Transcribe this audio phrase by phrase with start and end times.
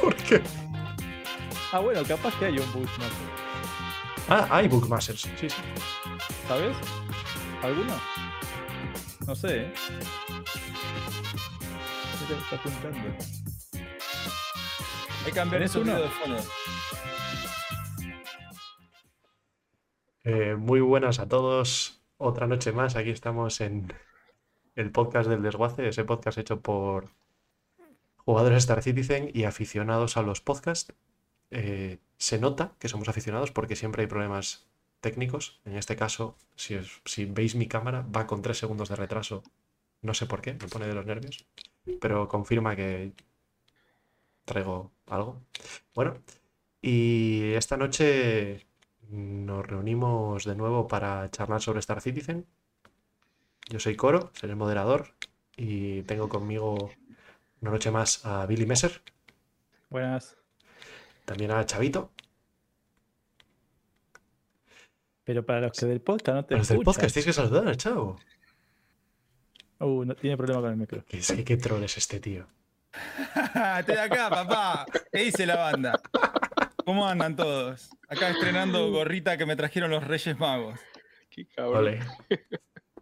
[0.00, 0.42] ¿Por qué?
[1.72, 3.28] Ah, bueno, capaz que hay un Bushmaster.
[4.28, 5.22] Ah, hay Bookmasters.
[5.36, 5.56] Sí, sí.
[6.46, 6.76] ¿Sabes?
[7.62, 7.94] ¿Alguno?
[9.26, 9.72] No sé, ¿eh?
[12.18, 13.16] ¿Qué te estás apuntando?
[15.24, 15.94] Hay que cambiar ¿Tenés eso uno?
[16.00, 16.42] de fondo.
[20.24, 22.02] Eh, muy buenas a todos.
[22.16, 22.96] Otra noche más.
[22.96, 23.92] Aquí estamos en
[24.78, 27.10] el podcast del desguace, ese podcast hecho por
[28.16, 30.94] jugadores de Star Citizen y aficionados a los podcasts.
[31.50, 34.68] Eh, se nota que somos aficionados porque siempre hay problemas
[35.00, 35.60] técnicos.
[35.64, 39.42] En este caso, si, veis mi cámara, va con 3 segundos de retraso.
[40.00, 41.44] No sé por qué, me pone de los nervios.
[42.00, 43.12] Pero confirma que
[44.44, 45.42] traigo algo.
[45.92, 46.18] Bueno,
[46.80, 48.64] y esta noche
[49.08, 52.46] nos reunimos de nuevo para charlar sobre Star Citizen.
[53.68, 55.14] Yo soy Coro, seré el moderador
[55.54, 56.90] y tengo conmigo
[57.60, 59.02] una noche más a Billy Messer,
[59.90, 60.38] Buenas.
[61.26, 62.10] también a Chavito.
[65.24, 68.18] Pero para los que del podcast no te Los del podcast tienes que saludar, chavo.
[69.80, 71.04] Uh, no, tiene problema con el micro.
[71.04, 72.46] Que es que qué troll es este tío.
[73.78, 74.86] Estoy acá, papá.
[75.12, 76.00] ¿Qué dice la banda?
[76.86, 77.90] ¿Cómo andan todos?
[78.08, 80.80] Acá estrenando gorrita que me trajeron los Reyes Magos.
[81.28, 81.76] Qué cabrón.
[81.76, 82.00] Ole.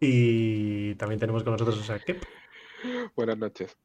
[0.00, 2.22] Y también tenemos con nosotros a Kep.
[3.14, 3.76] Buenas noches.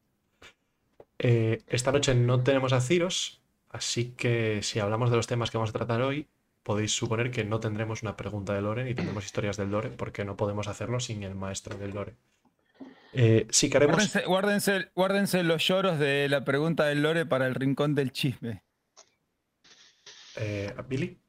[1.20, 5.58] Eh, esta noche no tenemos a Ciros, así que si hablamos de los temas que
[5.58, 6.28] vamos a tratar hoy,
[6.64, 10.26] podéis suponer que no tendremos una pregunta de Lore ni tendremos historias del Lore, porque
[10.26, 12.16] no podemos hacerlo sin el maestro del Lore.
[13.14, 13.96] Eh, sí que haremos.
[13.96, 18.64] Guárdense, guárdense, guárdense los lloros de la pregunta del Lore para el rincón del chisme.
[20.38, 21.21] eh, Billy.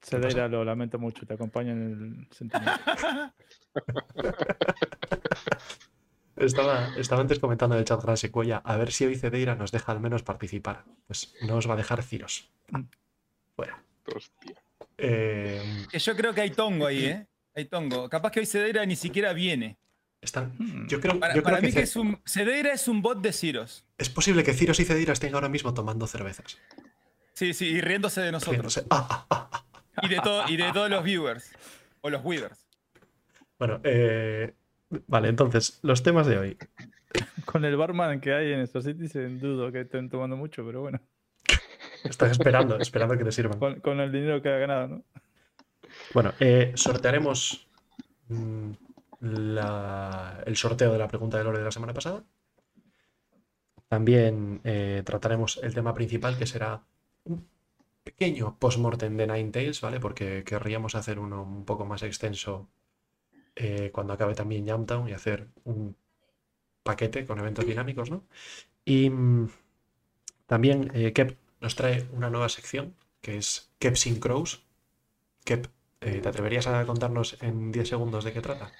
[0.00, 2.80] Cedeira, lo lamento mucho, te acompaño en el sentimiento.
[6.36, 9.72] Estaba, estaba antes comentando en el chat Gran Secuella, a ver si hoy Cedeira nos
[9.72, 10.84] deja al menos participar.
[11.08, 12.48] Pues no os va a dejar Ciros.
[13.56, 13.82] Fuera.
[14.14, 14.54] Hostia.
[14.98, 17.26] Eh, Que yo creo que hay tongo ahí, ¿eh?
[17.56, 18.08] Hay tongo.
[18.08, 19.78] Capaz que hoy Cedeira ni siquiera viene.
[20.20, 20.86] están, Hmm.
[20.86, 23.20] yo creo, Para, yo creo para mí que, que es un, Cedeira es un bot
[23.20, 23.84] de Ciros.
[23.98, 26.56] es posible que Ciros y Cedeira estén ahora mismo tomando cervezas.
[27.34, 28.54] Sí, sí, y riéndose de nosotros.
[28.76, 28.84] Riéndose.
[28.90, 29.77] Ah, ah, ah, ah.
[30.02, 31.52] Y de, todo, y de todos los viewers.
[32.00, 32.66] O los weavers.
[33.58, 34.54] Bueno, eh,
[35.06, 36.58] vale, entonces, los temas de hoy.
[37.44, 41.00] Con el barman que hay en Star Citizen dudo que estén tomando mucho, pero bueno.
[42.04, 43.58] Estás esperando, esperando que te sirvan.
[43.58, 45.02] Con, con el dinero que ha ganado, ¿no?
[46.14, 47.66] Bueno, eh, sortearemos
[48.28, 48.70] mm,
[49.20, 52.22] la- el sorteo de la pregunta del oro de la semana pasada.
[53.88, 56.82] También eh, trataremos el tema principal, que será
[58.08, 59.98] pequeño post-mortem de Ninetales, ¿vale?
[60.00, 62.52] Porque querríamos hacer uno un poco más extenso
[63.56, 65.96] eh, cuando acabe también Jamtown y hacer un
[66.82, 68.24] paquete con eventos dinámicos, ¿no?
[68.84, 69.48] Y mm,
[70.46, 74.64] también eh, Kep nos trae una nueva sección, que es Kep sin Crows.
[75.44, 75.66] Kep,
[76.00, 78.72] eh, ¿te atreverías a contarnos en 10 segundos de qué trata?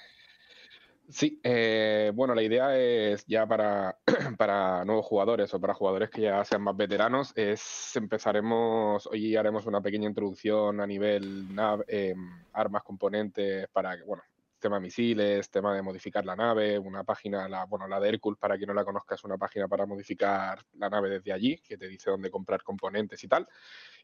[1.11, 3.97] Sí, eh, bueno, la idea es ya para,
[4.37, 9.65] para nuevos jugadores o para jugadores que ya sean más veteranos, es empezaremos, hoy haremos
[9.65, 14.21] una pequeña introducción a nivel nav- em, armas, componentes, para, que, bueno,
[14.59, 18.55] tema misiles, tema de modificar la nave, una página, la, bueno, la de Hercules, para
[18.57, 21.87] quien no la conozca, es una página para modificar la nave desde allí, que te
[21.87, 23.47] dice dónde comprar componentes y tal,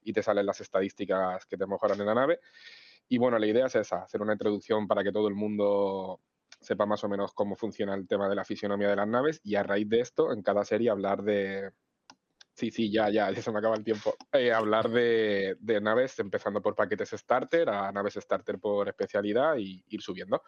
[0.03, 2.39] y te salen las estadísticas que te mejoran en la nave.
[3.07, 6.19] Y bueno, la idea es esa, hacer una introducción para que todo el mundo
[6.65, 9.55] sepa más o menos cómo funciona el tema de la fisionomía de las naves y
[9.55, 11.71] a raíz de esto, en cada serie hablar de...
[12.53, 14.15] Sí, sí, ya, ya, ya se me acaba el tiempo.
[14.31, 19.83] Eh, hablar de, de naves empezando por paquetes starter a naves starter por especialidad y
[19.89, 20.41] ir subiendo.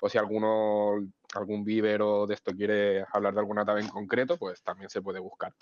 [0.00, 0.94] O si alguno,
[1.34, 5.18] algún vívero de esto quiere hablar de alguna nave en concreto, pues también se puede
[5.18, 5.52] buscar.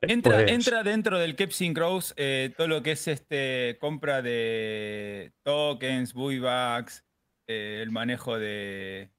[0.00, 5.32] Entra, Pues- entra dentro del Kepsing Crows eh, todo lo que es este compra de
[5.42, 7.04] tokens, buybacks,
[7.46, 9.10] eh, el manejo de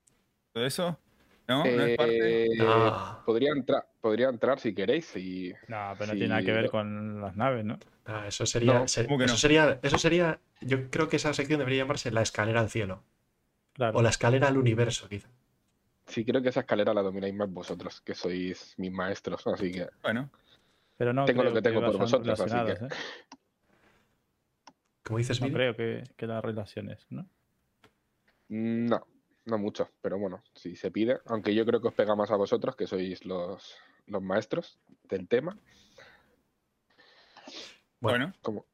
[0.54, 1.00] todo eso.
[1.48, 1.64] ¿No?
[1.64, 2.46] ¿No es parte?
[2.46, 3.22] Eh, Ah.
[3.26, 7.22] podría, entrar, podría entrar si queréis y No, pero no tiene nada que ver con
[7.22, 7.78] las naves, ¿no?
[8.06, 9.38] Ah, eso sería, No, se- ¿cómo que eso no?
[9.38, 13.04] sería, eso sería, yo creo que esa sección debería llamarse la escalera al cielo
[13.74, 13.98] Claro.
[14.00, 15.28] o la escalera al universo, quizá.
[16.08, 19.88] sí creo que esa escalera la domináis más vosotros, que sois mis maestros, así que
[20.02, 20.32] Bueno,
[20.98, 22.90] Pero no tengo lo que tengo por vosotros, así que- ¿eh?
[25.04, 27.28] Como dices, No creo que, que las relaciones, ¿no?
[28.50, 29.06] No,
[29.46, 32.36] no mucho, pero bueno, si se pide, aunque yo creo que os pega más a
[32.36, 33.76] vosotros, que sois los,
[34.08, 35.58] los maestros del tema.
[38.00, 38.28] Bueno.
[38.28, 38.34] bueno.
[38.42, 38.66] Como,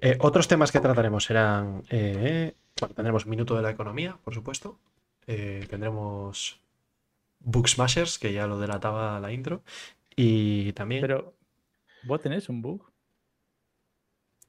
[0.00, 1.82] Eh, otros temas que trataremos serán.
[1.90, 4.78] eh, bueno, tendremos Minuto de la Economía, por supuesto.
[5.26, 6.60] Eh, tendremos
[7.40, 9.62] Book Smashers, que ya lo delataba la intro.
[10.14, 11.00] Y también.
[11.00, 11.34] Pero,
[12.04, 12.90] ¿vos tenés un bug?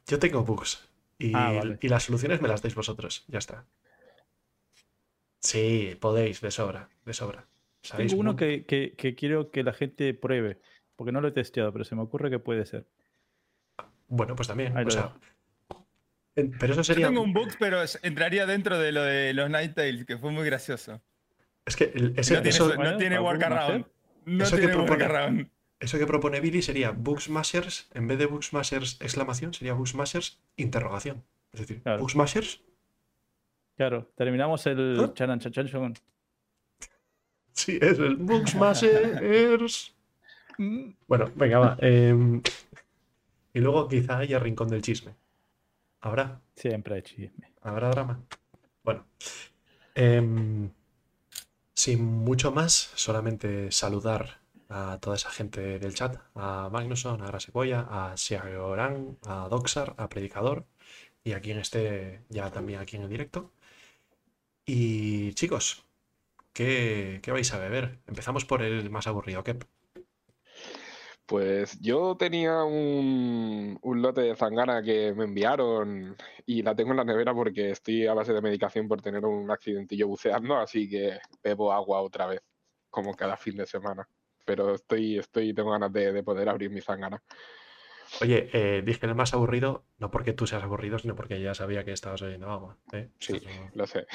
[0.08, 0.88] Yo tengo bugs.
[1.20, 1.80] Y, Ah, vale.
[1.82, 3.26] y las soluciones me las dais vosotros.
[3.28, 3.66] Ya está.
[5.48, 7.46] Sí, podéis, de sobra, de sobra.
[7.82, 8.12] ¿Sabéis?
[8.12, 10.60] Tengo uno que, que- que quiero que la gente pruebe,
[10.96, 12.86] porque no lo he testeado, pero se me ocurre que puede ser.
[14.10, 14.76] Bueno, pues también.
[14.78, 15.14] O sea,
[16.36, 17.08] pero eso Yo sería.
[17.08, 20.46] tengo un bug, pero entraría dentro de lo de los Night Tales, que fue muy
[20.46, 21.02] gracioso.
[21.66, 23.86] Es que el- ese- no tiene, eso, no tiene workaround.
[24.26, 25.50] No Eso que tiene propone- workaround.
[25.80, 29.88] eso que propone Billy sería Book Smashers, en vez de Book Smashers exclamación, sería Book
[29.88, 31.24] Smashers interrogación.
[31.54, 32.04] Es decir, Claro.
[33.78, 35.14] Claro, terminamos el ¿Ah?
[35.14, 35.94] chanan chachan con-
[37.54, 39.94] Sí, es Book Smashers.
[41.08, 41.78] Bueno, venga, va.
[41.80, 42.42] em,
[43.54, 45.14] y luego quizá haya rincón del chisme.
[46.02, 46.42] ¿Habrá?
[46.56, 47.52] Siempre hay chisme.
[47.62, 48.20] ¿Habrá drama?
[48.84, 49.06] Bueno.
[49.96, 50.70] em,
[51.74, 54.40] sin mucho más, solamente saludar
[54.70, 60.08] a toda esa gente del chat, a Magnusson, a Grasecoya, a Siagorán, a Doxar, a
[60.10, 60.66] Predicador
[61.24, 63.52] y a quien esté ya también aquí en el directo.
[64.70, 65.86] Y chicos,
[66.52, 68.00] ¿qué, qué vais a beber?
[68.06, 69.64] Empezamos por el más aburrido, Kep.
[71.26, 76.98] Pues yo tenía un, un lote de zangana que me enviaron y la tengo en
[76.98, 81.18] la nevera porque estoy a base de medicación por tener un accidentillo buceando, así que
[81.42, 82.42] bebo agua otra vez,
[82.90, 84.08] como cada fin de semana.
[84.46, 87.24] Pero estoy, estoy, tengo ganas de, de poder abrir mi zangana.
[88.22, 91.84] Oye, eh, dije el más aburrido, no porque tú seas aburrido, sino porque ya sabía
[91.84, 92.78] que estabas bebiendo agua.
[92.94, 93.10] ¿eh?
[93.20, 93.42] Sí,
[93.74, 94.08] lo sé.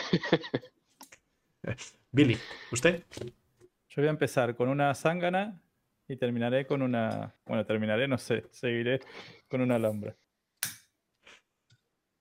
[2.10, 2.36] Billy,
[2.70, 3.04] ¿usted?
[3.88, 5.60] Yo voy a empezar con una zángana
[6.08, 7.34] y terminaré con una.
[7.46, 9.00] Bueno, terminaré, no sé, seguiré
[9.48, 10.16] con una alhambra.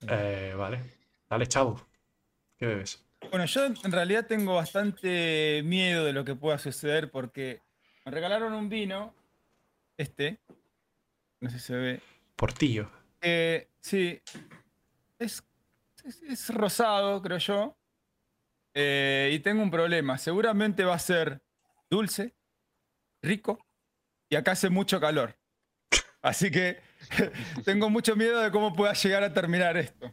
[0.07, 0.81] Eh, vale.
[1.29, 1.81] Dale, chavo.
[2.57, 3.03] ¿Qué bebes?
[3.29, 7.61] Bueno, yo en realidad tengo bastante miedo de lo que pueda suceder porque
[8.05, 9.13] me regalaron un vino,
[9.97, 10.39] este,
[11.41, 12.01] no sé si se ve,
[12.35, 12.89] Portillo.
[13.19, 14.21] que sí,
[15.19, 15.43] es,
[16.05, 17.77] es, es rosado, creo yo,
[18.73, 21.41] eh, y tengo un problema, seguramente va a ser
[21.89, 22.35] dulce,
[23.21, 23.65] rico,
[24.29, 25.37] y acá hace mucho calor.
[26.21, 26.79] Así que
[27.65, 30.11] tengo mucho miedo de cómo pueda llegar a terminar esto.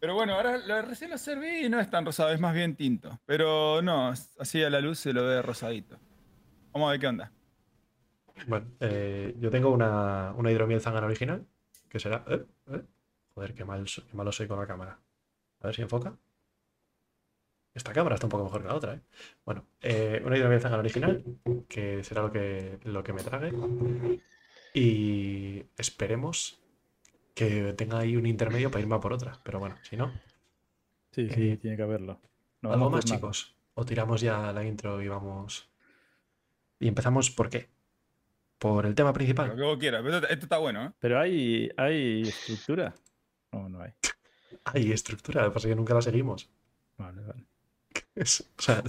[0.00, 2.74] Pero bueno, ahora lo, recién lo serví y no es tan rosado, es más bien
[2.74, 3.20] tinto.
[3.26, 4.08] Pero no,
[4.38, 5.98] así a la luz se lo ve rosadito.
[6.72, 7.32] Vamos a ver qué onda.
[8.46, 11.46] Bueno, eh, yo tengo una, una hidromiel zángana original,
[11.88, 12.24] que será...
[12.28, 12.82] eh, eh.
[13.34, 14.98] Joder, qué, mal, qué malo soy con la cámara.
[15.60, 16.16] A ver si enfoca.
[17.72, 19.00] Esta cámara está un poco mejor que la otra, ¿eh?
[19.44, 21.24] Bueno, eh, una hidromiel zángana original,
[21.68, 23.52] que será lo que, lo que me trague.
[24.74, 26.60] Y esperemos
[27.34, 29.40] que tenga ahí un intermedio para irme a por otra.
[29.44, 30.12] Pero bueno, si no,
[31.12, 32.20] Sí, sí, Eh, tiene que haberlo.
[32.62, 33.56] ¿algo más, chicos?
[33.74, 35.68] ¿O tiramos ya la intro y vamos...
[36.78, 37.68] Y empezamos por qué?
[38.60, 39.56] ¿Por el tema Lo principal?
[39.56, 40.02] que vos quieras.
[40.04, 40.90] Pero esto, esto está bueno, ¿eh?
[41.00, 42.94] Pero hay, hay estructura.
[43.52, 43.90] No, no hay.
[44.64, 46.48] Hay estructura, lo que pasa es que nunca la seguimos.
[46.98, 47.44] Vale, vale.
[48.14, 48.82] Es- o sea,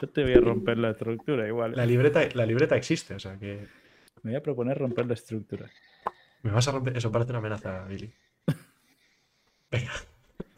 [0.00, 1.72] Yo te voy a romper la estructura igual.
[1.76, 3.68] la libreta, la libreta existe, o sea que
[4.22, 5.68] Me voy a proponer romper la estructura.
[6.42, 6.96] me vas a romper.
[6.96, 8.10] Eso parece una amenaza, Billy.
[9.70, 9.92] Venga,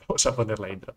[0.09, 0.95] vamos a poner la intro.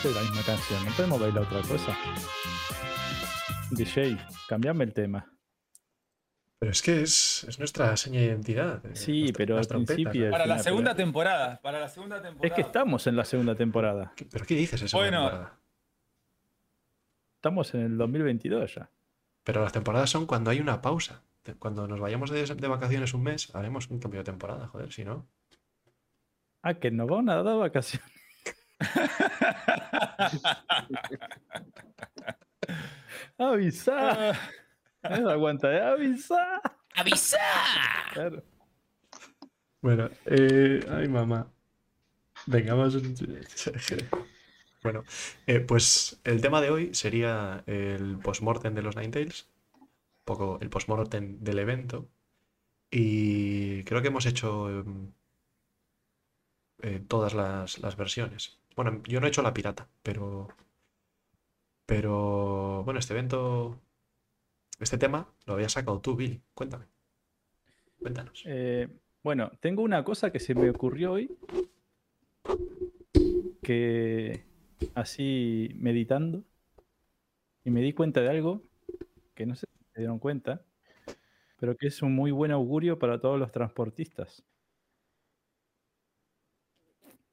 [0.00, 0.84] Siempre la misma canción.
[0.84, 1.96] No podemos bailar otra cosa.
[3.70, 4.16] DJ,
[4.48, 5.30] cambiame el tema.
[6.58, 8.84] Pero es que es, es nuestra seña de identidad.
[8.86, 10.30] eh, Sí, nuestra- pero al principio- ¿no?
[10.30, 11.60] Para la segunda temporada.
[11.62, 12.46] Para la segunda temporada.
[12.48, 14.12] Es que estamos en la segunda temporada.
[14.16, 14.96] ¿Qué- ¿Pero qué dices eso?
[14.96, 15.50] Bueno.
[17.36, 18.90] Estamos en el 2022 ya.
[19.44, 21.22] Pero las temporadas son cuando hay una pausa.
[21.60, 25.04] Cuando nos vayamos de, de vacaciones un mes, haremos un cambio de temporada, joder, si
[25.04, 25.26] no.
[26.62, 28.10] Ah, que nos van a dar vacaciones.
[33.38, 34.32] Avisa.
[35.02, 35.80] Ah, No aguanta, ¿eh?
[35.80, 36.60] avisa.
[36.94, 37.38] ¡Avisa!
[38.12, 38.42] Claro.
[39.80, 41.50] Bueno, eh, ay mamá.
[42.46, 42.96] Venga, vamos.
[44.82, 45.04] Bueno,
[45.46, 49.48] eh, pues el tema de hoy sería el postmortem de los Ninetales,
[49.80, 49.88] un
[50.24, 52.08] poco el postmortem del evento.
[52.90, 55.12] Y creo que hemos hecho em,
[56.82, 58.57] eh, todas las, las versiones.
[58.78, 60.46] Bueno, yo no he hecho la pirata, pero.
[61.84, 62.84] Pero.
[62.84, 63.76] Bueno, este evento.
[64.78, 66.40] Este tema lo había sacado tú, Billy.
[66.54, 66.86] Cuéntame.
[67.98, 68.40] Cuéntanos.
[68.46, 68.86] Eh,
[69.24, 71.28] Bueno, tengo una cosa que se me ocurrió hoy.
[73.64, 74.44] Que
[74.94, 76.44] así meditando.
[77.64, 78.62] Y me di cuenta de algo
[79.34, 80.62] que no sé si se dieron cuenta.
[81.58, 84.44] Pero que es un muy buen augurio para todos los transportistas.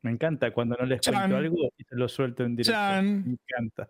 [0.06, 1.16] Me encanta cuando no les Chan.
[1.16, 2.74] cuento algo y se lo suelto en directo.
[2.80, 3.24] Chan.
[3.26, 3.90] Me encanta.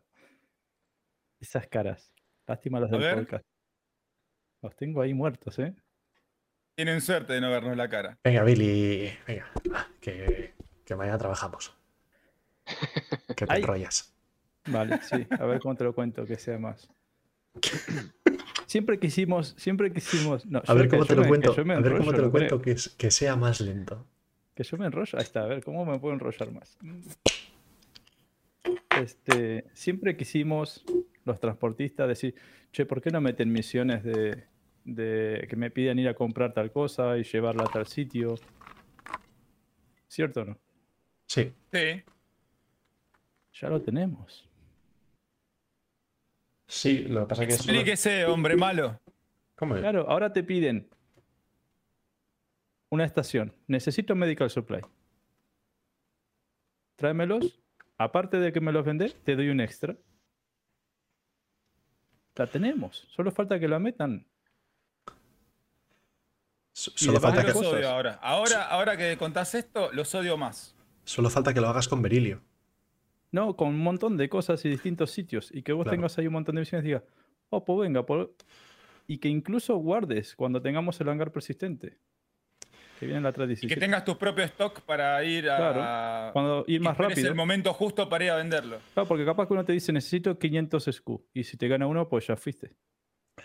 [1.41, 2.13] Esas caras.
[2.47, 3.15] Lástima los A del ver.
[3.15, 3.45] podcast.
[4.61, 5.75] Los tengo ahí muertos, ¿eh?
[6.75, 8.17] Tienen suerte de no vernos la cara.
[8.23, 10.53] Venga, Billy, venga, va, que,
[10.85, 11.75] que mañana trabajamos.
[13.35, 13.61] Que te Ay.
[13.61, 14.15] enrollas.
[14.67, 15.27] Vale, sí.
[15.37, 16.89] A ver cómo te lo cuento, que sea más.
[18.67, 20.45] Siempre quisimos, siempre quisimos.
[20.45, 21.53] No, A ver cómo te lo cuento.
[21.53, 22.77] yo me A ver cómo te lo cuento que
[23.11, 24.07] sea más lento.
[24.55, 25.17] Que yo me enrollo.
[25.17, 26.77] Ahí está, a ver, ¿cómo me puedo enrollar más?
[29.01, 30.83] Este, siempre quisimos
[31.25, 32.35] los transportistas decir,
[32.71, 34.45] che, ¿por qué no meten misiones de,
[34.85, 38.35] de que me piden ir a comprar tal cosa y llevarla a tal sitio?
[40.07, 40.57] ¿Cierto o no?
[41.27, 41.51] Sí.
[41.73, 42.03] Sí.
[43.59, 44.47] Ya lo tenemos.
[46.67, 47.59] Sí, lo que pasa es que es.
[47.59, 48.99] Explíquese, hombre malo.
[49.55, 49.75] ¿Cómo?
[49.75, 50.89] Claro, ahora te piden
[52.89, 53.53] una estación.
[53.67, 54.81] Necesito medical supply.
[56.95, 57.59] Tráemelos.
[57.97, 59.95] Aparte de que me los vendes, te doy un extra.
[62.35, 63.05] La tenemos.
[63.09, 64.25] Solo falta que la metan.
[66.73, 68.19] Solo falta, que, los odio ahora.
[68.21, 70.75] Ahora, ahora que contás esto, los odio más.
[71.05, 72.41] solo falta que lo hagas con Berilio.
[73.31, 75.49] No, con un montón de cosas y distintos sitios.
[75.53, 75.95] Y que vos Claro.
[75.97, 77.03] tengas ahí un montón de misiones y digas,
[77.49, 78.05] oh, pues venga.
[78.05, 78.27] pues-".
[79.07, 81.97] Y que incluso guardes cuando tengamos el hangar persistente.
[83.05, 83.73] Que viene en la Y 317.
[83.73, 85.57] que tengas tu propio stock para ir a.
[85.57, 87.27] Claro, Cuando ir y más rápido.
[87.27, 88.79] el momento justo para ir a venderlo.
[88.93, 92.07] Claro, porque capaz que uno te dice necesito 500 SQ y si te gana uno,
[92.09, 92.71] pues ya fuiste.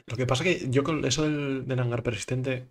[0.07, 2.69] Lo que pasa es que yo con eso del, del hangar persistente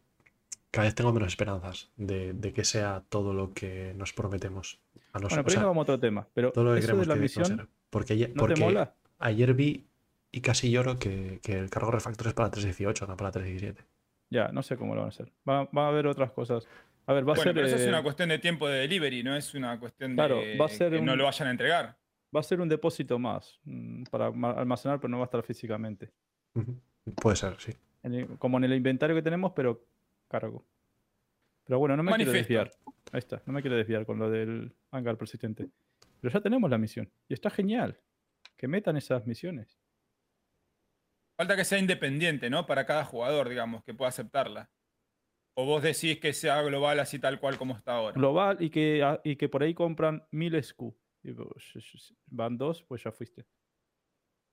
[0.71, 4.79] cada vez tengo menos esperanzas de, de que sea todo lo que nos prometemos.
[5.13, 6.27] A los, Bueno, o pero ahí sea, vamos a otro tema.
[6.33, 7.67] Pero todo lo que eso de la que misión, ser.
[7.89, 8.93] Porque, ayer, ¿no te mola?
[9.17, 9.87] ayer vi
[10.31, 13.83] y casi lloro que, que el cargo refactor es para 318, no para 317.
[14.29, 15.31] Ya, no sé cómo lo van a hacer.
[15.47, 16.67] Va, va a haber otras cosas.
[17.07, 17.53] A ver, va a ser.
[17.53, 20.37] pero eso es eh, una cuestión de tiempo de delivery, no es una cuestión Claro,
[20.37, 21.97] de va a ser que no lo vayan a entregar.
[22.35, 25.41] Va a ser un depósito más mm, para ma- almacenar, pero no va a estar
[25.41, 26.11] físicamente.
[27.21, 27.71] Puede ser, sí.
[28.03, 29.83] En el- como en el inventario que tenemos, pero
[30.27, 30.63] cargo.
[31.65, 32.71] Pero bueno, no me quiero desviar.
[33.11, 35.69] Ahí está, no me quiero desviar con lo del hangar persistente.
[36.21, 37.09] Pero ya tenemos la misión.
[37.27, 37.97] Y está genial.
[38.55, 39.78] Que metan esas misiones.
[41.39, 42.65] Falta que sea independiente, ¿no?
[42.65, 44.69] Para cada jugador, digamos, que pueda aceptarla.
[45.57, 48.13] O vos decís que sea global así tal cual como está ahora.
[48.13, 50.93] global y que, ah, y que por ahí compran 1000 SQ.
[51.23, 53.45] Y sh- sh- van dos, pues ya fuiste.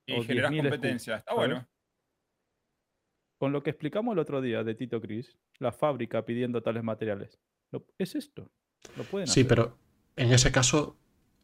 [0.05, 1.17] y o generás 10.000 competencia.
[1.17, 1.49] Está ¿sabes?
[1.49, 1.67] bueno.
[3.37, 7.37] Con lo que explicamos el otro día de Tito Cris, la fábrica pidiendo tales materiales.
[7.97, 8.49] Es esto.
[8.95, 9.47] Lo pueden Sí, hacer.
[9.49, 9.77] pero
[10.15, 10.97] en ese caso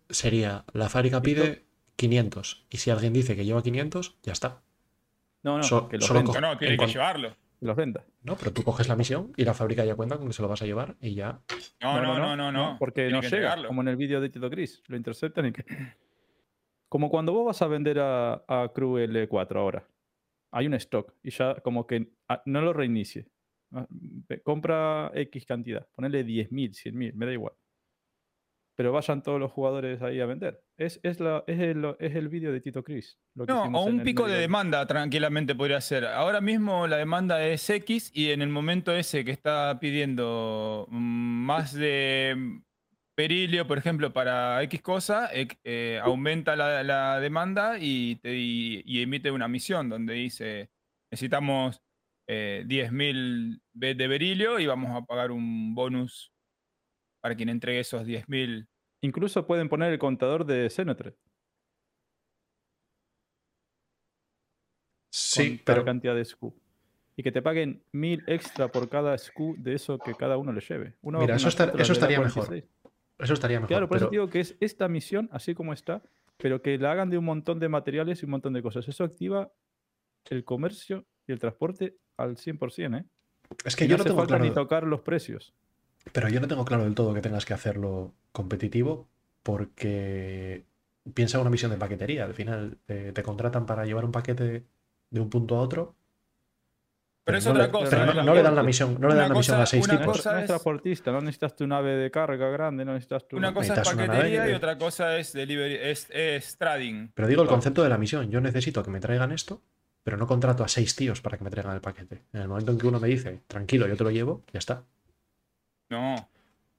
[0.10, 1.66] sería la fábrica pide
[1.98, 4.64] 500 y si alguien dice que lleva 500, ya está.
[5.44, 7.36] No, no, so- que los solo No, tiene en que llevarlo.
[7.60, 8.04] que los venda.
[8.24, 10.48] No, pero tú coges la misión y la fábrica ya cuenta con que se lo
[10.48, 11.42] vas a llevar y ya.
[11.82, 12.78] No, no, no, no, no.
[12.80, 13.68] porque Tiene no llega, entregarlo.
[13.68, 14.82] como en el vídeo de Tito Cris.
[14.88, 15.66] Lo interceptan y que...
[16.90, 19.88] Como cuando vos vas a vender a, a Crew L4 ahora.
[20.52, 23.28] Hay un stock y ya como que ah, no lo reinicie.
[23.72, 23.88] Ah,
[24.44, 25.88] Compra X cantidad.
[25.96, 27.54] Ponele 10.000, 100.000, me da igual.
[28.76, 30.60] Pero vayan todos los jugadores ahí a vender.
[30.78, 33.20] Es, es, la, es el, es el vídeo de Tito Cris.
[33.36, 36.06] No, o un pico de demanda tranquilamente podría ser.
[36.06, 41.46] Ahora mismo la demanda es X y en el momento ese que está pidiendo mm,
[41.46, 42.64] más de mm,
[43.16, 48.82] berilio, por ejemplo, para X cosa, eh, eh, aumenta la, la demanda y, te- y-
[48.86, 50.72] y emite una misión donde dice
[51.12, 51.80] necesitamos
[52.28, 56.33] eh, 10.000 be- de berilio y vamos a pagar un bonus
[57.24, 58.68] para quien entregue esos 10.000.
[59.02, 61.16] Incluso pueden poner el contador de Xenotret.
[65.10, 66.54] Sí, pero cantidad de SKU.
[67.16, 70.60] Y que te paguen mil extra por cada SKU de eso que cada uno le
[70.60, 70.96] lleve.
[71.02, 72.46] Uno Mira, eso eso estaría mejor.
[72.48, 72.64] 46.
[73.20, 73.68] eso estaría mejor.
[73.70, 76.02] Claro, por eso pero- digo que es esta misión, así como está,
[76.38, 78.86] pero que la hagan de un montón de materiales y un montón de cosas.
[78.90, 79.50] Eso activa
[80.30, 83.06] el comercio y el transporte al 100%, ¿eh?
[83.64, 85.54] es que Y yo no no hace tengo falta ni tocar los precios.
[86.12, 89.08] Pero yo no tengo claro del todo que tengas que hacerlo competitivo
[89.44, 90.64] porque
[91.14, 92.26] piensa en una misión de paquetería.
[92.26, 94.64] Al final eh, te contratan para llevar un paquete
[95.10, 95.96] de un punto a otro.
[97.26, 97.90] Pero es no otra le- cosa.
[97.90, 98.12] pero ¿no?
[98.12, 99.98] no, La no le dan la misión, no le dan la misión a seis una
[99.98, 100.18] tipos.
[100.18, 103.38] cosa no es transportista, no necesitas tu nave de carga grande, no necesitas tu...
[103.38, 107.10] Una cosa es nave paquetería y otra cosa es delivery, es, es trading.
[107.14, 108.30] Pero digo el concepto de la misión.
[108.30, 109.62] Yo necesito que me traigan esto,
[110.04, 112.24] pero no contrato a seis tíos para que me traigan el paquete.
[112.34, 114.84] En el momento en que uno me dice, tranquilo, yo te lo llevo, ya está.
[115.94, 116.30] No.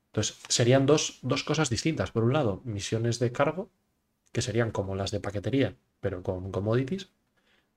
[0.07, 2.13] Entonces, serían dos, dos cosas distintas.
[2.13, 3.71] Por un lado, misiones de cargo,
[4.33, 7.11] que serían como las de paquetería, pero con commodities.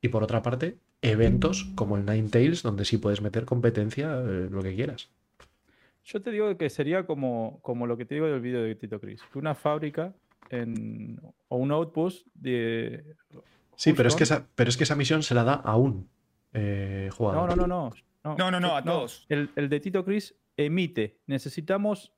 [0.01, 4.47] Y por otra parte, eventos como el Nine Tails, donde sí puedes meter competencia, eh,
[4.51, 5.09] lo que quieras.
[6.03, 8.99] Yo te digo que sería como, como lo que te digo del vídeo de Tito
[8.99, 10.13] Chris, una fábrica
[10.49, 13.03] en, o un outpost de...
[13.75, 16.09] Sí, pero es, que esa, pero es que esa misión se la da a un
[16.53, 17.49] eh, jugador.
[17.49, 17.91] No, no, no,
[18.23, 18.35] no.
[18.35, 19.25] No, no, no, a todos.
[19.29, 21.17] El, el de Tito Chris emite.
[21.27, 22.11] Necesitamos.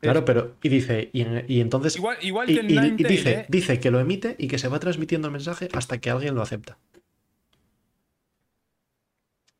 [0.00, 0.56] Claro, es- pero.
[0.62, 1.10] Y dice.
[1.12, 1.96] Y, en- y entonces.
[1.96, 3.46] Igual, igual y, que y- dice, ¿eh?
[3.48, 6.42] dice que lo emite y que se va transmitiendo el mensaje hasta que alguien lo
[6.42, 6.78] acepta.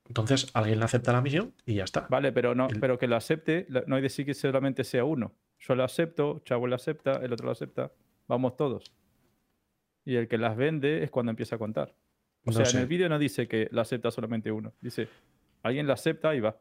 [0.09, 2.07] Entonces, alguien le acepta la misión y ya está.
[2.09, 3.67] Vale, pero no, el- pero que lo acepte.
[3.87, 5.35] No hay de decir que solamente sea uno.
[5.59, 7.91] Yo lo acepto, Chavo lo acepta, el otro lo acepta.
[8.29, 8.93] Vamos todos.
[10.05, 11.95] Y el que las vende es cuando empieza a contar.
[12.45, 12.77] O No sea, sé.
[12.77, 14.73] en el vídeo no dice que la acepta solamente uno.
[14.81, 15.09] Dice,
[15.63, 16.57] alguien la acepta y va.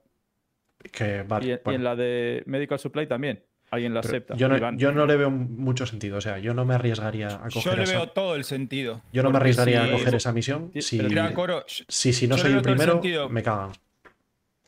[0.92, 3.44] Que, vale, y, en- y bueno, en la de Medical Supply también.
[3.72, 4.36] Alguien la pero acepta.
[4.36, 6.18] yo, no, yo no le veo mucho sentido.
[6.18, 7.94] O sea, yo no me arriesgaría a coger Yo le esa.
[7.94, 9.02] veo todo el sentido.
[9.12, 10.72] yo no me arriesgaría si- a coger esa misión.
[10.80, 13.72] Si, pero Mira, Coro, yo- si, si no soy el primero, me cagan.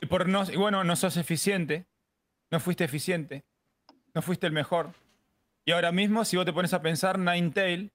[0.01, 1.85] y por no, bueno, no sos eficiente,
[2.51, 3.43] no fuiste eficiente,
[4.15, 4.89] no fuiste el mejor.
[5.63, 7.91] Y ahora mismo, si vos te pones a pensar, Ninetale,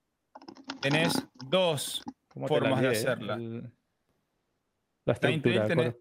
[0.80, 1.12] tenés
[1.48, 2.90] dos ¿Cómo te la formas de eh?
[2.92, 3.34] hacerla.
[3.34, 3.70] El-
[5.04, 5.66] La Ninetale estructura.
[5.66, 5.94] tenés,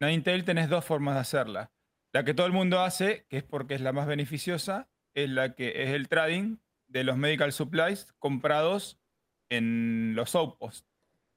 [0.00, 0.10] Coro.
[0.10, 1.72] Ninetale tenés dos formas de hacerla.
[2.12, 5.54] La que todo el mundo hace, que es porque es la más beneficiosa, es la
[5.54, 6.56] que es el trading
[6.88, 8.98] de los medical supplies comprados
[9.48, 10.86] en los outposts.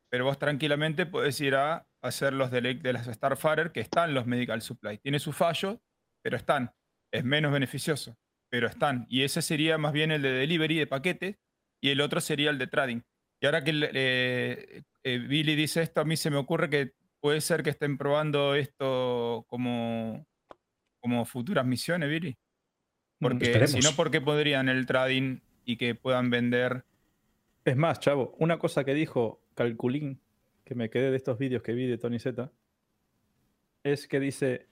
[0.09, 4.25] Pero vos tranquilamente podés ir a hacer los de, de las Starfarer que están los
[4.25, 5.01] medical supplies.
[5.01, 5.79] Tiene sus fallos,
[6.23, 6.73] pero están.
[7.11, 8.17] Es menos beneficioso,
[8.49, 9.05] pero están.
[9.09, 11.37] Y ese sería más bien el de delivery de paquetes
[11.81, 13.01] y el otro sería el de trading.
[13.41, 16.93] Y ahora que eh, eh, Billy dice esto, a mí se me ocurre que
[17.23, 20.27] puede ser que estén probando esto como,
[20.99, 22.37] como futuras misiones, Billy.
[23.17, 26.83] Porque si no, ¿por qué podrían el trading y que puedan vender?
[27.63, 30.19] Es más, chavo, una cosa que dijo Calculín,
[30.65, 32.51] que me quedé de estos vídeos que vi de Tony Z,
[33.83, 34.67] es que dice,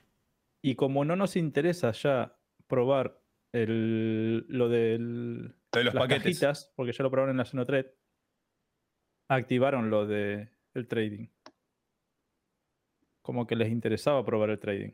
[0.61, 2.35] y como no nos interesa ya
[2.67, 3.17] probar
[3.53, 6.23] el, lo del, de los las paquetes.
[6.23, 7.85] cajitas, porque ya lo probaron en la Xenotred,
[9.29, 11.27] activaron lo de el trading.
[13.21, 14.91] Como que les interesaba probar el trading.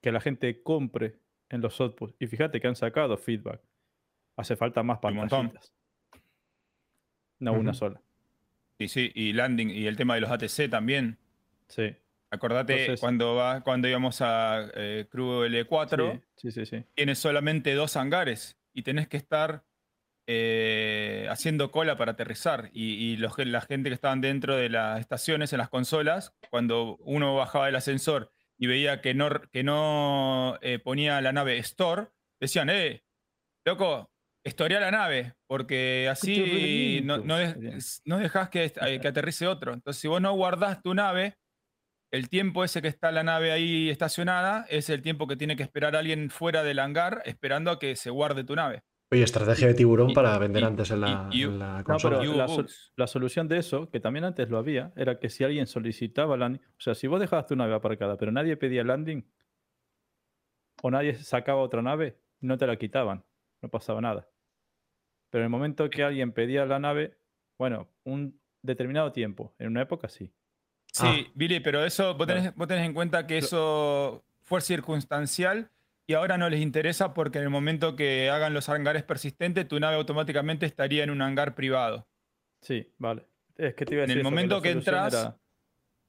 [0.00, 1.16] Que la gente compre
[1.48, 2.14] en los outputs.
[2.18, 3.60] Y fíjate que han sacado feedback.
[4.36, 5.72] Hace falta más pantallitas.
[7.38, 7.78] No una Ujú.
[7.78, 8.00] sola.
[8.78, 11.18] Y sí, y landing, y el tema de los ATC también.
[11.68, 11.94] Sí.
[12.30, 16.78] Acordate Entonces- cuando, va, cuando íbamos a eh, Crew L4, Sí, sí, sí.
[16.78, 16.84] sí.
[16.94, 19.62] tienes solamente dos hangares y tenés que estar
[20.26, 22.70] eh, haciendo cola para aterrizar.
[22.72, 26.96] Y, y los, la gente que estaban dentro de las estaciones, en las consolas, cuando
[27.00, 32.08] uno bajaba del ascensor y veía que no, que no eh, ponía la nave Store,
[32.40, 33.04] decían, eh,
[33.66, 34.10] loco,
[34.44, 37.78] estorea la nave, porque así no, no, de-
[38.50, 39.72] que, eh, que aterrice otro.
[39.72, 41.36] Entonces, si vos no guardás tu nave,
[42.12, 45.64] el tiempo ese que está la nave ahí estacionada es el tiempo que tiene que
[45.64, 48.82] esperar alguien fuera del hangar esperando a que se guarde tu nave.
[49.10, 51.78] Oye, estrategia de tiburón Y- para vender y- antes en la, y- y- en la
[51.78, 52.18] No, consola.
[52.18, 55.44] pero la, sol- la solución de eso, que también antes lo había, era que si
[55.44, 59.22] alguien solicitaba landing, o sea, si vos dejabas tu nave aparcada, pero nadie pedía landing,
[60.82, 63.24] o nadie sacaba otra nave, no te la quitaban,
[63.62, 64.28] no pasaba nada.
[65.30, 67.16] Pero en el momento que alguien pedía la nave,
[67.58, 70.32] bueno, un determinado tiempo, en una época sí.
[70.92, 71.30] Sí, Ah.
[71.34, 75.70] Billy, pero eso vos tenés, vos tenés en cuenta que eso fue circunstancial
[76.06, 79.78] y ahora no les interesa porque en el momento que hagan los hangares persistentes, tu
[79.80, 82.06] nave automáticamente estaría en un hangar privado.
[82.60, 83.26] Sí, vale.
[83.56, 85.36] Es que te iba a En decir el eso, momento que entras, era-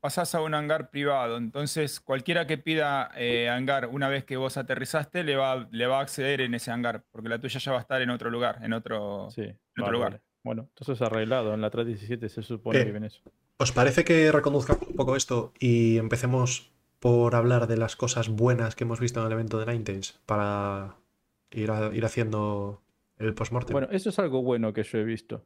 [0.02, 1.38] Pasás a un hangar privado.
[1.38, 5.98] Entonces, cualquiera que pida eh, hangar una vez que vos aterrizaste, le va, le va
[5.98, 8.60] a acceder en ese hangar, porque la tuya ya va a estar en otro lugar,
[8.62, 9.30] en otro...
[9.32, 9.42] Sí,
[9.76, 10.12] vale, lugar.
[10.12, 10.22] vale.
[10.44, 11.56] Bueno, entonces arreglado.
[11.56, 13.22] En la 317 se supone Eh, que viene eso.
[13.58, 16.72] ¿Os parece que reconduzcamos un poco esto y empecemos
[17.06, 20.96] por hablar de las cosas buenas que hemos visto en el evento de Ninetales para
[21.52, 22.82] ir, a- ir haciendo
[23.20, 23.74] el postmortem?
[23.74, 25.46] Bueno, eso es algo bueno que yo he visto.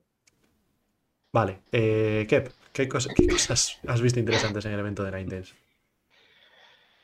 [1.33, 5.53] Vale, eh, Kep, ¿qué, qué cosas has visto interesantes en el evento de Ninetales?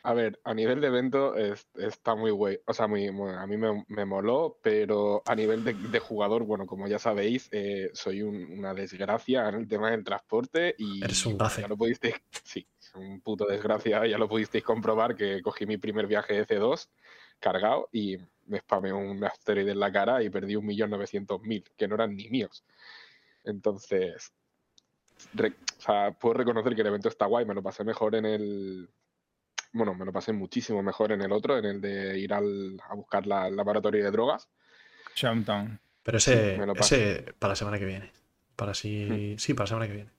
[0.03, 2.57] A ver, a nivel de evento es- está muy guay.
[2.65, 6.43] O sea, muy, muy- a mí me, me moló, pero a nivel de, de jugador,
[6.45, 11.03] bueno, como ya sabéis, eh, soy un- una desgracia en el tema del transporte y
[11.03, 11.63] Eres un gafe.
[11.63, 12.15] ya lo pudisteis,
[12.45, 12.65] sí,
[12.95, 16.87] un puto desgracia, ya lo pudisteis comprobar que cogí mi primer viaje de C2
[17.39, 22.15] cargado y me spamé un asteroide en la cara y perdí 1.900.000, que no eran
[22.15, 22.63] ni míos.
[23.43, 24.31] Entonces,
[25.33, 28.25] re- o sea, puedo reconocer que el evento está guay, me lo pasé mejor en
[28.25, 28.89] el
[29.73, 32.95] bueno, me lo pasé muchísimo mejor en el otro, en el de ir al, a
[32.95, 34.47] buscar la, el laboratorio de drogas.
[35.19, 35.77] Jumptown.
[36.01, 38.11] Pero Sí, ese, ese para la semana que viene.
[38.55, 40.11] Para sí, sí, para la semana que viene.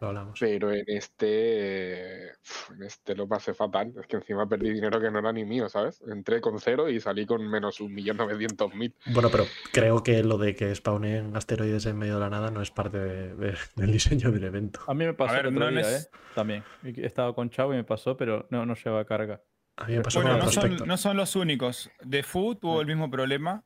[0.00, 0.38] Lo hablamos.
[0.38, 2.32] Pero en este, eh,
[2.74, 3.94] en este lo pasé fatal.
[3.98, 6.02] Es que encima perdí dinero que no era ni mío, ¿sabes?
[6.06, 8.94] Entré con cero y salí con menos un millón novecientos mil.
[9.06, 12.60] Bueno, pero creo que lo de que spawnen asteroides en medio de la nada no
[12.60, 14.80] es parte de- de- del diseño del evento.
[14.86, 16.10] A mí me pasó ver, el otro no día, es- ¿eh?
[16.34, 16.62] También.
[16.84, 19.40] He estado con Chavo y me pasó, pero no, no lleva carga.
[19.76, 21.90] A mí me pasó Bueno, no son, no son los únicos.
[22.08, 23.62] The Fu tuvo el mismo problema.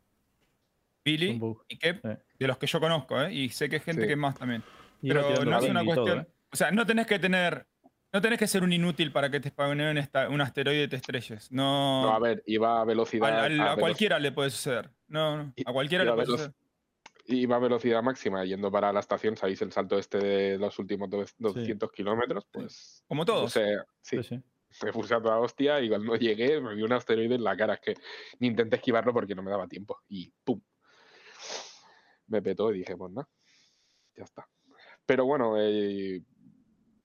[1.05, 2.09] Billy y Kep, Sí.
[2.39, 3.33] de los que yo conozco, ¿eh?
[3.33, 4.09] Y sé que hay gente Sí.
[4.09, 4.63] que más también.
[5.03, 6.19] Pero no es una todo, cuestión.
[6.21, 6.27] ¿eh?
[6.53, 7.67] O sea, no tenés que tener.
[8.13, 9.97] No tenés que ser un inútil para que te spawneen
[10.31, 11.51] un, asteroide y te estrelles.
[11.53, 12.03] No.
[12.03, 13.29] No, a ver, iba a velocidad.
[13.45, 14.91] al- a velo- cualquiera le puede suceder.
[15.07, 15.55] No, no.
[15.65, 16.53] A cualquiera le a puede suceder.
[17.27, 19.63] Iba a velocidad máxima yendo para la estación, ¿sabéis?
[19.63, 23.05] El salto este de los últimos do- 200 kilómetros, pues.
[23.07, 23.45] Como todos.
[23.55, 24.43] puse- sí, Sí, sí.
[24.85, 27.75] me puse a toda hostia y cuando llegué me vi un asteroide en la cara.
[27.75, 27.95] Es que
[28.41, 30.01] ni intenté esquivarlo porque no me daba tiempo.
[30.09, 30.61] Y ¡pum!
[32.27, 33.29] Me petó y dije, pues nada,
[34.17, 34.49] ya está.
[35.11, 36.23] Pero bueno, eh,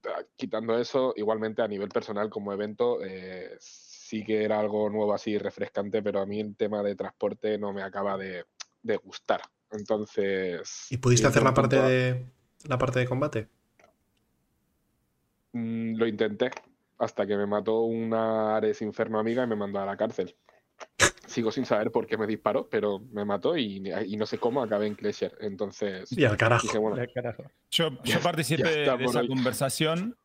[0.04, 5.12] ah, quitando eso, igualmente a nivel personal como evento, eh, sí que era algo nuevo
[5.12, 8.46] así, refrescante, pero a mí el tema de transporte no me acaba de,
[8.84, 9.42] de gustar.
[9.72, 10.86] Entonces...
[10.92, 12.28] ¿Y pudiste sí, hacer la parte de
[12.68, 13.48] la parte de combate?
[15.54, 16.52] Mm, lo intenté
[17.00, 20.36] hasta que me mató una Ares Inferno amiga y me mandó a la cárcel.
[21.36, 24.64] Sigo sin saber por qué me disparó, pero me mató y, y no sé cómo
[24.64, 25.34] acabé en Clasher.
[25.42, 26.66] Entonces Y al carajo.
[26.66, 27.44] dije, bueno, Ya, carajo.
[27.70, 29.28] Yo, yo participé de, esa hoy.
[29.28, 30.16] conversación.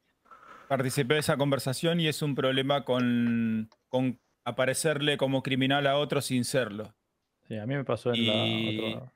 [0.69, 6.21] Participé de esa conversación y es un problema con, con aparecerle como criminal a otro
[6.21, 6.95] sin serlo.
[7.49, 9.13] Sí, a mí me pasó en Y- la otra.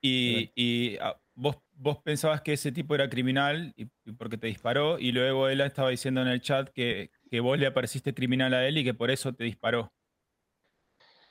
[0.00, 4.46] Y, y, ah, vos, vos pensabas que ese tipo era criminal y, y porque te
[4.46, 8.54] disparó, y luego él estaba diciendo en el chat que, que vos le apareciste criminal
[8.54, 9.92] a él y que por eso te disparó.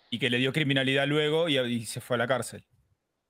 [0.09, 2.65] Y que le dio criminalidad luego y, y se fue a la cárcel.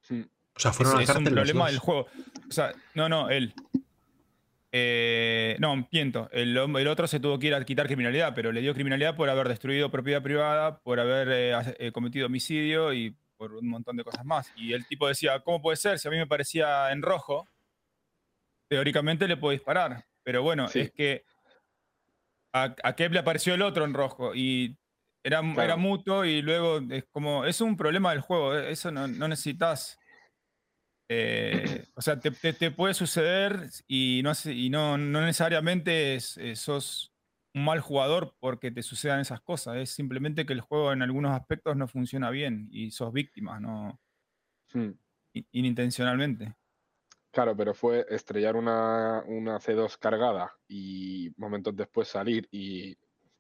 [0.10, 0.22] mm,
[0.56, 1.72] O sea, Es, fueron a la es un cárcel los problema dos.
[1.72, 2.08] del juego.
[2.48, 3.54] O sea, no, no, él.
[4.72, 6.30] Eh, no, miento.
[6.32, 9.30] El, el otro se tuvo que ir a quitar criminalidad, pero le dio criminalidad por
[9.30, 14.04] haber destruido propiedad privada, por haber eh, eh, cometido homicidio y por un montón de
[14.04, 14.52] cosas más.
[14.56, 16.00] Y el tipo decía, ¿cómo puede ser?
[16.00, 17.48] Si a mí me parecía en rojo,
[18.70, 20.06] teóricamente le puedo disparar.
[20.24, 20.80] Pero bueno, Sí.
[20.82, 21.24] es que
[22.54, 24.76] a, a le apareció el otro en rojo y
[25.28, 29.08] era, era mutuo y luego es como, es un problema del juego, eh, eso no,
[29.08, 30.00] no necesitas.
[31.10, 36.38] eh, o sea, te, te- te puede suceder y no, y no, no necesariamente es-
[36.38, 37.14] eh, sos
[37.54, 39.78] un mal jugador porque te sucedan esas cosas.
[39.78, 44.00] Es simplemente que el juego en algunos aspectos no funciona bien y sos víctima, no
[44.74, 44.90] mm.
[45.34, 46.54] in- inintencionalmente.
[47.32, 52.98] Claro, pero fue estrellar una, una C2 cargada y momentos después salir y,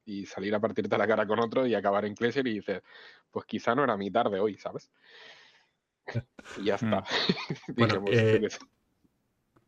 [0.07, 2.81] y salir a partirte la cara con otro y acabar en Clasher y dices,
[3.29, 4.89] pues quizá no era mi tarde hoy, ¿sabes?
[6.57, 7.03] Y ya está.
[7.75, 8.47] Bueno, pues, eh.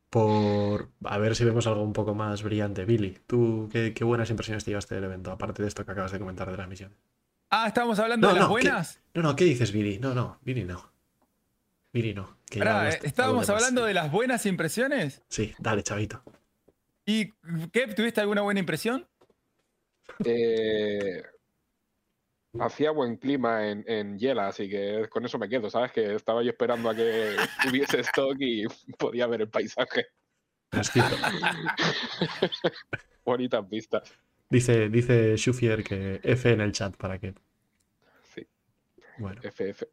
[0.10, 2.86] Por a ver si vemos algo un poco más brillante.
[2.86, 5.32] Billy, ¿tú qué, qué buenas impresiones te llevaste del evento?
[5.32, 6.96] Aparte de esto que acabas de comentar de la misión.
[7.52, 8.62] Ah, estábamos hablando No, de las no, ¿qué?
[8.64, 9.02] buenas.
[9.14, 10.00] No, no, ¿qué dices, Billy?
[10.00, 10.92] No, no, Billy no.
[11.92, 12.38] Billy no.
[12.50, 15.22] que ya Pará, hablaste eh, estábamos hablando de las buenas impresiones.
[15.28, 16.24] Sí, dale, chavito.
[17.06, 17.34] ¿Y
[17.72, 17.88] qué?
[17.96, 19.08] ¿Tuviste alguna buena impresión?
[20.26, 21.24] Eh,
[22.60, 25.92] hacía buen clima en, en Yela, así que con eso me quedo, ¿sabes?
[25.92, 27.36] Que estaba yo esperando a que
[27.70, 28.66] hubiese stock y
[28.98, 30.08] podía ver el paisaje.
[33.26, 34.14] Bonitas vistas.
[34.50, 37.36] Dice, dice Shufier que F en el chat para que.
[38.34, 38.48] Sí.
[39.18, 39.84] Bueno, FF.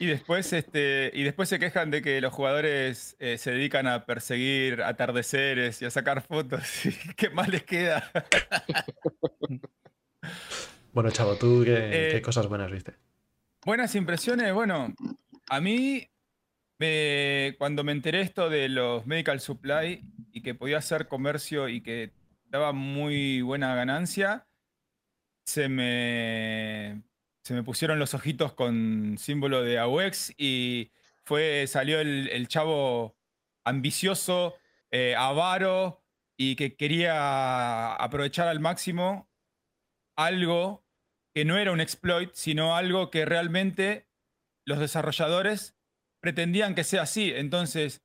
[0.00, 4.06] Y después, este, y después se quejan de que los jugadores eh, se dedican a
[4.06, 6.62] perseguir atardeceres y a sacar fotos.
[7.18, 8.10] ¿Qué más les queda?
[10.94, 12.94] bueno chavo, ¿tú qué, Eh, qué cosas buenas viste?
[13.66, 14.54] Buenas impresiones.
[14.54, 14.94] Bueno,
[15.50, 16.08] a mí,
[16.78, 21.82] me- cuando me enteré esto de los medical supply y que podía hacer comercio y
[21.82, 22.14] que
[22.46, 24.46] daba muy buena ganancia,
[25.44, 27.02] se me,
[27.50, 30.92] se me pusieron los ojitos con símbolo de AUEX y
[31.24, 33.16] fue, salió el, el chavo
[33.64, 34.54] ambicioso,
[34.92, 36.00] eh, avaro
[36.36, 39.28] y que quería aprovechar al máximo
[40.14, 40.84] algo
[41.34, 44.06] que no era un exploit, sino algo que realmente
[44.64, 45.76] los desarrolladores
[46.20, 47.32] pretendían que sea así.
[47.34, 48.00] Entonces,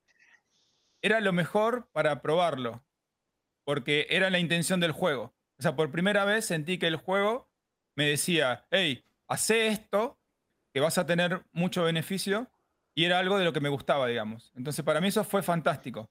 [1.03, 2.83] era lo mejor para probarlo,
[3.63, 5.35] porque era la intención del juego.
[5.59, 7.47] O sea, por primera vez sentí que el juego
[7.95, 10.19] me decía, hey, hace esto,
[10.73, 12.51] que vas a tener mucho beneficio,
[12.95, 14.51] y era algo de lo que me gustaba, digamos.
[14.55, 16.09] Entonces, para mí eso fue fantástico.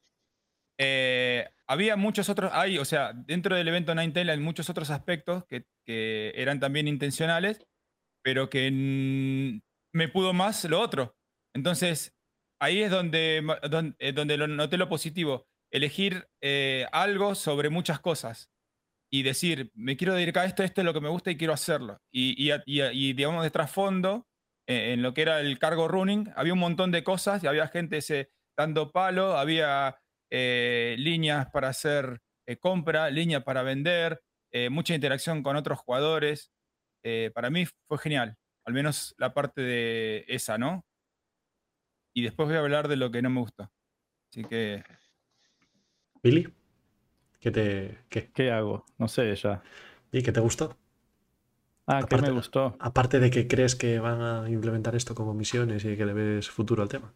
[0.79, 5.45] eh, había muchos otros, hay, o sea, dentro del evento Ninetale hay muchos otros aspectos
[5.47, 5.65] que,
[6.35, 7.67] eran también intencionales,
[8.23, 8.71] pero que
[9.93, 11.17] me pudo más lo otro.
[11.55, 12.15] Entonces,
[12.61, 15.47] ahí es donde, donde, donde lo noté lo positivo.
[15.71, 18.51] Elegir eh, algo sobre muchas cosas
[19.15, 21.53] y decir, me quiero dedicar a esto, esto es lo que me gusta y quiero
[21.53, 22.01] hacerlo.
[22.11, 24.27] Y, y, digamos, de trasfondo,
[24.67, 27.69] eh, en lo que era el cargo running, había un montón de cosas y había
[27.69, 28.01] gente
[28.57, 30.01] dando palo, había
[30.31, 32.23] eh, líneas para hacer
[32.59, 34.21] compra, líneas para vender,
[34.71, 36.51] mucha interacción con otros jugadores.
[37.35, 40.85] para mí fue genial, al menos la parte de esa, ¿no?
[42.13, 43.71] Y después voy a hablar de lo que no me gustó.
[44.33, 44.83] Así que
[46.21, 46.53] Billy,
[47.45, 47.99] ¿qué te.
[48.33, 48.51] Qué?
[48.51, 48.87] hago?
[48.97, 49.63] No sé ya.
[50.11, 50.79] ¿Y qué te gustó?
[51.87, 52.75] Ah, ¿qué me gustó?
[52.81, 56.49] Aparte de que crees que van a implementar esto como misiones y que le ves
[56.49, 57.13] futuro al tema.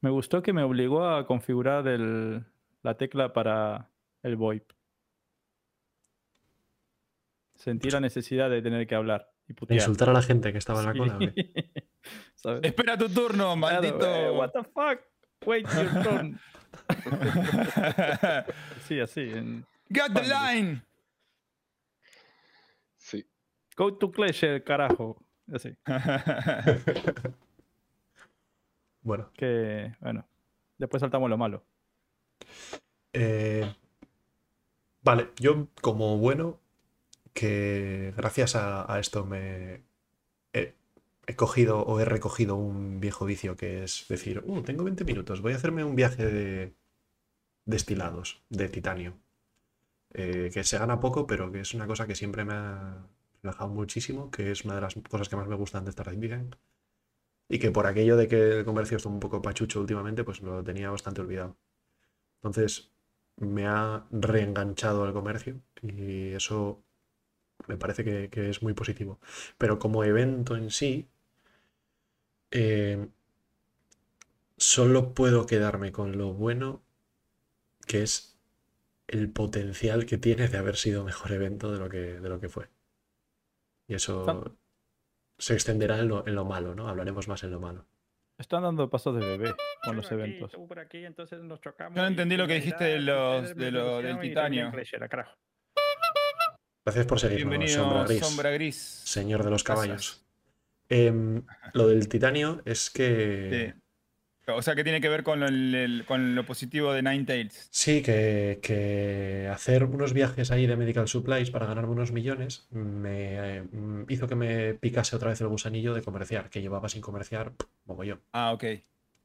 [0.00, 3.90] Me gustó que me obligó a configurar la tecla para
[4.22, 4.64] el VoIP.
[7.54, 9.30] Sentí la necesidad de tener que hablar.
[9.46, 11.18] Y insultar a la gente que estaba en la cola.
[12.62, 14.06] Espera tu turno, maldito.
[14.06, 15.00] Eh, what the fuck?
[15.44, 16.40] Wait your turn.
[18.86, 19.20] sí, así.
[19.20, 19.66] En...
[19.88, 20.82] Got the line.
[22.96, 23.26] Sí.
[23.76, 25.22] Go to Clash, carajo.
[25.52, 25.76] Así.
[29.02, 29.30] bueno.
[29.34, 30.26] Que, bueno.
[30.78, 31.64] Después saltamos lo malo.
[33.12, 33.72] Eh,
[35.02, 36.60] vale, yo como bueno,
[37.32, 39.82] que gracias a, esto me
[41.26, 45.40] he cogido o he recogido un viejo vicio que es decir, uh, tengo 20 minutos,
[45.40, 46.74] voy a hacerme un viaje de
[47.66, 49.14] destilados de titanio.
[50.16, 53.06] Eh, que se gana poco, pero que es una cosa que siempre me ha
[53.42, 56.54] relajado muchísimo, que es una de las cosas que más me gustan de Star Citizen.
[57.48, 60.62] Y que por aquello de que el comercio está un poco pachucho últimamente, pues lo
[60.64, 61.56] tenía bastante olvidado.
[62.36, 62.92] Entonces,
[63.36, 66.84] me ha reenganchado el comercio y eso
[67.68, 69.20] me parece que, es muy positivo.
[69.58, 71.08] Pero como evento en sí,
[72.54, 73.08] eh,
[74.56, 76.82] solo puedo quedarme con lo bueno
[77.86, 78.38] que es
[79.08, 82.48] el potencial que tiene de haber sido mejor evento de lo que, de lo que
[82.48, 82.68] fue.
[83.88, 84.56] Y eso
[85.36, 86.88] se extenderá en lo, en lo, malo, ¿no?
[86.88, 87.86] Hablaremos más en lo malo.
[88.38, 90.52] Están dando pasos de bebé con los eventos.
[91.90, 94.72] no entendí lo que dijiste de los, de lo, del titanio.
[96.84, 98.76] Gracias por seguirnos, Bienvenido, Sombra Gris.
[98.76, 100.23] Señor de los caballos.
[100.88, 101.42] Em,
[101.72, 103.74] lo del titanio es que.
[104.46, 105.40] O sea, que tiene que ver con,
[106.34, 107.68] lo positivo de Ninetales.
[107.70, 114.04] Sí, que, hacer unos viajes ahí de Medical Supplies para ganarme unos millones me mm,
[114.10, 117.52] hizo que me picase otra vez el gusanillo de comerciar, que llevaba sin comerciar
[117.86, 118.20] mogollón.
[118.32, 118.64] Ah, ok.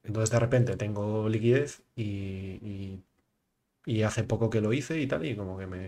[0.03, 3.03] Entonces de repente tengo liquidez y,
[3.85, 5.87] y, hace poco que lo hice y tal, y como que me,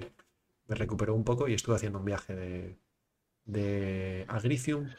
[0.67, 2.75] me recuperó un poco y estuve haciendo un viaje de,
[3.45, 4.89] de Agricium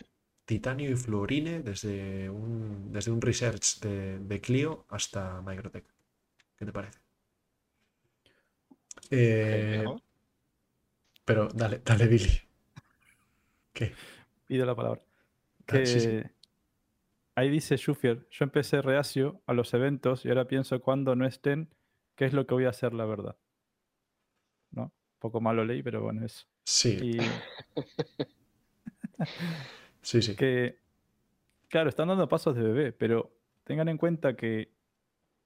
[0.45, 5.85] titanio y fluorine desde un, desde un research de, Clio hasta Microtech.
[6.57, 6.99] ¿Qué te parece?
[9.11, 9.85] Eh,
[11.25, 12.41] pero dale, dale, Billy.
[13.73, 13.93] ¿Qué?
[14.47, 15.01] Pido la palabra.
[15.69, 16.31] Ah,
[17.37, 21.69] ahí dice Schufier, yo empecé reacio a los eventos y ahora pienso cuando no estén,
[22.17, 23.37] qué es lo que voy a hacer, la verdad.
[24.73, 24.85] ¿No?
[24.85, 26.47] Un poco malo leí, pero bueno, eso.
[26.65, 27.19] Sí.
[30.03, 30.37] Sí, sí.
[30.37, 30.79] Que,
[31.69, 33.33] claro, están dando pasos de bebé, pero
[33.65, 34.71] tengan en cuenta que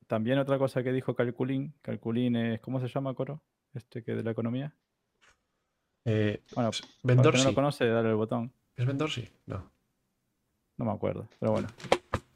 [0.06, 3.42] también otra cosa que dijo Calculín, Calculín es, ¿cómo se llama, Coro?
[3.74, 4.74] Este que de la economía.
[6.04, 6.70] Eh, bueno,
[7.02, 8.52] Vendor no lo conoce, dale el botón.
[8.76, 9.28] ¿Es Vendor sí?
[9.46, 9.70] No.
[10.76, 11.68] No me acuerdo, pero bueno.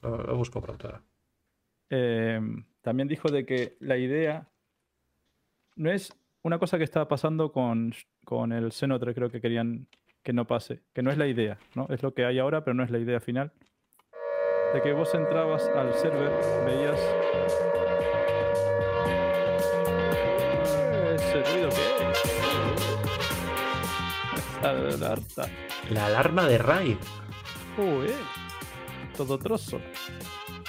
[0.03, 1.03] Lo, busco pronto ahora.
[1.89, 4.49] Em, también dijo de que la idea
[5.77, 9.87] no es una cosa que estaba pasando con, con el Cenotre, creo que querían
[10.23, 11.87] que no pase, que no es la idea, ¿no?
[11.91, 13.53] Es lo que hay ahora, pero no es la idea final.
[14.75, 16.31] De que vos entrabas al server,
[16.65, 17.01] veías...
[21.15, 22.31] ¿Ese ruido qué es?
[25.91, 26.97] La alarma de raid.
[27.79, 28.13] Uy,
[29.17, 29.81] todo trozo.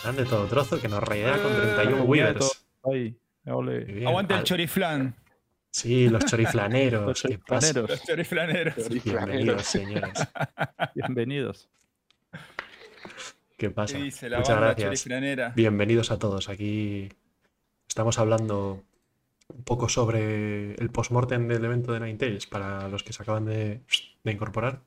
[0.02, 2.68] Grande todo trozo que nos raidea con 31 Weavers.
[2.84, 5.16] Ahí, Aguante el choriflán.
[5.72, 7.06] Sí, los choriflaneros.
[7.06, 7.90] los choriflaneros.
[7.90, 8.90] Los choriflaneros.
[8.90, 10.14] Bienvenidos, señores.
[10.96, 11.70] Bienvenidos.
[13.58, 13.98] ¿Qué pasa?
[13.98, 15.56] Muchas gracias.
[15.56, 16.50] Bienvenidos a todos.
[16.50, 17.08] Aquí
[17.88, 18.84] estamos hablando
[19.48, 23.82] un poco sobre el postmortem del evento de Ninetales para los que se acaban de,
[24.26, 24.82] incorporar.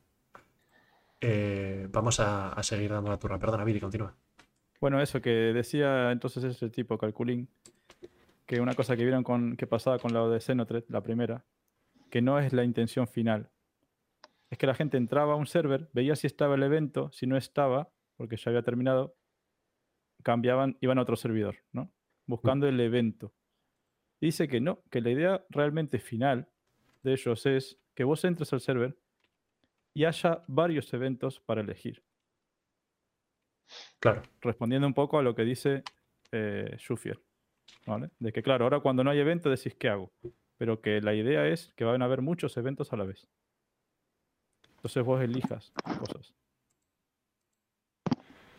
[1.23, 3.39] Eh, vamos a, seguir dando la turra.
[3.39, 4.15] Perdona, Billy, continúa.
[4.83, 7.49] Bueno, eso que decía entonces ese tipo, Calculín,
[8.47, 11.45] que una cosa que vieron con, que pasaba con la de Xenotret, la primera,
[12.11, 13.51] que no es la intención final.
[14.51, 17.37] Es que la gente entraba a un server, veía si estaba el evento, si no
[17.37, 19.17] estaba, porque ya había terminado,
[20.23, 21.93] cambiaban, iban a otro servidor, ¿no?
[22.27, 23.35] Buscando el evento.
[24.21, 26.49] Dice que no, que la idea realmente final
[27.03, 28.97] de ellos es que vos entres al server
[29.95, 32.03] y haya varios eventos para elegir.
[34.01, 34.23] Claro.
[34.41, 35.83] Respondiendo un poco a lo que dice
[36.33, 37.21] eh, Shufier,
[37.87, 38.11] ¿vale?
[38.19, 40.13] De que, claro, ahora cuando no hay evento decís, ¿qué hago?
[40.57, 43.29] Pero que la idea es que van a haber muchos eventos a la vez.
[44.77, 46.35] Entonces vos elijas cosas.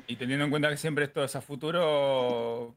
[0.07, 2.75] Y teniendo en cuenta que siempre esto es a futuro,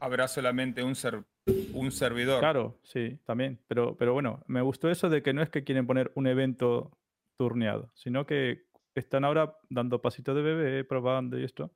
[0.00, 1.24] habrá solamente un, ser,
[1.72, 2.40] un servidor.
[2.40, 3.60] Claro, sí, también.
[3.68, 6.96] Pero, pero bueno, me gustó eso de que no es que quieren poner un evento
[7.36, 11.70] turneado, sino que están ahora dando pasitos de bebé, probando y esto,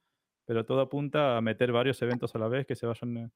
[0.45, 3.31] pero todo apunta a meter varios eventos a la vez que se vayan eh,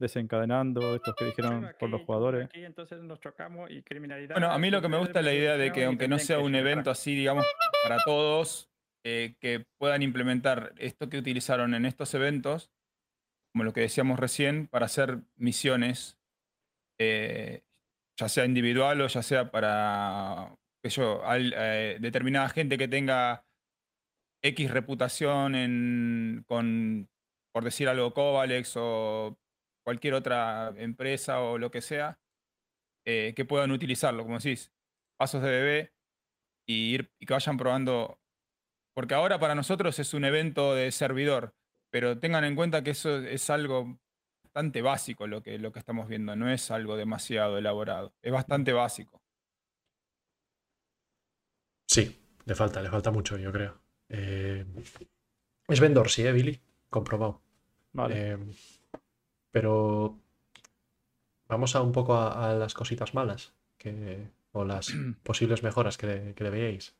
[0.00, 2.46] desencadenando, estos que dijeron por los jugadores.
[2.46, 4.34] Aquí entonces nos chocamos y criminalidad.
[4.34, 6.40] Bueno, a mí lo que me gusta es la idea de que aunque no sea
[6.40, 7.46] un evento así, digamos,
[7.84, 8.68] para todos,
[9.04, 12.70] eh, que puedan implementar esto que utilizaron en estos eventos,
[13.52, 16.18] como lo que decíamos recién, para hacer misiones,
[16.98, 17.62] eh,
[18.18, 23.44] ya sea individual o ya sea para que yo, eh, determinada gente que tenga
[24.42, 27.08] X reputación en, con,
[27.52, 29.38] por decir algo, Covalex o
[29.84, 32.18] cualquier otra empresa o lo que sea,
[33.04, 34.72] que puedan utilizarlo, como decís,
[35.16, 35.92] pasos de bebé
[36.66, 38.20] y, ir, y que vayan probando
[38.94, 41.54] porque ahora para nosotros es un evento de servidor,
[41.90, 43.98] pero tengan en cuenta que eso es algo
[44.44, 48.72] bastante básico lo que, lo que estamos viendo, no es algo demasiado elaborado, es bastante
[48.72, 49.22] básico.
[51.86, 53.80] Sí, le falta, le falta mucho, yo creo.
[54.08, 54.64] Eh,
[55.68, 56.60] es vendor, sí, ¿eh, Billy?
[56.88, 57.42] Comprobado.
[57.92, 58.32] Vale.
[58.32, 58.38] Eh,
[59.50, 60.18] pero
[61.48, 66.44] vamos a un poco a, las cositas malas que, o las posibles mejoras que, que
[66.44, 66.94] le veáis.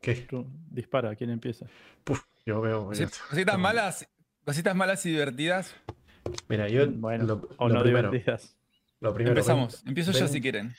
[0.00, 0.14] ¿Qué?
[0.16, 1.66] Tú, dispara, ¿quién empieza?
[2.04, 2.86] Puf, yo veo.
[3.30, 4.08] Cositas malas,
[4.44, 5.74] cositas malas y divertidas.
[6.48, 6.90] Mira, yo.
[6.90, 8.56] Bueno, lo, o lo no primero, divertidas.
[9.00, 9.82] lo primero, Empezamos.
[9.82, 10.74] ven- Empiezo yo ven- si quieren.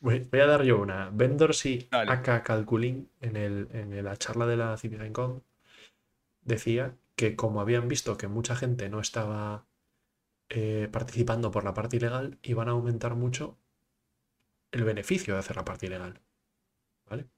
[0.00, 1.10] Voy, voy a dar yo una.
[1.10, 2.12] Vendors y Dale.
[2.12, 5.42] AK Calculin en, el, en la charla de la CitizenCon
[6.42, 9.66] decía que como habían visto que mucha gente no estaba
[10.48, 13.58] eh, participando por la parte ilegal, iban a aumentar mucho
[14.72, 16.20] el beneficio de hacer la parte ilegal.
[17.08, 17.28] ¿Vale?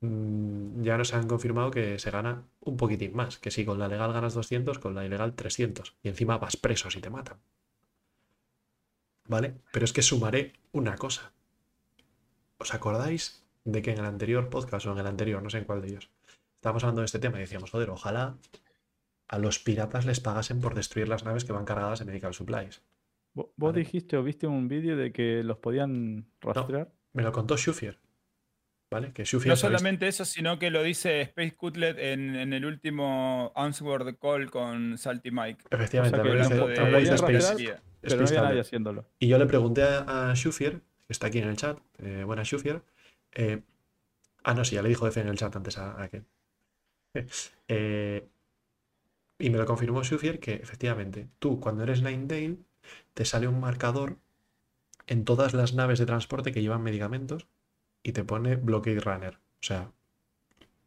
[0.00, 3.88] Mm, ya nos han confirmado que se gana un poquitín más, que si con la
[3.88, 5.96] legal ganas 200, con la ilegal 300.
[6.02, 7.38] Y encima vas preso si te matan.
[9.26, 9.56] ¿Vale?
[9.72, 11.32] Pero es que sumaré una cosa.
[12.58, 15.64] ¿Os acordáis de que en el anterior podcast o en el anterior, no sé en
[15.64, 16.10] cuál de ellos,
[16.60, 18.36] estábamos hablando de este tema y decíamos, joder, ojalá
[19.28, 22.82] a los piratas les pagasen por destruir las naves que van cargadas de medical supplies?
[23.34, 23.78] ¿Vo- ¿Vos Vale.
[23.78, 26.92] dijiste o viste un vídeo de que los podían rastrear?
[27.14, 27.98] Me lo contó Shufier.
[28.90, 29.12] ¿Vale?
[29.12, 33.52] Que Shufier No solamente eso, sino que lo dice Space Cutlet en, en el último
[33.54, 35.64] Answer the Call con Salty Mike.
[35.70, 37.82] Efectivamente, O sea hablando dice- de- dice podían Space- rastrear, Sí.
[38.02, 38.66] Pero no Space había nadie Tablet.
[38.66, 39.06] haciéndolo.
[39.18, 42.42] Y yo le pregunté a, a Shufier, que está aquí en el chat, eh, buena
[42.42, 42.82] Shufier.
[43.32, 43.62] eh,
[44.42, 46.24] ah, no, sí, ya le dijo F en el chat antes a, a aquel.
[47.72, 48.28] Eh,
[49.38, 52.56] y me lo confirmó Shufier que efectivamente, tú cuando eres Ninedale,
[53.14, 54.18] te sale un marcador
[55.06, 57.46] en todas las naves de transporte que llevan medicamentos
[58.02, 59.34] y te pone Blockade Runner.
[59.34, 59.92] O sea,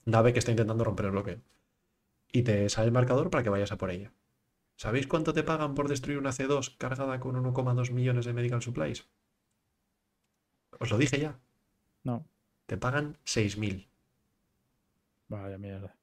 [0.05, 1.41] nave que está intentando romper el bloqueo.
[2.31, 4.11] Y te sale el marcador para que vayas a por ella.
[4.75, 9.07] ¿Sabéis cuánto te pagan por destruir una C2 cargada con 1,2 millones de medical supplies?
[10.79, 11.39] Os lo dije ya.
[12.03, 12.25] No.
[12.65, 13.87] Te pagan 6.000.
[15.27, 15.95] Vaya mierda.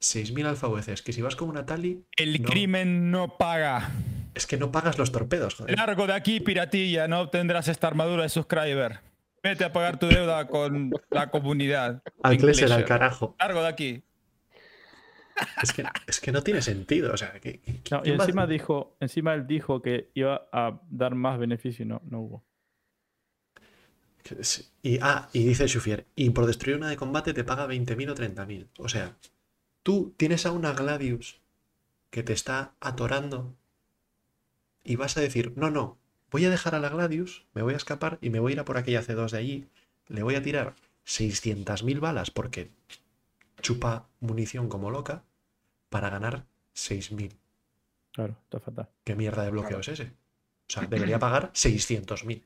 [0.00, 1.02] 6.000 alfa UCs.
[1.02, 2.48] Que si vas con una Tali, El No.
[2.48, 3.90] crimen no paga.
[4.34, 5.76] es que no pagas los torpedos, joder.
[5.76, 9.00] Largo de aquí, piratilla, no obtendrás esta armadura de subscriber.
[9.42, 12.02] Vete a pagar tu deuda con la comunidad.
[12.22, 13.34] Al Klesser, al carajo.
[13.40, 14.02] Largo de aquí.
[15.62, 17.12] Es que, es que no tiene sentido.
[17.12, 17.32] O sea,
[17.90, 21.38] No, y ¿quién va a- encima dijo, encima él dijo que iba a dar más
[21.38, 22.44] beneficio y no, no hubo.
[24.82, 28.14] Y, ah, y dice Shufier, y por destruir una de combate te paga 20.000 o
[28.14, 28.68] 30.000.
[28.78, 29.16] O sea,
[29.82, 31.40] tú tienes a una Gladius
[32.10, 33.54] que te está atorando
[34.84, 35.98] y vas a decir, no, no,
[36.30, 38.60] voy a dejar a la Gladius, me voy a escapar y me voy a ir
[38.60, 39.68] a por aquella C2 de allí,
[40.08, 40.74] le voy a tirar
[41.06, 42.70] 600.000 balas porque
[43.60, 45.24] chupa munición como loca
[45.88, 47.32] para ganar 6.000.
[48.12, 48.88] Claro, está fatal.
[49.04, 50.04] ¿Qué mierda de bloqueo es ese?
[50.04, 52.42] O sea, debería pagar 600.000.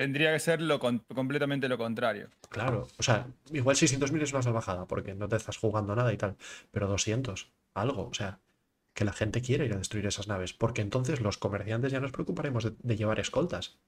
[0.00, 2.30] Tendría que ser lo con- completamente lo contrario.
[2.48, 6.16] Claro, o sea, igual 600.000 es una salvajada porque no te estás jugando nada y
[6.16, 6.38] tal,
[6.70, 8.40] pero 200, algo, o sea,
[8.94, 12.12] que la gente quiere ir a destruir esas naves, porque entonces los comerciantes ya nos
[12.12, 13.78] preocuparemos de, de llevar escoltas.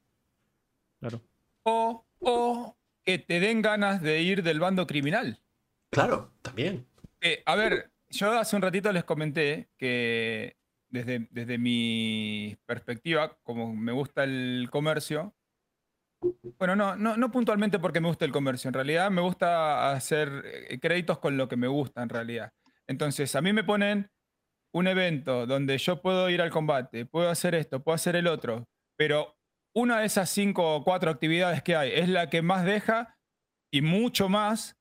[1.01, 1.23] Claro.
[1.65, 5.41] O, o que te den ganas de ir del bando criminal.
[5.91, 6.87] Claro, también.
[7.23, 10.59] Eh, a ver, yo hace un ratito les comenté que
[10.91, 15.35] desde, desde mi perspectiva, como me gusta el comercio,
[16.59, 20.43] bueno, no, no, no puntualmente porque me gusta el comercio, en realidad me gusta hacer
[20.45, 22.53] eh, créditos con lo que me gusta en realidad.
[22.87, 24.11] Entonces, a mí me ponen
[24.75, 28.69] un evento donde yo puedo ir al combate, puedo hacer esto, puedo hacer el otro,
[28.97, 29.37] pero
[29.75, 33.19] una de esas cinco o cuatro actividades que hay es la que más deja
[33.73, 34.79] y mucho más,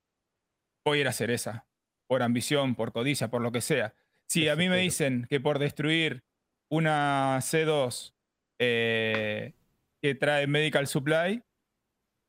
[0.86, 1.68] voy a ir a hacer esa
[2.08, 3.94] por ambición, por codicia, por lo que sea.
[4.28, 6.26] Si a mí me dicen que por destruir
[6.70, 8.14] una C2
[8.60, 9.54] eh,
[10.02, 11.43] que trae Medical Supply,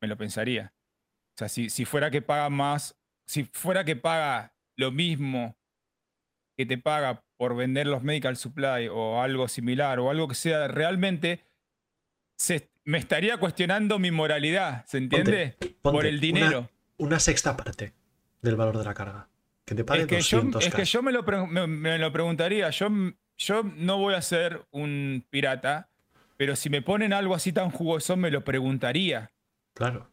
[0.01, 0.73] me lo pensaría.
[1.35, 2.95] O sea, si, si fuera que paga más,
[3.25, 5.57] si fuera que paga lo mismo
[6.55, 10.67] que te paga por vender los Medical Supply o algo similar o algo que sea
[10.67, 11.43] realmente,
[12.35, 15.57] se, me estaría cuestionando mi moralidad, ¿se entiende?
[15.81, 16.69] por Ponte el dinero.
[16.97, 17.93] Una, sexta parte
[18.41, 19.29] del valor de la carga.
[19.65, 22.11] Que te pague Es que, yo, 200 es que yo me lo, me, me lo
[22.11, 22.69] preguntaría.
[22.69, 22.89] Yo,
[23.37, 25.89] yo no voy a ser un pirata,
[26.37, 29.31] pero si me ponen algo así tan jugoso, me lo preguntaría.
[29.73, 30.09] Claro.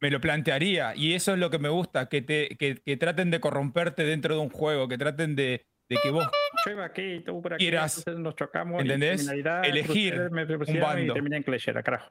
[0.00, 0.94] Me lo plantearía.
[0.96, 4.34] Y eso es lo que me gusta, que, te, que, que traten de corromperte dentro
[4.34, 6.26] de un juego, que traten de, de que vos
[6.64, 7.64] Yo iba aquí y tú por aquí.
[7.64, 8.78] Quieras, entonces nos chocamos.
[8.80, 9.28] y ¿entendés?
[9.28, 11.12] Elegir me un bando.
[11.12, 12.10] Y terminé en Cleshera, carajo.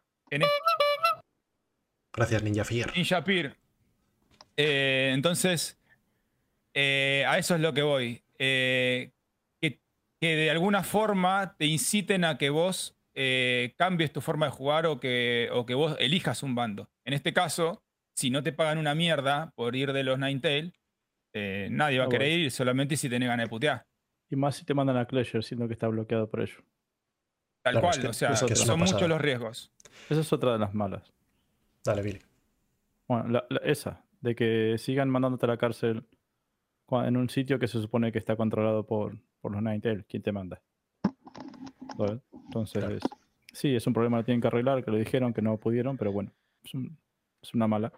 [2.14, 2.92] Gracias, Ninja Fier.
[2.96, 3.56] Ninja Peer.
[4.58, 5.80] Eh, entonces,
[6.74, 8.22] eh, a eso es lo que voy.
[8.38, 9.12] Eh,
[9.62, 9.80] que,
[10.20, 14.86] que de alguna forma te inciten a que vos eh, cambies tu forma de jugar
[14.86, 16.90] o que, o que vos elijas un bando.
[17.06, 17.84] En este caso,
[18.14, 20.74] si no te pagan una mierda por ir de los Ninetale,
[21.34, 23.86] eh, nadie va a querer ir solamente si tenés ganas de putear.
[24.30, 26.58] Y más si te mandan a Clasher, siendo que está bloqueado por ello.
[27.62, 29.72] Tal Claro, cual, es que- o sea, es que son muchos los riesgos.
[30.10, 31.12] Esa es otra de las malas.
[31.84, 32.20] Dale, Billy.
[33.08, 36.06] Bueno, la- la- esa, de que sigan mandándote a la cárcel
[36.92, 40.06] en un sitio que se supone que está controlado por, por los Ninetale.
[40.08, 40.62] ¿Quién te manda?
[41.98, 42.22] ¿Sabes?
[42.50, 43.04] Entonces,
[43.54, 46.12] sí, es un problema que tienen que arreglar, que lo dijeron, que no pudieron, pero
[46.12, 46.32] bueno,
[46.64, 46.98] es, un-
[47.42, 47.94] es una mala.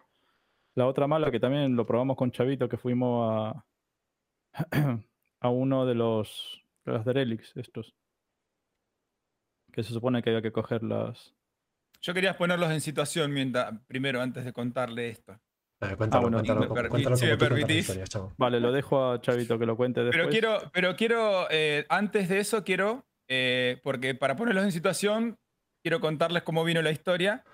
[0.76, 3.66] La otra mala que también lo probamos con Chavito, que fuimos a,
[5.40, 7.94] a uno de los, de los Derelics, estos.
[9.72, 11.34] Que se supone que había que coger las,
[12.02, 15.40] Yo quería ponerlos en situación mientras, primero, antes de contarle esto.
[15.98, 17.90] Cuéntalo, bueno, cuéntalo, cuéntalo si me permitís.
[17.90, 18.34] historia.
[18.38, 20.22] Vale, lo dejo a Chavito que lo cuente después.
[20.22, 20.30] Pero
[20.60, 25.38] quiero, pero quiero eh, antes de eso, quiero, eh, porque para ponerlos en situación,
[25.82, 27.46] quiero contarles cómo vino la historia.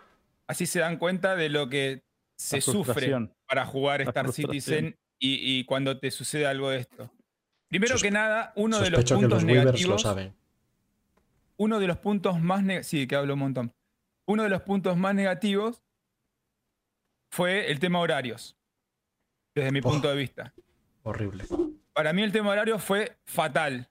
[0.47, 2.01] Así se dan cuenta de lo que
[2.36, 3.13] se sufre
[3.47, 4.32] para jugar Star.
[4.32, 7.11] Citizen y, y cuando te sucede algo de esto.
[7.69, 10.01] Primero Sospe- que nada, uno de los que puntos los Weavers lo negativos.
[10.01, 10.34] saben.
[11.57, 13.73] Uno de los puntos más neg- sí, que hablo un montón.
[14.25, 15.82] Uno de los puntos más negativos
[17.32, 18.55] fue el tema horarios,
[19.55, 19.84] desde mi Oh.
[19.84, 20.53] punto de vista.
[21.03, 21.45] Horrible.
[21.93, 23.89] Para mí el tema horario fue fatal,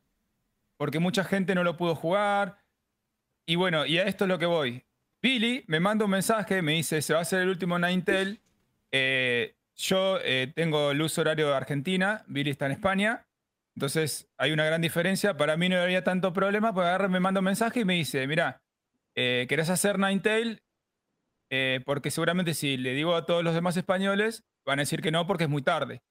[0.76, 2.58] porque mucha gente no lo pudo jugar.
[3.46, 4.84] Y bueno, y a esto es lo que voy.
[5.22, 8.40] Billy me manda un mensaje, me dice, se va a hacer el último Nintel.
[8.92, 13.26] Eh, yo eh, tengo el uso horario de Argentina, Billy está en España.
[13.76, 15.36] Entonces hay una gran diferencia.
[15.36, 18.26] Para mí no había tanto problema, porque agarra, me manda un mensaje y me dice,
[18.26, 18.62] mira,
[19.14, 20.62] eh, ¿querés hacer Ninetail?
[21.50, 25.10] Eh, porque seguramente si le digo a todos los demás españoles, van a decir que
[25.10, 26.02] no porque es muy tarde.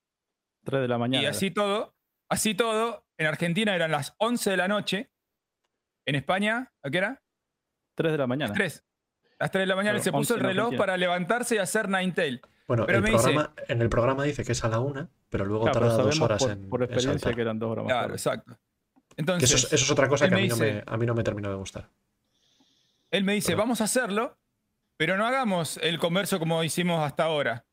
[0.64, 1.24] 3 de la mañana.
[1.24, 1.96] Y así todo,
[2.30, 5.10] así todo, en Argentina eran las 11 de la noche.
[6.06, 7.22] En España, ¿a qué era?
[7.96, 8.50] 3 de la mañana.
[8.50, 8.84] Las 3.
[9.40, 10.80] Las 3 de la mañana Claro, se puso 11 el en reloj Argentina.
[10.80, 12.42] para levantarse y hacer Ninetail.
[12.68, 15.10] Bueno, Pero el me dice- programa, en el programa dice que es a la una,
[15.30, 17.36] pero luego Claro, pero tarda dos sabemos horas por, en, por en experiencia saltar.
[17.36, 18.16] que eran dos horas más Claro, tarde.
[18.16, 18.60] exacto.
[19.10, 20.84] Que Entonces, eso, es, eso es otra cosa que a me mí, no dice- me,
[20.86, 21.90] a mí no me terminó de gustar.
[23.12, 23.60] él me dice, Perdón.
[23.64, 24.38] vamos a hacerlo,
[24.98, 27.66] pero no hagamos el comercio como hicimos hasta ahora.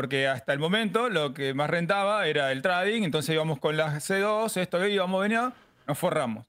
[0.00, 4.08] Porque hasta el momento lo que más rentaba era el trading, entonces íbamos con las
[4.08, 5.52] C2, esto que íbamos, venía,
[5.86, 6.46] nos forramos.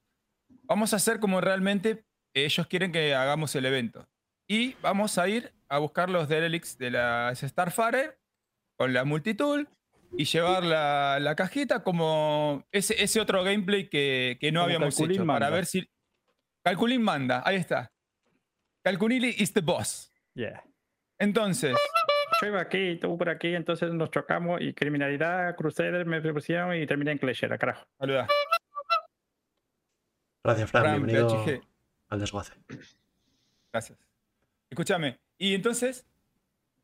[0.62, 4.08] Vamos a hacer como realmente ellos quieren que hagamos el evento.
[4.48, 8.16] Y vamos a ir a buscar los Derelicts de la Starfire
[8.78, 9.68] con la multitool
[10.16, 14.98] y llevar la, la cajita como ese, ese otro gameplay que, que no Como habíamos
[14.98, 15.26] hecho.
[15.26, 15.50] Para manda.
[15.50, 15.86] ver si.
[16.64, 17.92] Calculín manda, ahí está.
[18.82, 20.10] Calculili is the boss.
[20.34, 20.64] Yeah.
[21.18, 21.76] Entonces,
[22.42, 26.74] Yo iba aquí y tú por aquí, entonces nos chocamos y criminalidad, cruceros me propusieron
[26.74, 27.86] y terminé en Cleshera, carajo.
[27.96, 28.26] saluda.
[30.42, 30.82] Gracias, Fran.
[30.82, 31.62] Fran, Bienvenido PHG.
[32.08, 32.52] al desguace.
[33.72, 33.96] Gracias.
[34.68, 35.20] escúchame.
[35.38, 36.04] Y entonces,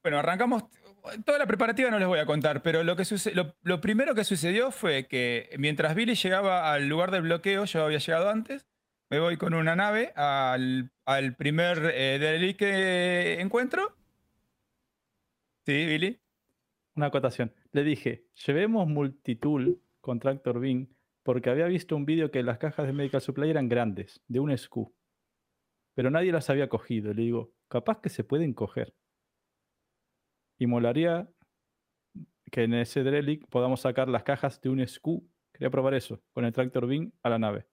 [0.01, 0.63] bueno, arrancamos.
[1.25, 3.03] Toda la preparativa no les voy a contar, pero lo, que
[3.35, 7.85] lo, lo, primero que sucedió fue que mientras Billy llegaba al lugar del bloqueo, yo
[7.85, 8.69] había llegado antes,
[9.11, 13.98] me voy con una nave al, al primer eh, que encuentro.
[15.69, 16.19] Sí, Billy.
[16.95, 17.53] Una acotación.
[17.73, 20.89] Le dije, llevemos multitool con Tractor Beam
[21.23, 24.57] porque había visto un vídeo que las cajas de Medical Supply eran grandes, de un
[24.57, 24.95] SKU.
[25.93, 27.13] Pero nadie las había cogido.
[27.13, 28.95] Le digo, capaz que se pueden coger.
[30.57, 31.29] Y molaría
[32.51, 35.29] que en ese Drelic podamos sacar las cajas de un SKU.
[35.53, 37.67] Quería probar eso, con el Tractor Beam a la nave.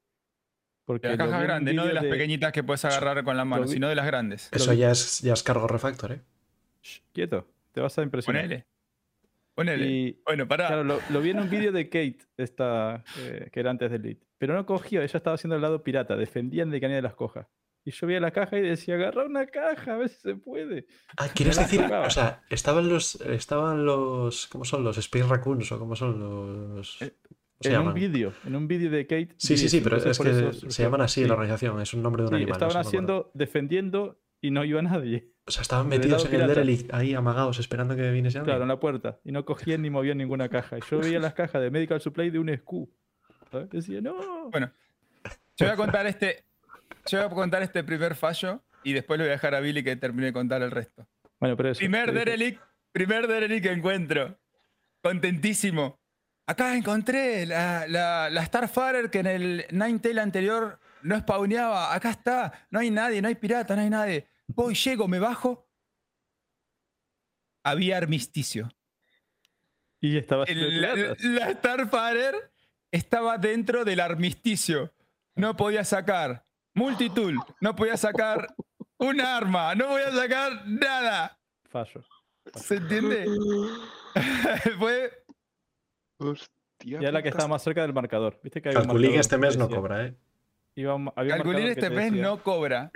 [0.83, 3.67] Porque de las cajas grandes, no de las pequeñitas que puedes agarrar con la mano,
[3.67, 4.49] sino de las grandes.
[4.51, 6.21] Eso ya es, ya es cargo refactor, ¿eh?
[7.13, 8.43] quieto, te vas a impresionar.
[8.43, 8.65] Ponele.
[9.53, 10.21] Ponele.
[10.25, 10.67] bueno, pará.
[10.67, 14.25] Claro, lo, vi en un vídeo de Kate, esta, eh, que era antes del Elite.
[14.37, 17.49] Pero no cogió, ella estaba haciendo el lado pirata, defendían de que nadie las coja.
[17.83, 20.87] Y yo veía la caja y decía, agarra una caja, a ver si se puede.
[21.17, 21.81] Ah, ¿quieres decir?
[21.81, 27.01] O sea, estaban los, estaban los, ¿cómo son los Space Raccoons o cómo son los...?
[27.01, 27.13] Eh,
[27.61, 29.35] en un vídeo, en un vídeo de Kate.
[29.37, 32.23] Sí, sí, sí, pero es que se llaman así en la organización, es un nombre
[32.23, 32.53] de un animal.
[32.53, 35.34] Estaban haciendo, defendiendo y no iba nadie.
[35.47, 38.53] O sea, estaban metidos en el derelict, ahí amagados, esperando que viniese alguien.
[38.55, 39.19] Claro, en la puerta.
[39.23, 40.79] Y no cogían ni movían ninguna caja.
[40.79, 42.89] Y yo veía las cajas de Medical Supply de un SKU.
[43.71, 44.49] Decía, no.
[44.49, 44.71] Bueno,
[45.55, 46.45] yo voy a contar este.
[47.05, 49.83] Yo voy a contar este primer fallo y después le voy a dejar a Billy
[49.83, 51.07] que termine de contar el resto.
[51.39, 54.37] Bueno, pero eso, primer derelict, primer derelict que encuentro.
[55.01, 55.99] Contentísimo.
[56.47, 61.93] Acá encontré la, la, Starfarer que en el Ninetale anterior no spawneaba.
[61.93, 62.67] Acá está.
[62.71, 64.27] No hay nadie, no hay pirata, no hay nadie.
[64.47, 65.67] Voy, llego, me bajo.
[67.63, 68.69] Había armisticio.
[69.99, 70.45] Y estaba.
[70.47, 72.51] la, la Starfarer
[72.91, 74.93] estaba dentro del armisticio.
[75.35, 78.53] No podía sacar multitool, no podía sacar
[78.97, 81.39] un arma, no podía sacar nada.
[81.65, 82.05] Fallo.
[82.53, 83.25] ¿Se entiende?
[84.79, 85.25] Fue
[86.17, 86.99] Hostia.
[87.01, 88.39] Ya la que estaba más cerca del marcador.
[88.43, 90.15] ¿Viste que Calculín este mes no cobra, ¿eh?
[90.75, 92.91] Calculín este mes no cobra.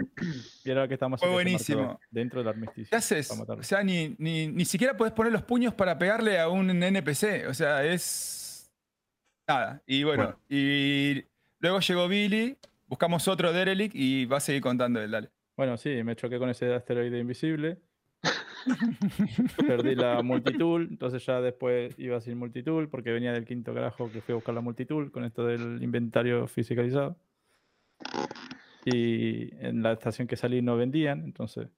[0.66, 2.00] Y era la que Fue buenísimo.
[2.12, 2.90] dentro del armisticio.
[2.90, 3.32] ¿Qué haces?
[3.32, 7.48] O sea, ni, ni, ni siquiera puedes poner los puños para pegarle a un NPC.
[7.48, 8.70] O sea, es.
[9.48, 9.82] Nada.
[9.88, 11.24] Y bueno, y
[11.60, 15.30] luego llegó Billy, buscamos otro Derelic y va a seguir contando él, dale.
[15.56, 17.80] Bueno, sí, me choqué con ese asteroide invisible.
[19.68, 24.22] Perdí la multitool, entonces ya después iba sin multitool porque venía del quinto carajo que
[24.22, 27.18] fui a buscar la multitool con esto del inventario fisicalizado.
[28.86, 31.70] Y en la estación que salí no vendían, entonces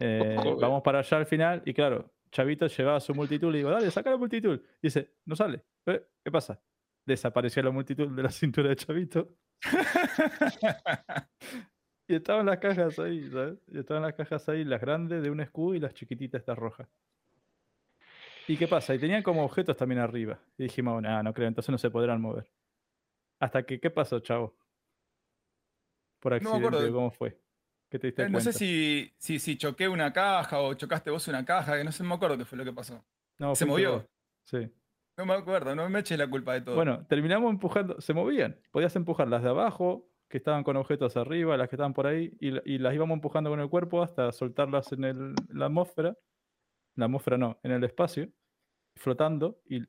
[0.00, 3.90] eh, vamos para allá al final y claro, Chavito llevaba su multitool y digo, dale,
[3.90, 4.62] saca la multitool.
[4.82, 5.62] dice, no sale.
[5.86, 6.60] Eh, ¿Qué pasa?
[7.06, 9.34] Desapareció la multitool de la cintura de Chavito.
[12.10, 13.58] Y estaban las cajas ahí, ¿sabes?
[13.66, 16.88] Y estaban las cajas ahí, las grandes de un escudo y las chiquititas estas rojas.
[18.46, 18.94] ¿Y qué pasa?
[18.94, 20.40] Y tenían como objetos también arriba.
[20.56, 22.50] Y dijimos, nada, no creo, entonces no se podrán mover.
[23.38, 24.56] Hasta que, ¿qué pasó, chavo?
[26.20, 27.40] Por accidente, ¿cómo fue?
[27.90, 31.26] ¿Qué te diste eh, no sé si, si, si, choqué una caja o chocaste vos
[31.28, 33.02] una caja, que no sé, me acuerdo qué fue lo que pasó.
[33.38, 34.06] No, ¿Se movió?
[34.44, 34.70] Sí.
[35.16, 36.76] No me acuerdo, no me eches la culpa de todo.
[36.76, 38.60] Bueno, terminamos empujando, se movían.
[38.70, 42.36] Podías empujar las de abajo, que estaban con objetos arriba, las que estaban por ahí,
[42.40, 46.16] y, las íbamos empujando con el cuerpo hasta soltarlas en el, la atmósfera,
[46.94, 48.28] la atmósfera no, en el espacio,
[48.94, 49.82] flotando y,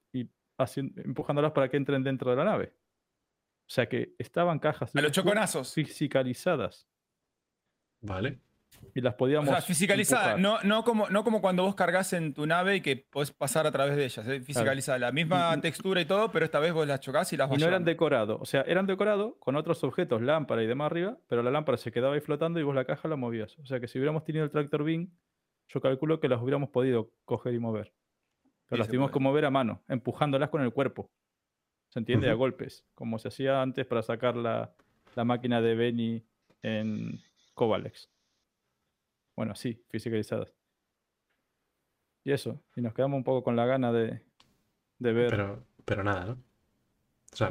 [1.06, 2.74] empujándolas para que entren dentro de la nave.
[3.70, 6.88] O sea que estaban cajas a los choconazos fisicalizadas.
[8.01, 8.39] Vale
[8.93, 9.49] y las podíamos.
[9.49, 12.82] O sea, fiscalizada, no, no, como, no como cuando vos cargas en tu nave y
[12.82, 14.28] que podés pasar a través de ellas.
[14.28, 14.41] ¿eh?
[14.41, 17.57] Fiscalizada, la misma textura y todo, pero esta vez vos las chocás y las vas
[17.57, 21.17] Y no eran decorados, o sea, eran decorados con otros objetos, lámpara y demás arriba,
[21.28, 23.57] pero la lámpara se quedaba ahí flotando y vos la caja la movías.
[23.59, 25.11] O sea que si hubiéramos tenido el tractor beam,
[25.67, 27.93] yo calculo que las hubiéramos podido coger y mover.
[28.67, 31.09] Pero las tuvimos que mover a mano, empujándolas con el cuerpo.
[31.90, 32.30] ¿Se entiende?
[32.30, 34.74] A golpes, como se hacía antes para sacar la,
[35.16, 36.24] la máquina de Benny
[36.62, 37.20] en
[37.54, 38.10] Covalex.
[39.36, 40.54] Bueno, sí, fiscalizadas.
[42.24, 44.22] Y eso, y nos quedamos un poco con la gana de,
[45.00, 45.30] ver.
[45.32, 46.38] Pero, pero nada, ¿no?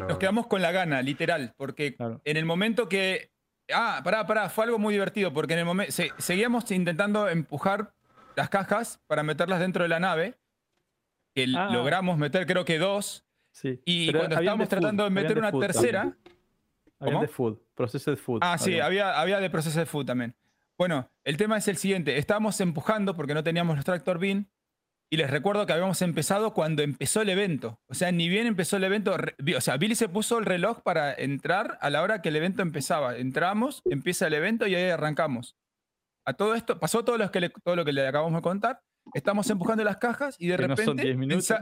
[0.06, 3.30] Nos quedamos con la gana, literal, porque en el momento que.
[3.72, 5.92] Ah, pará, pará, fue algo muy divertido, porque en el momento.
[6.18, 7.92] seguíamos intentando empujar
[8.34, 10.38] las cajas para meterlas dentro de la nave,
[11.34, 11.70] que ah.
[11.72, 13.24] logramos meter, creo que dos.
[13.52, 13.80] Sí.
[13.84, 16.16] Y cuando estábamos tratando de meter una tercera.
[17.00, 18.40] Había de food, de food.
[18.42, 20.34] Ah, sí, había, había de de food también.
[20.76, 22.18] Bueno, el tema es el siguiente.
[22.18, 24.48] Estábamos empujando porque no teníamos los tractor beam.
[25.10, 27.80] Y les recuerdo que habíamos empezado cuando empezó el evento.
[27.86, 29.16] O sea, ni bien empezó el evento.
[29.56, 32.60] O sea, Billy se puso el reloj para entrar a la hora que el evento
[32.60, 33.16] empezaba.
[33.16, 35.56] Entramos, empieza el evento y ahí arrancamos.
[36.26, 38.82] a todo esto, pasó todo lo que le, todo lo que le acabamos de contar.
[39.14, 41.56] Estamos empujando las cajas y de Que no son repente 10 minutos.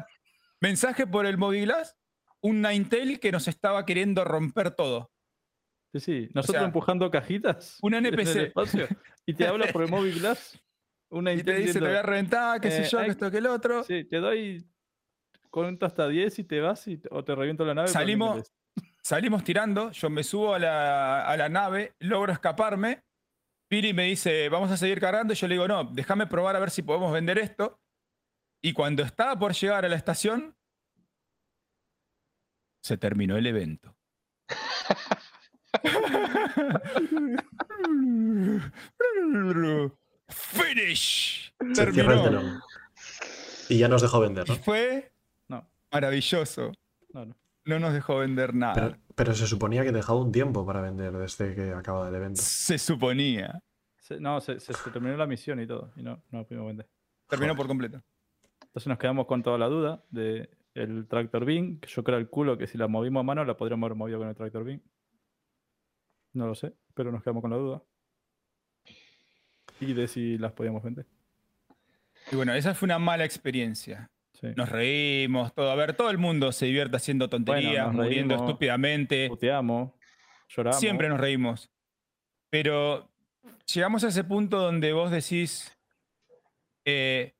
[0.60, 1.96] Mensa- mensaje por el Moviglass,
[2.40, 5.10] un Ninetale que nos estaba queriendo romper todo.
[5.94, 6.28] Sí, sí.
[6.34, 7.78] Nosotros sea, empujando cajitas.
[7.82, 8.36] un NPC.
[8.36, 8.86] espacio,
[9.24, 10.60] y te habla por el móvil glass.
[11.10, 13.30] Una Y te dice, te diciendo, voy a reventar, qué sé eh, yo, que esto,
[13.30, 13.84] que el otro.
[13.84, 14.66] Sí, te doy.
[15.50, 17.88] Cuento hasta 10 y te vas y, o te reviento la nave.
[17.88, 18.52] Salimos-.
[19.02, 23.04] Salimos tirando, yo me subo a la, a la nave, logro escaparme.
[23.68, 25.32] Piri me dice, vamos a seguir cargando.
[25.32, 27.80] Y yo le digo, no, déjame probar a ver si podemos vender esto.
[28.62, 30.56] Y cuando estaba por llegar a la estación,
[32.82, 33.96] se terminó el evento.
[40.28, 41.52] Finish.
[41.74, 42.60] Se cierra el Terminó.
[43.68, 44.56] Y ya nos dejó vender, Y ¿no?
[44.58, 45.12] fue
[45.48, 46.72] No, maravilloso.
[47.12, 47.36] no, no.
[47.64, 48.74] No nos dejó vender nada.
[48.74, 52.40] Pero, pero se suponía que dejaba un tiempo para vender desde que acaba el evento.
[52.40, 53.60] Se suponía.
[53.98, 55.92] Se- no, se, se- se terminó la misión y todo.
[55.96, 56.88] Y no, no pudimos vender.
[57.28, 57.56] Terminó Joder.
[57.56, 58.02] por completo.
[58.76, 62.28] Entonces nos quedamos con toda la duda de el tractor beam, que yo creo el
[62.28, 64.82] culo que si la movimos a mano la podríamos haber movido con el tractor beam.
[66.34, 67.82] No lo sé, pero nos quedamos con la duda.
[69.80, 71.06] Y de si las podíamos vender.
[72.30, 74.10] Y bueno, esa fue una mala experiencia.
[74.34, 74.48] Sí.
[74.54, 75.70] Nos reímos, todo.
[75.70, 79.28] A ver, todo el mundo se divierte haciendo tonterías, nos muriendo reímos, estúpidamente.
[79.30, 79.94] Puteamos,
[80.48, 80.80] lloramos.
[80.80, 81.72] Siempre nos reímos.
[82.50, 83.10] Pero
[83.72, 85.74] llegamos a ese punto donde vos decís.
[86.84, 87.35] eh,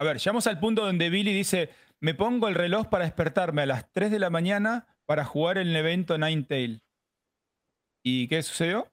[0.00, 1.70] a ver, llegamos al punto donde Billy dice:
[2.00, 5.74] Me pongo el reloj para despertarme a las 3 de la mañana para jugar el
[5.76, 6.80] evento Ninetale.
[8.04, 8.90] ¿Y qué sucedió?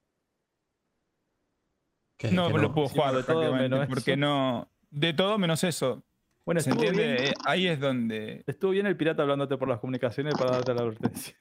[2.32, 4.20] No, que lo puedo Hicimos jugar de todo prácticamente, menos porque eso.
[4.20, 4.72] no.
[4.90, 6.04] De todo menos eso.
[6.46, 7.04] Bueno, ¿Se entiende?
[7.16, 8.44] bien, Eh, Ahí es donde.
[8.48, 11.38] estuvo bien el pirata hablándote por las comunicaciones para darte la advertencia.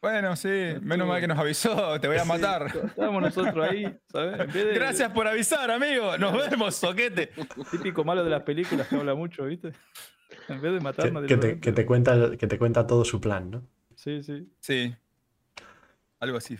[0.00, 0.48] Bueno, sí,
[0.82, 2.66] menos mal que nos avisó, te voy a Sí, matar.
[2.84, 4.38] Estábamos nosotros ahí, ¿sabes?
[4.40, 6.18] En vez de- Gracias por avisar, amigo.
[6.18, 7.30] Nos vemos, soquete.
[7.70, 9.72] Típico malo de las películas que habla mucho, ¿viste?
[10.48, 13.50] En vez de matarnos que te, que te cuenta, que te cuenta todo su plan,
[13.50, 13.66] ¿no?
[13.94, 14.46] Sí, sí.
[14.60, 14.94] Sí,
[16.20, 16.58] algo así.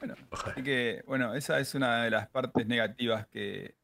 [0.00, 0.16] Joder.
[0.30, 3.74] Así que, bueno, esa es una de las partes negativas que,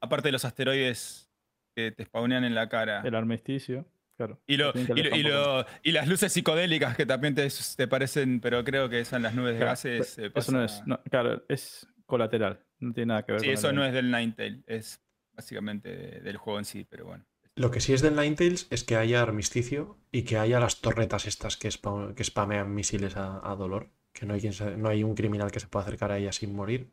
[0.00, 1.28] aparte de los asteroides
[1.74, 3.02] que te spawnean en la cara.
[3.04, 3.84] El armisticio,
[4.16, 4.40] claro.
[4.46, 8.64] Y, lo- y, lo- y lo- las luces psicodélicas que también te, te parecen, pero
[8.64, 10.08] creo que son las nubes de Claro, gases.
[10.08, 10.82] se Eso no es.
[10.86, 12.60] no, claro, es colateral.
[12.80, 15.00] No tiene nada que ver Sí, con eso no es del Ninetale, es
[15.32, 17.24] básicamente de- del juego en sí, pero bueno.
[17.54, 21.26] Lo que sí es del Ninetales es que haya armisticio y que haya las torretas
[21.26, 23.88] estas que, spa- que spamean misiles a, a dolor.
[24.12, 26.36] Que no hay, quien se- no hay un criminal que se pueda acercar a ellas
[26.36, 26.90] sin morir.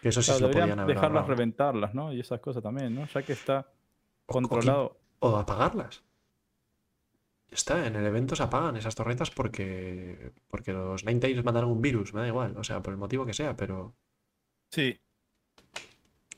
[0.00, 1.28] Que eso sí Claro, se lo podían haber dejarlas ahorrado.
[1.28, 2.12] reventarlas, ¿no?
[2.12, 3.06] Y esas cosas también, ¿no?
[3.06, 3.66] Ya que está
[4.26, 5.00] O- o controlado.
[5.20, 6.04] O apagarlas.
[7.50, 11.80] Ya está, en el evento se apagan esas torretas porque, porque los Ninetales mandaron un
[11.80, 13.94] virus, me da igual, o sea, por el motivo que sea, pero
[14.70, 15.00] Sí,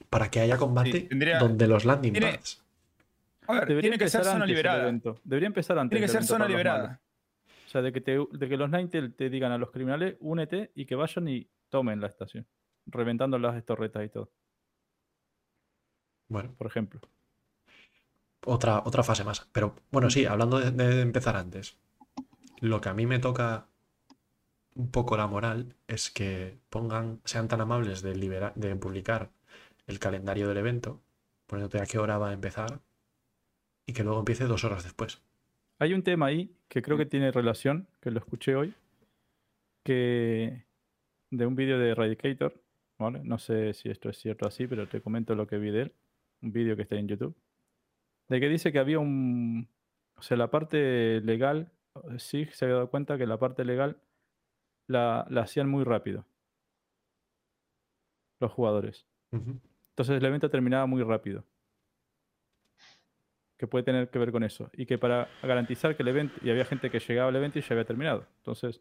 [0.08, 2.64] para que haya combate tendría- donde los landing tiene- pads.
[3.48, 4.82] a ver, Debería tiene que ser zona liberada.
[4.82, 5.20] evento.
[5.24, 5.96] Debería empezar antes.
[5.96, 7.00] Tiene que ser zona liberada.
[7.66, 10.70] O sea, de que, te, de que los Ninetales te digan a los criminales, únete
[10.76, 12.46] y que vayan y tomen la estación.
[12.86, 14.30] Reventando las torretas y todo,
[16.28, 17.00] Bueno, por ejemplo.
[18.44, 19.46] Otra, otra fase más.
[19.52, 21.76] Pero bueno, sí, hablando de, de empezar antes.
[22.60, 23.66] Lo que a mí me toca
[24.74, 29.30] un poco la moral es que pongan, sean tan amables de, libera- de publicar
[29.86, 31.00] el calendario del evento,
[31.46, 32.80] poniéndote a qué hora va a empezar
[33.86, 35.20] y que luego empiece dos horas después.
[35.78, 38.74] Hay un tema ahí que creo que tiene relación, que lo escuché hoy,
[39.84, 40.64] que
[41.30, 42.54] de un vídeo de Eradicator,
[42.98, 43.20] ¿vale?
[43.24, 45.92] No sé si esto es cierto así, pero te comento lo que vi de él,
[46.42, 47.34] un vídeo que está en YouTube,
[48.30, 49.68] de que dice que había un,
[50.16, 51.70] o sea, la parte legal,
[52.10, 54.00] eh, sí se había dado cuenta que la parte legal
[54.86, 56.24] la, la hacían muy rápido
[58.38, 59.06] los jugadores.
[59.32, 61.44] Entonces el evento terminaba muy rápido.
[63.58, 64.70] Que puede tener que ver con eso.
[64.72, 67.62] Y que para garantizar que el evento, y había gente que llegaba al evento y
[67.62, 68.26] ya había terminado.
[68.38, 68.80] Entonces,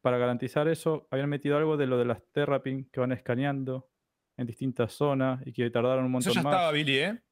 [0.00, 3.88] para garantizar eso, habían metido algo de lo de las Terrapin que van escaneando
[4.36, 6.54] en distintas zonas y que tardaron un Eso montón ya más.
[6.54, 7.22] estaba, Billy, ¿eh?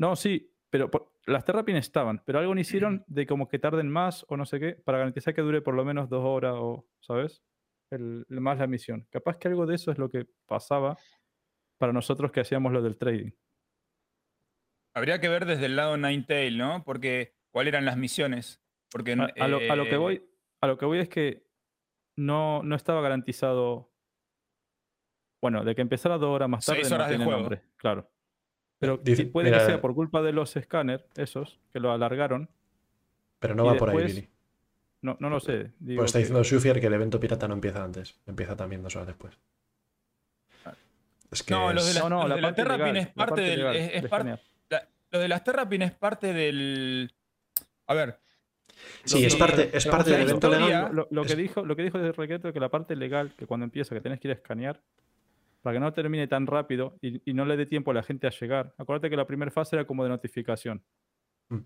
[0.00, 3.90] No, sí, pero por- las Terrapin estaban, pero algo no hicieron de como que tarden
[3.90, 6.88] más o no sé qué, para garantizar que dure por lo menos dos horas o,
[7.00, 7.42] ¿sabes?
[7.90, 9.06] El, más la misión.
[9.10, 10.96] Capaz que algo de eso es lo que pasaba
[11.78, 13.32] para nosotros que hacíamos lo del trading.
[14.94, 16.82] Habría que ver desde el lado Ninetale, ¿no?
[16.82, 18.62] Porque, ¿cuáles eran las misiones?
[18.90, 20.30] Porque, A, a lo, a lo que eh, voy,
[20.62, 21.46] a lo que voy es que
[22.16, 23.92] no, no estaba garantizado.
[25.42, 27.32] Bueno, de que empezara dos horas más tarde Seis no horas de juego.
[27.32, 28.10] nombre, claro.
[28.80, 32.48] Pero Dice- puede que sea por culpa de los escáneres, esos, que lo alargaron.
[33.38, 34.28] Pero no va por ahí, Billy.
[35.02, 35.70] No, no lo sé.
[35.78, 38.82] digo Pues está que- diciendo Sufier que el evento pirata no empieza antes, empieza también
[38.82, 39.38] dos horas después.
[41.30, 43.16] Es que No, los de es- la- No, la la parte Terrapin legal, es parte
[43.30, 44.40] parte del- legal, es- es de par- escanear.
[45.12, 47.12] Lo de las Terrapin es parte del.
[47.86, 48.18] A ver,
[49.04, 50.94] Sí, es parte, es parte del evento legal.
[50.94, 53.46] Lo, lo que dijo, lo que dijo de Requeto es que la parte legal, que
[53.46, 54.80] cuando empieza, que tienes que ir a escanear,
[55.62, 58.26] para que no termine tan rápido y, y no le dé tiempo a la gente
[58.26, 58.74] a llegar.
[58.78, 60.82] Acuérdate que la primera fase era como de notificación.
[61.48, 61.58] Mm.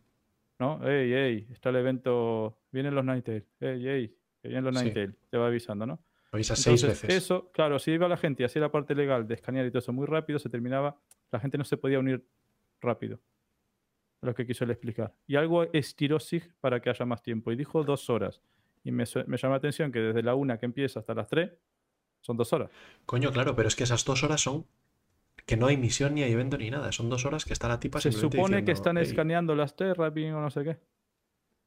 [0.59, 0.89] ¿No?
[0.89, 3.45] Ey, ey, está el evento, vienen los Ninetales.
[3.61, 4.09] Ey, ey,
[4.41, 4.85] que vienen los Sí.
[4.85, 5.17] Ninetales.
[5.31, 5.95] Te va avisando, ¿no?
[6.33, 7.09] Lo avisas seis veces.
[7.11, 9.79] eso, claro, si iba la gente y hacía la parte legal de escanear y todo
[9.79, 10.97] eso muy rápido, se terminaba,
[11.31, 12.25] la gente no se podía unir
[12.81, 13.21] rápido.
[14.21, 15.15] Lo que quiso él explicar.
[15.27, 17.53] Y algo estiró SIG para que haya más tiempo.
[17.53, 18.41] Y dijo dos horas.
[18.83, 21.53] Y me, me llama la atención que desde la una que empieza hasta las tres
[22.25, 22.71] son dos horas.
[23.07, 24.65] Coño, claro, pero es que esas dos horas son
[25.47, 26.91] que no hay misión ni hay evento ni nada.
[26.93, 29.03] Son dos horas que está la tipa Se simplemente supone que están "Ey".
[29.05, 30.79] escaneando las Terrapin o no sé qué.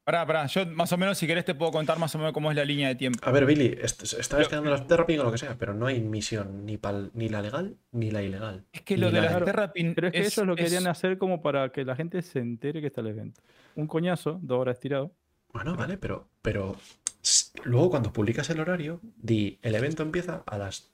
[0.02, 0.46] pará, pará.
[0.46, 2.64] Yo más o menos, si querés, te puedo contar más o menos cómo es la
[2.64, 3.18] línea de tiempo.
[3.22, 6.64] A ver, Billy, est- escaneando las Terrapin o lo que sea, pero no hay misión
[6.64, 8.64] ni, pal- ni la legal ni la ilegal.
[8.72, 9.94] Es que lo de la- las Terrapin.
[9.94, 12.80] Pero es que ellos lo es- querían hacer como para que la gente se entere
[12.80, 13.42] que está el evento.
[13.76, 15.12] Un coñazo, dos horas estirado.
[15.52, 16.74] Bueno, vale, pero, pero
[17.64, 20.92] luego cuando publicas el horario, di el evento empieza a las.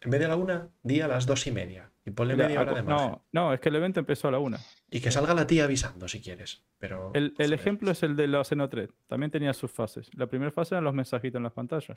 [0.00, 1.90] En vez de a la una, di a las dos y media.
[2.04, 3.10] Y ponle La- media hora de margen.
[3.10, 4.58] no, no, es que el evento empezó a la una.
[4.90, 6.64] Y que salga la tía avisando si quieres.
[6.78, 7.12] Pero.
[7.14, 8.90] El, el ejemplo es el de la Xenotred.
[9.06, 10.10] También tenía sus fases.
[10.16, 11.96] La primera fase eran los mensajitos en las pantallas.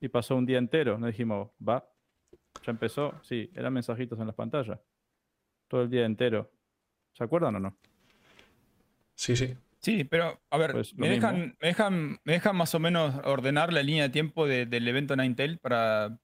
[0.00, 0.98] Y pasó un día entero.
[0.98, 1.88] Nos dijimos, va.
[2.66, 3.14] Ya empezó.
[3.22, 4.78] Sí, eran mensajitos en las pantallas.
[5.68, 6.50] Todo el día entero.
[7.14, 7.76] ¿Se acuerdan o no?
[9.14, 9.56] Sí, sí.
[9.80, 13.72] Sí, pero a ver, Pues me, dejan, me, dejan, me dejan más o menos ordenar
[13.72, 16.18] la línea de tiempo de- del evento Ninetale para,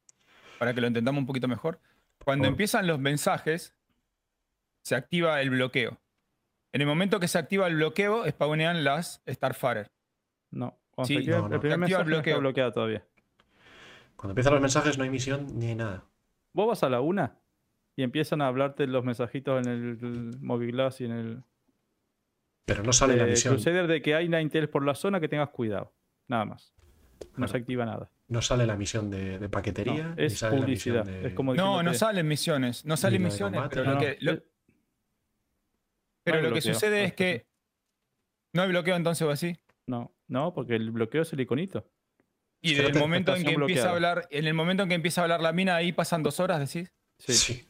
[0.58, 1.80] para que lo entendamos un poquito mejor.
[2.24, 3.74] Cuando Por- empiezan los mensajes,
[4.82, 6.00] se activa el bloqueo.
[6.72, 9.90] En el momento que se activa el bloqueo, spawnean las Starfarer.
[10.50, 10.78] No.
[10.90, 11.54] Cuando Sí, se activa- no, no.
[11.54, 12.40] el primer Se activa mensaje el no está bloqueo.
[12.40, 13.04] bloqueado todavía.
[14.16, 16.04] Cuando empiezan los mensajes no hay misión ni hay nada.
[16.52, 17.36] Vos vas a la una
[17.96, 21.42] y empiezan a hablarte los mensajitos en el Moviglass y en el
[22.64, 23.54] Pero no sale la eh, misión.
[23.54, 25.92] Crusader de que hay Ninetales por la zona que tengas cuidado.
[26.28, 26.72] Nada más.
[27.36, 28.10] No se activa nada.
[28.28, 30.14] No sale la misión de, de No, paquetería.
[30.16, 31.04] ni es sale la publicidad.
[31.04, 32.84] misión de- Es como No, no salen misiones.
[32.84, 34.42] No salen misiones, combate, pero No, lo no, que, lo-
[36.24, 37.46] pero hay lo que bloqueo, sucede no, es que.
[38.54, 39.56] ¿No hay bloqueo entonces o así?
[39.86, 41.88] No, no, porque el bloqueo es el iconito.
[42.60, 45.20] Y no del momento en que empieza a hablar, en el momento en que empieza
[45.20, 46.92] a hablar la mina, ahí pasan dos horas, decís.
[47.18, 47.32] Sí.
[47.32, 47.68] Sí.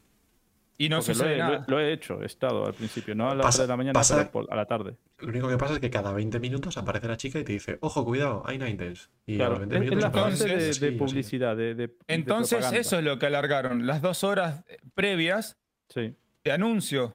[0.84, 1.64] Y no porque lo sucede he, lo he- nada.
[1.68, 3.92] lo he hecho, he estado al principio, no a las Pasa- 3 de la mañana,
[3.92, 4.96] pasa- pero por- a la tarde.
[5.18, 7.78] Lo único que pasa es que cada 20 minutos aparece la chica y te dice,
[7.80, 9.10] ojo, cuidado, hay Ninetales.
[9.26, 10.94] Y a Claro, los 20 es, es minutos la aparece fase de, Entonces- de así,
[10.96, 10.98] así.
[10.98, 12.80] publicidad, de, de- de Entonces, propaganda.
[12.80, 13.86] eso es lo que alargaron.
[13.86, 15.56] Las dos horas eh, previas
[15.88, 16.14] Sí,
[16.44, 17.12] de anuncio.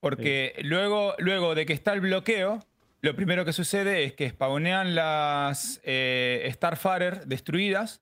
[0.00, 2.60] Porque luego, luego de que está el bloqueo,
[3.00, 8.00] lo primero que sucede es que spawnean las eh, Starfarer destruidas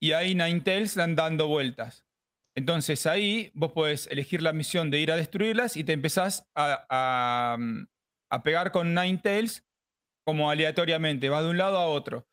[0.00, 2.04] y ahí Ninetales dan dando vueltas.
[2.54, 6.84] Entonces ahí vos podés elegir la misión de ir a destruirlas y te empezás a,
[6.88, 7.86] a, mm,
[8.30, 9.64] a pegar con Ninetales
[10.24, 12.26] como aleatoriamente, va de un lado a otro.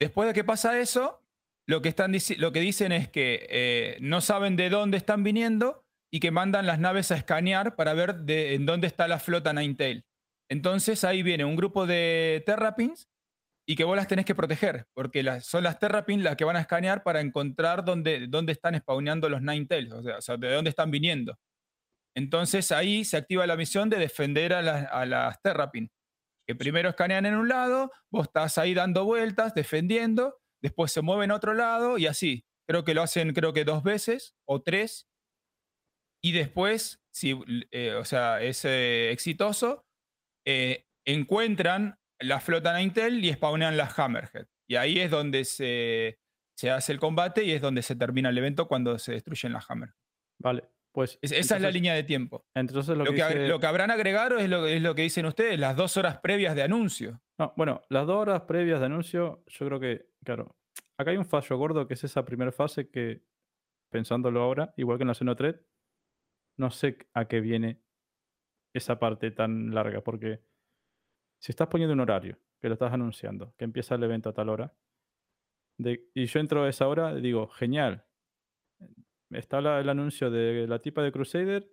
[0.00, 1.22] Después de que pasa eso,
[1.66, 5.84] lo que, están, lo que dicen es que eh, no saben de dónde están viniendo
[6.12, 9.52] y que mandan las naves a escanear para ver de, en dónde está la flota
[9.52, 10.04] Ninetail.
[10.48, 13.08] Entonces ahí viene un grupo de Terrapins
[13.68, 16.60] y que vos las tenés que proteger, porque son las Terrapins las que van a
[16.60, 21.36] escanear para encontrar dónde, dónde están spawneando los Ninetails, o sea, de dónde están viniendo.
[22.14, 25.90] Entonces ahí se activa la misión de defender a las Terrapin,
[26.46, 31.32] que primero escanean en un lado, vos estás ahí dando vueltas, defendiendo, después se mueven
[31.32, 32.44] a otro lado y así.
[32.68, 35.08] Creo que lo hacen creo que dos veces o tres.
[36.22, 37.38] Y después, si
[37.70, 39.84] eh, o sea, es eh, exitoso,
[40.44, 44.46] eh, encuentran la flota Nintel y spawnean las Hammerhead.
[44.68, 46.18] Y ahí es donde se,
[46.56, 49.70] se hace el combate y es donde se termina el evento cuando se destruyen las
[49.70, 49.94] Hammerhead.
[50.38, 50.64] vale.
[50.92, 52.46] Pues Es- esa es la línea de tiempo.
[52.54, 55.60] Entonces lo, Lo que, lo que habrán agregado es lo, es lo que dicen ustedes,
[55.60, 57.20] las dos horas previas de anuncio.
[57.38, 60.56] No, bueno, las dos horas previas de anuncio, yo creo que, claro,
[60.96, 63.20] acá hay un fallo gordo que es esa primera fase que,
[63.90, 65.56] pensándolo ahora, igual que en la Xenotred,
[66.56, 67.82] no sé a qué viene
[68.74, 70.40] esa parte tan larga, porque
[71.38, 74.48] si estás poniendo un horario, que lo estás anunciando, que empieza el evento a tal
[74.48, 74.72] hora,
[75.78, 78.04] de- y yo entro a esa hora, digo, genial,
[79.30, 81.70] está la- el anuncio de la tipa de Crusader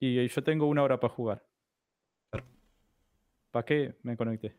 [0.00, 1.46] y yo tengo una hora para jugar.
[3.50, 4.56] ¿Para qué me conecté?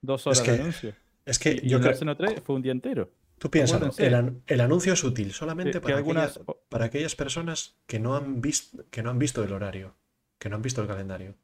[0.00, 0.94] Dos horas que de anuncio.
[1.26, 1.92] Es que Y, yo creo.
[1.92, 3.10] Xeno3 fue un día entero.
[3.38, 4.06] Tú acuérdense.
[4.06, 7.76] el, an- el anuncio es útil solamente Que- que para, algunas- aquellas, para aquellas personas
[7.86, 9.94] que no, han visto, que no han visto el horario,
[10.38, 11.34] que no han visto el calendario.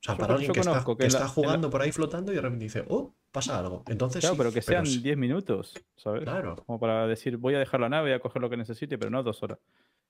[0.00, 1.68] O sea, Yo- para alguien que está, conozco que que en la- está la- jugando
[1.70, 3.84] por ahí flotando y de repente dice, oh, pasa algo.
[3.86, 6.22] Entonces Claro, sí, pero que sean sí, 10 minutos, ¿sabes?
[6.22, 6.56] Claro.
[6.66, 9.10] Como para decir, voy a dejar la nave y a coger lo que necesite, pero
[9.10, 9.58] no dos horas.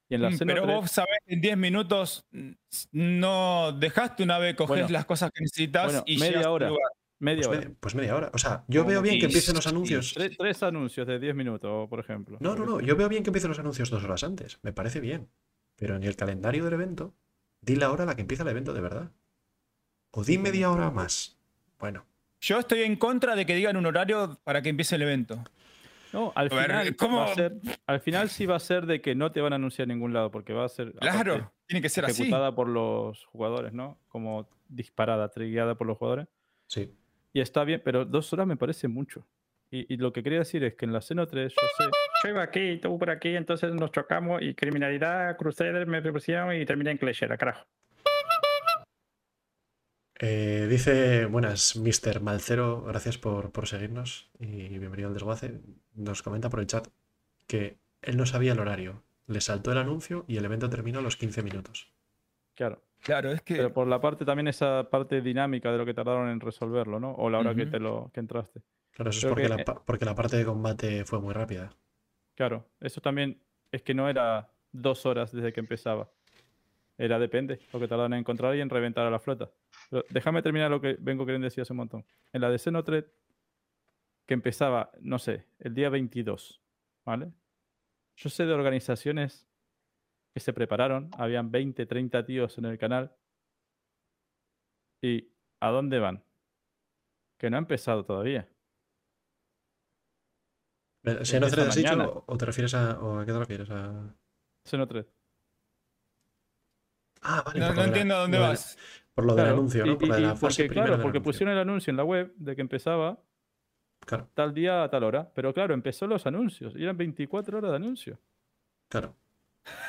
[0.08, 2.50] Y en la Mm, Pero 3 vos sabés que en 10 minutos mm,
[2.92, 4.88] no dejaste una vez, coges Bueno.
[4.90, 6.70] las cosas que necesitas Bueno, y media hora.
[7.18, 7.58] media Pues, hora.
[7.60, 8.30] media, pues media hora.
[8.32, 10.12] O sea, yo veo bien que empiecen los anuncios.
[10.14, 12.38] Tres, tres anuncios de 10 minutos, por ejemplo.
[12.40, 12.80] No, no, no.
[12.80, 14.58] Yo veo bien que empiecen los anuncios dos horas antes.
[14.62, 15.28] Me parece bien.
[15.76, 17.14] Pero en el calendario del evento,
[17.60, 19.10] di la hora a la que empieza el evento de verdad.
[20.12, 21.38] O di media hora más.
[21.78, 22.04] Bueno,
[22.40, 25.42] Yo estoy en contra de que digan un horario para que empiece el evento.
[26.12, 27.18] No, al A ver, final, ¿cómo?
[27.18, 27.52] va a ser,
[27.86, 30.12] al final sí va a ser de que no te van a anunciar en ningún
[30.12, 32.22] lado, porque va a ser Claro, aparte, tiene que ser así.
[32.22, 33.98] ejecutada por los jugadores, ¿no?
[34.08, 36.26] Como disparada, trigueada por los jugadores.
[36.66, 36.94] sí.
[37.32, 39.24] Y está bien, pero dos horas me parece mucho.
[39.70, 41.84] Y, y lo que quería decir es que en la Xeno 3, yo sé,
[42.24, 46.66] Yo iba aquí, tú por aquí, entonces nos chocamos y criminalidad, Crusader, me propusieron y
[46.66, 47.64] terminé en Clasher, carajo.
[50.22, 52.20] Eh, dice, buenas, Mr.
[52.20, 55.62] Malcero, gracias por, por seguirnos y bienvenido al desguace.
[55.94, 56.88] Nos comenta por el chat
[57.46, 59.02] que él no sabía el horario.
[59.26, 61.90] Le saltó el anuncio y el evento terminó a los 15 minutos.
[62.54, 62.82] claro.
[63.02, 63.56] Claro, es que.
[63.56, 67.12] Pero por la parte también esa parte dinámica de lo que tardaron en resolverlo, ¿no?
[67.14, 68.60] O la hora que te lo que entraste.
[68.90, 71.70] Claro, eso es porque que, la, porque la parte de combate fue muy rápida.
[72.34, 73.40] Claro, eso también
[73.72, 76.10] es que no era dos horas desde que empezaba.
[76.98, 79.50] Era depende, lo que tardaron en encontrar y en reventar a la flota.
[79.90, 82.06] Pero déjame terminar lo que vengo queriendo decir hace un montón.
[82.32, 83.04] En la de Xenotred,
[84.26, 86.62] que empezaba, no sé, el día 22,
[87.04, 87.32] ¿vale?
[88.16, 89.48] Yo sé de organizaciones
[90.32, 93.16] que se prepararon, habían 20, 30 tíos en el canal.
[95.02, 96.22] ¿Y a dónde van?
[97.38, 98.48] Que no ha empezado todavía.
[101.02, 102.08] ¿Si no Empieza has dicho mañana.
[102.10, 103.70] o- o te refieres a, o a qué te refieres?
[103.70, 104.14] A...
[107.22, 107.60] Ah, vale.
[107.60, 108.78] no, no entiendo a dónde vas.
[109.14, 109.98] Por lo del anuncio, y- ¿no?
[109.98, 111.32] Por y- la de y la fase porque, primera claro, porque anuncio.
[111.32, 113.18] pusieron el anuncio en la web de que empezaba
[114.06, 115.30] Claro, tal día a tal hora.
[115.34, 118.18] Pero claro, empezó los anuncios y eran 24 horas de anuncio.
[118.88, 119.14] claro.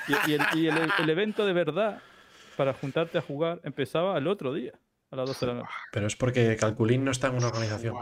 [0.07, 2.01] Y, y el, y el- el evento de verdad
[2.57, 4.73] para juntarte a jugar empezaba al otro día,
[5.11, 5.73] a las 12 de la noche.
[5.93, 7.95] Pero es porque Calculín no está en una organización.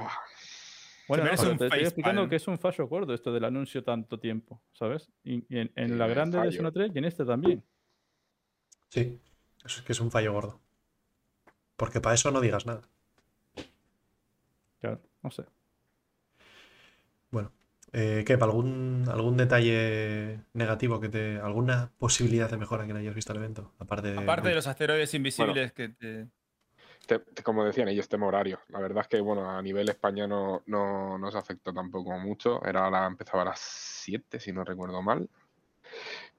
[1.08, 3.84] Bueno, no, pero un te estoy explicando que es un fallo gordo esto del anuncio
[3.84, 5.12] tanto tiempo, ¿sabes?
[5.24, 6.52] Y, y en, en la grande de.
[6.52, 7.64] Xeno 3 y en este también.
[8.90, 9.20] Sí,
[9.64, 10.60] es que es un fallo gordo.
[11.80, 12.82] Porque para eso no digas nada.
[14.82, 15.46] Claro, no sé.
[17.32, 17.52] Bueno,
[17.94, 18.34] eh, ¿qué?
[18.34, 21.40] ¿Algún, algún detalle negativo que te.
[21.40, 23.74] alguna posibilidad de mejora que no hayas visto el evento?
[23.80, 24.20] Aparte de.
[24.20, 26.28] Aparte de los asteroides invisibles que te.
[27.08, 28.60] Te- te- como decían ellos, tema horario.
[28.68, 32.64] La verdad es que, bueno, a nivel España no, no nos afectó tampoco mucho.
[32.64, 35.28] Era la, empezaba a las 7, si no recuerdo mal.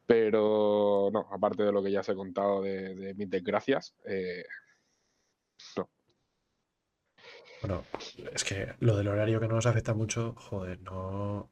[0.07, 4.45] Pero no, aparte de lo que ya os he contado de, de mis desgracias, eh,
[5.76, 5.90] no.
[7.61, 7.84] Bueno,
[8.32, 11.50] es que lo del horario que no nos afecta mucho, joder, no.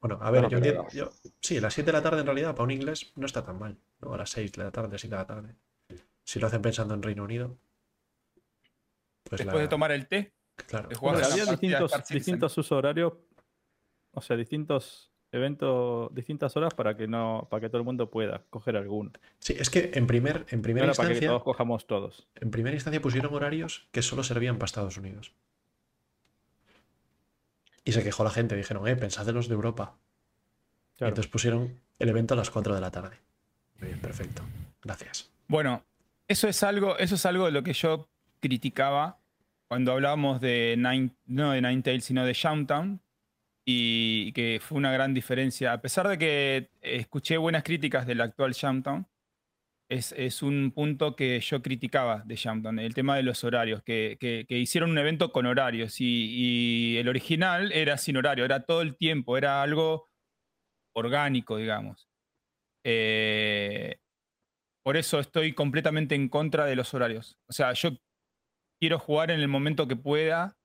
[0.00, 0.88] Bueno, a ver, yo entiendo.
[0.92, 1.10] yo-
[1.40, 3.78] sí, las 7 de la tarde en realidad para un inglés no está tan mal.
[4.00, 4.14] ¿no?
[4.14, 5.54] A las 6 de la tarde, 7 de la tarde.
[6.24, 7.56] Si lo hacen pensando en Reino Unido.
[9.22, 10.34] Pues Después la- de tomar el té,
[10.66, 10.88] Claro.
[11.00, 13.12] Bueno, había distintos, distintos usos horarios,
[14.10, 18.42] o sea, distintos eventos, distintas horas para que no, para que todo el mundo pueda
[18.50, 19.10] coger alguno.
[19.38, 21.28] Sí, es que en, primer, en No primera era para que instancia.
[21.30, 22.28] todos cojamos todos.
[22.36, 25.32] En primera instancia pusieron horarios que solo servían para Estados Unidos.
[27.84, 29.96] Y se quejó la gente, dijeron, eh, pensad en los de Europa.
[30.98, 31.10] Claro.
[31.12, 33.16] entonces pusieron el evento a las 4 de la tarde.
[33.80, 34.42] Muy bien, perfecto.
[34.82, 35.30] Gracias.
[35.48, 35.82] Bueno,
[36.28, 38.08] eso es algo, eso es algo de lo que yo
[38.38, 39.18] criticaba
[39.66, 43.00] cuando hablábamos de Nine, no de Ninetales, sino de Shoutdown,
[43.64, 45.72] y que fue una gran diferencia.
[45.72, 49.06] A pesar de que escuché buenas críticas del actual Shoutdown,
[49.90, 54.16] es, es un punto que yo criticaba de Shoutdown, el tema de los horarios, que,
[54.20, 58.82] que- hicieron un evento con horarios, y, y el original era sin horario, era todo
[58.82, 60.10] el tiempo, era algo
[60.94, 62.08] orgánico, digamos.
[62.84, 63.96] Eh,
[64.84, 67.38] por eso estoy completamente en contra de los horarios.
[67.48, 67.90] O sea, yo
[68.80, 70.56] quiero jugar en el momento que pueda.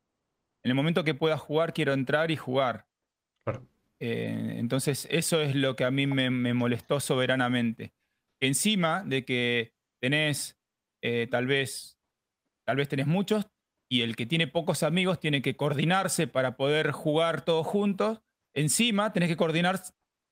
[0.65, 2.86] En el momento que pueda jugar, quiero entrar y jugar.
[3.99, 7.93] Eh, entonces, eso es lo que a mí me, me molestó soberanamente.
[8.41, 10.59] Encima de que tenés,
[11.03, 11.99] eh, tal vez,
[12.65, 13.47] tal vez tenés muchos,
[13.89, 18.21] y el que tiene pocos amigos tiene que coordinarse para poder jugar todos juntos.
[18.53, 19.81] Encima, tenés que coordinar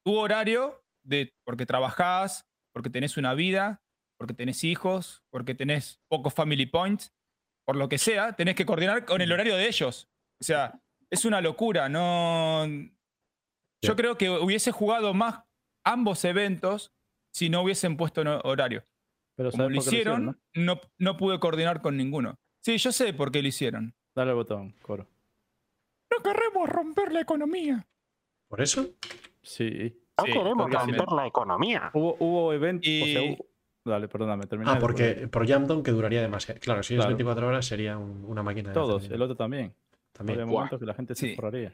[0.06, 3.82] tu horario de, porque trabajás, porque tenés una vida,
[4.20, 7.14] porque tenés hijos, porque tenés pocos family points,
[7.66, 10.10] por lo que sea, tenés que coordinar con el horario de ellos.
[10.42, 12.66] O sea, es una locura, no...
[13.82, 15.44] Yo creo que hubiese jugado más
[15.86, 16.92] ambos eventos
[17.34, 18.84] si no hubiesen puesto horario.
[19.38, 20.36] Pero Como ¿sabes lo hicieron, ¿no?
[20.56, 22.36] no, no pude coordinar con ninguno.
[22.64, 23.94] Sí, yo sé por qué lo hicieron.
[24.16, 25.08] Dale al botón, coro.
[26.12, 27.86] No queremos romper la economía.
[28.48, 28.88] ¿Por eso?
[29.42, 30.02] Sí.
[30.18, 31.92] No Sí, queremos romper la economía.
[31.94, 32.88] Hubo, hubo eventos.
[32.88, 33.38] Y-
[33.88, 34.72] Dale, perdóname, termina.
[34.74, 36.60] Ah, porque por Jamdown que duraría demasiado.
[36.60, 37.10] Claro, si es Claro.
[37.10, 39.76] 24 horas sería un- una máquina de Todos, el otro también.
[40.12, 40.40] También.
[40.40, 41.36] Había momentos que la gente se Sí.
[41.36, 41.72] forraría.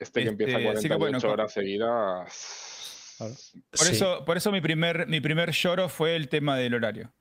[0.00, 3.14] Este que empieza Este, así 48 que bueno, con- horas seguidas.
[3.18, 3.34] Claro.
[3.70, 3.92] Por, Sí.
[3.92, 7.12] eso, por eso mi primer, mi primer lloro fue el tema del horario.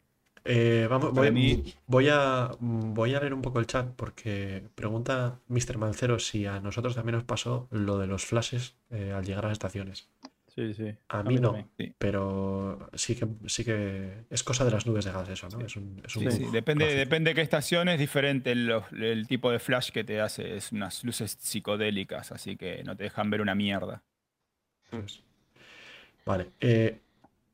[0.45, 5.37] Eh, vamos, voy, mí- voy a, voy a leer un poco el chat porque pregunta
[5.49, 5.77] Mr.
[5.77, 9.49] Mancero si a nosotros también nos pasó lo de los flashes eh, al llegar a
[9.49, 10.07] las estaciones.
[10.53, 10.93] Sí, sí.
[11.09, 11.55] A mí no.
[11.77, 11.93] Sí.
[11.97, 15.61] pero sí que, sí que es cosa de las nubes de gas eso, ¿no?
[15.65, 19.51] Es un, es un Sí, Depende, depende de qué estación es diferente el, el tipo
[19.51, 20.57] de flash que te hace.
[20.57, 24.03] Es unas luces psicodélicas, así que no te dejan ver una mierda.
[24.87, 25.23] Eso es.
[26.25, 26.51] Vale.
[26.59, 26.99] eh,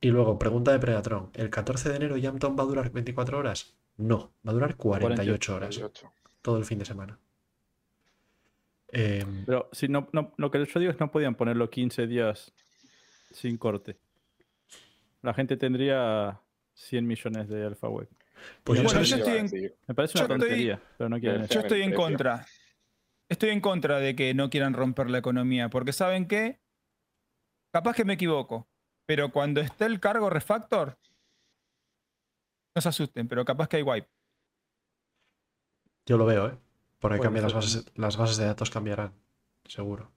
[0.02, 1.32] y luego, pregunta de Predatron.
[1.34, 3.76] ¿El 14 de enero Jamton va a durar 24 horas?
[3.98, 5.78] No, va a durar 48 horas.
[5.78, 6.14] 48.
[6.42, 7.18] Todo el fin de semana.
[8.92, 12.54] Eh, Pero si no, no, lo que yo digo es no podían ponerlo 15 días
[13.36, 13.98] sin corte.
[15.22, 16.40] La gente tendría
[16.74, 18.08] 100 millones de alfa web.
[18.64, 19.74] pues yo Bueno, estoy en-.
[19.88, 22.46] Me parece Yo una estoy- tontería, pero no quieren Yo estoy en contra.
[23.28, 26.60] Estoy en contra de que no quieran romper la economía, porque ¿saben qué?
[27.72, 28.68] Capaz que me equivoco,
[29.06, 30.98] pero cuando esté el cargo refactor,
[32.76, 34.08] no se asusten, pero capaz que hay wipe.
[36.06, 36.58] Yo lo veo, ¿eh?
[37.00, 39.14] Porque Puede cambian las bases, las bases de datos cambiarán,
[39.66, 40.12] seguro.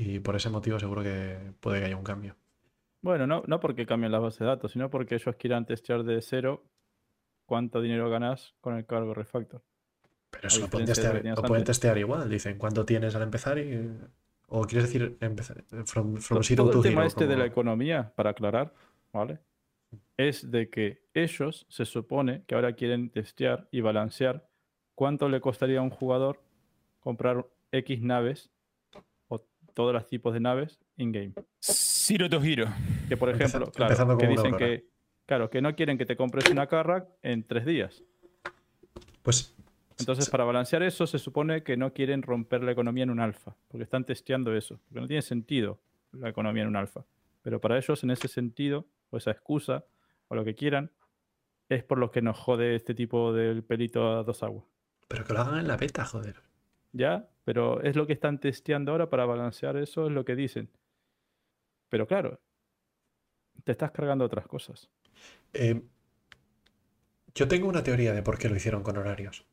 [0.00, 2.34] Y por ese motivo seguro que puede que haya un cambio.
[3.02, 6.22] Bueno, no, no porque cambien las bases de datos, sino porque ellos quieran testear de
[6.22, 6.64] cero
[7.44, 9.62] cuánto dinero ganas con el cargo refactor.
[10.30, 12.30] Pero eso lo pueden, testear, lo pueden testear igual.
[12.30, 13.90] Dicen cuánto tienes al empezar y...
[14.48, 18.12] O quieres decir empezar from, zero Todo to el tema hero, este de la economía,
[18.16, 18.72] para aclarar,
[19.12, 19.38] ¿vale?
[20.16, 24.48] Es de que ellos se supone que ahora quieren testear y balancear
[24.94, 26.42] cuánto le costaría a un jugador
[27.00, 28.50] comprar X naves
[29.74, 31.32] todos los tipos de naves in-game.
[31.60, 32.66] Zero to hero.
[33.08, 34.86] Que por Empeza- ejemplo, claro, que dicen que,
[35.26, 38.02] claro, que no quieren que te compres una Carrack en tres días.
[39.22, 39.54] Pues
[39.98, 43.54] Entonces, para balancear eso, se supone que no quieren romper la economía en un alfa,
[43.68, 45.78] porque están testeando eso, porque no tiene sentido
[46.12, 47.04] la economía en un alfa.
[47.42, 49.84] Pero para ellos, en ese sentido, o esa excusa,
[50.28, 50.90] o lo que quieran,
[51.68, 54.64] es por lo que nos jode este tipo del pelito a dos aguas.
[55.06, 56.36] Pero que lo hagan en la beta, joder.
[56.92, 57.28] ¿Ya?
[57.44, 60.70] Pero es lo que están testeando ahora para balancear eso, es lo que dicen.
[61.88, 62.40] Pero claro,
[63.64, 64.90] te estás cargando otras cosas.
[65.52, 65.82] Eh,
[67.34, 69.46] yo tengo una teoría de por qué lo hicieron con horarios.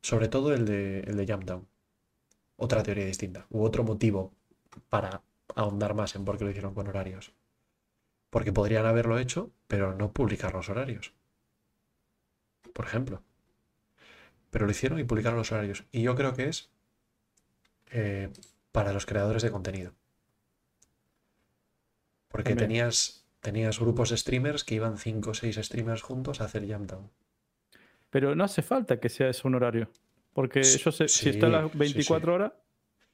[0.00, 1.68] Sobre todo el de, el de Jump Down.
[2.56, 3.46] Otra teoría distinta.
[3.50, 4.32] U otro motivo
[4.88, 5.22] para
[5.54, 7.32] ahondar más en por qué lo hicieron con horarios.
[8.30, 11.14] Porque podrían haberlo hecho, pero no publicar los horarios.
[12.72, 13.22] Por ejemplo.
[14.52, 15.84] Pero lo hicieron y publicaron los horarios.
[15.90, 16.70] Y yo creo que es
[17.90, 18.30] eh,
[18.70, 19.92] para los creadores de contenido.
[22.28, 22.68] Porque También.
[22.68, 26.88] tenías, tenías grupos de streamers que iban 5 o 6 streamers juntos a hacer Jump
[26.90, 27.10] Down.
[28.10, 29.90] Pero no hace falta que sea eso un horario.
[30.32, 31.78] Porque Sí, yo sé, sí, si está a las sí.
[31.78, 32.52] 24 horas,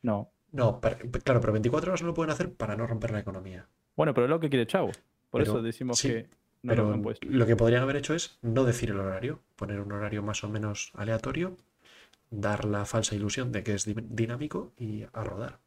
[0.03, 0.30] no.
[0.53, 3.66] No, pero- claro, pero 24 horas no lo pueden hacer para no romper la economía.
[3.97, 4.91] Bueno, pero es lo que quiere Chavo.
[5.30, 6.28] Por Pero- eso decimos que
[6.63, 7.33] no Pero lo han puesto.
[7.39, 10.49] lo que podrían haber hecho es no decir el horario, poner un horario más o
[10.49, 11.57] menos aleatorio,
[12.31, 15.61] dar la falsa ilusión de que es di- dinámico y a rodar.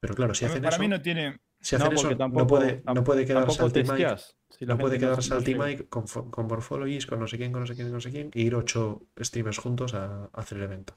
[0.00, 1.38] Pero claro, si hacen Para eso, mí no tiene.
[1.60, 4.36] si No, hacen eso, no tampoco, puede, no puede quedarse tampoco al Team Mike, testeas.
[4.50, 5.64] Si no puede gente quedarse no al Team sigue.
[5.64, 8.12] Mike con, con Morphologies, con no sé quién, con no sé quién, con no sé
[8.12, 10.94] quién, e ir ocho streamers juntos a, a hacer el evento.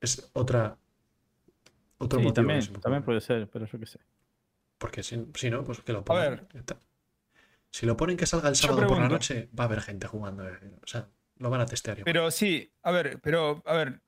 [0.00, 0.78] Es otra.
[1.98, 4.00] Otro Sí, motivo también, también puede ser, pero yo qué sé.
[4.78, 6.46] Porque si, si no, pues que lo pongan.
[6.50, 6.64] ver.
[7.70, 10.48] Si lo ponen que salga el sábado por la noche, va a haber gente jugando.
[10.48, 11.08] eh, O sea,
[11.38, 12.12] lo van a testear igual.
[12.12, 14.00] Pero sí, a ver, pero, a ver.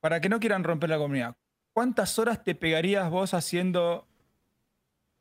[0.00, 1.36] Para que no quieran romper la comunidad,
[1.74, 4.06] ¿cuántas horas te pegarías vos haciendo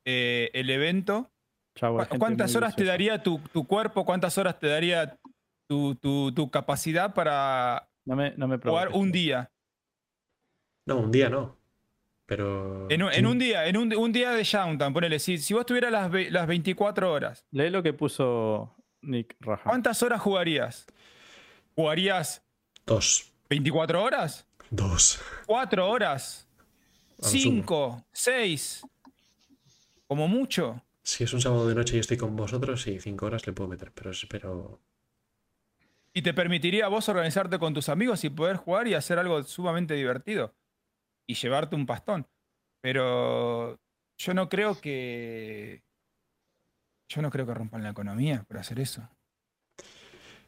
[0.06, 1.32] eh, el evento?
[1.76, 4.06] Chavo, hay ¿Cu- gente ¿Cuántas horas te daría tu, tu cuerpo?
[4.06, 5.18] ¿Cuántas horas te daría
[5.68, 9.52] tu, tu- tu capacidad para No me, no me jugar un día?
[10.86, 11.58] No, un día no.
[12.26, 12.90] Pero.
[12.90, 15.20] En un, en un día, en un, un día de Downtown, ponele.
[15.20, 19.64] Si, si vos tuvieras las, ve- las 24 horas, Lee lo que puso Nick Raja.
[19.70, 20.86] ¿cuántas horas jugarías?
[21.76, 22.42] ¿Jugarías
[22.86, 23.32] Dos.
[23.50, 24.48] 24 horas?
[24.70, 25.20] Dos.
[25.48, 26.48] ¿4 horas?
[27.22, 27.64] Lo sumo.
[27.64, 28.06] ¿5?
[28.14, 28.90] ¿6?
[30.08, 30.82] Como mucho.
[31.02, 33.70] Si es un sábado de noche y estoy con vosotros, sí, cinco horas le puedo
[33.70, 33.92] meter.
[33.92, 34.80] Pero, pero
[36.14, 39.44] Y te permitiría a vos organizarte con tus amigos y poder jugar y hacer algo
[39.44, 40.54] sumamente divertido.
[41.28, 42.28] Y llevarte un pastón.
[42.82, 43.80] Pero
[44.18, 45.84] yo no creo que.
[47.10, 49.08] Yo no creo que rompan la economía por hacer eso.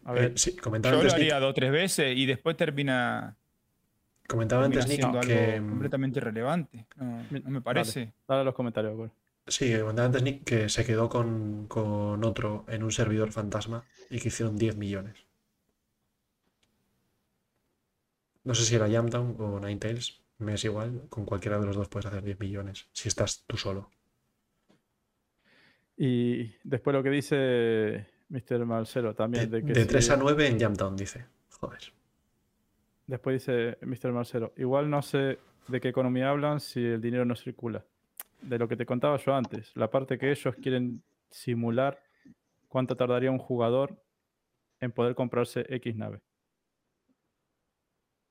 [0.03, 2.55] A ver, Eh, sí, comentaba Yo lo Nick, haría dos o tres veces y después
[2.57, 3.37] termina,
[4.27, 5.59] comentaba termina antes, Nick, algo que.
[5.61, 6.87] mm, completamente irrelevante.
[6.95, 8.13] No, no me parece.
[8.27, 9.11] dale los comentarios, güey.
[9.47, 14.19] Sí, comentaba antes Nick que se quedó con, con otro en un servidor fantasma y
[14.19, 15.25] que hicieron 10 millones.
[18.43, 21.87] No sé si era Jamtown o Ninetales, me es igual, con cualquiera de los dos
[21.89, 23.89] puedes hacer 10 millones, si estás tú solo.
[25.97, 28.65] Y después lo que dice Mr.
[28.65, 29.49] Marcelo De, también.
[29.49, 31.25] De, que de si- 3 a 9 en Jamtown, dice.
[31.59, 31.79] Joder.
[33.07, 34.11] Después dice Mr.
[34.11, 37.85] Marcelo, igual no sé de qué economía hablan si el dinero no circula.
[38.41, 42.01] De lo que te contaba yo antes, la parte que ellos quieren simular
[42.67, 44.03] cuánto tardaría un jugador
[44.81, 46.19] en poder comprarse X nave.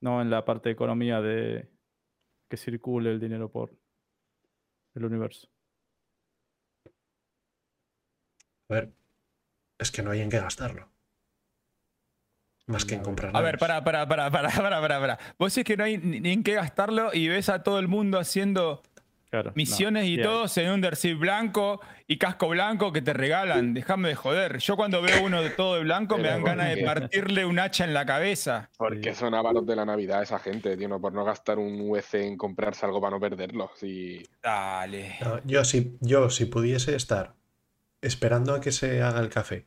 [0.01, 1.71] No en la parte de economía de
[2.49, 3.77] que circule el dinero por
[4.95, 5.49] el universo.
[8.69, 8.93] A ver,
[9.79, 10.89] es que no hay en qué gastarlo.
[12.67, 15.19] Más que en comprar A ver, para, para, para, para, para, para, para.
[15.39, 18.19] Vos decís que no hay ni en qué gastarlo y ves a todo el mundo
[18.19, 18.83] haciendo
[19.35, 20.23] Claro, no, misiones y hay.
[20.23, 23.75] todos en un Dersil blanco y casco blanco que te regalan.
[23.75, 24.59] Déjame de joder.
[24.59, 27.59] Yo cuando veo uno de todo de blanco me dan ¿por ganas de partirle un
[27.59, 28.71] hacha en la cabeza.
[28.79, 32.15] Porque son avaros de la Navidad esa gente, tío, no por no gastar un UC
[32.15, 33.71] en comprarse algo para no perderlo.
[34.43, 35.17] Dale.
[35.21, 37.35] No, yo, si, yo, si pudiese estar
[38.03, 39.65] esperando a que se haga el café,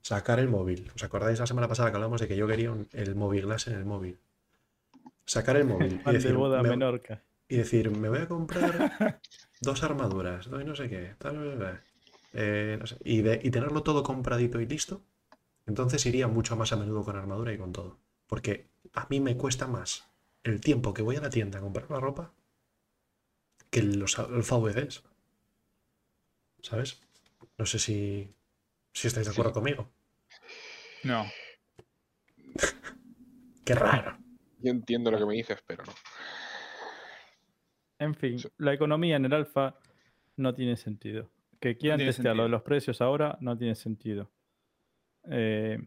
[0.00, 0.90] sacar el móvil.
[0.94, 3.68] ¿Os acordáis la semana pasada que hablamos de que yo quería un- el móvil glass
[3.68, 4.18] en el móvil?
[5.26, 7.22] Sacar el móvil y de boda a me, Menorca.
[7.54, 8.90] Y decir, me voy a comprar
[9.60, 11.82] dos armaduras, doy no sé qué, tal, bla,
[12.34, 15.02] eh, no sé, y, de- y tenerlo todo compradito y listo,
[15.66, 17.98] entonces iría mucho más a menudo con armadura y con todo.
[18.28, 20.06] Porque a mí me cuesta más
[20.44, 22.32] el tiempo que voy a la tienda a comprar la ropa
[23.70, 25.02] que los, los VDs.
[26.68, 26.90] ¿Sabes?
[27.58, 27.98] No sé si,
[28.98, 29.54] si estáis de acuerdo Sí.
[29.54, 29.82] conmigo.
[31.04, 31.24] No.
[33.64, 34.18] Qué raro.
[34.58, 35.92] Yo entiendo lo que me dices, pero no.
[38.04, 38.48] En fin, Sí.
[38.58, 39.78] la economía en el alfa
[40.36, 41.30] no tiene sentido.
[41.60, 44.30] Que quieran testear lo de los precios ahora no tiene sentido.
[45.30, 45.78] Eh,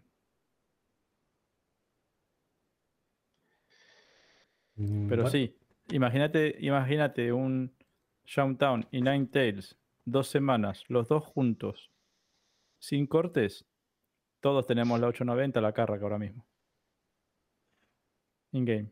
[4.78, 5.56] Mm, pero bueno, sí,
[5.90, 7.76] imagínate, imagínate un
[8.60, 11.92] Town y Ninetales, dos semanas, los dos juntos,
[12.80, 13.66] sin cortes.
[14.40, 16.46] Todos tenemos la 890, la Carrack ahora mismo.
[18.52, 18.92] In-game.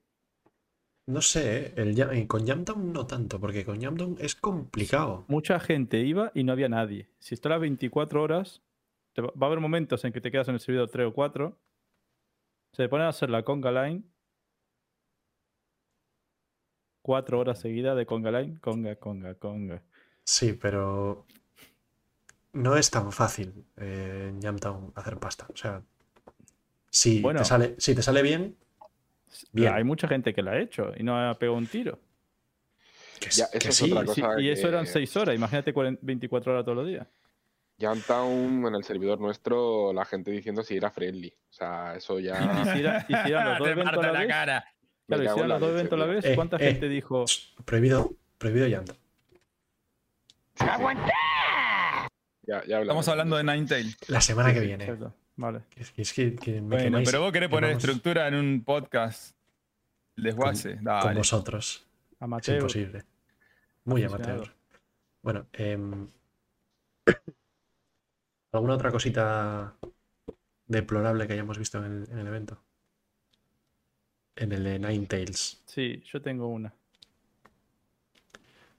[1.07, 1.73] No sé, ¿eh?
[1.77, 5.25] el, eh, con Jamtown no tanto, porque con Jamtown es complicado.
[5.27, 7.09] Mucha gente iba y no había nadie.
[7.19, 8.61] Si estás las 24 horas,
[9.13, 11.13] te va va a haber momentos en que te quedas en el servidor 3 o
[11.13, 11.55] 4.
[12.71, 14.03] Se ponen a hacer la conga line.
[17.03, 18.59] Cuatro horas seguidas de conga line.
[18.59, 19.83] Conga, conga, conga.
[20.23, 21.27] Sí, pero
[22.53, 25.45] no es tan fácil eh, en Jamtown hacer pasta.
[25.53, 25.83] O sea,
[26.89, 27.41] si, Bueno.
[27.41, 28.57] te sale, si te sale bien,
[29.51, 29.73] Bien.
[29.73, 31.99] Hay mucha gente que la ha hecho y no ha pegado un tiro.
[33.19, 33.91] que, Ya, que eso es sí.
[33.91, 35.35] otra Y, eso eran que- 6 horas.
[35.35, 37.07] Imagínate 40 24 horas todos los días.
[37.79, 41.27] Jamtown en el servidor nuestro, la gente diciendo si era friendly.
[41.49, 42.39] O sea, eso ya.
[42.39, 42.55] Los
[43.59, 44.27] dos Te eventos a parto la la vez.
[44.29, 44.65] cara.
[45.07, 46.25] Me Claro, la los dos eventos a la vez.
[46.25, 46.59] Eh, ¿Cuánta eh.
[46.71, 47.25] gente dijo?
[47.65, 48.97] Prohibido, prohibido Jamtown.
[52.47, 53.89] Ya, ya hablamos Estamos hablando de Ninetale.
[54.07, 54.83] La semana que viene.
[54.85, 55.63] Exacto, Vale.
[55.75, 58.63] Es que, es que- que me Bueno, quemáis- pero vos querés poner estructura en un
[58.63, 59.35] podcast.
[60.17, 60.75] El desguace.
[60.75, 61.17] con Dale.
[61.17, 61.85] vosotros.
[62.11, 62.55] Es Amateur.
[62.57, 63.03] imposible.
[63.83, 64.53] Muy amateur.
[65.21, 66.07] Bueno, em,
[68.53, 69.75] ¿alguna otra cosita
[70.67, 72.61] deplorable que hayamos visto en el, en el evento?
[74.37, 75.61] En el de Ninetales.
[75.65, 76.73] Sí, yo tengo una.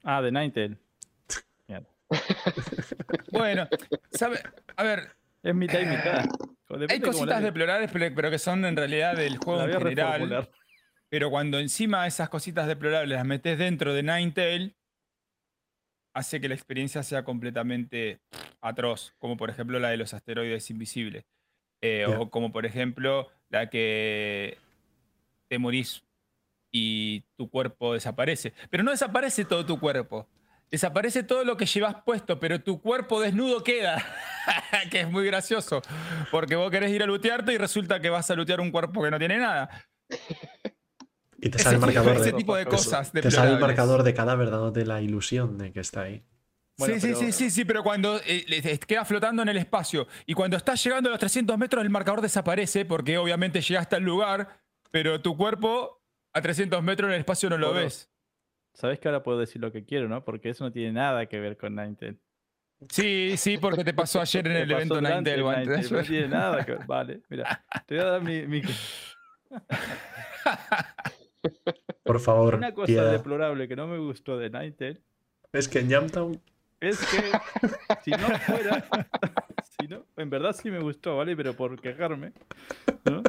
[0.05, 0.79] Ah, de Ninetale.
[1.69, 1.89] Mierda.
[3.33, 3.69] Bueno,
[4.13, 4.41] ¿sabe?
[4.77, 5.15] A ver,
[5.47, 6.25] Es mitad y mitad.
[6.89, 10.13] hay cositas deplorables, pero, pero que son en realidad del juego en general.
[10.13, 10.51] reformular.
[11.09, 14.75] Pero cuando encima esas cositas deplorables las metes dentro de Ninetale,
[16.15, 18.21] hace que la experiencia sea completamente
[18.61, 19.15] atroz.
[19.19, 21.25] Como por ejemplo la de los asteroides invisibles.
[21.81, 22.07] Eh.
[22.07, 24.59] O como por ejemplo la que
[25.49, 26.03] te morís
[26.73, 28.53] y tu cuerpo desaparece.
[28.69, 30.27] Pero no desaparece todo tu cuerpo.
[30.71, 34.05] Desaparece todo lo que llevas puesto, pero tu cuerpo desnudo queda.
[34.91, 35.83] que es muy gracioso.
[36.31, 39.11] Porque vos querés ir a lutearte y resulta que vas a lutear un cuerpo que
[39.11, 39.69] no tiene nada.
[41.39, 43.13] Y te Ese, sale el tipo, marcador ese de, tipo de cosas.
[43.13, 46.25] te sale el marcador de cadáver dándote la ilusión de que está ahí.
[46.79, 50.07] Bueno, sí, sí, pero- sí, sí, sí, pero cuando eh, queda flotando en el espacio
[50.27, 54.03] y cuando estás llegando a los 300 metros el marcador desaparece porque obviamente llegaste al
[54.03, 54.61] lugar,
[54.91, 56.03] pero tu cuerpo
[56.35, 58.11] a 300 metros en el espacio no lo ves.
[58.77, 60.23] Sabes que ahora puedo decir lo que quiero, ¿no?
[60.25, 62.19] Porque eso no tiene nada que ver con Ninetale.
[62.91, 65.37] Sí, sí, porque te pasó ayer en el evento durante Ninetale.
[65.37, 66.81] el o antes de Ninetale, No tiene nada que ver.
[66.87, 67.65] Vale, mira.
[67.87, 68.47] Te voy a dar mi.
[68.47, 68.63] mi-
[72.05, 73.13] Por favor, Una cosa piedad.
[73.13, 75.01] deplorable que no me gustó de Ninetale
[75.53, 76.41] Es que en Jamtown
[76.81, 77.33] es que
[78.05, 78.85] si no fuera.
[79.79, 81.35] si no, en verdad sí me gustó, ¿vale?
[81.35, 82.33] Pero por quejarme,
[83.05, 83.23] ¿no?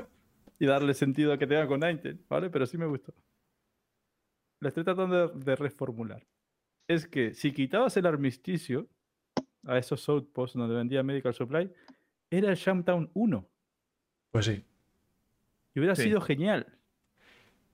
[0.60, 2.50] Y darle sentido a que tenga con Ninetale, ¿vale?
[2.50, 3.14] Pero sí me gustó.
[4.60, 6.26] Lo estoy tratando de, de reformular.
[6.88, 8.88] Es que si quitabas el armisticio
[9.66, 11.72] a esos outposts donde vendía Medical Supply,
[12.30, 13.48] era el Jamtown 1.
[14.32, 14.64] Pues sí.
[15.76, 16.04] Y hubiera Sí.
[16.04, 16.68] sido genial.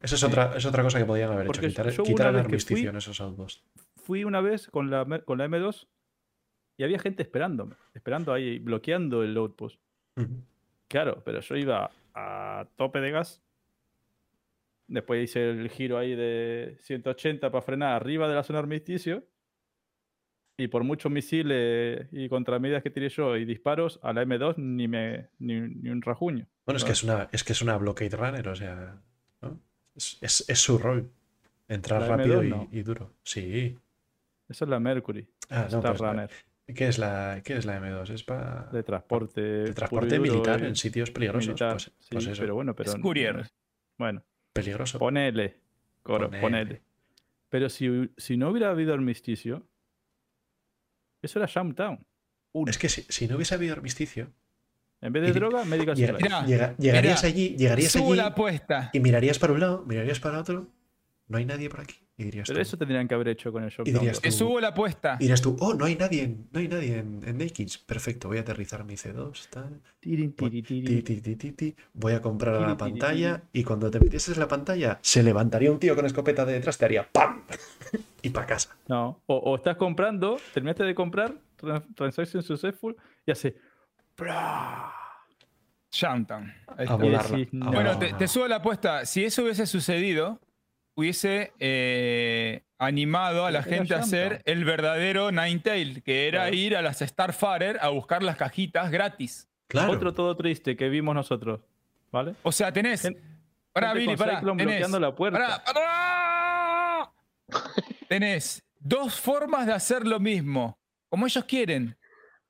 [0.01, 2.03] Eso es, otra, es otra cosa que podían haber Porque hecho.
[2.03, 3.63] Quitar, el fui- armisticio en esos outposts.
[3.95, 5.87] Fui una vez con la, con la M2
[6.77, 9.79] y había gente esperándome, esperando ahí, bloqueando el outpost.
[10.89, 13.41] Claro, pero yo iba a tope de gas.
[14.93, 19.25] Después hice el giro ahí de 180 para frenar arriba de la zona armisticio.
[20.55, 24.87] Y por muchos misiles y contramedidas que tiré yo y disparos, a la M2 ni,
[24.87, 26.47] me, ni, ni un rajuño.
[26.65, 29.01] Bueno, es que es una, es que es una blockade runner, o sea,
[29.41, 29.59] ¿no?
[29.95, 31.09] es, es- es su rol.
[31.67, 32.67] Entrar La rápido M2 y, no.
[32.71, 33.13] y duro.
[33.23, 33.75] Sí.
[34.47, 36.29] Esa es la Mercury, Ah, no, Star pues, Runner,
[36.75, 38.09] ¿qué, es la, ¿Qué es la M2?
[38.11, 39.41] Es para de transporte.
[39.41, 41.47] de transporte militar y en sitios peligrosos.
[41.47, 42.91] militar, Pues, sí, pues eso, pero bueno, pero.
[42.91, 43.47] Es courier.
[43.97, 44.99] Bueno, peligroso.
[44.99, 45.57] ponele,
[46.03, 46.41] coro, Ponele.
[46.41, 46.81] ponele.
[47.49, 49.67] Pero si, si no hubiera habido armisticio,
[51.21, 52.05] eso era Shamtown.
[52.67, 54.31] Es que si, si no hubiese habido armisticio,
[55.01, 55.65] En vez de y- droga.
[55.65, 58.89] Mira, llega- llegarías mira, allí, llegarías allí la apuesta.
[58.93, 60.67] y mirarías para un lado, mirarías para otro,
[61.27, 61.95] no hay nadie por aquí.
[62.23, 63.93] Y dirías Pero tú, eso tendrían que haber hecho con el Shockdown.
[63.93, 64.21] dirías 2.
[64.21, 65.15] Te tú- subo la apuesta.
[65.19, 67.77] y dirías tú, oh, no hay nadie, en- no hay nadie en, en Nakeds.
[67.79, 69.81] Perfecto, voy a aterrizar mi C2, tal.
[69.99, 71.01] Tirin, tiri, Ti, tiri.
[71.01, 71.75] ti, ti, ti, ti.
[71.93, 75.21] Voy a comprar a la Tiri, tiri, pantalla y cuando te metieses la pantalla se
[75.23, 77.43] levantaría un tío con escopeta de detrás, te haría ¡pam!
[78.21, 78.75] y para casa.
[78.87, 79.21] No.
[79.25, 82.95] O, o estás comprando, terminaste de comprar, tran- transaction successful,
[83.25, 83.55] y hace.
[84.17, 84.91] ¡bra!
[87.51, 87.71] No.
[87.71, 89.05] Bueno, te subo la apuesta.
[89.05, 90.39] Si eso hubiese sucedido,
[90.95, 96.55] hubiese eh, animado a la gente a hacer el verdadero Ninetale, que era Claro.
[96.55, 99.47] ir a las Starfarer a buscar las cajitas gratis.
[99.67, 99.91] Claro.
[99.93, 101.61] Otro todo triste que vimos nosotros.
[102.11, 102.35] ¿Vale?
[102.43, 103.01] O sea, tenés.
[103.01, 103.17] Gen-
[103.71, 104.39] Pará, Billy, pará.
[104.39, 105.39] Tenés, bloqueando la puerta.
[105.39, 107.11] pará, pará.
[108.07, 110.77] tenés dos formas de hacer lo mismo,
[111.09, 111.97] como ellos quieren.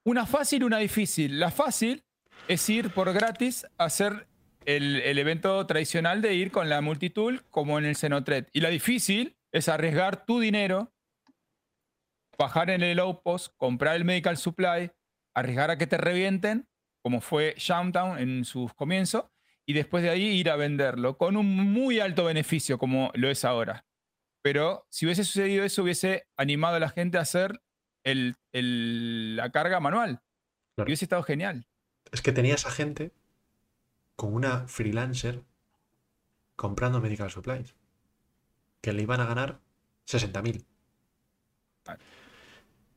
[0.03, 1.39] Una fácil y una difícil.
[1.39, 2.03] La fácil
[2.49, 4.27] es ir por gratis a hacer
[4.65, 8.49] el, el evento tradicional de ir con la multitool como en el Xenotret.
[8.53, 10.91] Y la difícil es arriesgar tu dinero,
[12.37, 14.91] bajar en el outpost, comprar el medical supply,
[15.35, 16.67] arriesgar a que te revienten,
[17.03, 19.25] como fue Shamtown en sus comienzos,
[19.65, 23.45] y después de ahí ir a venderlo con un muy alto beneficio como lo es
[23.45, 23.85] ahora.
[24.43, 27.61] Pero si hubiese sucedido eso, hubiese animado a la gente a hacer
[28.05, 30.21] el- el- la carga manual.
[30.75, 30.89] Claro.
[30.89, 31.65] Y hubiese estado genial.
[32.11, 33.11] Es que tenías a gente
[34.15, 35.41] con una freelancer
[36.55, 37.75] comprando medical supplies
[38.81, 39.59] que le iban a ganar
[40.07, 40.63] 60.000.
[41.85, 41.99] Vale.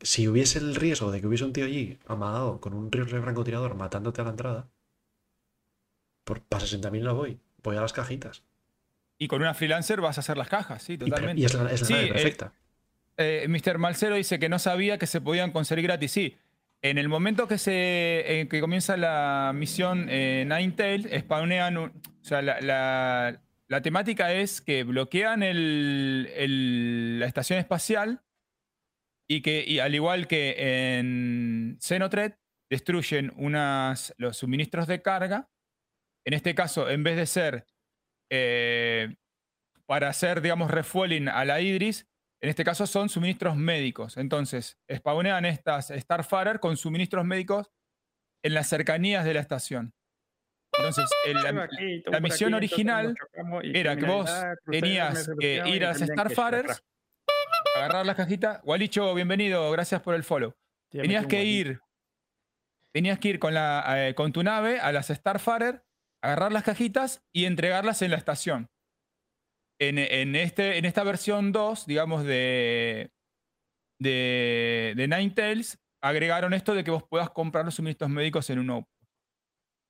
[0.01, 3.75] Si hubiese el riesgo de que hubiese un tío allí amagado con un rifle francotirador
[3.77, 4.69] matándote a la entrada,
[6.25, 8.43] por, para 60.000 no voy, voy a las cajitas.
[9.19, 11.41] Y con una freelancer vas a hacer las cajas, sí, totalmente.
[11.41, 12.53] y es la, es la Sí, nave eh, perfecta.
[13.17, 13.79] Eh, Mr.
[13.79, 16.13] Malcero dice que no sabía que se podían conseguir gratis.
[16.13, 16.37] Sí,
[16.91, 21.77] en el momento que se en que comienza la misión eh, Ninetale, spawnean.
[21.77, 21.93] o
[22.23, 28.23] sea, la, la- temática es que bloquean el- el- la estación espacial
[29.29, 30.55] y que, y al igual que
[30.99, 32.39] en Xenotret,
[32.71, 35.49] destruyen unas, los suministros de carga.
[36.25, 37.67] En este caso, en vez de ser
[38.31, 39.17] eh,
[39.87, 42.09] para hacer, digamos, refueling a la Idris,
[42.47, 44.17] en este caso son suministros médicos.
[44.17, 47.73] Entonces, spawnean estas Starfarer con suministros médicos
[48.45, 49.93] en las cercanías de la estación.
[50.79, 53.17] Entonces, el- la, misión original
[53.65, 54.31] era que vos
[54.71, 56.85] tenías que ir a las Starfarers,
[57.75, 58.63] agarrar las cajitas.
[58.63, 60.55] Gualicho, bienvenido, gracias por el follow.
[60.93, 61.81] Tenías que ir,
[62.93, 65.85] tenías que ir con, la, eh, con tu nave a las Starfarer,
[66.23, 68.71] agarrar las cajitas y entregarlas en la estación.
[69.79, 73.11] En, en este, en esta versión 2, digamos, de,
[74.01, 78.87] de, de Ninetales, agregaron esto de que vos puedas comprar los suministros médicos en un.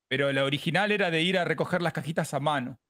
[0.09, 2.81] Pero la original era de ir a recoger las cajitas a mano.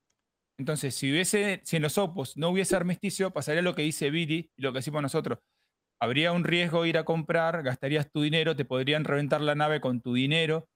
[0.58, 4.50] Entonces, si, hubiese, si en los outposts no hubiese armisticio, pasaría lo que dice Billy
[4.56, 5.38] y lo que decimos nosotros
[6.00, 10.00] habría un riesgo ir a comprar, gastarías tu dinero, te podrían reventar la nave con
[10.00, 10.68] tu dinero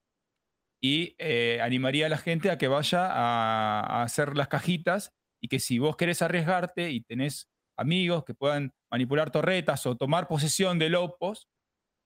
[0.82, 5.59] y eh, animaría a la gente a que vaya a hacer las cajitas y que
[5.59, 10.95] si vos querés arriesgarte y tenés amigos que puedan manipular torretas o tomar posesión del
[10.95, 11.49] outpost,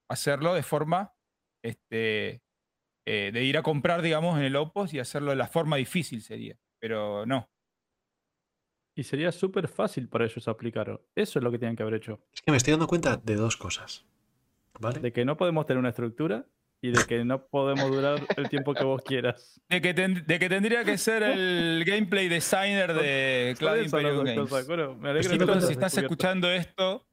[0.08, 1.12] hacerlo de forma
[1.62, 2.42] este,
[3.06, 6.22] eh, de ir a comprar, digamos, en el outpost y hacerlo de la forma difícil
[6.22, 6.56] sería.
[6.78, 7.50] Pero no.
[8.96, 11.08] Y sería súper fácil para ellos aplicarlo.
[11.16, 12.20] Eso es lo que tienen que haber hecho.
[12.32, 14.06] Es que me estoy dando cuenta de dos cosas.
[14.78, 15.00] ¿Vale?
[15.00, 16.46] De que no podemos tener una estructura
[16.84, 19.58] y de que no podemos durar el tiempo que vos quieras.
[19.70, 24.50] De que, ten- de que tendría que ser el gameplay designer de Cloud Imperium Games.
[24.50, 26.00] cosas, bueno, me alegro que si estás descubierto.
[26.00, 27.06] escuchando esto,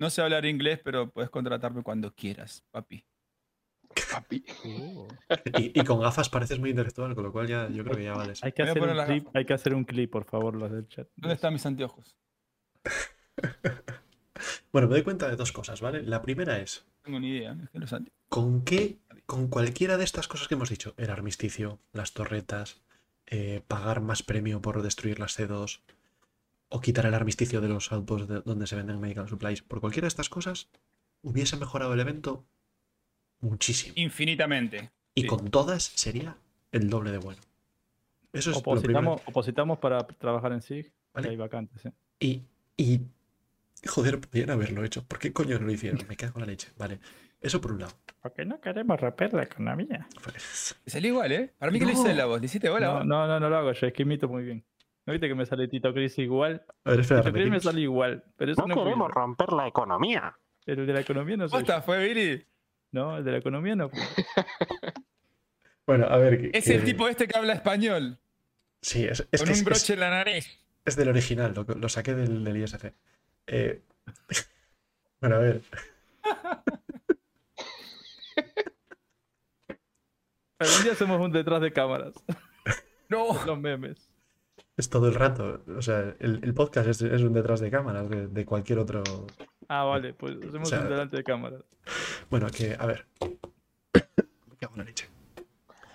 [0.00, 3.04] no sé hablar inglés, pero puedes contratarme cuando quieras, papi.
[4.10, 4.44] Papi.
[5.56, 8.14] Y, y con gafas pareces muy intelectual, con lo cual ya yo creo que ya
[8.14, 8.42] vales.
[8.42, 11.06] hay, que hacer un clip, hay que hacer un clip, por favor, los del chat.
[11.14, 12.18] ¿Dónde están mis anteojos?
[14.72, 16.02] Bueno, me doy cuenta de dos cosas, ¿vale?
[16.02, 17.56] La primera es, No tengo ni idea.
[17.62, 21.10] es que los ante- ¿con qué, con cualquiera de estas cosas que hemos dicho, el
[21.10, 22.80] armisticio, las torretas,
[23.26, 25.80] eh, pagar más premio por destruir las C2,
[26.68, 30.06] o quitar el armisticio de los outposts de- donde se venden medical supplies, por cualquiera
[30.06, 30.68] de estas cosas,
[31.22, 32.44] hubiese mejorado el evento
[33.40, 33.94] muchísimo.
[33.96, 34.90] Infinitamente.
[35.14, 35.26] Y sí.
[35.28, 36.36] con todas sería
[36.72, 37.40] el doble de bueno.
[38.32, 38.80] Eso es lo primero.
[38.80, 40.92] Opositamos, opositamos para trabajar en SIG.
[41.14, 41.30] Vale.
[41.30, 41.92] hay vacantes, ¿eh?
[42.20, 42.42] Y,
[42.76, 43.00] y,
[43.86, 45.04] joder, podrían haberlo hecho.
[45.06, 46.00] ¿Por qué coño no lo hicieron?
[46.08, 46.68] Me cago en la leche.
[46.78, 46.98] Vale,
[47.40, 47.92] eso por un lado.
[48.22, 50.06] Porque no queremos romper la economía.
[50.86, 51.52] Salió igual, ¿eh?
[51.58, 52.00] Para mí que lo No.
[52.00, 52.40] hice la voz.
[52.40, 52.86] Le hiciste bola.
[52.86, 54.64] No, no, no, no lo hago yo, es que imito muy bien.
[55.04, 56.64] ¿No viste que me sale Tito Cris igual?
[56.84, 59.68] A ver, espera, Tito Cris me sale igual, pero eso No no, queremos romper la
[59.68, 60.36] economía.
[60.64, 62.44] El de la economía no soy ¿Posta fue Billy?
[62.90, 64.00] No, el de la economía no fui.
[65.86, 66.40] Bueno, a ver.
[66.50, 68.18] que- Es el tipo este que habla español.
[68.82, 70.58] Sí, es, es con que un es, broche es- en la nariz.
[70.84, 72.92] es del original, lo, lo saqué del, del ISC.
[73.46, 73.82] Eh,
[75.20, 75.62] bueno, a ver.
[80.58, 82.14] Algún día hacemos un detrás de cámaras.
[83.08, 83.40] No.
[83.46, 84.10] Los memes.
[84.76, 85.62] Es todo el rato.
[85.76, 89.04] O sea, el, el podcast es, es un detrás de cámaras de, de cualquier otro.
[89.68, 91.62] Ah, vale, pues hacemos O sea, un delante de cámaras.
[92.28, 93.06] Bueno, que, a ver.
[93.94, 95.08] Me cago en la leche.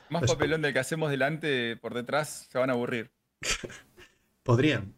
[0.10, 3.12] Más papelón del que hacemos delante por detrás se van a aburrir.
[4.44, 4.94] Podrían.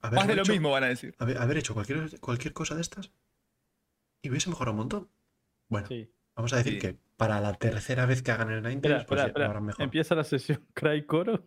[0.00, 1.14] Más de lo hecho- mismo van a decir.
[1.18, 3.10] haber, haber hecho cualquier, cualquier cosa de estas
[4.22, 5.10] y hubiese mejorado un montón.
[5.68, 6.10] Bueno, Sí.
[6.34, 6.78] vamos a decir Sí.
[6.78, 9.82] que para la tercera vez que hagan el 90, Espera, pues espera, lo mejor.
[9.82, 11.44] Empieza la sesión Cry Coro.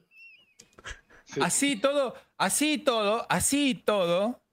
[1.25, 1.39] Sí.
[1.41, 4.43] Así todo, así todo, así todo.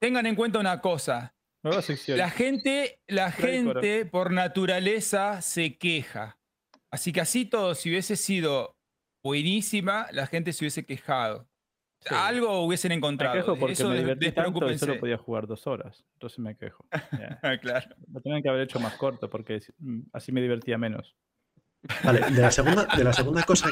[0.00, 1.34] Tengan en cuenta una cosa.
[1.62, 2.16] Nueva sección.
[2.18, 3.80] La gente, la Cry coro.
[3.82, 6.38] gente por naturaleza se queja.
[6.90, 8.76] Así que así todo, si hubiese sido
[9.22, 11.46] buenísima, la gente se hubiese quejado.
[12.02, 12.14] Sí.
[12.14, 13.34] Algo hubiesen Me encontrado.
[13.34, 16.02] quejo porque Eso me divertí tanto y solo podía jugar dos horas.
[16.14, 16.86] Entonces me quejo.
[17.12, 17.38] Ya.
[17.42, 17.94] Ah, claro.
[18.12, 21.14] Lo tenían que haber hecho más corto porque mm, así me divertía menos.
[22.04, 23.68] Vale, de la segunda, de la segunda cosa.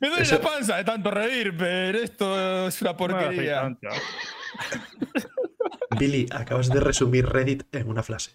[0.00, 3.60] Me duele Eso- la panza de tanto reír, pero esto es una me porquería.
[3.62, 3.88] tanto.
[5.98, 8.32] Billy, acabas de resumir Reddit en una frase.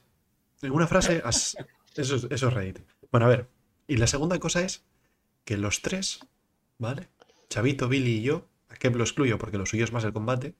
[0.62, 1.56] En una frase, has-
[1.96, 2.80] eso, es- eso es Reddit.
[3.12, 3.48] Bueno, a ver.
[3.94, 4.84] Y la segunda cosa es
[5.46, 6.22] que los tres,
[6.80, 7.10] ¿vale?
[7.48, 10.56] Chavito, Billy y yo, a Kev lo excluyo porque lo suyo es más el combate.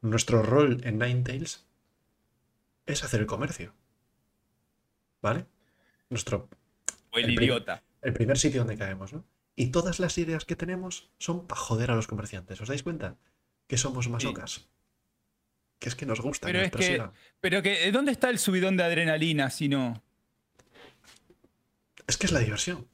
[0.00, 1.66] Nuestro rol en Ninetales
[2.86, 3.74] es hacer el comercio.
[5.20, 5.46] ¿Vale?
[6.08, 6.48] Nuestro
[7.10, 7.82] O el idiota.
[8.00, 9.24] el primer sitio donde caemos, ¿no?
[9.56, 12.60] Y todas las ideas que tenemos son para joder a los comerciantes.
[12.60, 13.18] ¿Os dais cuenta?
[13.66, 14.68] Que somos masocas.
[15.80, 16.46] Que es que nos gusta.
[16.46, 17.10] Pero que es que-.
[17.40, 20.00] Pero que, ¿dónde está el subidón de adrenalina si no?
[22.06, 22.86] Es que es la diversión.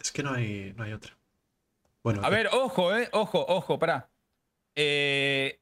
[0.00, 1.16] Es que no hay, no hay otra.
[2.02, 4.10] Bueno, A ver, ojo, eh, ojo, ojo, pará.
[4.76, 5.58] Eh,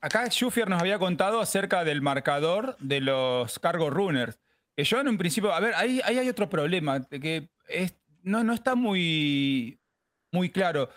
[0.00, 4.38] acá Schufier nos había contado acerca del marcador de los cargo runners.
[4.76, 8.42] Que yo en un principio, a ver, ahí, ahí hay otro problema, que es- no,
[8.44, 9.78] no está muy,
[10.32, 10.88] muy claro.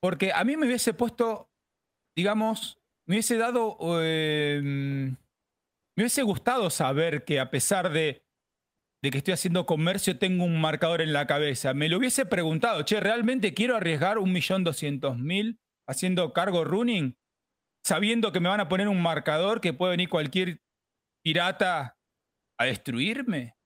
[0.00, 1.48] Porque a mí me hubiese puesto,
[2.14, 5.12] digamos, me hubiese dado, eh,
[5.98, 8.24] me hubiese gustado saber que a pesar de,
[9.02, 11.74] de que estoy haciendo comercio tengo un marcador en la cabeza.
[11.74, 15.58] Me lo hubiese preguntado, che, ¿realmente quiero arriesgar un millón doscientos mil
[15.88, 17.18] haciendo cargo running?
[17.84, 20.62] Sabiendo que me van a poner un marcador que puede venir cualquier
[21.24, 21.98] pirata
[22.60, 23.56] a destruirme.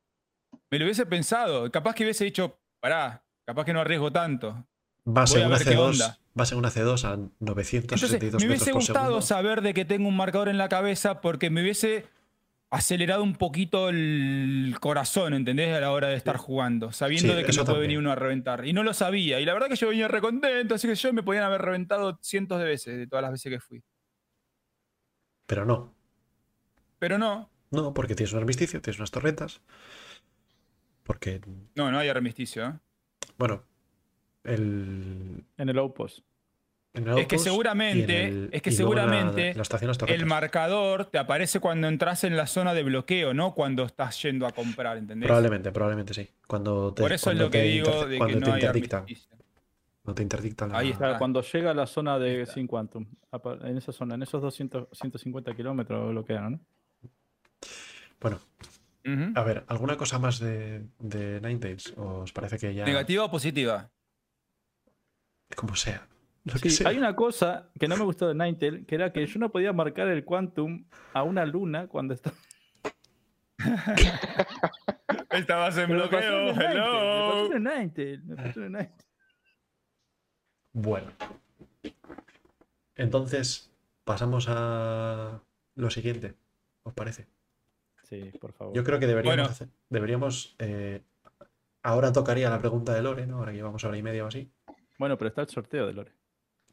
[0.70, 1.70] Me lo hubiese pensado.
[1.70, 4.66] Capaz que hubiese dicho, pará, capaz que no arriesgo tanto.
[5.04, 6.18] en a una ver qué C2, onda.
[6.32, 9.20] vas en una C2 a 962 Entonces, me metros hubiese por gustado segundo.
[9.20, 12.06] saber de que tengo un marcador en la cabeza porque me hubiese
[12.72, 15.76] acelerado un poquito el corazón, ¿entendés?
[15.76, 18.10] A la hora de estar jugando, sabiendo Sí, de que eso me puede venir uno
[18.10, 18.66] a reventar.
[18.66, 19.38] Y no lo sabía.
[19.40, 22.58] Y la verdad que yo venía recontento, así que yo me podían haber reventado cientos
[22.58, 23.84] de veces, de todas las veces que fui.
[25.46, 25.94] Pero no.
[26.98, 27.50] Pero no.
[27.70, 29.60] No, porque tienes un armisticio, tienes unas torretas.
[31.02, 31.42] Porque,
[31.74, 32.66] No, no hay armisticio.
[32.66, 32.72] ¿eh?
[33.36, 33.64] bueno,
[34.44, 36.20] el, En el outpost.
[36.94, 41.59] Es que seguramente- el- es que la- seguramente la estación Las El marcador te aparece
[41.59, 45.27] cuando entras en la zona de bloqueo, no cuando estás yendo a comprar, ¿entendés?
[45.27, 46.28] Probablemente, probablemente sí.
[46.47, 48.55] Cuando te, Por eso es cuando lo que te digo de cuando que te no
[48.55, 49.06] hay interdictan.
[50.14, 50.23] te
[50.73, 51.14] la- Ahí está.
[51.14, 51.19] Ah.
[51.19, 52.44] cuando llega a la zona de.
[52.44, 53.06] Sin Quantum,
[53.62, 56.60] en esa zona, en esos 200, 150 kilómetros bloquean, ¿no?
[58.20, 58.39] Bueno,
[59.35, 61.94] a ver, ¿alguna cosa más de, de Ninetales?
[61.97, 62.85] ¿O os parece que ya.
[62.85, 63.90] ¿Negativa o positiva?
[65.56, 66.06] Como sea.
[66.44, 66.89] Lo que Sí, sea.
[66.89, 69.73] hay una cosa que no me gustó de Ninetale, que era que yo no podía
[69.73, 72.36] marcar el Quantum a una luna cuando estaba.
[75.31, 77.55] Estabas en Pero bloqueo, Me pasó hello.
[77.56, 77.62] en
[78.27, 78.90] me pasó en.
[80.73, 81.12] Bueno.
[82.97, 83.70] Entonces,
[84.05, 85.40] pasamos a
[85.77, 86.35] lo siguiente.
[86.82, 87.27] ¿Os parece?
[88.02, 88.74] Sí, por favor.
[88.74, 89.51] Yo creo que deberíamos Bueno.
[89.51, 90.56] hacer- deberíamos.
[90.59, 91.02] eh,
[91.82, 93.39] ahora tocaría la pregunta de Lore, ¿no?
[93.39, 94.51] Ahora que llevamos hora y media o así.
[94.98, 96.12] Bueno, pero está el sorteo de Lore.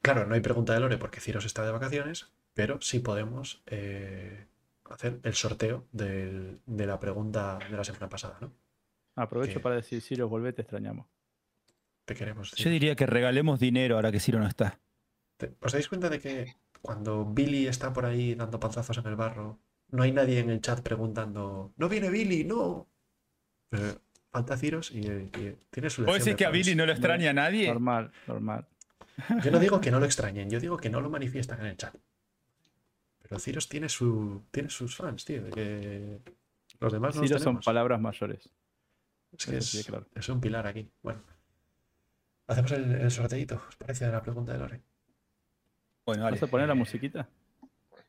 [0.01, 4.45] Claro, no hay pregunta de Lore porque Ciros está de vacaciones, pero sí podemos eh,
[4.89, 8.51] hacer el sorteo del- de la pregunta de la semana pasada, ¿no?
[9.15, 11.07] Aprovecho para decir, Ciro, volvé, te extrañamos.
[12.05, 12.51] Te queremos.
[12.55, 14.79] Yo diría que regalemos dinero ahora que Ciro no está.
[15.61, 19.59] ¿Os dais cuenta de que cuando Billy está por ahí dando panzazos en el barro,
[19.89, 22.87] no hay nadie en el chat preguntando, no viene Billy, no?
[23.69, 24.01] Pero
[24.31, 26.49] falta Ciros y, y tiene su ¿Vos lección decís de que a.
[26.49, 27.67] Billy no lo extraña a nadie?
[27.67, 28.67] Normal, normal.
[29.43, 31.77] Yo no digo que no lo extrañen, yo digo que no lo manifiestan en el
[31.77, 31.95] chat.
[33.21, 35.49] Pero Ciros tiene, su, tiene sus fans, tío.
[35.51, 36.19] Que
[36.79, 38.49] los demás no los Ciro son palabras mayores.
[39.31, 40.07] Es que es, claro.
[40.15, 40.89] es un pilar aquí.
[41.03, 41.21] Bueno.
[42.47, 44.05] Hacemos el, el sorteito, ¿os parece?
[44.05, 44.81] De la pregunta de Lore.
[46.05, 46.37] Bueno, vale.
[46.37, 47.29] ¿Vas a poner la musiquita?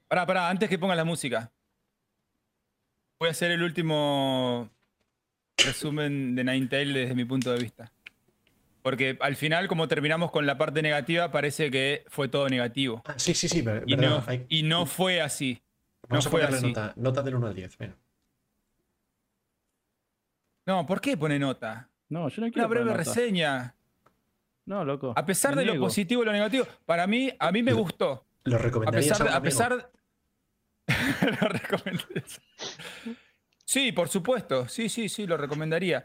[0.09, 1.53] Pará, pará, antes que pongas la música.
[3.19, 4.71] Voy a hacer el último
[5.59, 7.93] resumen de Ninetale desde mi punto de vista.
[8.91, 13.01] Porque al final, como terminamos con la parte negativa, parece que fue todo negativo.
[13.07, 15.63] Ah, sí, sí, sí, Y verdad, no, hay- y no fue así.
[16.09, 16.67] Vamos no a fue así.
[16.67, 17.79] nota, nota del 1 al 10.
[17.79, 17.95] Venga.
[20.67, 21.89] No, ¿por qué pone nota?
[22.09, 22.69] No, yo no Una quiero.
[22.69, 23.11] poner breve nota.
[23.11, 23.75] reseña.
[24.67, 25.13] No, loco.
[25.17, 28.27] A pesar de lo positivo y lo negativo, para mí, a mí me gustó.
[28.43, 29.35] ¿Lo A recomendarías pesar de.
[29.37, 29.91] a pesar
[31.41, 32.25] Lo recomendé.
[33.65, 34.67] Sí, por supuesto.
[34.67, 36.05] Sí, sí, sí, lo recomendaría.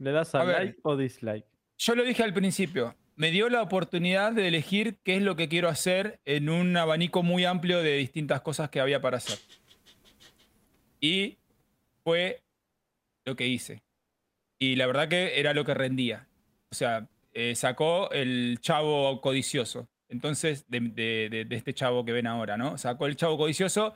[0.00, 0.56] ¿Le das a, A ver.
[0.56, 1.46] like o dislike?
[1.78, 2.96] Yo lo dije al principio.
[3.16, 7.22] Me dio la oportunidad de elegir qué es lo que quiero hacer en un abanico
[7.22, 9.38] muy amplio de distintas cosas que había para hacer.
[11.00, 11.38] Y
[12.02, 12.42] fue
[13.24, 13.82] lo que hice.
[14.58, 16.28] Y la verdad que era lo que rendía.
[16.70, 19.88] O sea, eh, sacó el chavo codicioso.
[20.08, 22.76] Entonces, de, de- de- de este chavo que ven ahora, ¿no?
[22.78, 23.94] Sacó el chavo codicioso,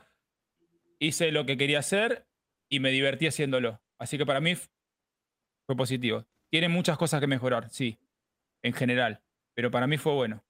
[0.99, 2.25] hice lo que quería hacer
[2.69, 3.81] y me divertí haciéndolo.
[3.97, 4.55] Así que para mí
[5.65, 6.25] fue positivo.
[6.49, 7.99] Tiene muchas cosas que mejorar, sí,
[8.61, 9.21] en general.
[9.53, 10.43] Pero para mí fue bueno.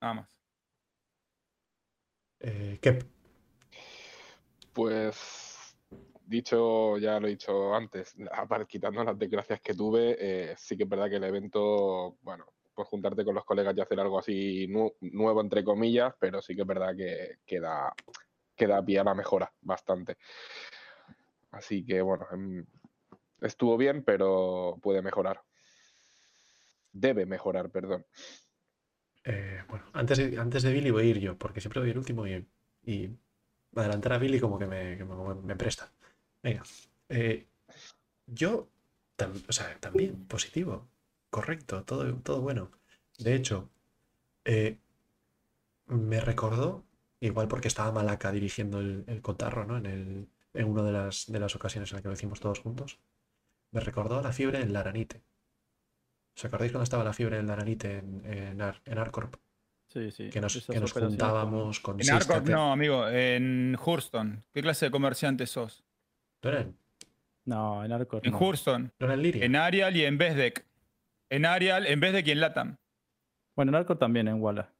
[0.00, 0.38] Nada más.
[2.40, 2.98] Eh, ¿qué?
[4.72, 5.76] Pues
[6.24, 10.84] dicho, ya lo he dicho antes, aparte quitando las desgracias que tuve, eh, sí que
[10.84, 12.44] es verdad que el evento, bueno,
[12.74, 16.54] por juntarte con los colegas y hacer algo así nu- nuevo entre comillas, pero sí
[16.54, 17.92] que es verdad que queda,
[18.54, 20.16] queda pie a la mejora bastante.
[21.50, 22.64] Así que bueno, em,
[23.40, 25.42] estuvo bien, pero puede mejorar.
[26.92, 28.04] Debe mejorar, perdón.
[29.24, 32.26] Eh, bueno, antes antes de Billy voy a ir yo, porque siempre voy el último
[32.26, 32.46] y,
[32.84, 33.10] y
[33.76, 35.92] adelantar a Billy como que me, que me- presta.
[36.42, 36.62] Venga.
[37.08, 37.46] eh,
[38.26, 38.70] yo,
[39.48, 40.88] o sea, también, positivo,
[41.30, 42.70] correcto, todo, todo bueno.
[43.18, 43.70] De hecho,
[44.44, 44.78] eh,
[45.86, 46.84] me recordó,
[47.20, 49.76] igual porque estaba Malaca dirigiendo el, el cotarro, ¿no?
[49.78, 52.60] En, el, en una de las, de las ocasiones en las que lo hicimos todos
[52.60, 52.98] juntos,
[53.70, 55.22] me recordó a la fiebre en Laranite.
[56.36, 59.34] ¿Os acordáis cuando estaba la fiebre en Laranite en, en, Ar- en Arcorp?
[59.88, 60.28] Sí, sí.
[60.30, 64.44] Que nos, que nos juntábamos con En Arcorp no, amigo, en Hurston.
[64.52, 65.84] ¿Qué clase de comerciante sos?
[66.42, 66.52] ¿No
[67.46, 68.20] No, en Arcor.
[68.24, 68.38] En no.
[68.38, 69.44] Hurston, no eran Liria?
[69.44, 70.64] en Arial y en Bezdek.
[71.30, 72.76] En Arial, en Bezdek y en Latam.
[73.56, 74.70] Bueno, en Arcor también, en Walla.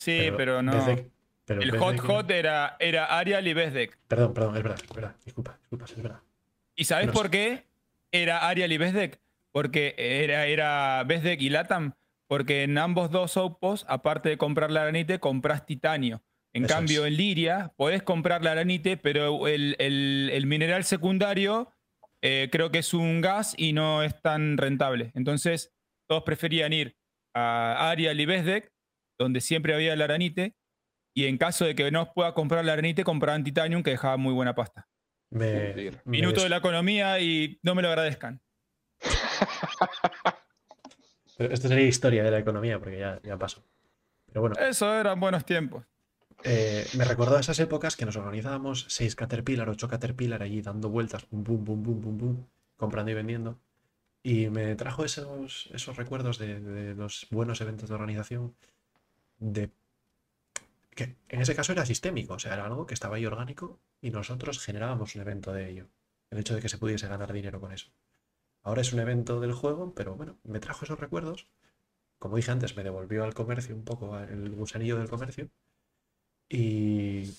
[0.00, 0.72] Sí, pero, no.
[0.72, 1.10] Bezdek-
[1.44, 3.96] pero el hot hot era, era Arial y Bezdek.
[4.08, 5.16] Perdón, perdón, es verdad, es verdad.
[5.24, 6.20] Disculpa, disculpa, es verdad.
[6.74, 7.64] ¿Y sabes por qué
[8.22, 9.20] era Arial y Bezdek?
[9.52, 11.94] Porque era, era Bezdek y Latam.
[12.28, 16.22] Porque en ambos dos outposts, aparte de comprar la aranite, compras titanio.
[16.54, 17.12] En Eso cambio, es.
[17.12, 21.72] en Liria podés comprar la aranite, pero el, el- el mineral secundario
[22.22, 25.12] eh, creo que es un gas y no es tan rentable.
[25.14, 25.72] Entonces,
[26.08, 26.96] todos preferían ir
[27.34, 28.72] a Arial y Bezdek,
[29.18, 30.54] donde siempre había la aranite,
[31.14, 34.32] y en caso de que no pueda comprar la aranite, compraban titanium, que dejaba muy
[34.34, 34.88] buena pasta.
[35.30, 36.00] Me- Hundir.
[36.04, 38.40] me Minuto des- de la economía y no me lo agradezcan.
[41.36, 43.62] Pero esto sería historia de la economía, porque ya, ya pasó.
[44.28, 45.84] Pero bueno, Eso eran buenos tiempos.
[46.44, 50.88] eh, me recordó a esas épocas que nos organizábamos seis Caterpillar, ocho Caterpillar allí dando
[50.88, 52.44] vueltas, bum, bum, bum, bum, bum, bum,
[52.76, 53.58] comprando y vendiendo.
[54.22, 58.54] Y me trajo esos, esos recuerdos de, de los buenos eventos de organización,
[59.38, 59.70] de
[60.96, 64.10] que en ese caso era sistémico, o sea, era algo que estaba ahí orgánico y
[64.10, 65.88] nosotros generábamos un evento de ello.
[66.30, 67.92] El hecho de que se pudiese ganar dinero con eso.
[68.62, 71.46] Ahora es un evento del juego, pero bueno, me trajo esos recuerdos.
[72.18, 75.50] Como dije antes, me devolvió al comercio un poco, el gusanillo del comercio.
[76.48, 77.30] Y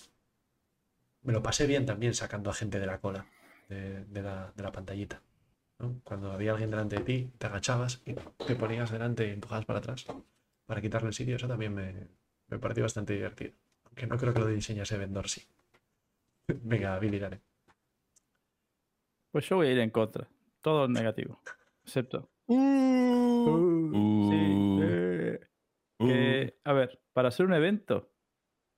[1.24, 3.26] me lo pasé bien también sacando a gente de la cola,
[3.70, 5.22] de, la, pantallita.
[6.04, 9.80] Cuando había alguien delante de ti, te agachabas y te ponías delante y empujabas para
[9.80, 10.06] atrás
[10.66, 11.36] para quitarle el sitio.
[11.36, 12.08] Eso también me,
[12.48, 13.54] me pareció bastante divertido.
[13.86, 15.42] Aunque no creo que lo diseñase Vendor, sí.
[16.48, 17.42] Venga, Billy, dale.
[19.32, 20.28] Pues yo voy a ir en contra.
[20.62, 21.42] Todo negativo.
[21.84, 22.30] Excepto.
[22.48, 23.58] Uh,
[24.30, 25.40] Sí, eh,
[26.00, 28.12] que, a ver, para hacer un evento,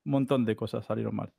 [0.06, 1.34] un montón de cosas salieron mal.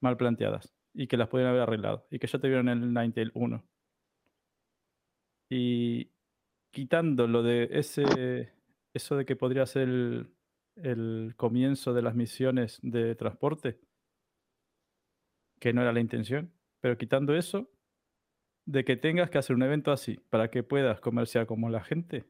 [0.00, 0.72] Mal planteadas.
[0.94, 2.06] Y que las podían haber arreglado.
[2.10, 3.64] Y que ya te vieron en el Ninetale 1.
[5.50, 6.10] Y
[6.70, 8.52] quitando lo de ese.
[8.92, 10.35] Eso de que podría ser el,
[10.76, 13.80] el comienzo de las misiones de transporte.
[15.58, 16.52] Que no era la intención.
[16.80, 17.70] Pero quitando eso,
[18.66, 22.26] de que tengas que hacer un evento así para que puedas comerciar como la gente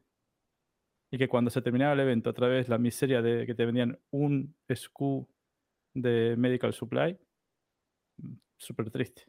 [1.09, 3.99] y que cuando se terminaba el evento otra vez la miseria de que te vendían
[4.11, 5.27] un SKU
[5.95, 7.17] de medical supply
[8.17, 9.23] mm, súper triste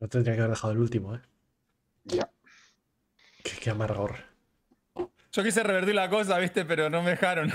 [0.00, 1.22] No tendría que haber dejado el último, ¿eh?
[2.04, 2.30] Ya.
[3.42, 4.33] Qué, qué amargor.
[5.34, 7.52] Yo quise revertir la cosa, viste, pero no me dejaron.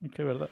[0.00, 0.48] Es que es verdad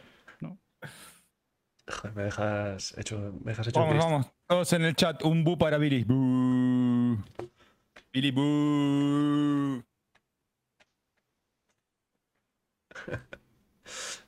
[1.88, 4.10] Joder, me dejas hecho, me dejas hecho un Vamos, Cristo.
[4.10, 4.32] vamos.
[4.46, 5.24] Todos en el chat.
[5.24, 6.04] Un bu para Billy.
[6.04, 7.18] Bu.
[8.12, 9.82] Billy bu.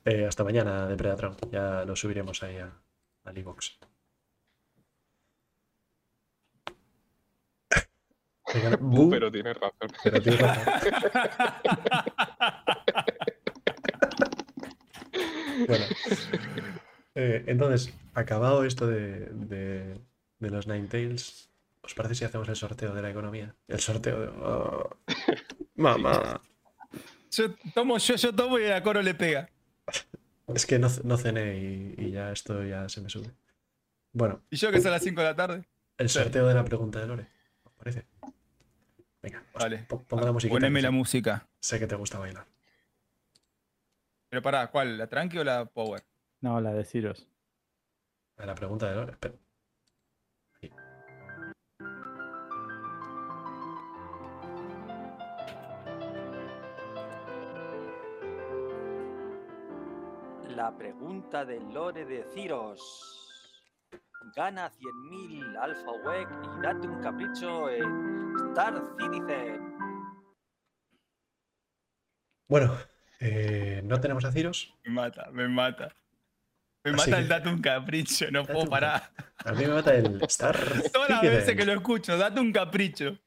[0.05, 1.37] Eh, hasta mañana, Depredatron.
[1.49, 2.69] Ya lo subiremos ahí a,
[3.23, 3.77] al iVoox.
[3.79, 3.92] Venga,
[8.79, 9.89] Bu, pero tienes razón.
[10.03, 10.73] pero tienes razón.
[15.67, 15.85] Bueno,
[17.15, 19.99] eh, entonces, acabado esto de, de,
[20.39, 21.49] de los Ninetales,
[21.81, 23.55] ¿os parece si hacemos el sorteo de la economía?
[23.67, 24.27] El sorteo de.
[24.27, 24.89] oh,
[25.75, 26.41] mamá.
[27.31, 29.49] Yo tomo, yo, yo tomo y a coro le pega.
[30.53, 33.31] Es que no, no cené y, y ya esto ya se me sube.
[34.11, 35.63] Bueno, Y yo que son las 5 de la tarde.
[35.97, 37.27] el sorteo de la pregunta de Lore.
[37.63, 38.05] ¿Os parece?
[39.23, 39.77] Venga, pues Vale.
[39.87, 40.53] po- ponga la música.
[40.53, 41.47] Poneme la música.
[41.59, 42.45] Sé que te gusta bailar.
[44.29, 44.97] Pero pará, ¿cuál?
[44.97, 46.03] ¿La tranqui o la power?
[46.41, 47.29] no la de Ciros
[48.35, 49.11] La pregunta de Lore.
[49.13, 49.35] Espera.
[60.55, 63.19] La pregunta del lore de Ciros.
[64.35, 66.27] Gana 100.000 Alpha Weg
[66.57, 68.22] y date un capricho en
[68.53, 69.59] Star Citizen.
[72.47, 72.77] Bueno,
[73.19, 74.75] eh, no tenemos a Ciros.
[74.83, 75.95] Me mata, me mata.
[76.83, 79.11] Me Así mata que- el date un capricho, no Date puedo un parar.
[79.43, 80.55] A mí me mata el Star.
[80.93, 83.17] Todas las veces que lo escucho, date un capricho.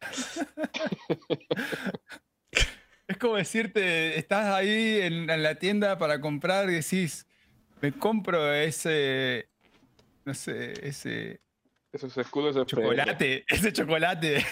[3.08, 7.26] es como decirte, estás ahí en, en la tienda para comprar y decís,
[7.82, 9.48] me compro ese,
[10.24, 11.40] no sé, ese
[11.96, 14.44] Esos escudos de chocolate, ese chocolate.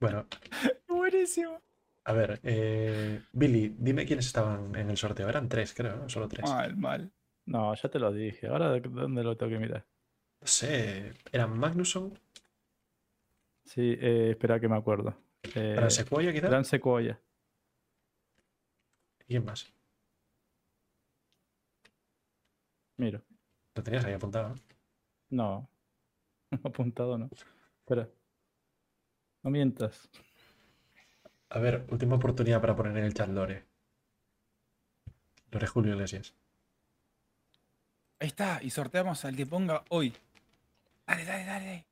[0.00, 0.26] Bueno,
[0.88, 1.60] Buenísimo.
[2.04, 5.28] a ver, eh, Billy, dime quiénes estaban en el sorteo.
[5.28, 6.08] Eran tres, creo, ¿no?
[6.08, 6.48] Solo tres.
[6.48, 7.12] Mal, mal.
[7.46, 9.84] no ya te lo dije ahora ¿de- dónde lo tengo que mirar
[10.40, 12.18] No sé, eran Magnusson,
[13.66, 15.14] sí eh, espera que me acuerdo
[15.54, 16.48] eh, Gran Sequoia, quizá.
[16.48, 17.20] Gran Sequoia
[19.20, 19.70] ¿Y quién más?
[22.96, 23.20] miro
[23.74, 24.48] Lo tenías ahí apuntado.
[24.50, 24.73] ¿no?
[25.30, 25.68] No
[26.64, 27.28] apuntado no
[27.80, 28.08] espera
[29.42, 30.08] no mientas
[31.50, 33.64] A ver, última oportunidad para poner en el chat Lore.
[35.52, 36.34] Lore Julio Iglesias.
[38.18, 40.12] Ahí está, y sorteamos al que ponga hoy.
[41.06, 41.86] Dale, dale, dale.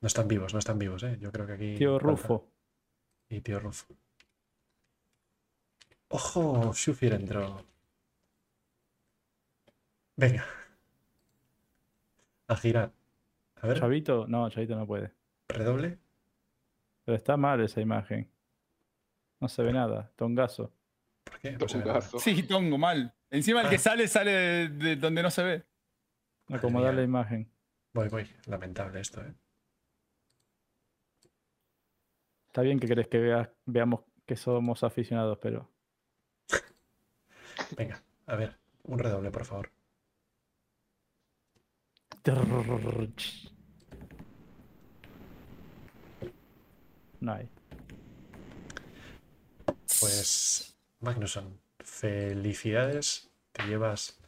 [0.00, 1.16] No están vivos, no están vivos, ¿eh?
[1.20, 1.74] Yo creo que aquí.
[1.76, 2.48] tío falta- Rufo
[3.28, 3.86] Y tío Rufo.
[6.08, 6.72] ¡Ojo!
[6.74, 7.64] Shufir entró.
[10.16, 10.44] Venga.
[12.52, 12.92] A girar.
[13.60, 15.12] A ver, Chavito no Chavito no puede
[15.48, 15.98] redoble.
[17.04, 18.30] pero está mal esa imagen
[19.40, 20.72] no se ve nada tongazo
[21.24, 21.52] ¿Por qué?
[21.52, 22.18] No Tongazo.
[22.18, 23.14] Sí, tongo, mal.
[23.30, 23.78] Encima el que Ah.
[23.78, 25.62] sale, sale de, de donde no se ve.
[26.52, 27.48] Acomodar la imagen.
[27.94, 28.28] Voy, voy.
[28.46, 29.32] Lamentable esto, ¿eh?
[32.48, 35.70] Está bien que querés que veas, veamos que somos aficionados, pero.
[37.76, 38.58] Venga, a ver.
[38.82, 39.70] Un redoble, por favor.
[47.20, 47.48] No hay.
[50.00, 53.30] Pues, Magnusson, felicidades.
[53.52, 54.18] Te llevas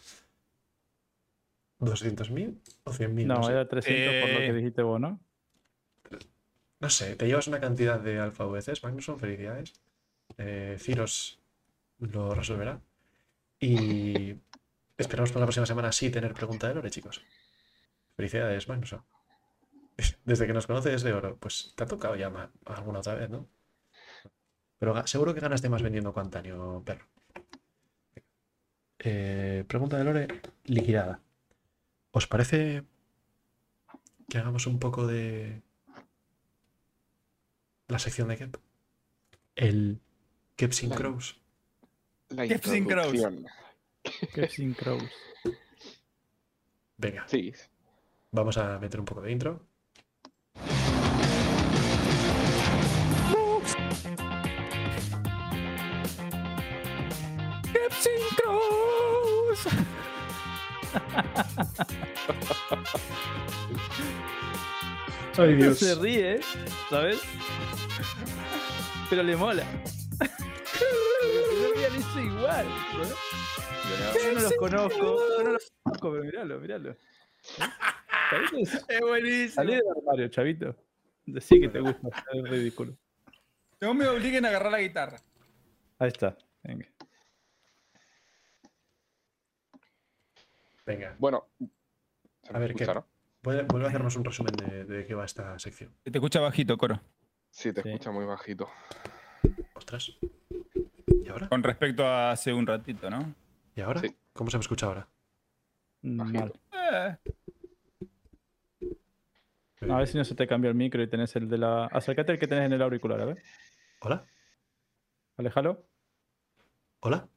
[1.81, 3.27] 200.000 o 100.000.
[3.27, 3.53] No, No, sé.
[3.53, 5.21] era 300 por lo que Eh, dijiste vos, ¿no?
[6.81, 9.73] No sé, te llevas una cantidad de alfa VCs, Magnusson, felicidades.
[10.37, 11.41] Eh, Ciros
[11.99, 12.81] lo resolverá.
[13.59, 14.35] Y
[14.99, 17.23] esperamos para la próxima semana sí tener pregunta de Lore, chicos.
[18.17, 19.05] Felicidades, Magnusson.
[20.25, 22.33] Desde que nos conoces de oro, pues te ha tocado ya
[22.67, 23.49] alguna otra vez, ¿no?
[24.79, 27.07] Pero seguro que ganaste más vendiendo que antaño, perro.
[28.99, 30.29] Eh, pregunta de Lore,
[30.65, 31.21] liquidada.
[32.11, 32.85] ¿Os parece
[34.29, 35.63] que hagamos un poco de
[37.89, 38.57] la sección de Kep?
[39.57, 40.01] El
[40.57, 41.39] Kep sin La- Crows.
[42.31, 43.13] La Keep sin crows.
[44.77, 45.03] crows.
[46.97, 47.53] Venga, Sí,
[48.35, 49.67] vamos a meter un poco de intro.
[65.37, 65.79] Ay, Dios.
[65.79, 66.41] Se ríe,
[66.91, 67.21] ¿sabes?
[69.11, 69.65] Pero le mola.
[70.81, 70.87] Yo
[71.75, 72.67] había hecho igual.
[72.93, 73.15] ¿sabes?
[74.25, 75.19] Yo no los conozco.
[75.39, 76.97] Yo no los conozco, pero míralo, míralo.
[78.89, 79.55] Es buenísimo.
[79.55, 80.77] Salí del armario, chavito.
[81.27, 82.97] Decí que te gusta, es ridículo.
[83.81, 85.19] No me obliguen a agarrar la guitarra.
[85.99, 86.37] Ahí está.
[86.63, 86.87] Venga.
[90.87, 91.47] Venga, bueno.
[92.53, 92.95] A ver, escucha, ¿qué?
[92.95, 93.07] ¿no?
[93.43, 95.95] vuelve, a hacernos un resumen de, de qué va esta sección.
[96.03, 97.01] Te escucha bajito, Coro.
[97.51, 97.89] Sí, te Sí.
[97.89, 98.69] escucha muy bajito.
[99.75, 100.11] Ostras.
[101.23, 101.49] ¿Y ahora?
[101.49, 103.35] Con respecto a hace un ratito, ¿no?
[103.75, 104.01] ¿Y ahora?
[104.01, 104.15] Sí.
[104.33, 105.09] ¿Cómo se me escucha ahora?
[106.03, 106.53] Mal.
[106.73, 107.17] Eh,
[109.91, 111.87] A ver si no se te cambió el micro y tenés el de la.
[111.87, 113.43] Acércate el que tenés en el auricular, a ver.
[114.01, 114.25] ¿Hola?
[115.37, 115.85] Alejalo.
[117.01, 117.29] ¿Hola?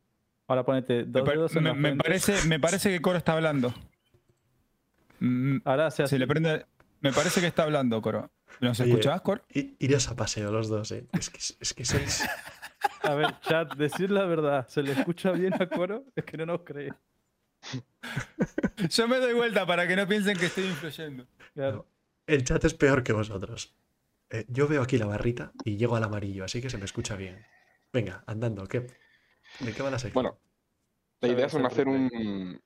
[0.47, 3.73] Ahora ponete me, dos par- dedos en me- parece, me parece que Coro está hablando.
[5.19, 6.15] Mm, Ahora se hace.
[6.15, 6.65] se le prende.
[7.01, 8.31] Me parece que está hablando, Coro.
[8.61, 9.43] ¿Nos Oye, escuchás, Coro?
[9.53, 11.05] I- iros a paseo los dos, ¿eh?
[11.13, 12.23] Es que, es que sois...
[13.03, 14.67] A ver, chat, decir la verdad.
[14.67, 16.03] ¿Se le escucha bien a Coro?
[16.15, 16.91] Es que no nos cree.
[18.89, 21.25] Yo me doy vuelta para que no piensen que estoy influyendo.
[21.53, 21.85] Claro.
[22.27, 23.73] El chat es peor que vosotros.
[24.29, 27.15] Eh, yo veo aquí la barrita y llego al amarillo, así que se me escucha
[27.15, 27.45] bien.
[27.93, 28.81] Venga, andando, ¿qué?
[29.61, 30.23] ¿De qué va la sección?
[30.23, 30.37] Bueno,
[31.21, 32.61] la idea es un- hacer un.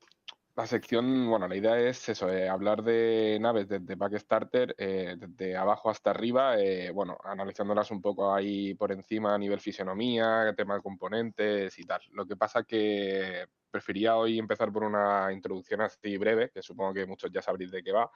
[0.56, 5.56] La sección, bueno, la idea es eso, eh, hablar de naves desde Backstarter, eh, desde
[5.56, 10.76] abajo hasta arriba, eh, bueno, analizándolas un poco ahí por encima a nivel fisionomía, tema
[10.76, 12.02] de componentes y tal.
[12.12, 17.06] Lo que pasa que prefería hoy empezar por una introducción así breve, que supongo que
[17.06, 18.12] muchos ya sabréis de qué va.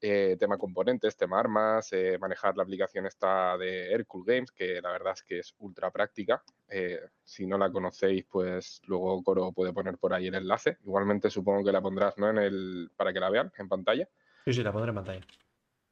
[0.00, 4.92] Eh, tema componentes, tema armas, eh, manejar la aplicación esta de Hercule Games, que la
[4.92, 6.42] verdad es que es ultra práctica.
[6.68, 10.78] Eh, si no la conocéis, pues luego Coro puede poner por ahí el enlace.
[10.84, 12.30] Igualmente supongo que la pondrás ¿no?
[12.30, 14.08] en el, para que la vean en pantalla.
[14.44, 15.20] Sí, sí, la pondré en pantalla.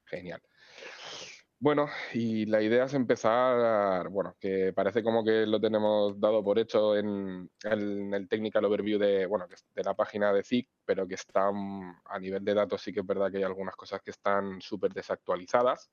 [0.04, 0.40] Genial.
[1.58, 6.58] Bueno, y la idea es empezar, bueno, que parece como que lo tenemos dado por
[6.58, 11.50] hecho en, el technical overview de, bueno, de la página de ZIC, pero que está
[11.50, 14.60] mm, a nivel de datos sí que es verdad que hay algunas cosas que están
[14.60, 15.90] súper desactualizadas.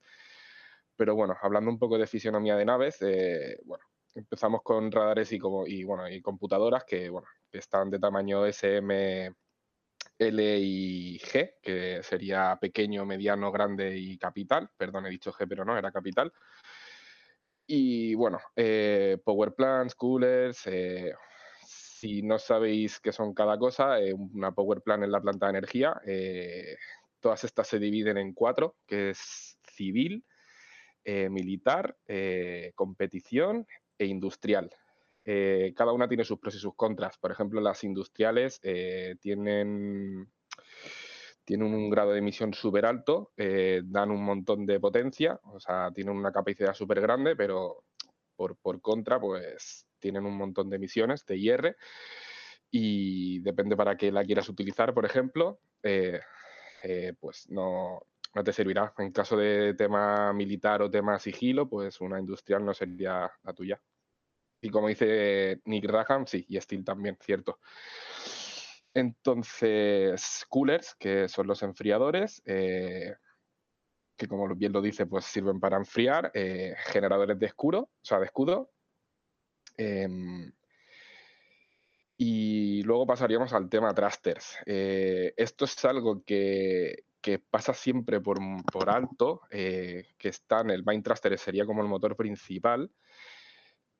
[0.97, 3.85] Pero bueno, hablando un poco de fisionomía de naves, eh, bueno,
[4.15, 9.33] empezamos con radares y, como, y, bueno, y computadoras que, bueno, están de tamaño SM,
[10.23, 14.69] L y G, que sería pequeño, mediano, grande y capital.
[14.77, 16.31] Perdón, he dicho G, pero no, era capital.
[17.65, 20.67] Y bueno, eh, power plants, coolers.
[20.67, 21.13] eh,
[21.65, 25.51] si no sabéis qué son cada cosa, eh, una power plant es la planta de
[25.51, 26.01] energía.
[27.19, 30.25] todas estas se dividen en cuatro, que es civil,
[31.05, 31.95] militar,
[32.75, 33.65] competición
[33.97, 34.69] e industrial.
[35.25, 37.17] Eh, cada una tiene sus pros y sus contras.
[37.17, 40.27] Por ejemplo, las industriales eh, tienen,
[41.49, 46.15] un grado de emisión súper alto, eh, dan un montón de potencia, o sea, tienen
[46.15, 47.83] una capacidad súper grande, pero
[48.35, 51.77] por, contra, pues tienen un montón de emisiones de IR
[52.69, 55.59] y depende para qué la quieras utilizar, por ejemplo,
[57.19, 58.01] pues no,
[58.35, 58.93] no te servirá.
[58.97, 63.79] En caso de tema militar o tema sigilo, pues una industrial no sería la tuya.
[64.63, 67.59] Y como dice Nick Raham, sí, y Steel también, cierto.
[68.93, 73.13] Entonces, coolers, que son los enfriadores, eh,
[74.15, 78.19] que como bien lo dice, pues sirven para enfriar, eh, generadores de escudo, o sea,
[78.19, 78.71] de escudo.
[79.75, 80.51] em,
[82.15, 84.55] y luego pasaríamos al tema thrusters.
[84.65, 88.37] Eh, esto es algo que, que pasa siempre por,
[88.71, 92.89] por alto, que está en el main thruster, sería como el motor principal,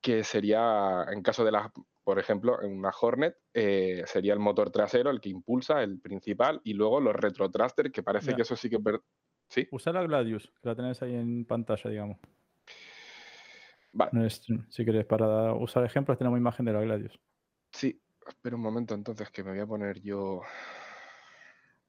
[0.04, 1.72] que sería, en caso de la,
[2.04, 6.60] por ejemplo, en una Hornet, eh, sería el motor trasero el que impulsa, el principal,
[6.66, 8.36] y luego los retro thrusters, que parece Ya.
[8.36, 8.80] que eso sí que...
[8.80, 9.02] per-
[9.50, 9.68] ¿Sí?
[9.72, 12.18] Usa la Gladius, que la tenés ahí en pantalla, digamos.
[13.94, 14.30] Vale.
[14.30, 17.20] Si quieres, para usar ejemplos, tenemos imagen de la Gladius.
[17.72, 20.42] Sí, espera un momento entonces que me voy a poner yo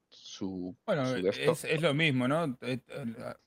[0.07, 2.57] su, Bueno, su es, es lo mismo, ¿no?
[2.61, 2.79] Eh,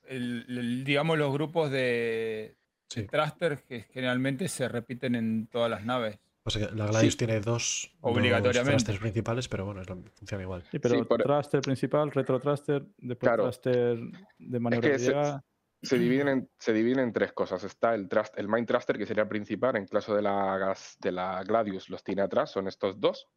[0.07, 2.57] el- el- digamos los grupos de,
[2.89, 3.05] Sí.
[3.05, 6.19] thruster que generalmente se repiten en todas las naves.
[6.43, 7.17] O sea que la Gladius Sí.
[7.19, 8.71] tiene dos, Obligatoriamente.
[8.71, 10.63] dos thrusters principales, pero bueno, es lo- funciona igual.
[10.71, 13.43] Sí, pero por- thruster principal, retro thruster, después Claro.
[13.43, 15.43] thruster de que se- maniobrabilidad.
[15.81, 17.63] Se dividen, en, se dividen en tres cosas.
[17.63, 21.11] Está el, trust, el main thruster, que sería el principal, en caso de la, de
[21.11, 23.27] la Gladius los tiene atrás, son estos dos.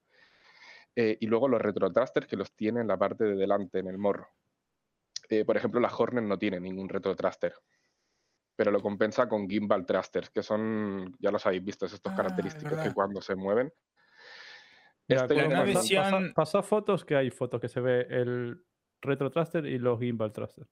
[0.97, 3.87] Eh, y luego los retro thrusters que los tiene en la parte de delante, en
[3.87, 4.29] el morro.
[5.29, 7.55] Eh, por ejemplo, la Hornet no tiene ningún retro thruster,
[8.57, 12.15] pero lo compensa con gimbal thrusters, que son, ya los habéis visto, es estos Ah,
[12.15, 13.73] es característicos que cuando se mueven.
[15.09, 18.65] Mira, Este pasa, pasa fotos que hay fotos que se ve el
[19.01, 20.66] retro thruster y los gimbal thruster.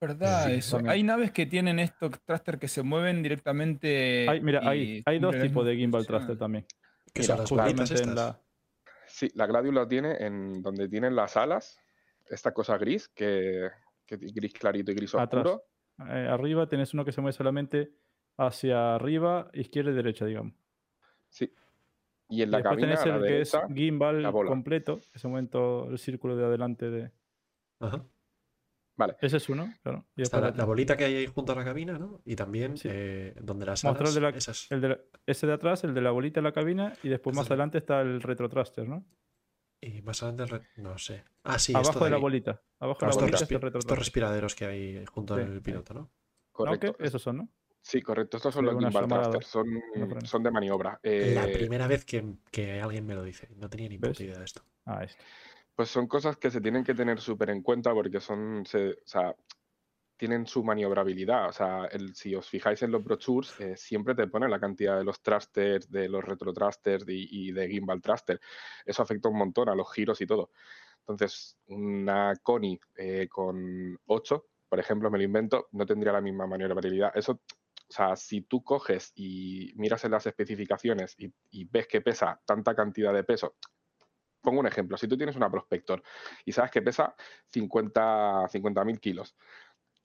[0.00, 0.44] ¿Verdad?
[0.46, 0.76] Sí, eso.
[0.76, 0.92] también.
[0.92, 4.28] Hay naves que tienen estos thruster que se mueven directamente.
[4.28, 6.66] Hay, mira, y hay, hay dos tipos de gimbal thruster también.
[7.14, 8.42] Que Mira, son las en la-
[9.08, 11.78] Sí, la Gladius lo tiene en donde tienen las alas,
[12.28, 13.70] esta cosa gris, que,
[14.04, 15.46] que gris clarito y gris Atrás.
[15.98, 17.92] Eh, arriba tenés uno que se mueve solamente
[18.38, 20.54] hacia arriba, izquierda y derecha, digamos.
[21.28, 21.52] Sí.
[22.28, 25.44] Y en Y la después cabina, tenés el que es gimbal completo, que se mueve
[25.46, 27.12] en todo el círculo de adelante de.
[27.80, 28.04] Ajá.
[28.98, 29.16] Vale.
[29.20, 30.06] Ese es uno, claro.
[30.16, 32.22] Y Está la, bolita que hay ahí junto a la cabina, ¿no?
[32.24, 32.88] Y también Sí.
[32.90, 35.92] eh, donde las Mostrar alas, de la- esas- El de la- ese de atrás, el
[35.92, 39.04] de la bolita en la cabina, y después más adelante está el retro thruster, ¿no?
[39.86, 41.22] Y más adelante, el re- no sé.
[41.44, 42.22] Ah, sí, Abajo esto de la ahí.
[42.22, 42.62] bolita.
[42.80, 46.10] Abajo de Claro, la bolita respi- estos respiraderos que hay junto Sí, al piloto, ¿no?
[46.52, 46.96] Correcto.
[46.98, 47.04] ¿Qué?
[47.04, 47.48] Esos son, ¿no?
[47.82, 48.36] Sí, correcto.
[48.38, 49.66] Estos son Sí, los gimbal thrusters, son,
[50.26, 50.98] son de maniobra.
[51.02, 53.48] La Eh, primera vez que, que alguien me lo dice.
[53.56, 54.62] No tenía ni puta idea de esto.
[54.86, 55.22] Ah, este.
[55.76, 59.06] Pues son cosas que se tienen que tener súper en cuenta porque son, se- o
[59.06, 59.36] sea,
[60.16, 61.48] tienen su maniobrabilidad.
[61.48, 65.04] O sea, si os fijáis en los brochures, eh, siempre te pone la cantidad de
[65.04, 68.40] los thrusters, de los retro thrusters y, y de gimbal thruster.
[68.84, 70.50] Eso afecta un montón a los giros y todo.
[71.08, 76.48] Entonces, una Connie eh, con 8, por ejemplo, me lo invento, no tendría la misma
[76.48, 77.16] maniobrabilidad.
[77.16, 82.40] Eso, o sea, si tú coges y miras en las especificaciones y, ves que pesa
[82.44, 83.54] tanta cantidad de peso,
[84.40, 86.02] pongo un ejemplo, si tú tienes una Prospector
[86.44, 87.14] y sabes que pesa
[87.46, 89.36] 50 50.000 kilos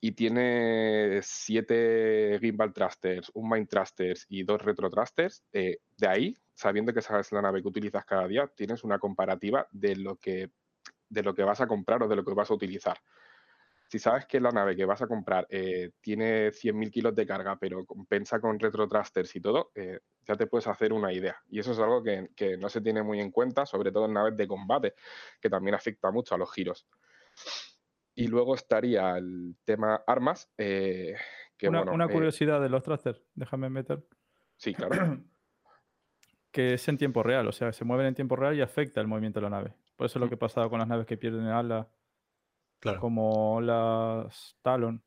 [0.04, 6.36] y tiene 7 gimbal thrusters, un main thrusters y dos retro thrusters, eh, de ahí,
[6.54, 10.16] sabiendo que esa es la nave que utilizas cada día, tienes una comparativa de lo
[10.16, 10.50] que,
[11.08, 12.98] de lo que vas a comprar o de lo que vas a utilizar.
[13.88, 17.56] Si sabes que la nave que vas a comprar eh, tiene 100.000 kilos de carga,
[17.60, 21.36] pero compensa con retro thrusters y todo, eh, ya te puedes hacer una idea.
[21.48, 24.14] Y eso es algo que, que no se tiene muy en cuenta, sobre todo en
[24.14, 24.94] naves de combate,
[25.40, 26.88] que también afecta mucho a los giros.
[28.14, 31.14] Y luego estaría el tema armas, eh,
[31.56, 34.06] que una, bueno, una eh, curiosidad de los thrusters, déjame meter,
[34.56, 34.90] sí, claro.
[36.50, 39.06] que es en tiempo real, o sea, se mueven en tiempo real y afecta el
[39.08, 39.74] movimiento de la nave.
[39.96, 41.88] Por eso es lo que pasaba con las naves que pierden el ala,
[42.80, 43.00] Claro.
[43.00, 45.02] como las Talon,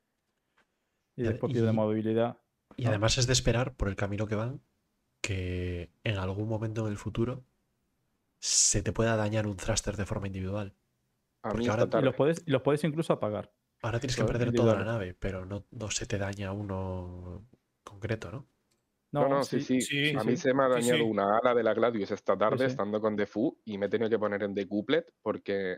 [1.15, 2.37] y Ya, después pierden y- movilidad.
[2.77, 2.89] Y ¿no?
[2.89, 4.61] además es de esperar por el camino que van
[5.21, 7.43] que en algún momento en el futuro
[8.39, 10.75] se te pueda dañar un thruster de forma individual.
[11.45, 13.51] A mí ahora- Y los puedes, los puedes incluso apagar.
[13.83, 17.45] Ahora tienes que perder toda la nave, pero no, no se te daña uno
[17.83, 18.47] concreto, ¿no?
[19.11, 19.79] No, no, sí, sí.
[19.79, 21.03] sí, a sí, mí se me ha dañado sí.
[21.03, 22.65] una ala de la Gladius esta tarde sí.
[22.65, 25.77] estando con Defu y me he tenido que poner en decouplet porque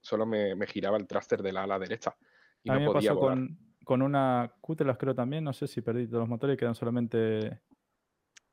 [0.00, 2.16] solo me, me giraba el thruster de la ala derecha
[2.62, 5.66] y a mí no me podía pasó con, con una Cutelas creo también, no sé
[5.66, 7.60] si perdí todos los motores y quedan solamente...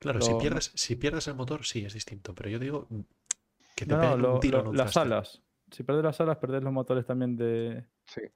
[0.00, 2.88] Claro, si pierdes, si pierdes el motor, sí es distinto, pero yo digo
[3.74, 5.02] que te No, no, peguen lo- un tiro lo- en un las thruster.
[5.12, 5.42] alas.
[5.70, 8.30] Si perdes las alas, perdés los motores también de, Sí, de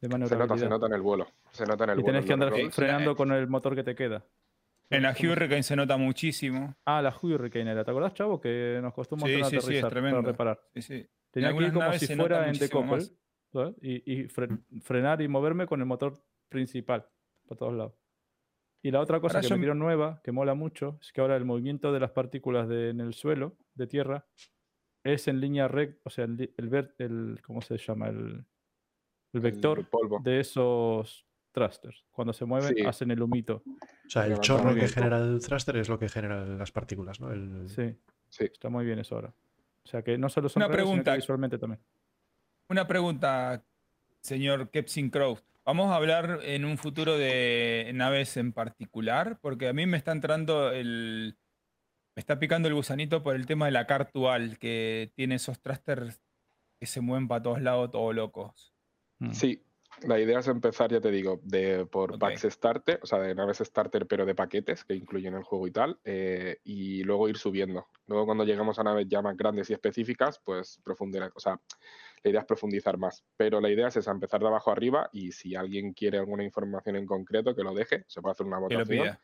[0.00, 0.48] se maniobrabilidad.
[0.48, 1.26] nota, se nota en el vuelo.
[1.50, 2.12] Se nota en el y vuelo.
[2.18, 4.24] tenés que andar frenando con el motor que te queda.
[4.90, 6.76] En la ¿Cómo se- Hurricane se nota muchísimo.
[6.84, 7.84] Ah, la Hurricane era.
[7.84, 8.40] ¿Te acordás, chavo?
[8.40, 10.18] Que nos costó un Sí, montón sí, sí, es aterrizar tremendo.
[10.20, 10.60] para reparar.
[10.74, 11.06] Sí, sí.
[11.30, 12.98] Tenía que ir como naves si se fuera en decouple.
[13.80, 17.06] Y, y fre- frenar y moverme con el motor principal
[17.46, 17.94] por todos lados.
[18.82, 21.36] Y la otra cosa Ahora que yo- metieron nueva, que mola mucho, es que ahora
[21.36, 24.26] el movimiento de las partículas de- en el suelo, de tierra,
[25.04, 26.50] es en línea recta, o sea, el,
[26.98, 28.08] el, ¿cómo se llama?
[28.08, 28.44] El,
[29.32, 30.20] el vector El polvo.
[30.24, 32.04] de esos thrusters.
[32.10, 32.82] Cuando se mueven, Sí.
[32.84, 33.62] hacen el humito.
[33.66, 34.88] O sea, el chorro que bien.
[34.88, 37.30] genera el thruster es lo que genera las partículas, ¿no?
[37.30, 37.94] El- Sí,
[38.28, 38.44] Sí.
[38.46, 39.32] está muy bien eso ahora.
[39.84, 41.80] O sea, que no solo son Una sino que visualmente también.
[42.70, 43.62] Una pregunta,
[44.20, 45.38] señor Kepsin Crow.
[45.66, 49.38] ¿Vamos a hablar en un futuro de naves en particular?
[49.40, 51.36] Porque a mí me está entrando el.
[52.16, 56.22] Me está picando el gusanito por el tema de la Cartual, que tiene esos thrusters
[56.80, 58.72] que se mueven para todos lados, todos locos.
[59.18, 59.32] Mm.
[59.32, 59.64] Sí,
[60.02, 62.18] la idea es empezar, ya te digo, de por Ok.
[62.20, 65.72] packs starter, o sea, de naves starter, pero de paquetes que incluyen el juego y
[65.72, 67.88] tal, eh, y luego ir subiendo.
[68.06, 71.60] Luego, cuando llegamos a naves ya más grandes y específicas, pues profundizar, o sea,
[72.22, 73.24] la idea es profundizar más.
[73.36, 76.96] Pero la idea es esa, empezar de abajo arriba, y si alguien quiere alguna información
[76.96, 79.20] en concreto, que lo deje, se puede hacer una Que lo votación, pida.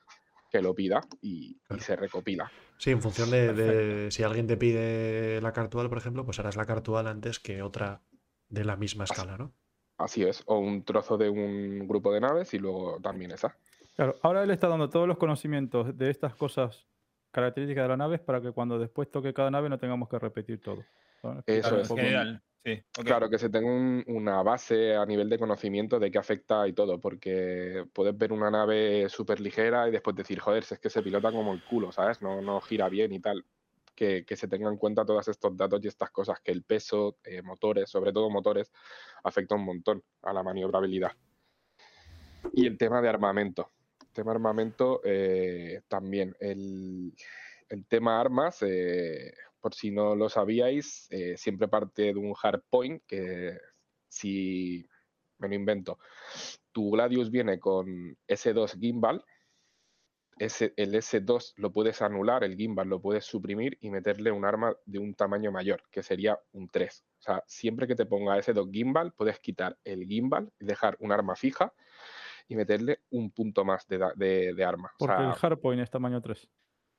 [0.51, 2.51] Que lo pida y, se recopila.
[2.79, 6.57] Sí, en función de, de si alguien te pide la cartual, por ejemplo, pues harás
[6.57, 8.03] la cartual antes que otra
[8.49, 9.53] de la misma escala, ¿no?
[9.97, 13.57] Así es, o un trozo de un grupo de naves y luego también esa.
[13.97, 16.87] Claro, ahora él está dando todos los conocimientos de estas cosas
[17.31, 20.61] características de la nave para que cuando después toque cada nave no tengamos que repetir
[20.61, 20.85] todo.
[21.47, 21.83] Eso Claro, es.
[21.83, 22.43] en poco- general.
[22.63, 23.05] Sí, ok.
[23.07, 26.75] Claro, que se tenga un- una base a nivel de conocimiento de qué afecta y
[26.75, 30.91] todo, porque puedes ver una nave súper ligera y después decir, joder, si es que
[30.91, 32.21] se pilota como el culo, ¿sabes?
[32.21, 33.45] No, no gira bien y tal.
[33.95, 37.17] Que, que se tengan en cuenta todos estos datos y estas cosas, que el peso,
[37.25, 38.71] eh, motores, sobre todo motores,
[39.25, 41.13] afecta un montón a la maniobrabilidad.
[42.53, 43.71] Y el tema de armamento.
[44.01, 46.35] El tema armamento eh, también.
[46.41, 47.13] El,
[47.69, 53.03] el tema armas, eh, por si no lo sabíais, eh, siempre parte de un hardpoint
[53.07, 53.59] que
[54.09, 54.85] si
[55.39, 55.99] me lo invento,
[56.73, 59.25] tu Gladius viene con S2 gimbal,
[60.39, 64.75] ese, el S2 lo puedes anular, el gimbal lo puedes suprimir y meterle un arma
[64.87, 67.05] de un tamaño mayor, que sería un 3.
[67.19, 71.13] O sea, siempre que te ponga S2 gimbal, puedes quitar el gimbal y dejar un
[71.13, 71.75] arma fija
[72.49, 74.91] y meterle un punto más de, da- de- de arma.
[74.95, 76.49] O Porque sea, el hardpoint es tamaño 3.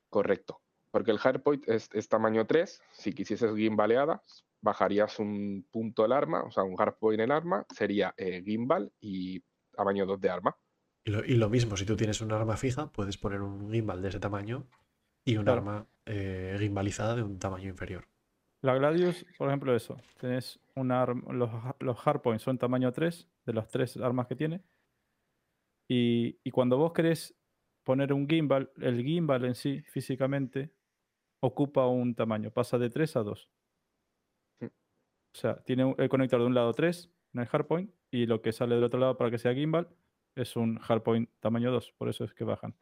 [0.09, 0.61] Correcto.
[0.91, 2.81] Porque el hardpoint es, es tamaño 3.
[2.91, 4.21] Si quisieses gimbaleada,
[4.61, 9.41] bajarías un punto el arma, o sea, un hardpoint el arma, sería eh, gimbal y
[9.71, 10.57] tamaño 2 de arma.
[11.03, 14.01] Y lo, y lo mismo, si tú tienes un arma fija, puedes poner un gimbal
[14.01, 14.67] de ese tamaño
[15.25, 15.61] y un Claro.
[15.61, 18.05] arma eh, gimbalizada de un tamaño inferior.
[18.61, 19.97] La Gladius, por ejemplo, eso.
[20.19, 21.49] Tenés un los,
[21.79, 24.61] los hardpoints son tamaño 3 de las tres armas que tiene.
[25.87, 27.35] Y, y cuando vos querés
[27.83, 30.71] poner un gimbal, el gimbal en sí, físicamente,
[31.41, 32.51] ocupa un tamaño.
[32.51, 33.49] Pasa de 3 a 2.
[34.61, 34.65] Mm.
[34.65, 34.69] O
[35.33, 38.75] sea, tiene el conector de un lado 3 en el hardpoint y lo que sale
[38.75, 39.89] del otro lado para que sea gimbal
[40.35, 41.93] es un hardpoint tamaño 2.
[41.97, 42.75] Por eso es que bajan.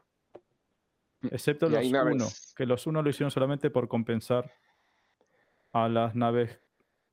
[1.22, 1.28] Mm.
[1.32, 4.52] Excepto los hay 1, naves- que los 1 lo hicieron solamente por compensar
[5.72, 6.60] a las naves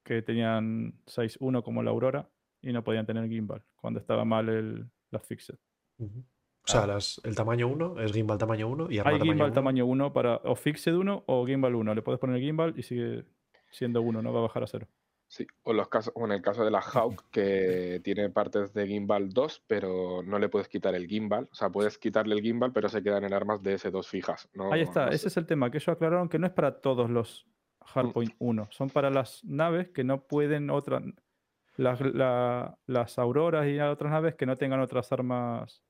[0.02, 2.28] que tenían 6.1 como la Aurora
[2.62, 5.56] y no podían tener gimbal cuando estaba mal el, la fixed.
[5.98, 6.24] Ujú.
[6.68, 9.46] O sea, las- el tamaño 1 es gimbal tamaño 1 y arma Hay tamaño gimbal
[9.50, 9.54] 1.
[9.54, 11.94] tamaño 1 para o fixed 1 o gimbal 1.
[11.94, 13.24] Le puedes poner gimbal y sigue
[13.70, 14.86] siendo 1, no va a bajar a 0.
[15.28, 15.44] Sí.
[15.64, 19.28] O, los casos, o en el caso de la Hawk, que tiene partes de gimbal
[19.30, 21.48] 2, pero no le puedes quitar el gimbal.
[21.50, 24.48] O sea, puedes quitarle el gimbal, pero se quedan en armas de S2 fijas.
[24.54, 25.28] No, Ahí está, no ese sé.
[25.28, 27.46] es el tema, que ellos aclararon que no es para todos los
[27.84, 31.00] Hardpoint 1, son para las naves que no pueden otra
[31.76, 35.84] las, la- las auroras y otras naves que no tengan otras armas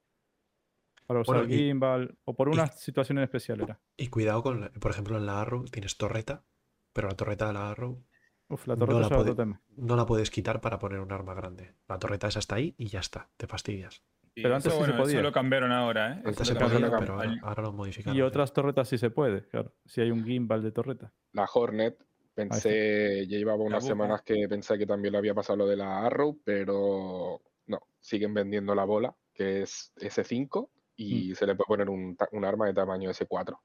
[1.06, 3.78] para usar Bueno, y- gimbal o por y- una situación especial era.
[3.96, 6.44] Y cuidado con, la- por ejemplo, en la Arrow tienes torreta,
[6.92, 8.02] pero la torreta de la Arrow
[8.48, 9.60] Uf, la no torreta la es otro puede- tema.
[9.76, 11.74] no la puedes quitar para poner un arma grande.
[11.88, 14.02] La torreta esa está ahí y ya está, te fastidias.
[14.34, 15.22] Sí, Pero antes eso, sí se bueno, eso podía.
[15.22, 16.22] lo cambiaron ahora, ¿eh?
[16.24, 18.16] Antes Eso se podía, pero ahora, lo modificaron.
[18.16, 21.10] Y otras torretas sí se puede, claro, si hay un gimbal de torreta.
[21.32, 21.96] La Hornet,
[22.34, 26.04] pensé, ya llevaba unas semanas que pensé que también le había pasado lo de la
[26.04, 31.90] Arrow, pero no, siguen vendiendo la bola, que es S5, y se le puede poner
[31.90, 33.58] un, arma de tamaño S4.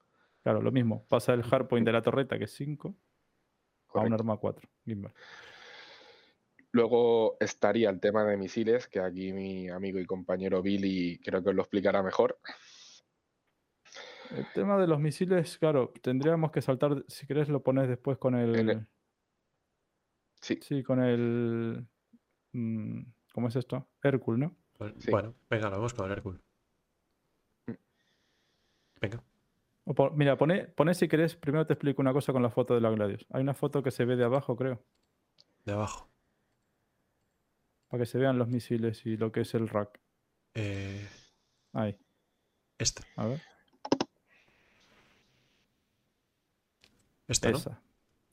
[0.43, 2.95] Claro, lo mismo, pasa el hardpoint de la torreta que es 5
[3.93, 5.13] a un arma 4, gimbal.
[6.73, 11.49] Luego estaría el tema de misiles, que aquí mi amigo y compañero Billy creo que
[11.49, 12.39] os lo explicará mejor.
[14.35, 18.35] El tema de los misiles, claro, tendríamos que saltar, si querés lo pones después con
[18.35, 18.87] el...
[20.39, 21.85] Sí, Sí, con el...
[22.53, 23.01] mm,
[23.33, 23.89] ¿Cómo es esto?
[24.01, 24.55] Hércules, ¿no?
[24.79, 25.11] Bueno, Sí.
[25.11, 26.41] Bueno, venga, lo vemos con el Hércules.
[29.01, 29.23] Venga.
[29.85, 32.81] O mira, pone, pone si querés, primero te explico una cosa con la foto de
[32.81, 33.25] la Gladius.
[33.31, 34.83] Hay una foto que se ve de abajo, creo,
[35.65, 36.07] De abajo.
[37.89, 39.99] para que se vean los misiles y lo que es el rack.
[40.53, 41.07] Eh,
[41.73, 41.97] Ahí.
[42.77, 43.03] Esta.
[43.15, 43.41] A ver.
[47.27, 47.57] Esta, ¿no?
[47.57, 47.81] Esa.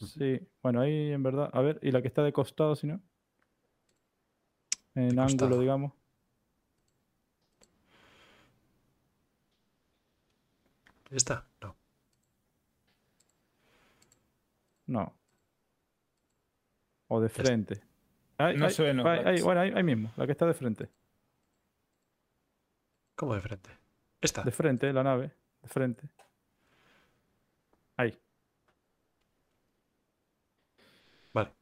[0.01, 1.51] Sí, bueno, ahí en verdad.
[1.53, 3.01] A ver, ¿y la que está de costado, si no?
[4.95, 5.61] En De ángulo, costado.
[5.61, 5.93] digamos.
[11.10, 11.47] ¿Esta?
[11.62, 11.76] No.
[14.86, 15.14] No.
[17.09, 17.80] O de frente.
[18.36, 19.43] Ahí- No ahí- se ven los ahí- ahí- racks.
[19.43, 20.89] bueno, ahí, ahí mismo, la que está de frente.
[23.14, 23.70] ¿Cómo de frente?
[24.20, 24.43] Esta.
[24.43, 25.32] De frente, la nave.
[25.62, 26.09] De frente.
[27.97, 28.16] Ahí.
[31.32, 31.52] Vale.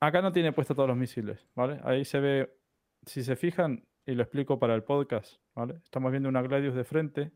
[0.00, 1.80] Acá no tiene puesto todos los misiles, ¿vale?
[1.84, 2.58] Ahí se ve,
[3.06, 5.80] si se fijan, y lo explico para el podcast, ¿vale?
[5.84, 7.32] Estamos viendo una Gladius de frente.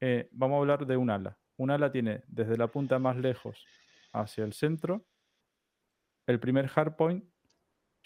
[0.00, 1.38] Eh, vamos a hablar de un ala.
[1.56, 3.64] Un ala tiene desde la punta más lejos
[4.12, 5.06] hacia el centro.
[6.26, 7.24] El primer hardpoint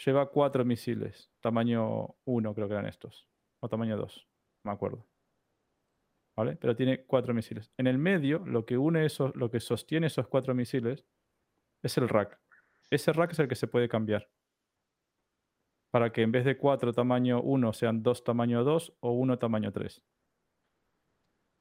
[0.05, 3.29] lleva cuatro misiles, tamaño 1 creo que eran estos,
[3.61, 4.29] o tamaño 2,
[4.65, 5.07] no me acuerdo.
[6.37, 6.57] ¿Vale?
[6.57, 7.73] Pero tiene cuatro misiles.
[7.77, 11.05] En el medio, lo que une esos, lo que sostiene esos cuatro misiles
[11.83, 12.41] es el rack.
[12.91, 14.31] Ese rack es el que se puede cambiar.
[15.91, 19.73] Para que en vez de 4 tamaño 1 sean 2 tamaño 2 o 1 tamaño
[19.73, 20.05] 3.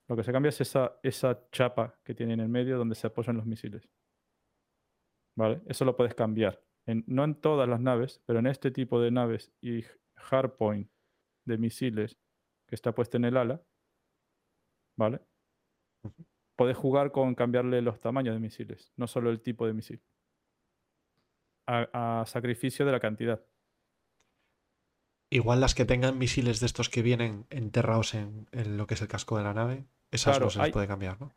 [0.09, 3.07] Lo que se cambia es esa, esa chapa que tiene en el medio donde se
[3.07, 3.89] apoyan los misiles.
[5.37, 5.61] ¿Vale?
[5.67, 6.63] Eso lo puedes cambiar.
[6.85, 9.83] En- no en todas las naves, pero en este tipo de naves y
[10.15, 10.89] hardpoint
[11.45, 12.17] de misiles
[12.67, 13.61] que está puesto en el ala,
[14.97, 15.21] ¿vale?
[16.03, 16.25] Ujú.
[16.55, 20.01] Podés jugar con cambiarle los tamaños de misiles, no solo el tipo de misil.
[21.67, 23.45] A, a sacrificio de la cantidad.
[25.29, 29.01] Igual las que tengan misiles de estos que vienen enterrados en, en lo que es
[29.01, 31.33] el casco de la nave, esas Claro, les hay- puede cambiar, ¿no?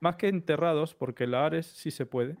[0.00, 2.36] Más que enterrados, porque la Ares sí se puede.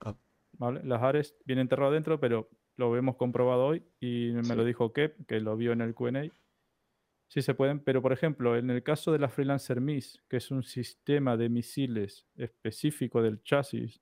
[0.00, 0.14] Ah.
[0.52, 0.82] ¿Vale?
[0.84, 4.54] Las Ares vienen enterrado dentro, pero lo hemos comprobado hoy y me Sí.
[4.54, 6.30] lo dijo Kep, que lo vio en el QA.
[7.28, 10.50] Sí se pueden, pero por ejemplo, en el caso de la Freelancer Miss, que es
[10.50, 14.00] un sistema de misiles específico del chasis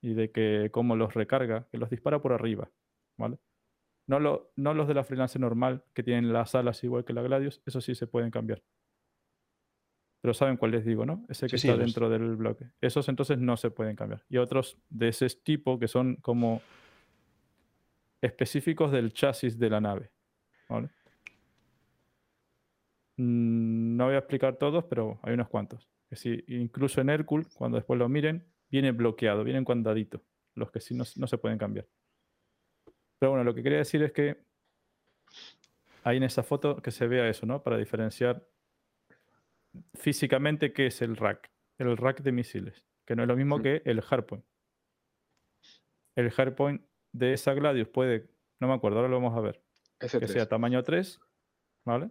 [0.00, 2.70] y de que cómo los recarga, que los dispara por arriba,
[3.18, 3.38] ¿vale?
[4.08, 7.22] No, lo- no los de la Freelancer normal, que tienen las alas igual que la
[7.22, 8.62] Gladius, eso sí se pueden cambiar.
[10.22, 11.26] Pero saben cuál les digo, ¿no?
[11.28, 12.70] Ese que Sí, sí, está los- dentro del bloque.
[12.80, 14.24] Esos entonces no se pueden cambiar.
[14.28, 16.62] Y otros de ese tipo que son como
[18.20, 20.10] específicos del chasis de la nave.
[20.68, 20.88] ¿vale?
[23.16, 25.88] Mm, No voy a explicar todos, pero hay unos cuantos.
[26.08, 30.22] Que sí, incluso en Hércules, cuando después lo miren, viene bloqueado, viene cuadradito.
[30.54, 31.86] Los que sí no, no se pueden cambiar.
[33.18, 34.36] Pero bueno, lo que quería decir es que
[36.04, 37.62] ahí en esa foto que se vea eso, ¿no?
[37.62, 38.46] Para diferenciar
[39.94, 41.50] físicamente qué es el rack.
[41.78, 44.44] El rack de misiles, que no es lo mismo que el hardpoint.
[46.14, 46.82] El hardpoint
[47.12, 48.28] de esa Gladius puede,
[48.60, 49.62] no me acuerdo, ahora lo vamos a ver,
[49.98, 50.32] Ese que 3.
[50.32, 51.20] sea tamaño 3,
[51.84, 52.10] ¿vale?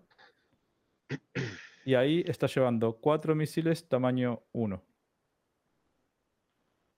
[1.83, 4.83] Y ahí está llevando cuatro misiles tamaño 1.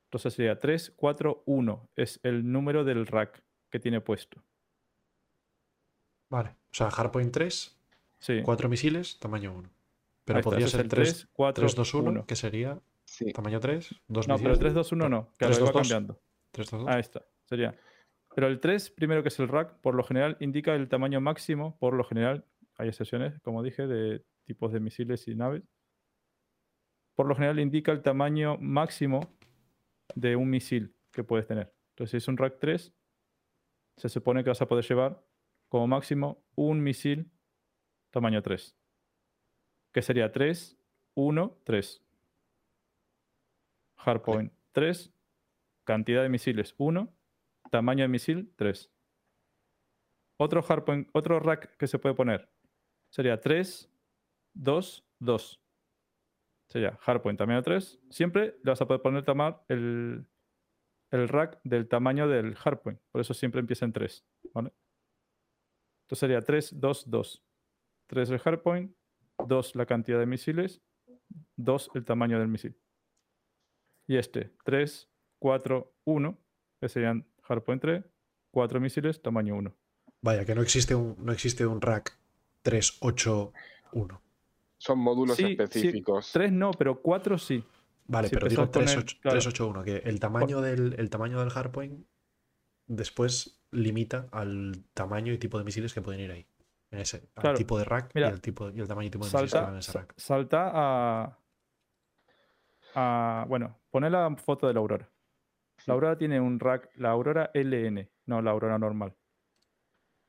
[0.07, 1.89] Entonces sería 3, 4, 1.
[1.95, 3.41] Es el número del rack
[3.71, 4.43] que tiene puesto.
[6.29, 6.49] Vale.
[6.49, 7.79] O sea, Hardpoint 3,
[8.19, 8.41] Sí.
[8.43, 9.69] cuatro misiles, tamaño 1.
[10.25, 12.25] Pero ahí está, podría ser el 3, 3, 4, 3, 2, 1, 1.
[12.25, 13.31] que sería Sí.
[13.33, 14.59] tamaño 3, 2 No, pero misiles.
[14.59, 15.27] 3, 2, 1 no.
[15.37, 15.81] Que 3, lo 2, va 2.
[15.81, 16.21] cambiando.
[16.51, 16.89] 3, 2, 2.
[16.89, 17.75] Ahí está, sería.
[18.35, 21.77] Pero el 3, primero que es el rack, por lo general indica el tamaño máximo,
[21.79, 22.45] por lo general,
[22.77, 25.63] hay excepciones, como dije, de tipos de misiles y naves.
[27.15, 29.19] Por lo general indica el tamaño máximo
[30.15, 31.73] de un misil que puedes tener.
[31.89, 32.91] Entonces, si es un rack 3,
[33.97, 35.23] se supone que vas a poder llevar
[35.69, 37.31] como máximo un misil
[38.11, 38.75] tamaño 3.
[39.93, 40.77] Que sería 3,
[41.15, 42.03] 1, 3.
[43.97, 45.13] Hardpoint 3,
[45.85, 47.13] cantidad de misiles 1,
[47.71, 48.91] tamaño de misil 3.
[50.39, 52.49] Otro hardpoint, otro rack que se puede poner
[53.09, 53.89] sería 3,
[54.55, 55.61] 2, 2.
[56.69, 57.99] Sería hardpoint tamaño 3.
[58.09, 60.25] Siempre le vas a poder poner tama- el,
[61.11, 62.99] el rack del tamaño del hardpoint.
[63.11, 64.25] Por eso siempre empieza en 3.
[64.53, 64.73] ¿vale?
[66.05, 67.43] Entonces sería 3, 2, 2.
[68.07, 68.95] 3 el hardpoint,
[69.47, 70.81] 2 la cantidad de misiles,
[71.57, 72.75] 2 el tamaño del misil.
[74.07, 75.09] Y este, 3,
[75.39, 76.37] 4, 1,
[76.81, 78.03] que serían hardpoint 3,
[78.51, 79.73] 4 misiles, tamaño 1.
[80.21, 82.17] Vaya, que no existe un, no existe un rack
[82.61, 83.53] 3, 8,
[83.93, 84.21] 1.
[84.77, 86.31] Son módulos Sí, sí, específicos.
[86.33, 87.63] 3 no, pero 4 sí.
[88.05, 89.35] Vale, Si pero digo empezamos a 3, poner- 8, claro.
[89.35, 92.05] 3, 8, 1, que el tamaño, del, el tamaño del hardpoint
[92.87, 96.45] después limita al tamaño y tipo de misiles que pueden ir ahí.
[96.93, 97.57] En ese, al Claro.
[97.57, 99.77] tipo de rack Mira, y, el tipo, y el tamaño y tipo de Salta, en
[99.77, 100.13] ese rack.
[100.15, 101.37] salta a,
[102.95, 105.09] a- Bueno, pone la foto de la Aurora.
[105.85, 109.13] La Aurora tiene un rack, la Aurora LN, no la Aurora normal.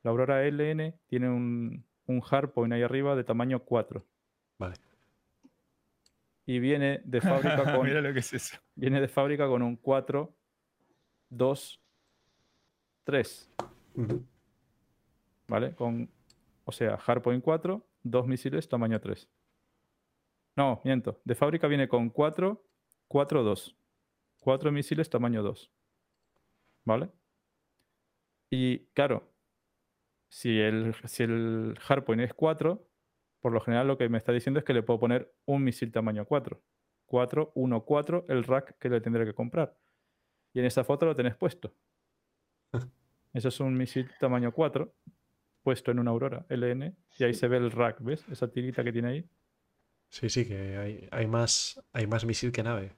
[0.03, 4.03] La Aurora LN tiene un, un hardpoint ahí arriba de tamaño 4.
[4.57, 4.75] Vale.
[6.47, 7.21] y viene de
[7.61, 8.57] fábrica con, Mira lo que es eso.
[8.75, 10.33] viene de fábrica con un 4,
[11.29, 11.81] 2,
[13.03, 13.51] 3.
[13.95, 14.25] Ujú.
[15.47, 15.73] ¿Vale?
[15.75, 16.09] Con,
[16.65, 19.29] o sea, Hardpoint 4, dos misiles tamaño 3.
[20.55, 21.21] No, miento.
[21.23, 22.63] De fábrica viene con 4,
[23.07, 23.77] 4, 2.
[24.39, 25.71] 4 misiles tamaño 2.
[26.85, 27.09] ¿Vale?
[28.49, 29.31] Y claro,
[30.29, 32.87] si el, si el Hardpoint es 4,
[33.41, 35.91] por lo general lo que me está diciendo es que le puedo poner un misil
[35.91, 36.61] tamaño 4.
[37.05, 39.77] 4, 1, 4, el rack que le tendré que comprar.
[40.53, 41.73] Y en esa foto lo tenés puesto.
[43.33, 44.91] Eso es un misil tamaño 4
[45.65, 48.23] puesto en una Aurora LN y ahí se ve el rack, ¿ves?
[48.29, 49.25] Esa tirita que tiene ahí.
[50.09, 52.93] Sí, sí, que hay, hay más, hay más misil que nave.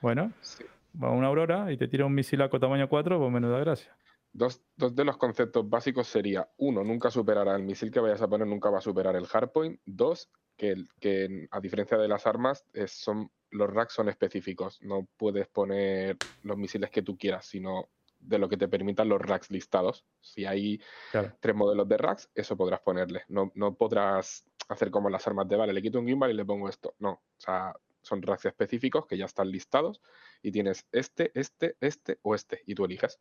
[0.00, 0.62] Bueno, Sí.
[1.02, 3.96] va una Aurora y te tira un misilaco tamaño 4, pues menuda gracia.
[4.32, 8.28] Dos, dos de los conceptos básicos sería, uno, nunca superará el misil que vayas a
[8.28, 9.80] poner, nunca va a superar el hardpoint.
[9.84, 14.80] Dos, que, el- que a diferencia de las armas, es- son, los racks son específicos.
[14.82, 17.88] No puedes poner los misiles que tú quieras, sino
[18.28, 20.04] de lo que te permitan los racks listados.
[20.20, 20.80] Si hay
[21.10, 21.32] Claro.
[21.40, 23.22] tres modelos de racks, eso podrás ponerle.
[23.28, 26.44] No, no podrás hacer como las armas de vale, le quito un gimbal y le
[26.44, 26.94] pongo esto.
[26.98, 30.00] No, o sea, son racks específicos que ya están listados
[30.42, 33.18] y tienes este, este, este o este y tú eliges.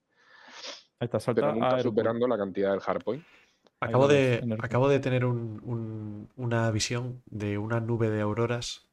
[1.00, 3.24] Salta Pero nunca superando la cantidad del hardpoint.
[3.80, 8.87] Acabo de, acabo de tener un- un- una visión de una nube de auroras.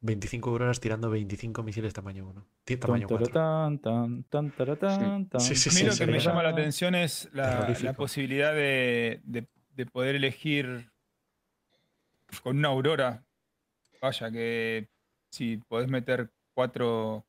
[0.00, 2.46] 25 auroras tirando 25 misiles tamaño 1.
[2.80, 3.26] Tamaño Tan, 4.
[3.28, 6.26] taratán, tan, tan, Sí, sí, A mí sí, lo sí, que me sí.
[6.26, 10.90] llama la atención es la, la posibilidad de, de- de poder elegir
[12.42, 13.24] con una aurora.
[14.02, 14.88] Vaya, que
[15.30, 17.26] si podés meter cuatro.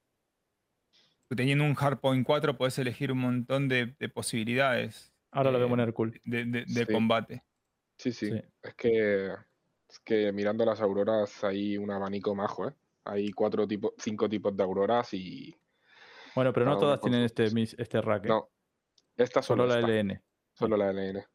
[1.29, 5.69] Teniendo un hardpoint 4, podés elegir un montón de, de posibilidades Ahora lo voy a
[5.69, 6.19] poner cool.
[6.25, 6.91] de, de- de Sí.
[6.91, 7.43] combate.
[7.97, 8.31] Sí, sí.
[8.31, 8.41] Sí.
[8.63, 9.29] Es que
[9.91, 12.73] es que mirando las auroras hay un abanico majo, ¿eh?
[13.03, 15.53] Hay cuatro tipos, cinco tipos de auroras y
[16.33, 17.45] Bueno, pero no todas tienen este,
[17.77, 18.25] este rack.
[18.25, 18.29] ¿eh?
[18.29, 18.49] no.
[19.17, 20.21] Esta Solo solo la LN.
[20.53, 21.25] solo la LN.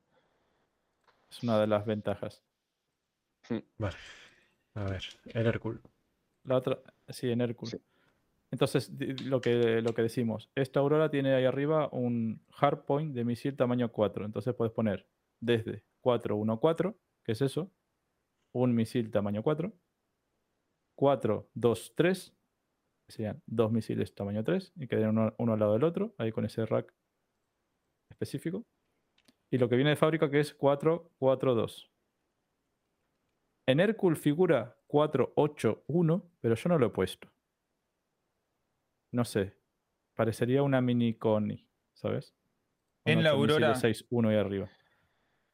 [1.30, 2.42] Es una de las ventajas.
[3.76, 3.96] Vale.
[4.74, 5.82] A ver, el Hércules.
[6.44, 6.78] La otra,
[7.08, 7.72] sí, en Hércules.
[7.72, 7.82] Sí.
[8.50, 8.90] Entonces,
[9.24, 13.92] lo que, lo que decimos, esta Aurora tiene ahí arriba un hardpoint de misil tamaño
[13.92, 14.24] 4.
[14.24, 15.06] Entonces puedes poner
[15.40, 17.70] desde 414, que es eso,
[18.52, 19.72] un misil tamaño 4,
[20.96, 22.36] 4, 2, 3,
[23.06, 26.32] que serían dos misiles tamaño 3, y quedan uno, uno al lado del otro, ahí
[26.32, 26.92] con ese rack
[28.10, 28.64] específico.
[29.50, 31.92] Y lo que viene de fábrica que es 4, 4, 2.
[33.68, 37.28] En Hércules figura 481, pero yo no lo he puesto.
[39.12, 39.56] No sé.
[40.14, 42.34] Parecería una mini Connie, ¿sabes?
[43.04, 44.70] En la Aurora- 6-1 ahí arriba.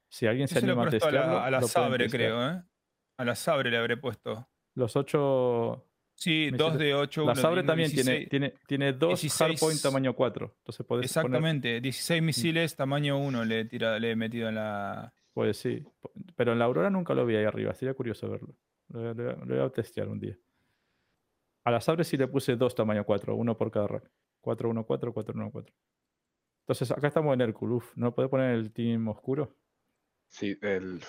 [0.09, 2.31] Si alguien se lo anima a puesto a la, testearlo, a la Sabre, testear.
[2.33, 2.63] creo, ¿eh?
[3.23, 4.49] A la Sabre le habré puesto.
[4.75, 5.87] Los 8.
[6.15, 6.59] Sí, Misiles.
[6.59, 7.25] 2 de 8.
[7.27, 10.53] La Sabre también tiene, tiene, tiene dos 16 hardpoint tamaño 4.
[10.59, 11.27] Entonces puedes poner.
[11.27, 12.25] Exactamente, 16 Mm.
[12.25, 15.15] misiles tamaño 1 le, tira- le he metido en la.
[15.33, 15.85] Pues sí.
[16.35, 17.73] Pero en la Aurora nunca lo vi ahí arriba.
[17.75, 18.57] Sería curioso verlo.
[18.89, 20.37] Lo, lo- lo voy a testear un día.
[21.65, 24.11] A la Sabre sí le puse dos tamaño 4, uno por cada rack.
[24.41, 25.73] 414, 414.
[26.65, 27.77] Entonces acá estamos en Hércules.
[27.77, 29.55] Uf, ¿no puede poner el team oscuro?
[30.29, 31.01] Sí, el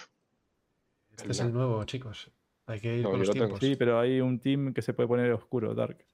[1.17, 2.31] Este es el nuevo, chicos.
[2.65, 3.45] Hay que ir No, con los lo tengo.
[3.47, 3.59] tiempos.
[3.61, 6.05] Sí, pero hay un team que se puede poner oscuro, dark.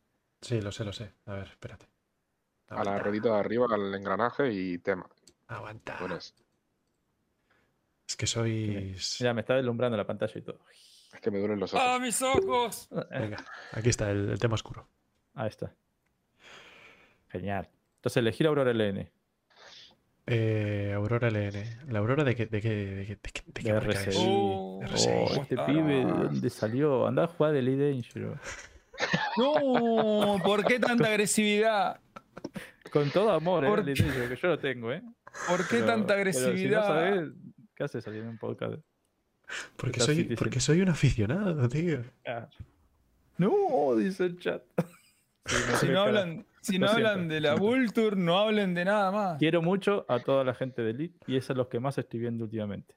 [0.41, 1.13] Sí, lo sé, lo sé.
[1.25, 1.87] A ver, espérate.
[2.69, 3.03] a la Aguanta.
[3.03, 5.07] ruedita de arriba, al engranaje y tema.
[5.47, 5.97] Aguanta.
[5.97, 6.33] Pones.
[8.07, 9.17] Es que sois.
[9.19, 10.59] Ya me está deslumbrando la pantalla y todo.
[11.13, 11.85] Es que me duelen los ojos.
[11.87, 12.87] ¡Ah, mis ojos!
[13.11, 14.87] Venga, aquí está el, el tema oscuro.
[15.33, 15.73] Ahí está.
[17.29, 17.69] Genial.
[17.95, 19.11] Entonces elegir Aurora LN.
[20.27, 21.91] Eh, Aurora LN.
[21.91, 24.07] ¿La Aurora de qué, de qué, de qué, de qué- de qué De marca es?
[24.07, 24.25] RCI.
[24.79, 25.09] Oh, RCI.
[25.13, 27.07] Oh, ¿cómo este pibe, ¿de dónde salió?
[27.07, 28.39] Anda a jugar de Elite Dangerous.
[29.37, 32.01] No, ¿por qué tanta agresividad?
[32.91, 33.67] Con todo amor, ¿eh?
[33.69, 35.01] ¿Por Dangerous, que yo lo tengo, ¿eh?
[35.47, 36.87] ¿Por qué Pero- tanta pero Si no agresividad?
[36.87, 37.29] sabes,
[37.75, 38.73] ¿qué haces saliendo en un podcast?
[39.77, 42.03] Porque soy, porque soy un aficionado, tío.
[42.27, 42.47] Ah.
[43.37, 44.61] No, dice el chat.
[45.45, 47.55] Sí, Si no hablan, si no hablan de la.
[47.55, 49.39] Vulture, no hablen de nada más.
[49.39, 52.19] Quiero mucho a toda la gente de Elite y es a los que más estoy
[52.19, 52.93] viendo últimamente.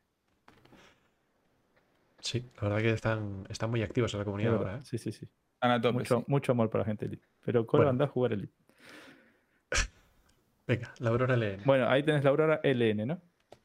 [2.22, 4.76] Sí, la verdad que están, están muy activos en la comunidad ahora.
[4.76, 4.80] ¿eh?
[4.84, 5.28] Sí, sí, sí.
[5.92, 6.24] Mucho, sí.
[6.28, 7.28] mucho amor para la gente de Elite.
[7.44, 7.90] Pero Coro Bueno.
[7.90, 8.54] anda a jugar Elite.
[10.66, 11.62] Venga, la Aurora LN.
[11.64, 13.20] Bueno, ahí tenés la Aurora LN, ¿no?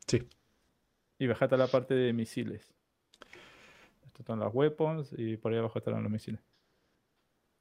[0.07, 0.27] Sí.
[1.19, 2.73] Y bajate a la parte de misiles.
[4.05, 6.41] Estos están las weapons y por ahí abajo estarán los misiles.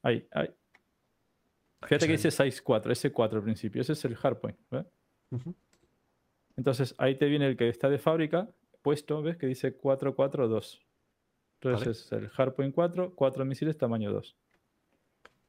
[0.01, 0.49] Ahí, ahí.
[1.83, 3.81] Fíjate que dice 6-4, ese 4 al principio.
[3.81, 4.57] Ese es el hardpoint.
[4.71, 4.85] ¿ves?
[5.29, 5.53] Ujú.
[6.55, 8.49] Entonces ahí te viene el que está de fábrica
[8.81, 9.37] puesto, ¿ves?
[9.37, 10.79] Que dice 4-4-2.
[11.61, 14.35] Entonces es el Hardpoint 4, 4 misiles tamaño 2.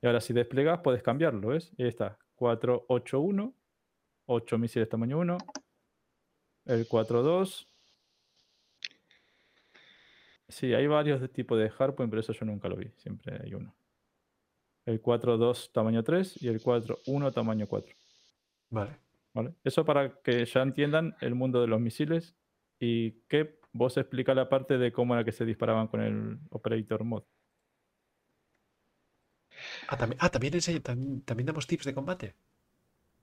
[0.00, 1.72] Y ahora si desplegas puedes cambiarlo, ¿ves?
[1.78, 3.52] Ahí está, 481,
[4.26, 5.38] 8 misiles tamaño 1,
[6.66, 7.68] el 42.
[10.48, 13.52] Sí, hay varios de tipo de Hardpoint, pero eso yo nunca lo vi, siempre hay
[13.52, 13.74] uno.
[14.86, 17.94] El 4.2 tamaño 3 y el 4.1 tamaño 4.
[18.70, 18.96] Vale.
[19.34, 19.54] ¿Vale?
[19.62, 22.34] Eso para que ya entiendan el mundo de los misiles
[22.80, 27.04] y que vos explica la parte de cómo era que se disparaban con el Operator
[27.04, 27.22] Mod.
[29.88, 32.34] Ah, también, ah, ¿también, también damos tips de combate.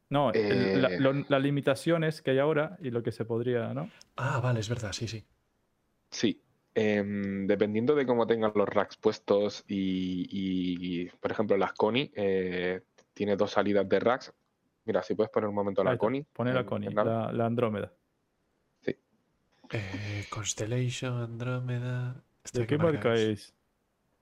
[0.09, 0.99] No, el- la- Eh.
[0.99, 3.89] lo- las limitaciones que hay ahora y lo que se podría, ¿no?
[4.17, 5.25] Ah, vale, es verdad, sí, sí.
[6.11, 6.41] Sí.
[6.77, 12.81] em, dependiendo de cómo tengan los racks puestos y, y, por ejemplo, las Connie eh,
[13.13, 14.33] tiene dos salidas de racks.
[14.83, 16.25] Mira, si puedes poner un momento Ahí la está, Connie.
[16.33, 17.93] Poner la Connie, la- la, la Andrómeda.
[19.71, 22.23] Eh, Constellation, Andrómeda.
[22.43, 23.53] ¿Esta ¿De qué marca es?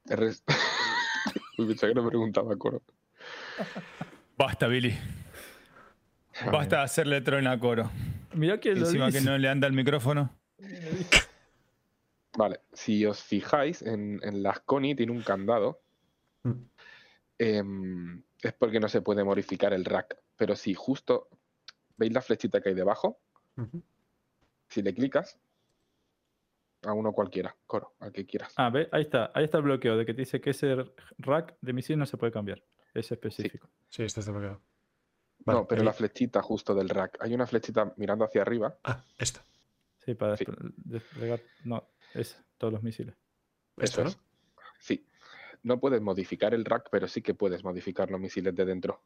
[1.58, 2.82] Uy, pensaba que no preguntaba coro.
[4.38, 4.98] Basta, Billy.
[6.52, 7.92] Basta de hacerle troll a coro.
[8.34, 10.32] Mira que lo Encima que no le anda el micrófono.
[12.36, 15.82] Vale, si os fijáis, en, en las Connie tiene un candado.
[16.44, 16.52] Mm.
[17.38, 20.18] em, es porque no se puede modificar el rack.
[20.36, 21.30] Pero si justo
[21.98, 23.20] veis la flechita que hay debajo.
[24.74, 25.40] Si le clicas,
[26.84, 28.54] a uno cualquiera, coro, al que quieras.
[28.58, 30.76] Ah, ve, ahí está, ahí está el bloqueo de que te dice que ese
[31.18, 32.62] rack de misil no se puede cambiar.
[32.94, 33.70] Es específico.
[33.90, 34.62] Sí, este está bloqueado.
[35.46, 37.18] no, pero ahí- la flechita justo del rack.
[37.22, 38.78] Hay una flechita mirando hacia arriba.
[38.84, 39.42] Ah, esta.
[40.06, 40.46] Sí, para Sí.
[40.78, 41.42] desplegar.
[41.64, 43.16] No, es todos los misiles.
[43.78, 44.10] Esto, Eso ¿no?
[44.10, 44.20] es.
[44.80, 45.06] Sí.
[45.64, 49.02] No puedes modificar el rack, pero sí que puedes modificar los misiles de dentro.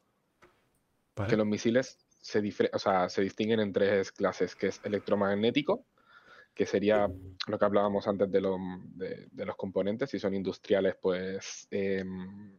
[1.15, 1.29] Vale.
[1.29, 5.85] Que los misiles se, difre- o sea, se distinguen en tres clases, que es electromagnético,
[6.53, 7.07] que sería
[7.47, 8.57] lo que hablábamos antes de, lo-
[8.95, 10.09] de- de los componentes.
[10.09, 12.57] Si son industriales, pues em,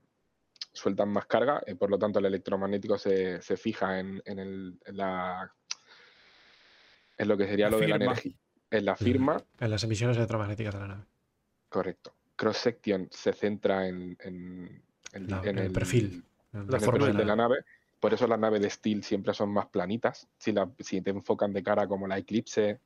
[0.73, 4.79] sueltan más carga, y por lo tanto el electromagnético se, se fija en, en el-
[4.87, 5.53] en la
[7.19, 8.33] en lo que sería La lo de la energía.
[8.71, 11.05] En la firma, En las emisiones electromagnéticas de la nave.
[11.69, 12.15] correcto.
[12.37, 14.83] Cross section se centra en, en-
[15.13, 17.57] en- La- en en el perfil, la forma perfil de la nave.
[18.01, 20.29] Por eso las naves de Steel siempre son más planitas.
[20.39, 22.81] Si, la- si te enfocan de cara como la Eclipse,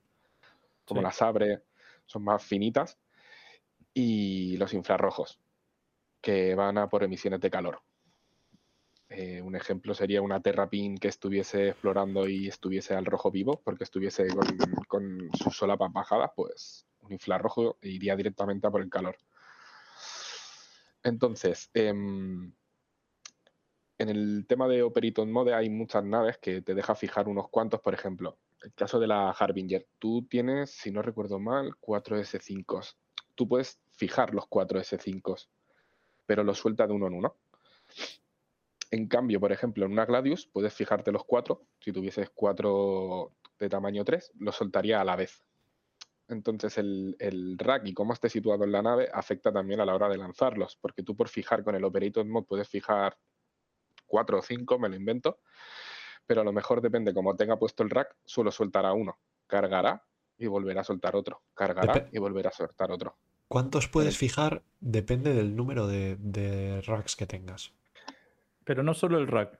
[0.84, 1.04] como Sí.
[1.04, 1.62] la Sabre,
[2.06, 2.98] son más finitas.
[3.94, 5.38] Y los infrarrojos,
[6.22, 7.82] que van a por emisiones de calor.
[9.10, 13.84] Eh, un ejemplo sería una Terrapin que estuviese explorando y estuviese al rojo vivo, porque
[13.84, 14.46] estuviese con,
[14.88, 19.16] con sus solapas bajadas, pues un infrarrojo iría directamente a por el calor.
[21.02, 22.52] Entonces, em,
[24.02, 27.80] en el tema de Operator Mode hay muchas naves que te deja fijar unos cuantos,
[27.80, 32.94] por ejemplo, el caso de la Harbinger, tú tienes, si no recuerdo mal, 4 S5.
[33.34, 35.48] Tú puedes fijar los 4 S5,
[36.26, 37.36] pero los suelta de uno en uno.
[38.90, 41.62] En cambio, por ejemplo, en una Gladius puedes fijarte los 4.
[41.80, 45.44] Si tuvieses 4 de tamaño 3, los soltaría a la vez.
[46.28, 49.94] Entonces el, el rack y cómo esté situado en la nave afecta también a la
[49.94, 53.16] hora de lanzarlos, porque tú por fijar con el Operator Mode puedes fijar
[54.12, 55.38] 4 o 5, me lo invento,
[56.26, 60.04] pero a lo mejor depende cómo tenga puesto el rack, solo soltará uno, cargará
[60.36, 63.16] y volverá a soltar otro, cargará y volverá a soltar otro.
[63.48, 64.62] ¿Cuántos puedes fijar?
[64.80, 67.72] Depende del número de, de racks que tengas.
[68.64, 69.58] Pero no solo el rack.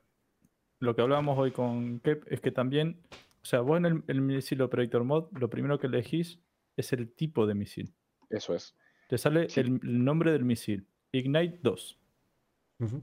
[0.81, 4.21] Lo que hablábamos hoy con Kep es que también, o sea, vos en el, el
[4.21, 6.41] misil Operator Mod, lo primero que elegís
[6.77, 7.95] es el tipo de misil.
[8.29, 8.77] Eso es.
[9.09, 9.61] Te sale Sí.
[9.61, 10.87] el, el nombre del misil.
[11.11, 11.99] Ignite 2.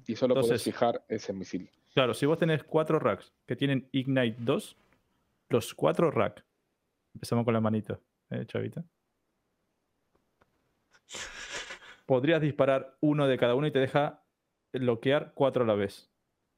[0.07, 1.69] Y solo puedes Entonces- fijar ese misil.
[1.93, 4.76] Claro, si vos tenés cuatro racks que tienen Ignite 2,
[5.49, 6.43] los cuatro racks.
[7.15, 7.99] Empezamos con la manito,
[8.30, 8.84] ¿eh, chavita?
[12.06, 14.23] Podrías disparar uno de cada uno y te deja
[14.73, 16.10] bloquear cuatro a la vez.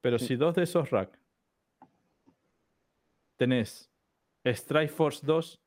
[0.02, 0.28] Pero Sí.
[0.28, 1.18] si dos de esos racks
[3.38, 3.90] tenés
[4.46, 5.62] Strike Force 2,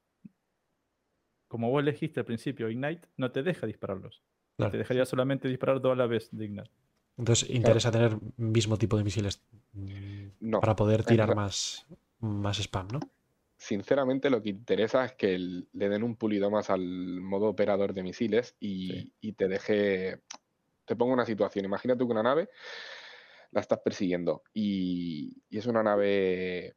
[1.48, 4.22] como vos elegiste al principio Ignite, no te deja dispararlos.
[4.56, 4.72] Claro.
[4.72, 6.70] Te dejaría solamente disparar dos a la vez de Ignite.
[7.16, 9.40] Entonces interesa tener mismo tipo de misiles
[9.72, 10.60] mm, No.
[10.60, 11.86] para poder tirar ra- más,
[12.20, 13.00] más spam, ¿no?
[13.56, 16.82] Sinceramente, lo que interesa es que el- le den un pulido más al
[17.20, 19.12] modo operador de misiles y, Sí.
[19.20, 20.20] y te deje.
[20.84, 21.64] Te pongo una situación.
[21.64, 22.50] Imagínate que una nave
[23.52, 26.74] la estás persiguiendo y, y es una nave.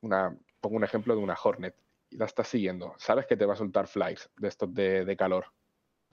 [0.00, 1.76] Una, pongo un ejemplo de una Hornet
[2.10, 2.94] y la estás siguiendo.
[2.98, 5.46] Sabes que te va a soltar flies de estos de, de calor.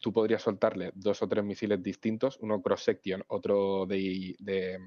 [0.01, 4.79] Tú podrías soltarle dos o tres misiles distintos, uno cross-section, otro de, de,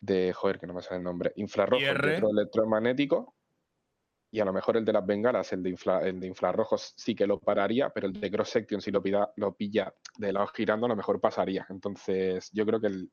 [0.00, 1.82] de, joder, que no me sale el nombre, infrarrojo
[2.16, 3.34] otro electromagnético,
[4.32, 7.14] y a lo mejor el de las bengalas, el de, infla- el de infrarrojos, sí
[7.14, 10.48] que lo pararía, pero el de cross section, si lo, pida- lo pilla de lado
[10.48, 11.64] girando, a lo mejor pasaría.
[11.70, 13.12] Entonces, yo creo que el,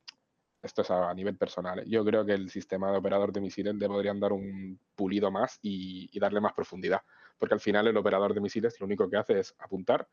[0.64, 1.84] esto es a nivel personal, ¿eh?
[1.88, 5.60] yo creo que el sistema de operador de misiles le podrían dar un pulido más
[5.62, 7.02] y, y darle más profundidad.
[7.42, 10.08] Porque al final el operador de misiles lo único que hace es apuntar,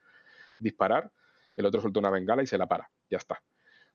[0.59, 1.13] disparar,
[1.55, 2.91] el otro suelta una bengala y se la para.
[3.11, 3.39] Ya está.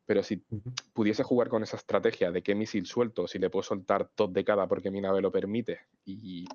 [0.05, 0.45] Pero si
[0.93, 4.43] pudiese jugar con esa estrategia de qué misil suelto, si le puedo soltar dos de
[4.45, 6.45] cada porque mi nave lo permite y,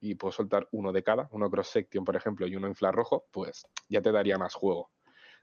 [0.00, 3.68] y puedo soltar uno de cada, uno cross section, por ejemplo, y uno infrarrojo, pues
[3.88, 4.90] ya te daría más juego.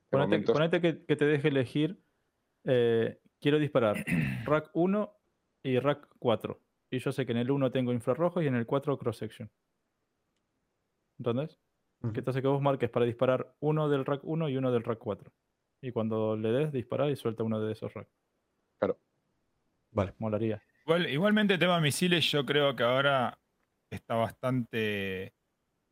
[0.10, 1.98] Ponete, que, que te deje elegir.
[2.66, 4.04] eh, quiero disparar
[4.46, 5.18] rack 1
[5.64, 6.60] y rack 4.
[6.92, 9.24] Y yo sé que en el 1 tengo infrarrojo y en el 4 cross
[11.30, 11.58] ¿Entendés?
[12.02, 12.14] Ujú.
[12.14, 15.00] Que entonces que vos marques para disparar uno del rack 1 y uno del rack
[15.00, 15.32] 4.
[15.82, 18.12] Y cuando le des, disparar y suelta uno de esos racks.
[19.92, 20.14] Vale.
[20.18, 20.62] Molaría.
[20.86, 23.38] Igual- igualmente, tema misiles, yo creo que ahora
[23.92, 25.34] está bastante,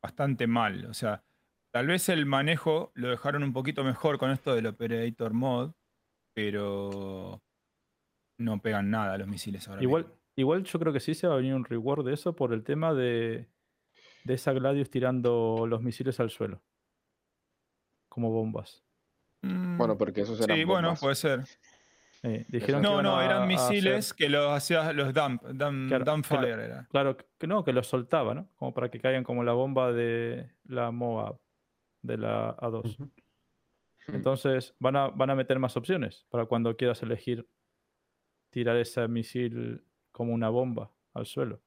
[0.02, 0.86] bastante mal.
[0.88, 1.24] O sea,
[1.72, 5.74] tal vez el manejo lo dejaron un poquito mejor con esto del Operator Mod,
[6.34, 7.42] pero
[8.40, 9.84] no pegan nada los misiles ahora.
[9.84, 10.18] Igual, mismo.
[10.36, 12.64] igual yo creo que sí se va a venir un reward de eso por el
[12.64, 13.51] tema de,
[14.24, 16.62] de esa Gladius tirando los misiles al suelo.
[18.10, 18.84] Como bombas.
[19.42, 21.00] bueno, Mm, porque esos eran sí, bueno, bombas.
[21.00, 21.44] puede ser.
[22.24, 25.42] Eh, dijeron que No, no, a- eran a hacer- misiles que los hacías los dump,
[25.44, 26.88] dump, Claro, dump fire era.
[26.92, 28.48] Claro, que no, que los soltaba, ¿no?
[28.58, 31.40] Como para que caigan como la bomba de la Moab,
[32.04, 32.86] de la A2.
[32.94, 33.04] Ujú.
[34.08, 34.16] Hmm.
[34.16, 37.48] Entonces van a, van a meter más opciones para cuando quieras elegir
[38.52, 41.60] tirar ese misil como una bomba al suelo.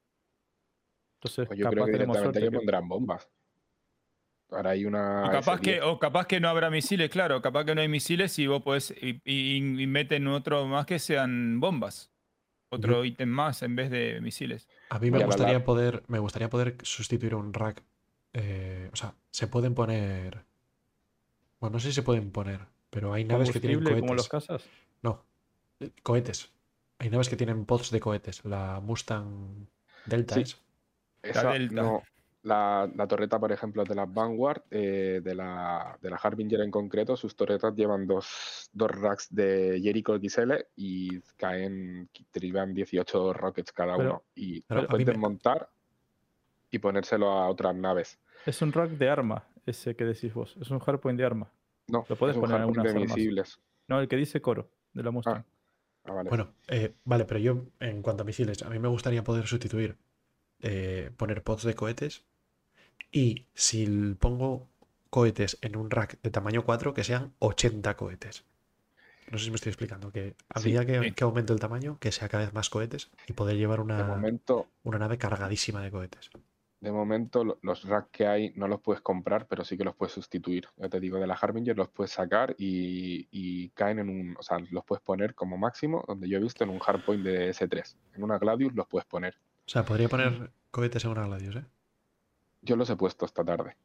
[1.24, 3.28] Entonces, Pues yo capaz creo que tenemos directamente suerte que que- pondrán bombas.
[4.50, 5.24] Ahora hay una.
[5.24, 5.60] O capaz, S10.
[5.62, 8.62] que, o capaz que no habrá misiles, claro, capaz que no hay misiles y vos
[8.62, 12.10] podés y, y- y meten otro más que sean bombas.
[12.68, 14.68] Otro Yo- ítem más en vez de misiles.
[14.90, 17.82] A mí me gustaría poder, me gustaría poder sustituir un rack.
[18.36, 20.44] eh, o sea, se pueden poner.
[21.60, 22.58] Bueno, no sé si se pueden poner,
[22.90, 24.00] pero hay naves que tienen cohetes.
[24.00, 24.64] como los cazas.
[25.02, 25.24] No,
[26.02, 26.50] cohetes.
[26.98, 28.44] Hay naves que tienen pods de cohetes.
[28.44, 29.68] La Mustang
[30.06, 30.40] Delta Sí.
[30.42, 30.60] es.
[31.24, 31.82] Esa, Delta.
[31.82, 32.02] no,
[32.42, 36.70] la, la torreta, por ejemplo, de la Vanguard, eh, de, la, de la Harbinger en
[36.70, 43.72] concreto, sus torretas llevan dos, dos racks de Jericho XL y caen, llevan 18 rockets
[43.72, 44.22] cada Pero- uno.
[44.34, 45.68] Y lo pueden me- montar
[46.70, 48.18] y ponérselo a otras naves.
[48.46, 50.56] Es un rack de arma, ese que decís vos.
[50.60, 51.50] Es un hardpoint de arma.
[51.88, 53.16] No, Lo puedes es un poner en hardpoint algunas de armas.
[53.16, 53.60] misiles.
[53.88, 55.44] No, el que dice coro, de la Mustang.
[56.04, 56.28] Ah, vale.
[56.28, 59.96] Bueno, eh, vale, pero yo, en cuanto a misiles, a mí me gustaría poder sustituir,
[60.64, 62.24] eh, poner pods de cohetes
[63.12, 63.86] y si
[64.20, 64.68] pongo
[65.10, 68.44] cohetes en un rack de tamaño 4, que sean 80 cohetes.
[69.30, 71.14] No sé si me estoy explicando, que a Sí, medida que, sí.
[71.14, 74.68] que aumente el tamaño, que sea cada vez más cohetes y poder llevar una, momento,
[74.84, 76.30] una nave cargadísima de cohetes.
[76.80, 79.96] de momento lo- los racks que hay no los puedes comprar, pero sí que los
[79.96, 80.68] puedes sustituir.
[80.76, 84.42] Ya te digo, de la Harbinger los puedes sacar y, y caen en un, o
[84.42, 87.96] sea, los puedes poner como máximo, donde yo he visto en un hardpoint de S3.
[88.12, 89.34] En una Gladius los puedes poner.
[89.66, 91.64] O sea, podría poner cohetes en una Gladius, ¿eh?
[92.62, 93.76] Yo los he puesto esta tarde.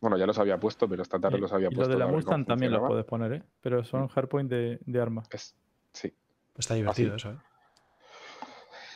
[0.00, 1.92] Bueno, ya los había puesto, pero esta tarde Y- los había y puesto.
[1.92, 2.88] lo de la Mustang también lo funcionaba.
[2.88, 3.42] puedes poner, ¿eh?
[3.60, 5.22] Pero son hardpoint de, de arma.
[5.30, 5.54] Es-
[5.92, 6.14] sí.
[6.56, 7.36] Está divertido eso, ¿eh?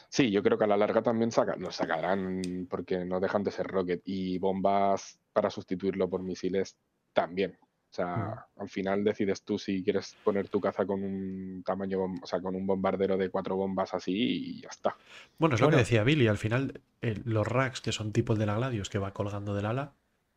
[0.08, 3.50] Sí, yo creo que a la larga también saca, los sacarán porque no dejan de
[3.50, 6.76] ser rocket y bombas para sustituirlo por misiles
[7.14, 7.58] también.
[7.92, 12.26] O sea, al final decides tú si quieres poner tu caza con un tamaño, o
[12.26, 14.96] sea, con un bombardero de cuatro bombas así y ya está.
[15.38, 18.38] Bueno, es lo que decía Billy, al final eh, los racks que son tipo el
[18.38, 19.92] de la Gladius que va colgando del ala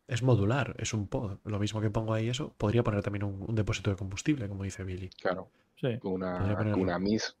[0.06, 1.38] es modular, es un pod.
[1.44, 4.62] Lo mismo que pongo ahí eso, podría poner también un, un depósito de combustible, como
[4.64, 5.08] dice Billy.
[5.18, 5.48] Claro,
[5.80, 5.98] Sí.
[5.98, 7.36] con una, con una Miss,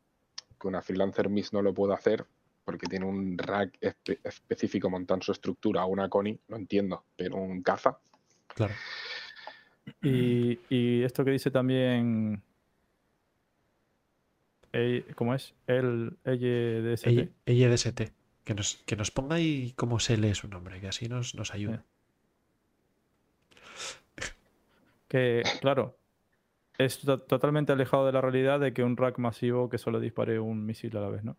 [0.56, 2.24] con una Freelancer Miss no lo puedo hacer
[2.64, 7.36] porque tiene un rack espe- específico montado en su estructura, una Connie, lo entiendo, pero
[7.36, 7.98] un caza,
[8.54, 8.72] Claro.
[10.02, 12.42] Y, y esto que dice también.
[14.72, 15.54] eh, ¿Cómo es?
[15.66, 17.06] El LDST.
[17.46, 18.12] Ella DST.
[18.44, 21.52] Que nos, que nos ponga ahí cómo se lee su nombre, que así nos, nos
[21.52, 21.84] ayuda.
[25.08, 25.96] Que, claro,
[26.78, 30.38] es to- totalmente alejado de la realidad de que un rack masivo que solo dispare
[30.40, 31.36] un misil a la vez, ¿no?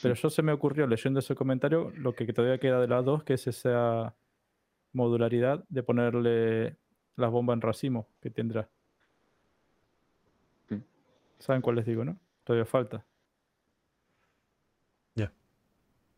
[0.00, 3.24] Pero yo se me ocurrió leyendo ese comentario lo que todavía queda de las dos,
[3.24, 4.14] que es esa
[4.92, 6.76] modularidad de ponerle
[7.16, 8.68] las bombas en racimo que tendrá.
[11.38, 12.18] ¿Saben cuál les digo, no?
[12.44, 13.04] Todavía falta.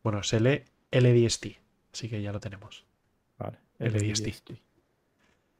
[0.07, 1.47] Bueno, se lee LDST,
[1.91, 2.85] así que ya lo tenemos.
[3.37, 3.57] Vale.
[3.77, 4.25] LDST.
[4.25, 4.51] LDST.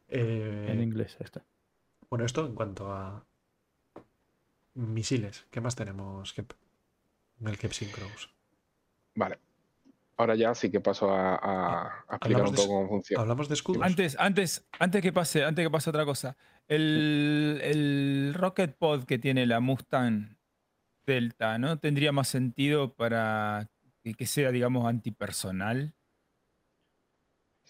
[0.07, 1.43] Eh, En inglés, ahí está.
[2.09, 3.25] Bueno, esto en cuanto a
[4.73, 5.45] misiles.
[5.51, 6.47] ¿Qué más tenemos en
[7.45, 8.29] el Kepsing Crows?
[9.15, 9.39] Vale.
[10.17, 13.21] Ahora ya sí que paso a, a- a explicar un de poco cómo funciona.
[13.21, 13.83] Hablamos de escudos.
[13.83, 16.35] Antes, antes, antes que pase, antes que pase otra cosa.
[16.67, 20.37] El, el Rocket Pod que tiene la Mustang
[21.05, 21.79] Delta, ¿no?
[21.79, 23.69] Tendría más sentido para
[24.03, 25.93] que, que sea, digamos, antipersonal.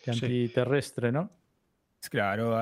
[0.03, 0.25] Que Sí.
[0.25, 1.29] antiterrestre, ¿no?
[2.01, 2.55] Es Claro,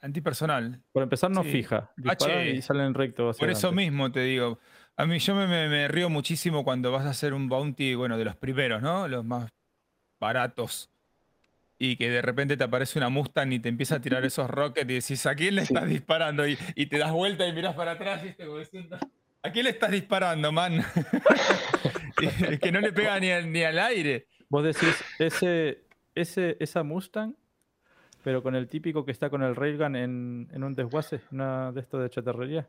[0.00, 0.82] antipersonal.
[0.92, 1.50] Por empezar, no Sí.
[1.52, 1.90] fija.
[1.96, 2.50] Dispara H.
[2.50, 3.30] y salen recto.
[3.30, 3.90] hacia Por eso adelante.
[3.90, 4.58] mismo te digo.
[4.96, 8.16] A mí yo me, me- me río muchísimo cuando vas a hacer un bounty, bueno,
[8.16, 9.06] de los primeros, ¿no?
[9.08, 9.50] Los más
[10.18, 10.90] baratos.
[11.78, 14.90] Y que de repente te aparece una Mustang y te empieza a tirar esos rockets
[14.90, 15.74] y decís, ¿a quién le Sí.
[15.74, 16.46] estás disparando?
[16.48, 18.98] Y, y te das vuelta y miras para atrás y te diciendo,
[19.42, 20.82] ¿a quién le estás disparando, man?
[22.48, 24.26] Es que no le pega ni al, ni al aire.
[24.48, 25.82] Vos decís, ese,
[26.14, 27.34] ese, esa Mustang,
[28.24, 31.80] pero con el típico que está con el Railgun en, en un desguace, una de
[31.82, 32.66] estos de chatarrería.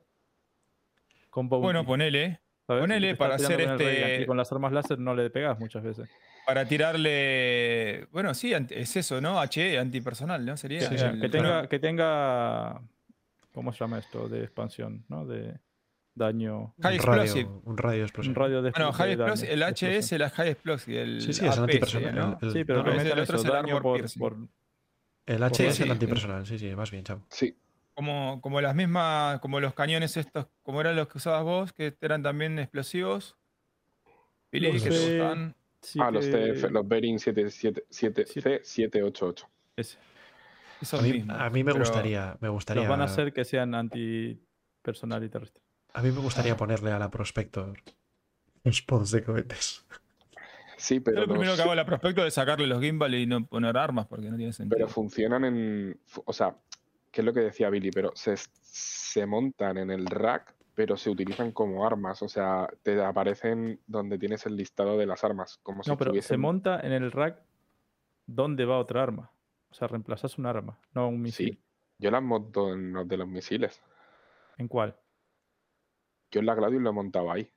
[1.38, 2.82] Con bounty, Bueno, ponele, ¿sabes?
[2.82, 6.10] ponele para hacer este- con las armas láser no le pegas muchas veces.
[6.48, 8.08] para tirarle...
[8.12, 9.40] Bueno, sí, es eso, ¿no?
[9.44, 10.58] HE, antipersonal, ¿no?
[10.58, 10.82] Sería.
[10.82, 12.82] Sí, el- que, tenga, que tenga.
[13.52, 14.28] ¿Cómo se llama esto?
[14.28, 15.26] De expansión, ¿no?
[15.28, 15.60] De
[16.16, 16.74] daño.
[16.82, 17.50] High un radio, explosive.
[17.66, 18.36] un radio Un explosivo.
[18.36, 19.94] radio de Bueno, high explosive, el HS explosión.
[20.00, 22.16] es el high explosive, el Sí, sí, es el antipersonal.
[22.16, 22.40] ¿no?
[22.42, 23.82] el- Sí, pero no, el otro es el daño armor
[24.18, 24.38] por,
[25.28, 26.46] el H es Sí, el antipersonal.
[26.48, 27.24] Sí, sí, más bien, chavo.
[27.30, 27.56] Sí,
[27.98, 31.98] Como, como las mismas, como los cañones estos, como eran los que usabas vos, que
[32.00, 33.36] eran también explosivos.
[34.52, 35.20] Billy, Los que te
[36.00, 39.48] ah, los, TF, los Bering 7C788.
[39.78, 39.98] ese.
[40.80, 41.38] Esos A mí, mismos.
[41.40, 45.60] a mí me gustaría, me gustaría, Los van a hacer que sean antipersonal y terrestre.
[45.96, 47.74] a mí me gustaría ponerle a la Prospector
[48.64, 49.84] los pods de cohetes.
[50.78, 53.26] Sí, Yo pero, lo primero que hago a la prospecto es sacarle los gimbal y
[53.26, 54.78] no poner armas porque no tiene sentido.
[54.78, 56.00] pero funcionan en.
[56.26, 56.56] O sea,
[57.18, 61.10] que es lo que decía Billy, pero se, se montan en el rack, pero se
[61.10, 62.22] utilizan como armas.
[62.22, 65.58] O sea, te aparecen donde tienes el listado de las armas.
[65.64, 67.42] Como si No, pero se monta en el rack
[68.28, 69.32] donde va otra arma.
[69.72, 71.54] O sea, reemplazas un arma, no un misil.
[71.54, 71.64] Sí,
[71.98, 73.82] yo las monto en los de los misiles.
[74.60, 74.96] ¿En cuál?
[76.30, 77.52] Yo en la Gladius lo he montado ahí.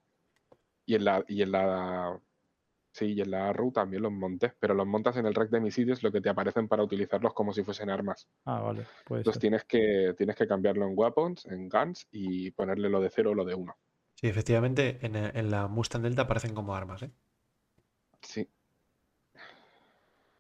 [0.87, 2.19] Y en la, y en la.
[2.93, 4.53] Sí, y en la Arrow también los monté.
[4.59, 7.53] Pero los montas en el rack de misiles, lo que te aparecen para utilizarlos como
[7.53, 8.29] si fuesen armas.
[8.45, 9.41] Ah, vale, puede Entonces ser.
[9.41, 13.35] tienes que, tienes que cambiarlo en weapons, en guns y ponerle lo de cero o
[13.35, 13.77] lo de uno.
[14.15, 17.11] Sí, efectivamente, en, en la Mustang Delta aparecen como armas, ¿eh?
[18.23, 18.49] Sí.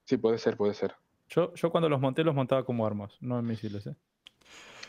[0.04, 0.94] Sí, puede ser, puede ser.
[1.28, 3.86] Yo, yo cuando los monté los montaba como armas, no en misiles.
[3.86, 3.94] ¿eh?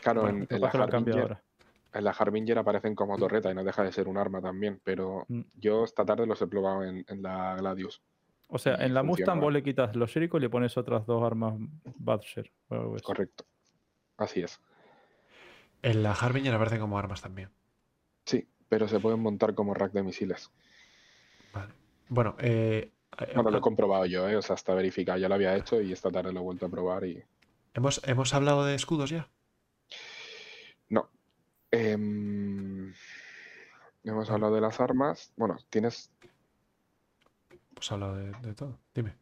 [0.02, 1.42] Claro, Bueno, en, en la lo ahora.
[1.92, 4.80] En la Harbinger aparecen como torreta y no deja de ser un arma también.
[4.82, 5.42] Pero Mm.
[5.54, 8.02] yo esta tarde los he probado en, en la Gladius.
[8.48, 11.22] O sea, en la Mustang vos le quitas los Jericho y le pones otras dos
[11.22, 11.54] armas
[11.96, 12.50] Badger.
[13.02, 13.44] Correcto.
[14.18, 14.60] Así es.
[15.82, 17.50] En la Harbinger aparecen como armas también.
[18.26, 20.50] Sí, pero se pueden montar como rack de misiles.
[21.52, 21.72] Vale.
[22.08, 24.36] Bueno, eh, eh, Bueno, lo he comprobado yo, ¿eh?
[24.36, 25.18] O sea, está verificado.
[25.18, 27.22] Ya lo había hecho y esta tarde lo he vuelto a probar y...
[27.74, 29.28] ¿hemos, ¿hemos hablado de escudos ya?
[31.72, 32.92] Em,
[34.04, 35.32] Hemos hablado de las armas.
[35.36, 36.10] Bueno, tienes...
[37.70, 38.78] Hemos hablado de, de todo.
[38.94, 39.16] Dime.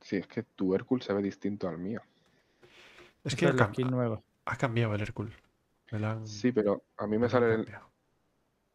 [0.00, 2.00] Sí, es que tu Hércules se ve distinto al mío.
[3.24, 4.22] Es que ha, cam- nueva.
[4.44, 5.34] ha cambiado el Hércules.
[5.90, 7.66] Han- Sí, pero a mí me salen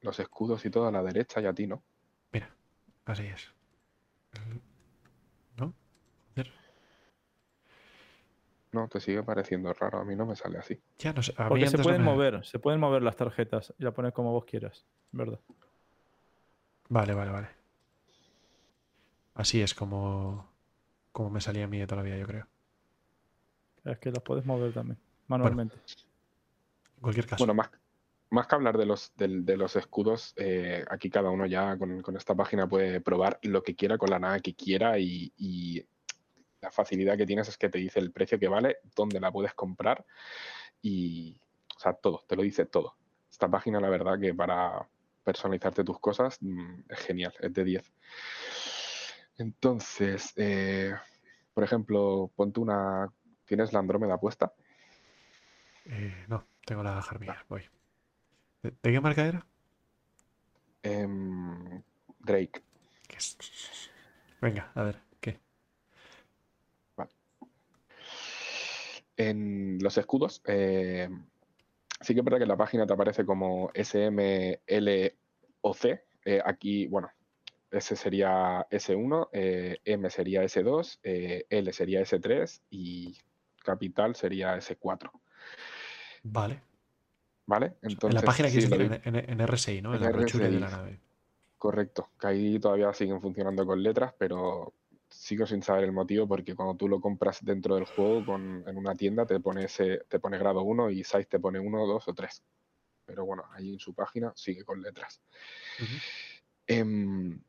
[0.02, 1.82] los escudos y todo a la derecha y a ti no.
[2.34, 2.50] Mira,
[3.06, 3.50] así es.
[4.34, 4.62] El-
[5.58, 5.74] ¿No?
[6.36, 6.52] Joder.
[8.74, 10.00] No, te sigue pareciendo raro.
[10.00, 10.80] A mí no me sale así.
[10.98, 11.34] Ya no sé.
[11.38, 13.92] A mí Porque se no pueden me- mover, se pueden mover las tarjetas y la
[13.94, 15.40] pones como vos quieras, ¿verdad?
[16.90, 17.48] Vale, vale, vale.
[19.36, 20.50] Así es como,
[21.12, 22.48] como me salía a mí de toda la vida, yo creo.
[23.86, 24.98] Es que las puedes mover también,
[25.28, 25.76] manualmente.
[26.96, 27.42] En cualquier caso.
[27.46, 27.70] Bueno, más,
[28.30, 32.02] más que hablar de los, del- de, los escudos, eh, aquí cada uno ya con,
[32.02, 35.84] con esta página puede probar lo que quiera con la nave que quiera y, y
[36.64, 39.54] la facilidad que tienes es que te dice el precio que vale, dónde la puedes
[39.54, 40.06] comprar
[40.82, 41.38] y,
[41.76, 42.96] o sea, todo, te lo dice todo.
[43.30, 44.88] Esta página, la verdad, que para
[45.26, 47.94] personalizarte tus cosas mm, es genial, es de 10.
[49.40, 50.94] Entonces, eh,
[51.54, 53.12] por ejemplo, ponte una...
[53.46, 54.54] ¿Tienes la Andrómeda puesta?
[55.86, 57.64] Eh, no, tengo la Harbinger, voy.
[58.62, 59.46] ¿De, de qué marca era?
[60.82, 61.84] Em,
[62.20, 62.64] Drake.
[64.40, 65.40] Venga, a ver, ¿qué?
[69.18, 71.08] En los escudos, eh,
[72.02, 75.16] sí que es verdad que en la página te aparece como SM, L
[75.62, 76.04] o C.
[76.26, 77.10] Eh, aquí, bueno,
[77.70, 83.18] S sería S1, eh, M sería S2, eh, L sería S3 y
[83.64, 85.12] capital sería S4.
[86.24, 86.62] Vale.
[87.46, 87.66] ¿Vale?
[87.82, 89.90] en Entonces, la página que sí, se en, en- en RSI, ¿no?
[89.92, 91.00] En, en la brochure de la nave.
[91.58, 94.74] Correcto, que ahí todavía siguen funcionando con letras, pero
[95.14, 98.78] sigo sin saber el motivo porque cuando tú lo compras dentro del juego con, en
[98.78, 102.08] una tienda te pone, ese, te pone grado 1 y size te pone 1, 2
[102.08, 102.44] o 3.
[103.06, 105.22] Pero bueno, ahí en su página sigue con letras.
[106.68, 107.40] Em,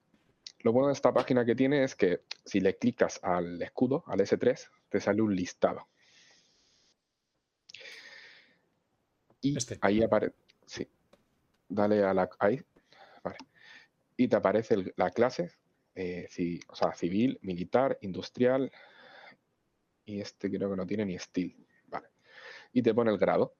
[0.60, 4.20] lo bueno de esta página que tiene es que si le clicas al escudo, al
[4.20, 5.86] S3, te sale un listado.
[9.40, 9.78] Y Este.
[9.80, 10.34] ahí aparece.
[10.66, 10.88] Sí.
[11.68, 12.28] Dale a la.
[12.38, 12.62] Ahí.
[13.22, 13.36] Vale.
[14.16, 15.52] Y te aparece el- la clase.
[15.94, 18.70] Eh, ci- o sea, civil, militar, industrial.
[20.04, 21.56] Y este creo que no tiene ni steel.
[21.88, 22.08] Vale.
[22.72, 23.54] Y te pone el grado.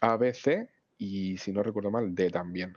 [0.00, 0.68] A, B, C
[0.98, 2.76] y si no recuerdo mal, D también.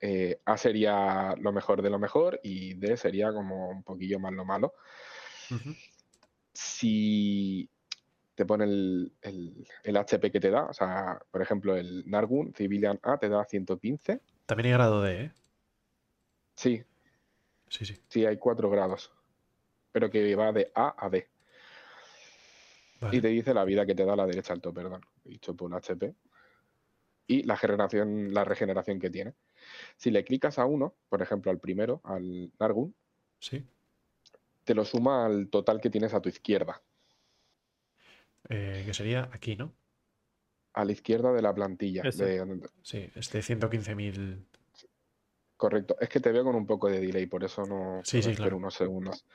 [0.00, 4.32] Eh, A sería lo mejor de lo mejor y D sería como un poquillo más
[4.32, 4.74] lo malo.
[6.52, 7.68] Si
[8.34, 12.52] te pone el, el- el HP que te da, o sea, por ejemplo, el Nargun
[12.54, 14.20] Civilian A te da 115.
[14.46, 15.32] También hay grado D, ¿eh?
[16.56, 16.82] Sí,
[17.70, 17.96] Sí, sí.
[18.08, 19.10] sí, hay 4 grados,
[19.92, 21.26] pero que va de A a D.
[23.00, 23.16] Vale.
[23.16, 25.56] Y te dice la vida que te da a la derecha alto, perdón, he dicho
[25.56, 26.14] por HP.
[27.26, 29.34] Y la regeneración, la regeneración que tiene.
[29.96, 32.94] Si le clicas a uno, por ejemplo, al primero, al Nargun,
[33.38, 33.64] Sí.
[34.64, 36.82] te lo suma al total que tienes a tu izquierda.
[38.48, 39.72] Eh, que sería aquí, ¿no?
[40.72, 42.02] A la izquierda de la plantilla.
[42.02, 42.24] Ese.
[42.24, 44.44] de Sí, este 115.000.
[45.60, 45.94] Correcto.
[46.00, 48.36] Es que te veo con un poco de delay, por eso no Sí, sí, espero
[48.36, 48.56] claro.
[48.56, 49.26] unos segundos.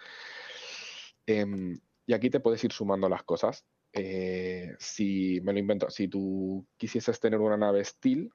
[1.28, 3.64] Em, y aquí te puedes ir sumando las cosas.
[3.94, 8.32] Eh, si me lo invento, si tú quisieses tener una nave Steel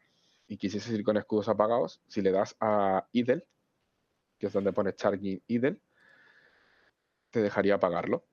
[0.47, 3.45] y quisieses ir con escudos apagados, si le das a Idle,
[4.39, 5.81] que es donde pone Charging Idle,
[7.31, 8.25] te dejaría apagarlo.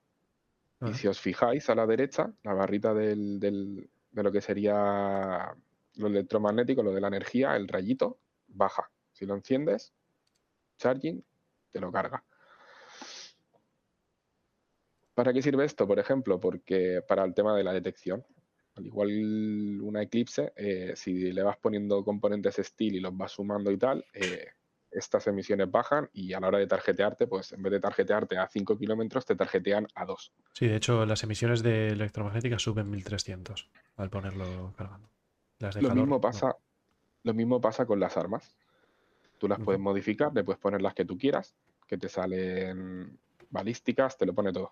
[0.82, 4.42] Ah, Y si os fijáis a la derecha, la barrita del, del- de lo que
[4.42, 5.56] sería
[5.96, 8.92] lo electromagnético, lo de la energía, el rayito, baja.
[9.18, 9.96] Si lo enciendes,
[10.78, 11.26] charging,
[11.72, 12.24] te lo carga.
[15.16, 16.40] ¿Para qué sirve esto, por ejemplo?
[16.40, 18.24] Porque para el tema de la detección.
[18.76, 23.72] Al igual una Eclipse, eh, si le vas poniendo componentes Steel y los vas sumando
[23.72, 24.50] y tal, eh,
[24.92, 28.48] estas emisiones bajan y a la hora de tarjetearte, pues en vez de tarjetearte a
[28.48, 30.32] 5 kilómetros, te tarjetean a 2.
[30.54, 35.10] Sí, de hecho, las emisiones de electromagnética suben 1300 al ponerlo cargando.
[35.58, 36.22] Las de Lo calor, mismo no.
[36.22, 36.56] pasa,
[37.24, 38.56] lo mismo pasa con las armas.
[39.38, 41.56] Tú las puedes modificar, le puedes poner las que tú quieras,
[41.88, 43.18] que te salen
[43.50, 44.72] balísticas, te lo pone todo.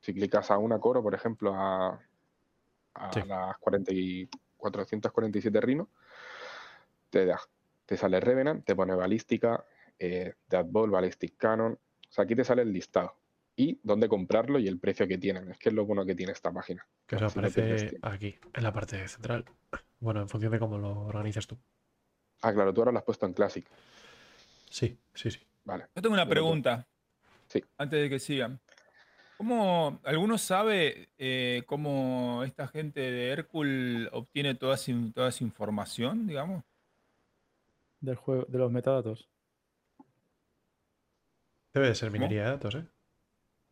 [0.00, 1.98] Si clicas a una coro, por ejemplo, a,
[2.94, 3.22] a Sí.
[3.26, 5.88] las 40 y 447 Rhino,
[7.10, 7.40] te da,
[7.86, 9.64] te sale Revenant, te pone balística,
[9.98, 11.72] eh, Deadball, Ballistic Cannon.
[11.72, 13.14] O sea, aquí te sale el listado
[13.56, 15.50] y dónde comprarlo y el precio que tienen.
[15.52, 16.86] Es que es lo bueno que tiene esta página.
[17.06, 19.44] Que eso aparece aquí, en la parte central.
[20.00, 21.56] Bueno, en función de cómo lo organizas tú.
[22.44, 23.64] Ah, claro, tú ahora lo has puesto en Classic.
[24.68, 25.40] Sí, sí, sí.
[25.64, 25.86] Vale.
[25.94, 26.86] Yo tengo una pregunta.
[27.48, 27.64] Sí.
[27.78, 28.60] Antes de que sigan.
[29.38, 34.76] ¿Cómo, ¿Alguno sabe eh, cómo esta gente de Hércules obtiene toda
[35.14, 36.62] toda esa información, digamos?
[38.00, 39.26] Del juego, de los metadatos.
[41.72, 42.84] Debe de ser minería de datos, ¿eh?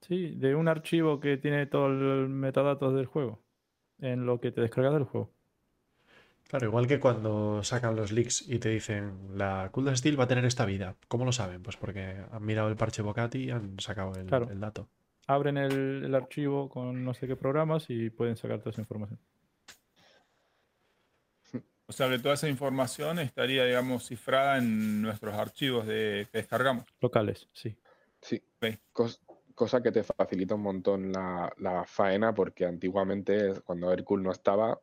[0.00, 3.38] Sí, de un archivo que tiene todos los metadatos del juego.
[3.98, 5.30] En lo que te descargas del juego.
[6.48, 10.28] Claro, igual que cuando sacan los leaks y te dicen la Cooldown Steel va a
[10.28, 10.96] tener esta vida.
[11.08, 11.62] ¿Cómo lo saben?
[11.62, 14.50] Pues porque han mirado el parche Bocati y han sacado el, Claro.
[14.50, 14.88] el dato.
[15.26, 19.18] Abren el, el archivo con no sé qué programas y pueden sacar toda esa información.
[21.86, 26.84] O sea, que toda esa información estaría, digamos, cifrada en nuestros archivos de, que descargamos.
[27.00, 27.76] Locales, sí.
[28.20, 28.42] Sí.
[28.62, 28.78] Ok.
[28.92, 29.20] Cos-
[29.54, 34.80] cosa que te facilita un montón la, la faena, porque antiguamente, cuando Hércules no estaba,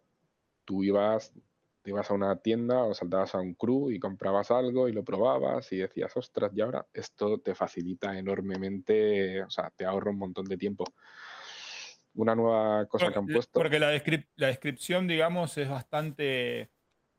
[0.65, 1.34] tú ibas,
[1.81, 5.03] te ibas a una tienda o saltabas a un crew y comprabas algo y lo
[5.03, 10.18] probabas y decías, ostras, y ahora esto te facilita enormemente, o sea, te ahorra un
[10.19, 10.85] montón de tiempo.
[12.15, 13.60] Una nueva cosa que han puesto.
[13.60, 16.72] Porque la, descrip- la descripción, digamos, es bastante,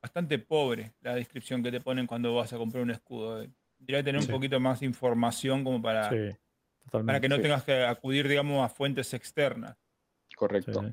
[0.03, 3.47] bastante pobre, la descripción que te ponen cuando vas a comprar un escudo.
[3.79, 4.27] Debería tener Sí.
[4.29, 6.37] un poquito más de información como para, Sí,
[6.91, 7.43] para que no sí.
[7.43, 9.79] tengas que acudir, digamos, a fuentes externas.
[10.37, 10.93] Correcto.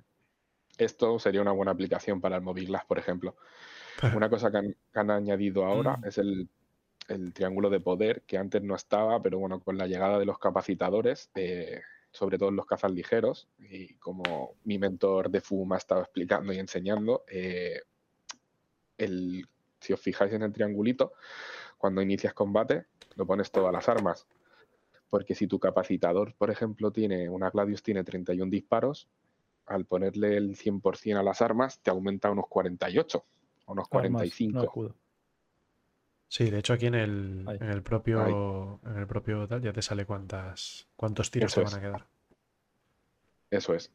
[0.78, 3.36] Esto sería una buena aplicación para el Moviglas, por ejemplo.
[4.16, 6.06] Una cosa que han, que han añadido ahora Mm.
[6.06, 6.50] es el,
[7.08, 10.38] el triángulo de poder, que antes no estaba, pero bueno, con la llegada de los
[10.40, 11.82] capacitadores, eh,
[12.12, 16.02] sobre todo en los cazas ligeros, y como mi mentor de FU me ha estado
[16.02, 17.82] explicando y enseñando, eh,
[18.98, 19.48] el,
[19.80, 21.14] si os fijáis en el triangulito,
[21.78, 22.86] cuando inicias combate,
[23.16, 24.28] lo pones todas las armas.
[25.10, 29.08] Porque si tu capacitador, por ejemplo, tiene una Gladius tiene 31 disparos,
[29.68, 33.26] al ponerle el 100% a las armas, te aumenta a unos 48,
[33.68, 34.64] a unos Armas, no 45.
[34.64, 34.96] escudo.
[36.30, 39.82] Sí, de hecho aquí en el, en el propio en el propio tal ya te
[39.82, 41.74] sale cuántas cuántos tiros Eso te es.
[41.74, 42.08] van a quedar.
[43.50, 43.92] Eso es.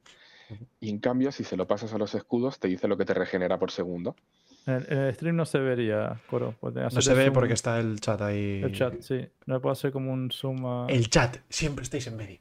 [0.80, 3.14] Y en cambio, si se lo pasas a los escudos, te dice lo que te
[3.14, 4.16] regenera por segundo.
[4.66, 6.54] En el, stream no se vería, Coro.
[6.62, 8.60] No se ve zoom porque está el chat ahí.
[8.62, 9.26] El chat, sí.
[9.46, 12.38] No le puedo hacer como un zoom a, El chat, siempre estáis en medio.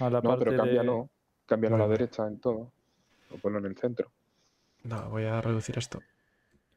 [0.00, 0.86] a la No, parte pero cambia de...
[0.86, 1.10] no.
[1.46, 2.72] Cámbialo a la derecha en todo.
[3.32, 4.10] O ponlo en el centro.
[4.84, 6.00] No, voy a reducir esto.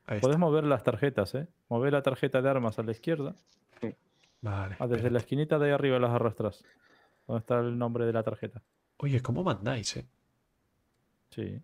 [0.05, 0.39] Ahí Podés está.
[0.45, 1.47] mover las tarjetas, ¿eh?
[1.69, 3.35] Mover la tarjeta de armas a la izquierda.
[4.41, 4.77] Vale.
[4.79, 6.63] Ah, desde la esquinita de ahí arriba las arrastras.
[7.27, 8.61] ¿Dónde está el nombre de la tarjeta?
[8.97, 10.05] Oye, ¿cómo mandáis, eh?
[11.29, 11.61] Sí.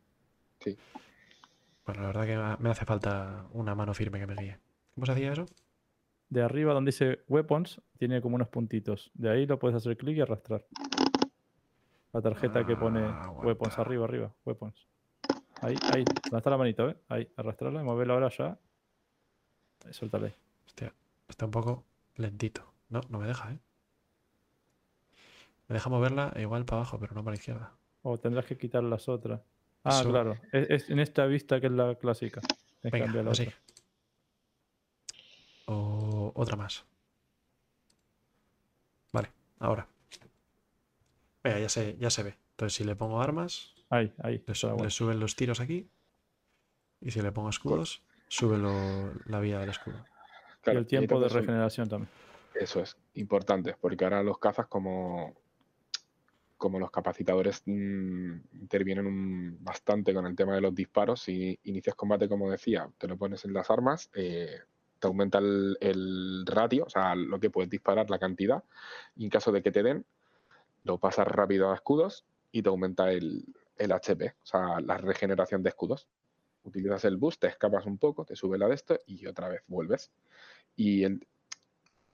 [1.86, 4.60] Bueno, la verdad que me- me hace falta una mano firme que me guíe.
[4.94, 5.46] ¿Cómo se hacía eso?
[6.30, 9.12] De arriba donde dice Weapons, tiene como unos puntitos.
[9.14, 10.66] De ahí lo puedes hacer clic y arrastrar.
[12.16, 13.82] La tarjeta que pone Ah, Weapons, aguanta.
[13.82, 14.88] arriba, arriba, Weapons.
[15.62, 16.06] Ahí, ahí.
[16.06, 16.96] ¿Dónde está la manito, eh?
[17.10, 18.58] Ahí, arrastrarla y moverla ahora ya.
[19.86, 20.34] Ahí, suéltale.
[20.66, 20.94] Hostia,
[21.28, 21.84] está un poco
[22.16, 22.72] lentito.
[22.88, 23.60] No, no me deja, ¿eh?
[25.68, 27.74] Me deja moverla igual para abajo, pero no para la izquierda.
[28.04, 29.42] O tendrás que quitar las otras.
[29.84, 30.38] Ah, Eso- claro.
[30.54, 32.40] Es, es en esta vista que es la clásica.
[32.80, 33.42] Tienes que Venga, la así.
[33.44, 33.58] otra.
[35.66, 36.86] O otra más.
[39.12, 39.30] Vale,
[39.60, 39.86] ahora.
[41.46, 42.38] Venga, ya se, ya se ve.
[42.52, 44.44] Entonces, si le pongo armas, Ahí, ahí.
[44.48, 45.88] le, su- suben los tiros aquí.
[47.02, 49.96] Y si le pongo escudos, sube lo- la vía del escudo.
[49.96, 52.10] Y Claro, el tiempo de regeneración también.
[52.56, 55.36] Eso es importante, porque ahora los cazas como,
[56.58, 61.22] como los capacitadores mm, intervienen un- bastante con el tema de los disparos.
[61.22, 64.62] Si inicias combate, como decía, te lo pones en las armas, eh,
[65.00, 68.64] te aumenta el, el ratio, o sea, lo que puedes disparar, la cantidad,
[69.16, 70.06] y en caso de que te den,
[70.86, 73.44] lo pasas rápido a escudos y te aumenta el,
[73.78, 76.08] el HP, o sea, la regeneración de escudos.
[76.64, 79.62] Utilizas el boost, te escapas un poco, te sube la de esto y otra vez
[79.68, 80.12] vuelves.
[80.76, 81.28] Y el,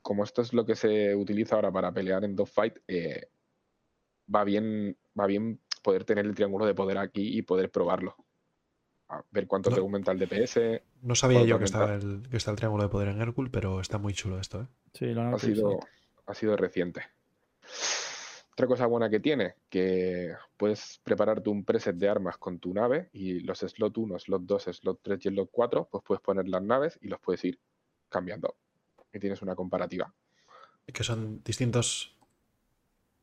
[0.01, 3.29] como esto es lo que se utiliza ahora para pelear en dogfight, eh,
[4.33, 8.15] va bien, va bien poder tener el triángulo de poder aquí y poder probarlo.
[9.09, 9.75] A ver cuánto No.
[9.75, 10.81] te aumenta el DPS.
[11.01, 13.81] No sabía yo que estaba, el, que está el triángulo de poder en Hércules, pero
[13.81, 14.67] está muy chulo esto, ¿eh?
[14.93, 15.79] Sí, lo han Ha sido,
[16.25, 17.01] ha sido reciente.
[18.53, 23.09] Otra cosa buena que tiene, que puedes prepararte un preset de armas con tu nave
[23.13, 26.61] y los slot 1, slot 2, slot 3 y slot 4, pues puedes poner las
[26.61, 27.59] naves y los puedes ir
[28.09, 28.55] cambiando.
[29.13, 30.13] Y tienes una comparativa.
[30.85, 32.15] Que son distintos.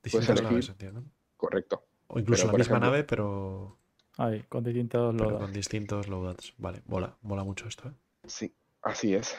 [0.03, 0.51] Distintas elegir.
[0.51, 1.05] naves, entiendo.
[1.37, 1.85] Correcto.
[2.07, 3.77] O incluso Pero, la misma ejemplo- nave, pero,
[4.17, 5.41] Ahí, con distintos loadouts.
[5.45, 6.55] con distintos loadouts.
[6.57, 7.93] Vale, mola, mola mucho esto, ¿eh?
[8.27, 9.37] Sí, así es.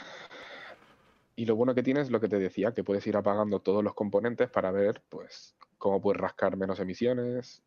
[1.36, 3.84] Y lo bueno que tienes es lo que te decía, que puedes ir apagando todos
[3.84, 7.64] los componentes para ver, pues, cómo puedes rascar menos emisiones,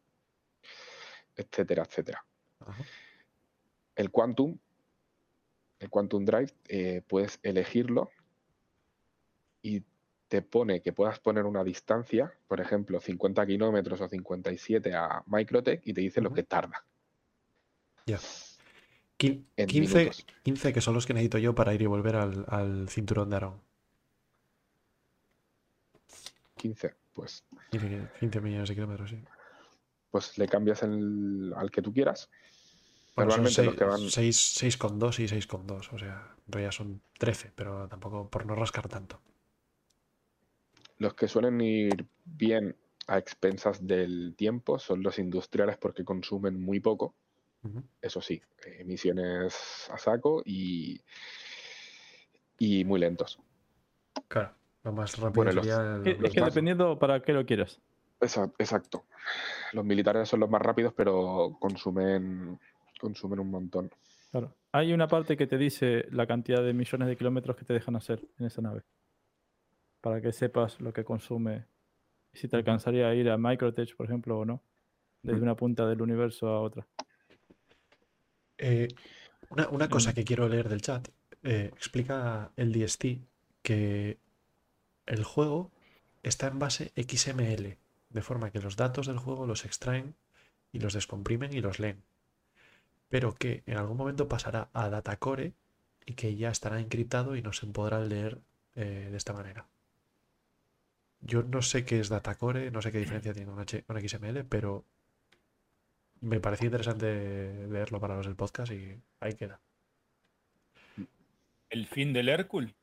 [1.35, 2.25] etcétera, etcétera.
[2.61, 2.85] Ajá.
[3.97, 4.57] El Quantum,
[5.81, 8.11] el Quantum Drive, eh, puedes elegirlo
[9.63, 9.83] y
[10.29, 15.83] te pone que puedas poner una distancia, por ejemplo, 50 kilómetros o 57 a Microtech
[15.85, 16.85] y te dice lo que tarda.
[18.07, 18.19] Ya.
[19.19, 20.27] Quin- En 15, minutos.
[20.43, 23.37] 15 que son los que necesito yo para ir y volver al, al cinturón de
[23.37, 23.61] Arón.
[26.57, 29.23] 15, pues, 15, 15 millones de kilómetros, sí.
[30.11, 32.31] pues le cambias el- al que tú quieras.
[33.15, 34.11] Bueno, son Normalmente los que van...
[34.11, 35.93] 6, 6,2 y 6,2.
[35.93, 39.21] O sea, en realidad son 13, pero tampoco por no rascar tanto.
[40.99, 42.77] Los que suelen ir bien
[43.07, 47.15] a expensas del tiempo son los industriales porque consumen muy poco,
[48.01, 48.41] eso sí,
[48.79, 51.01] emisiones a saco y,
[52.59, 53.39] y muy lentos.
[54.29, 54.55] Claro,
[54.85, 57.45] lo más rápido Bueno, los- sería el- Es los que más- dependiendo para qué lo
[57.47, 57.81] quieras.
[58.21, 59.05] Exacto.
[59.73, 62.59] Los militares son los más rápidos, pero consumen,
[63.01, 63.91] consumen un montón.
[64.31, 64.55] Claro.
[64.73, 67.97] Hay una parte que te dice la cantidad de millones de kilómetros que te dejan
[67.97, 68.83] hacer en esa nave.
[70.01, 71.65] Para que sepas lo que consume.
[72.33, 74.63] Si te alcanzaría a ir a Microtech, por ejemplo, o no.
[75.23, 75.43] Desde Mm.
[75.43, 76.87] una punta del universo a otra.
[78.59, 78.89] Eh,
[79.51, 80.15] una, una cosa Mm.
[80.15, 81.09] que quiero leer del chat.
[81.45, 83.21] eh, explica el DST
[83.63, 84.17] que
[85.07, 85.71] el juego
[86.23, 87.77] está en base XML,
[88.11, 90.15] de forma que los datos del juego los extraen
[90.73, 92.03] y los descomprimen y los leen.
[93.09, 95.53] Pero que en algún momento pasará a Datacore
[96.07, 98.41] y que ya estará encriptado y no se podrá leer
[98.75, 99.67] eh, de esta manera.
[101.21, 104.85] Yo no sé qué es Datacore, no sé qué diferencia tiene con XML, pero
[106.21, 109.61] me parecía interesante leerlo para los del podcast y ahí queda.
[111.71, 112.75] ¿El fin del Hércules?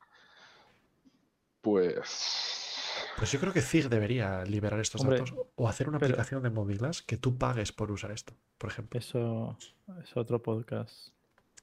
[1.60, 6.12] Pues Pues yo creo que Zig debería liberar estos Hombre, datos o hacer una pero-
[6.14, 8.98] aplicación de Movilas que tú pagues por usar esto, por ejemplo.
[8.98, 9.56] Eso
[10.02, 11.08] es otro podcast.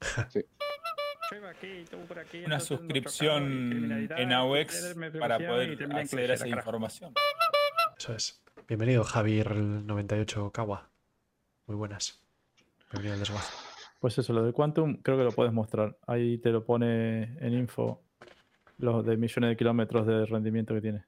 [2.46, 7.12] una suscripción en AUX para poder acceder a esa información.
[7.98, 8.40] Eso es.
[8.68, 10.90] Bienvenido, Javier 98 Kawa.
[11.66, 12.22] Muy buenas.
[12.92, 13.52] Bienvenido al desguace.
[13.98, 15.98] Pues eso, lo de Quantum creo que lo puedes mostrar.
[16.06, 18.02] Ahí te lo pone en info
[18.78, 21.04] los de millones de kilómetros de rendimiento que tiene.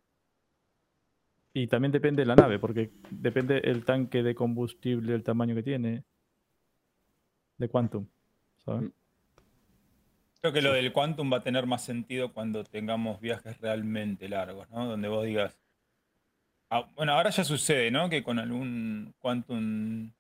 [1.53, 5.63] Y también depende de la nave, porque depende el tanque de combustible, el tamaño que
[5.63, 6.05] tiene.
[7.59, 8.07] De Quantum.
[8.65, 8.83] ¿sabes?
[8.83, 8.93] Mm.
[10.41, 14.71] Creo que lo del Quantum va a tener más sentido cuando tengamos viajes realmente largos,
[14.71, 14.87] ¿no?
[14.87, 15.59] Donde vos digas.
[16.71, 18.09] Ah, bueno, ahora ya sucede, ¿no?
[18.09, 20.13] Que con algún Quantum,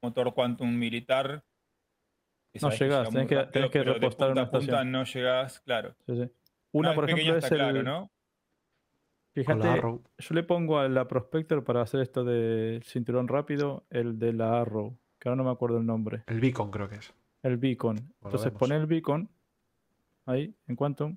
[0.00, 1.42] motor Quantum militar.
[2.60, 5.96] No llegás, tenés que, tenés que repostar una punta no llegás, claro.
[6.06, 6.30] Sí, sí.
[6.74, 8.10] Una, por ejemplo, es el, claro, ¿no?
[9.32, 14.32] Fíjate, yo le pongo a la Prospector para hacer esto del cinturón rápido, el de
[14.32, 16.24] la Arrow, que ahora no me acuerdo el nombre.
[16.26, 17.14] El Beacon creo que es.
[17.42, 17.96] El Beacon.
[18.22, 19.28] Entonces pone el Beacon
[20.26, 21.16] ahí, en Quantum.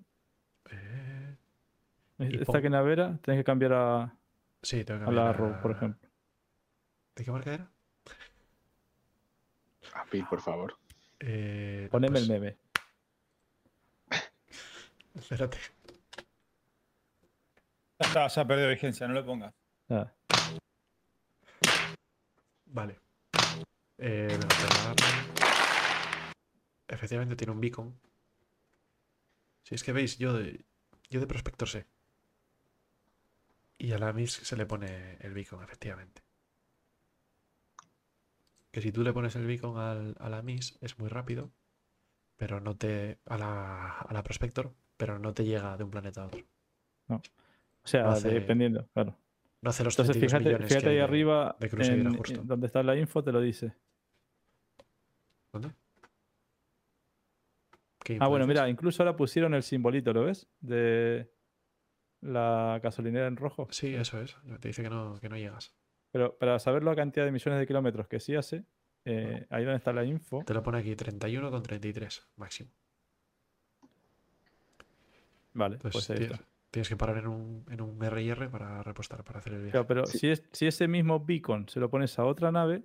[0.72, 1.38] Eh,
[2.20, 4.16] Esta que navera, tienes que cambiar a,
[4.62, 6.08] sí, tengo que cambiar a la Arrow, por ejemplo.
[7.16, 7.72] ¿De qué marca era?
[9.94, 10.78] A por favor.
[11.20, 12.58] Eh, Poneme el meme.
[15.18, 15.58] Espérate.
[18.00, 19.54] Ya está, ya perdido vigencia, no lo pongas.
[19.90, 20.12] Ah.
[22.66, 23.00] Vale.
[23.98, 24.40] Eh,
[26.88, 28.00] Efectivamente tiene un beacon.
[29.64, 30.66] Si es que veis, yo de,
[31.10, 31.88] yo de prospector sé.
[33.78, 36.24] Y a la MIS se le pone el beacon, efectivamente.
[38.72, 41.52] Que si tú le pones el beacon al, a la MIS es muy rápido,
[42.38, 43.20] pero no te.
[43.26, 46.42] a la, a la prospector, pero no te llega de un planeta a otro.
[47.08, 47.16] No.
[47.16, 49.16] O sea, dependiendo, claro.
[49.62, 53.42] No hace los Entonces, fíjate, fíjate ahí arriba, de donde está la info, te lo
[53.42, 53.74] dice.
[55.54, 55.72] ¿Dónde?
[58.20, 60.48] Ah, bueno, mira, incluso ahora pusieron el simbolito, ¿lo ves?
[60.60, 61.30] De
[62.22, 63.68] la gasolinera en rojo.
[63.72, 64.38] Sí, eso es.
[64.60, 65.76] Te dice que no, que no llegas.
[66.12, 68.66] Pero para saber la cantidad de millones de kilómetros que sí hace,
[69.06, 70.44] eh, ahí donde está la info.
[70.46, 72.72] Te lo pone aquí, 31 con 33 máximo.
[75.58, 76.40] Vale, pues ahí está.
[76.70, 79.84] Tienes que parar en un, en un RIR para repostar, para hacer el viaje.
[79.86, 82.84] pero si, es, si ese mismo beacon se lo pones a otra nave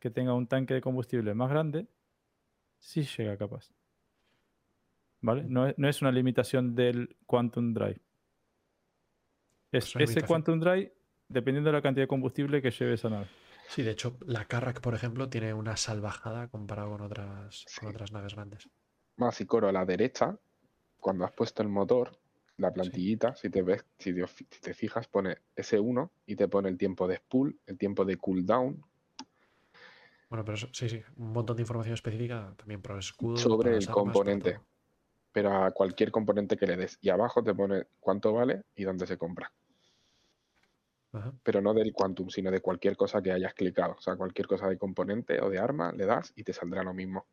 [0.00, 1.86] que tenga un tanque de combustible más grande,
[2.78, 3.70] sí llega capaz.
[5.20, 5.44] ¿Vale?
[5.44, 8.00] No es, no es una limitación del Quantum Drive.
[9.70, 10.92] Es ese Quantum Drive
[11.28, 13.26] dependiendo de la cantidad de combustible que lleve esa nave.
[13.68, 18.10] Sí, de hecho, la Carrack, por ejemplo, tiene una salvajada comparado con otras, con otras
[18.10, 18.68] naves grandes.
[19.16, 20.36] Más y coro a la derecha,
[21.00, 22.16] cuando has puesto el motor,
[22.60, 24.14] la plantillita, si te ves, si
[24.60, 28.84] te, fijas, pone S1 y te pone el tiempo de spool, el tiempo de cooldown.
[30.28, 33.36] Bueno, pero sí, sí, un montón de información específica también para el escudo.
[33.36, 34.60] Sobre el componente.
[35.32, 36.98] Pero a cualquier componente que le des.
[37.00, 39.50] Y abajo te pone cuánto vale y dónde se compra.
[41.42, 43.96] Pero no del Quantum, sino de cualquier cosa que hayas clicado.
[43.98, 46.94] O sea, cualquier cosa de componente o de arma, le das y te saldrá lo
[46.94, 47.26] mismo.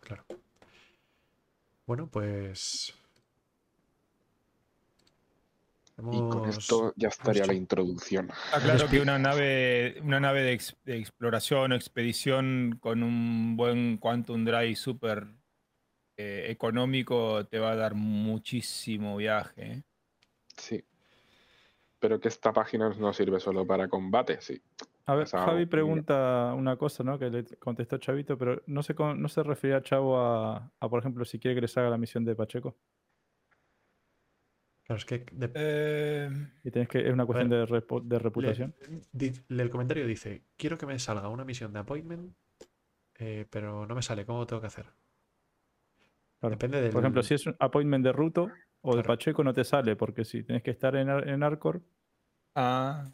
[0.00, 0.24] Claro.
[1.86, 2.94] Bueno, pues
[5.98, 8.28] y con esto ya estaría la introducción.
[8.28, 14.44] Está claro que una nave, una nave de, exploración o expedición con un buen Quantum
[14.44, 15.26] Drive súper
[16.18, 19.62] eh, económico te va a dar muchísimo viaje.
[19.62, 19.82] ¿eh?
[20.58, 20.84] Sí.
[21.98, 24.60] Pero que esta página no sirve solo para combate, sí.
[25.08, 27.16] A ver, Javi pregunta una cosa, ¿no?
[27.16, 31.24] Que le contestó Chavito, pero no se, no se refería Chavo a, a, por ejemplo,
[31.24, 32.76] si quiere que les haga la misión de Pacheco.
[34.82, 35.24] Claro, es que.
[35.54, 36.30] Eh,
[36.64, 37.06] y tienes que.
[37.06, 37.66] Es una cuestión de,
[38.18, 38.74] reputación.
[39.48, 42.34] el comentario dice: Quiero que me salga una misión de appointment,
[43.18, 44.26] eh, pero no me sale.
[44.26, 44.86] ¿Cómo tengo que hacer?
[46.40, 46.92] Depende del...
[46.92, 48.48] Por ejemplo, si es un appointment de Ruto
[48.82, 51.82] o de Pacheco, no te sale, porque si tienes que estar en, en Arcor.
[52.54, 53.10] Ah.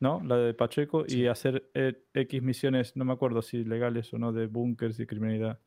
[0.00, 0.22] ¿No?
[0.24, 4.32] La de Pacheco y hacer eh, X misiones, no me acuerdo si legales o no,
[4.32, 5.58] de bunkers y criminalidad.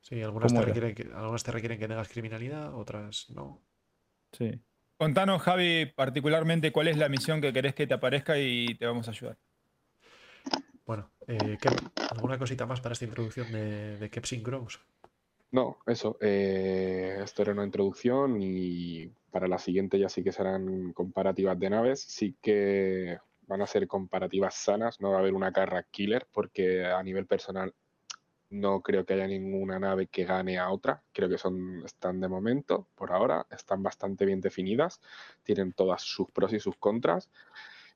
[0.00, 3.60] Sí, algunas te, requieren que, algunas te requieren que tengas criminalidad, otras no.
[4.32, 4.60] Sí.
[4.96, 9.08] Contanos, Javi, particularmente cuál es la misión que querés que te aparezca y te vamos
[9.08, 9.38] a ayudar.
[10.86, 11.56] Bueno, eh,
[12.10, 14.80] ¿alguna cosita más para esta introducción de, de Kepsing Grows?
[15.52, 16.16] No, eso.
[16.20, 21.70] Eh, esto era una introducción y para la siguiente ya sí que serán comparativas de
[21.70, 22.00] naves.
[22.00, 23.18] Sí que
[23.50, 27.26] van a ser comparativas sanas, no va a haber una carra killer porque a nivel
[27.26, 27.74] personal
[28.48, 31.02] no creo que haya ninguna nave que gane a otra.
[31.12, 35.00] Creo que son, están de momento, por ahora, están bastante bien definidas.
[35.42, 37.28] Tienen todas sus pros y sus contras.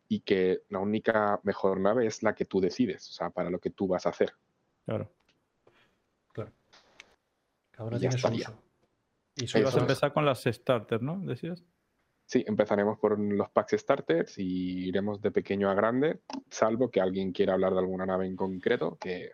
[0.08, 3.58] Y que la única mejor nave es la que tú decides, o sea, para lo
[3.58, 4.34] que tú vas a hacer.
[4.84, 5.10] Claro.
[6.32, 6.52] Claro.
[7.70, 8.48] Cada uno Y ya tiene su estaría.
[8.48, 8.62] uso.
[9.36, 11.18] Y su vas a empezar con las starters, ¿no?
[11.20, 11.64] Decías.
[12.34, 16.18] Sí, empezaremos por los packs starters y iremos de pequeño a grande,
[16.50, 19.30] salvo que alguien quiera hablar de alguna nave en concreto, que,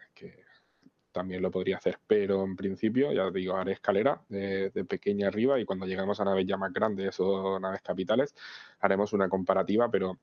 [1.10, 1.98] también lo podría hacer.
[2.06, 6.26] Pero en principio, ya digo, haré escalera de, de pequeña arriba y cuando lleguemos a
[6.26, 8.34] naves ya más grandes o naves capitales,
[8.80, 10.18] haremos una comparativa, pero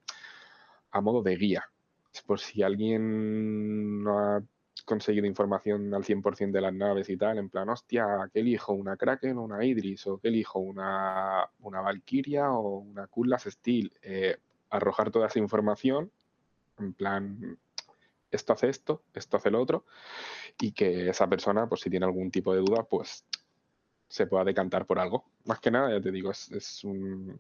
[0.92, 1.64] a modo de guía.
[2.28, 4.44] Por si alguien no ha
[4.88, 8.72] conseguido información al 100% de las naves y tal, en plan, hostia, ¿qué elijo?
[8.72, 10.08] ¿Una Kraken o una Idris?
[10.08, 10.60] ¿O qué elijo?
[10.60, 13.92] ¿Una, una Valkyria o una Kutlas Steel?
[14.02, 14.38] Eh,
[14.70, 16.10] arrojar toda esa información,
[16.80, 17.60] en plan,
[18.32, 19.84] esto hace esto, esto hace lo otro,
[20.60, 23.26] y que esa persona, pues si tiene algún tipo de duda, pues
[24.08, 25.26] se pueda decantar por algo.
[25.44, 27.38] Más que nada, ya te digo, es, es un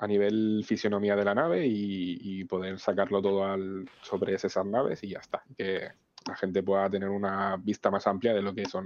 [0.00, 5.02] a nivel fisionomía de la nave y, y poder sacarlo todo al, sobre esas naves
[5.02, 5.42] y ya está.
[5.56, 5.88] Que
[6.28, 8.84] la gente pueda tener una vista más amplia de lo que son.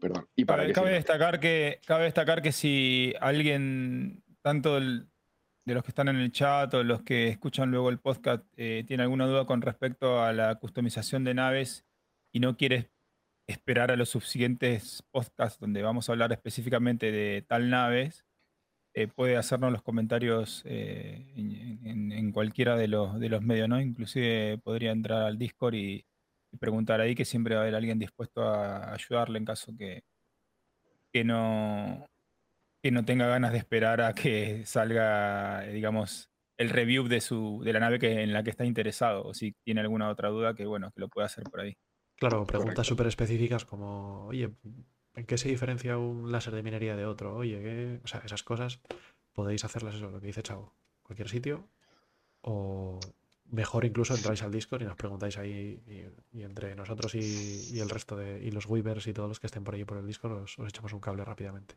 [0.00, 0.28] Perdón.
[0.36, 0.96] Y para Cabe, que cabe sirva.
[0.98, 5.08] destacar que, cabe destacar que si alguien, tanto el-
[5.64, 8.84] de los que están en el chat o los que escuchan luego el podcast, eh,
[8.86, 11.86] tiene alguna duda con respecto a la customización de naves
[12.32, 12.90] y no quiere
[13.46, 18.26] esperar a los subsiguientes podcasts donde vamos a hablar específicamente de tal naves,
[18.94, 23.68] eh, puede hacernos los comentarios eh, en, en- en cualquiera de los, de los medios,
[23.68, 23.80] ¿no?
[23.80, 26.06] Inclusive podría entrar al Discord y,
[26.52, 30.04] y preguntar ahí, que siempre va a haber alguien dispuesto a ayudarle en caso que,
[31.12, 32.06] que no
[32.82, 37.62] que no tenga ganas de esperar a que salga, eh, digamos, el review de su
[37.64, 40.54] de la nave que, en la que está interesado, o si tiene alguna otra duda,
[40.54, 41.74] que bueno, que lo pueda hacer por ahí.
[42.16, 44.50] Claro, preguntas súper específicas como, oye,
[45.14, 47.36] ¿en qué se diferencia un láser de minería de otro?
[47.36, 48.00] Oye, ¿qué?
[48.04, 48.80] O sea, esas cosas
[49.32, 51.68] podéis hacerlas eso, lo que dice Chavo, cualquier sitio.
[52.42, 53.00] O
[53.50, 55.80] mejor incluso entráis al Discord y nos preguntáis ahí
[56.32, 59.64] y, entre nosotros y, el resto de, y los Weavers y todos los que estén
[59.64, 61.76] por ahí por el Discord os, os echamos un cable rápidamente.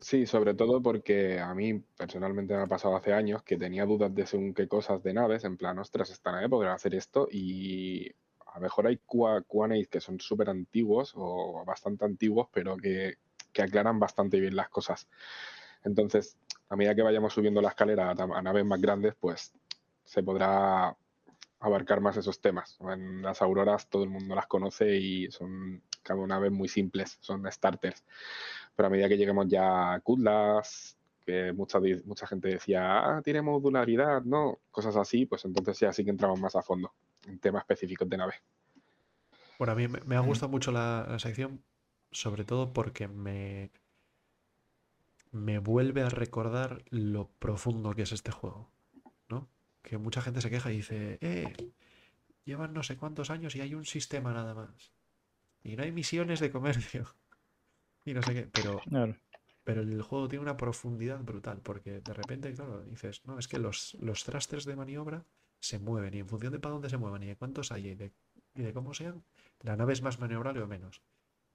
[0.00, 4.14] Sí, sobre todo porque a mí personalmente me ha pasado hace años que tenía dudas
[4.14, 8.12] de según qué cosas de naves, en plan, ostras, esta nave podrá hacer esto y
[8.54, 9.42] a lo mejor hay QA
[9.90, 13.14] que son súper antiguos o bastante antiguos, pero que,
[13.52, 15.08] que aclaran bastante bien las cosas.
[15.82, 19.52] Entonces, a medida que vayamos subiendo la escalera a, naves más grandes, pues
[20.04, 20.96] se podrá
[21.58, 22.78] abarcar más esos temas.
[22.80, 27.50] En las auroras todo el mundo las conoce y son cada naves muy simples, son
[27.50, 28.04] starters.
[28.76, 33.42] Pero a medida que lleguemos ya a Kutlas, que mucha, mucha gente decía, ah, tiene
[33.42, 36.92] modularidad, no, cosas así, pues entonces ya sí que entramos más a fondo
[37.26, 38.34] en temas específicos de nave.
[39.58, 41.62] Bueno, a mí me, me ha gustado mucho la, la sección,
[42.10, 43.70] sobre todo porque me,
[45.30, 48.70] me vuelve a recordar lo profundo que es este juego,
[49.28, 49.48] ¿no?
[49.82, 51.52] Que mucha gente se queja y dice, eh,
[52.44, 54.92] llevan no sé cuántos años y hay un sistema nada más.
[55.62, 57.06] Y no hay misiones de comercio.
[58.06, 59.16] Y no sé qué, pero, Claro.
[59.62, 63.58] pero el juego tiene una profundidad brutal, porque de repente, claro, dices, no, es que
[63.58, 65.24] los, los thrusters de maniobra
[65.64, 67.94] se mueven y en función de para dónde se muevan y de cuántos hay y
[67.94, 69.24] de, cómo sean,
[69.60, 71.02] la nave es más maniobrable o menos.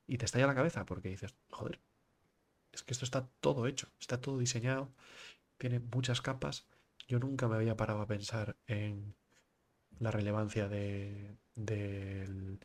[0.07, 1.79] Y te estalla la cabeza porque dices, joder,
[2.71, 4.91] es que esto está todo hecho, está todo diseñado,
[5.59, 6.67] tiene muchas capas.
[7.07, 9.15] Yo nunca me había parado a pensar en
[9.99, 12.57] la relevancia de, de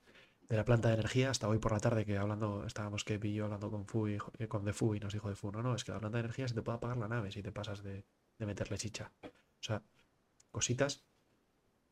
[0.48, 3.44] la planta de energía hasta hoy por la tarde que hablando, estábamos que y yo
[3.44, 5.74] hablando con Fu y, eh, con De Fu y nos dijo De Fu, no, no,
[5.74, 7.82] es que la planta de energía se te puede apagar la nave si te pasas
[7.82, 8.06] de,
[8.38, 9.12] de meterle chicha.
[9.22, 9.28] O
[9.60, 9.82] sea,
[10.50, 11.04] cositas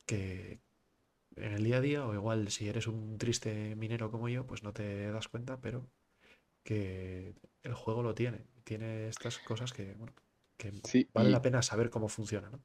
[0.06, 0.60] que
[1.36, 4.62] en el día a día, o igual si eres un triste minero como yo, pues
[4.62, 5.90] no te das cuenta, pero
[6.64, 8.46] que el juego lo tiene.
[8.64, 10.14] Tiene estas cosas que, bueno,
[10.58, 12.64] que Sí, vale y- la pena saber cómo funciona, ¿no?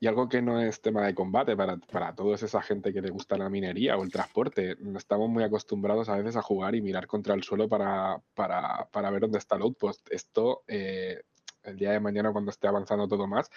[0.00, 3.10] Y algo que no es tema de combate para, para toda esa gente que le
[3.10, 4.76] gusta la minería o el transporte.
[4.96, 9.10] Estamos muy acostumbrados a veces a jugar y mirar contra el suelo para, para, para
[9.10, 10.06] ver dónde está el outpost.
[10.10, 11.22] Esto, eh,
[11.62, 13.50] el día de mañana, cuando esté avanzando todo más,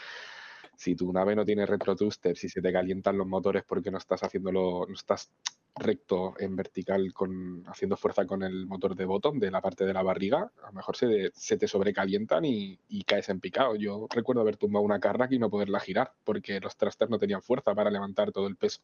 [0.77, 4.23] si tu nave no tiene retrothruster, si se te calientan los motores porque no estás
[4.23, 5.31] haciéndolo, no estás
[5.75, 9.93] recto en vertical con haciendo fuerza con el motor de bottom de la parte de
[9.93, 13.75] la barriga, a lo mejor se, se te sobrecalientan y, y caes en picado.
[13.75, 17.41] Yo recuerdo haber tumbado una Carrack y no poderla girar porque los thrusters no tenían
[17.41, 18.81] fuerza para levantar todo el peso.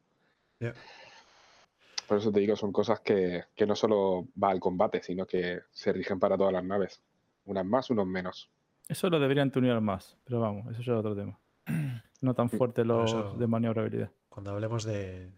[2.08, 5.60] Por eso te digo, son cosas que, que no solo va al combate, sino que
[5.72, 7.04] se rigen para todas las naves.
[7.46, 8.50] Unas más, unos menos.
[8.88, 11.40] Eso lo deberían tunear más, pero vamos, eso ya es otro tema.
[12.22, 14.12] No tan fuerte los eso- de maniobrabilidad.
[14.30, 15.30] Cuando hablemos de,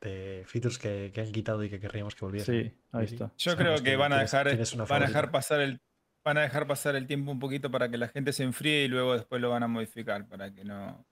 [0.00, 2.62] de features que, que han quitado y que querríamos que volviesen.
[2.64, 3.32] Sí, ahí está.
[3.38, 4.46] Yo creo que van a dejar,
[4.88, 5.80] van a dejar pasar el
[6.24, 8.88] van a dejar pasar el tiempo un poquito para que la gente se enfríe y
[8.88, 11.04] luego después lo van a modificar para que no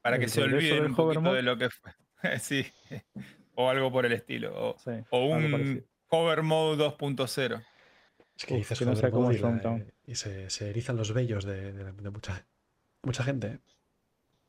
[0.00, 1.92] para que ¿El se olviden un poquito de lo que fue.
[2.40, 2.64] sí.
[3.54, 4.52] O algo por el estilo.
[4.54, 5.84] O, Sí, o un.
[6.08, 7.64] Hover Mode 2.0.
[8.42, 9.92] Es que Uf, dices que no Mode y, la- Showdown.
[10.04, 12.44] y se, se erizan los vellos de, de- de mucha,
[13.02, 13.46] mucha gente.
[13.46, 13.58] ¿eh?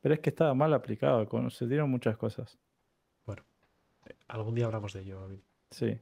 [0.00, 2.58] Pero es que estaba mal aplicado, con- se dieron muchas cosas.
[4.28, 5.28] Algún día hablamos de ello.
[5.28, 5.42] Billy.
[5.70, 5.98] Sí.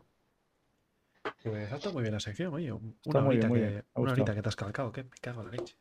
[1.45, 2.73] Pues ha estado muy bien la sección, oye.
[2.73, 4.91] un- Está Una muy bien, horita, muy que, bien, una horita que te has calcado,
[4.91, 5.77] que me cago en la leche.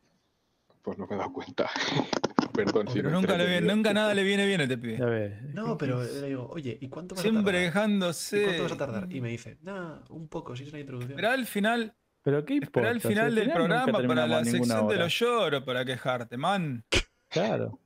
[0.82, 1.70] Pues no me he dado cuenta.
[2.54, 3.76] Perdón si Pero nunca, le viene- entretenido.
[3.76, 5.40] nunca nada le viene bien a este pibe.
[5.54, 7.62] No, pero le digo, oye, ¿y cuánto vas a Siempre tardar?
[7.64, 8.40] dejándose.
[8.40, 9.06] ¿Y cuánto vas a tardar?
[9.12, 11.12] Y me dice, nada, un poco, si es una introducción.
[11.12, 12.80] Espera al final, Pero qué importa.
[12.80, 16.84] espera al si final del programa para la sección de los lloros para quejarte, man.
[17.28, 17.78] Claro.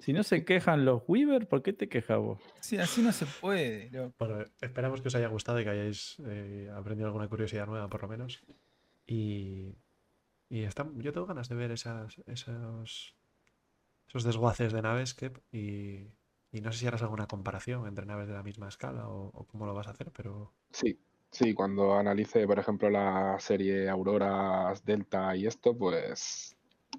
[0.00, 2.40] Si no se quejan los Weaver, ¿por qué te quejas vos?
[2.60, 3.90] Sí, así no se puede.
[4.18, 8.02] Bueno, esperamos que os haya gustado y que hayáis eh, aprendido alguna curiosidad nueva, por
[8.02, 8.42] lo menos.
[9.06, 9.74] Y,
[10.48, 13.14] y está- yo tengo ganas de ver esas, esos,
[14.08, 16.06] esos desguaces de naves, Kep, y,
[16.50, 19.46] y no sé si harás alguna comparación entre naves de la misma escala o, o
[19.46, 20.98] cómo lo vas a hacer, pero Sí,
[21.30, 26.56] sí, cuando analice, por ejemplo, la serie Auroras, Delta y esto, pues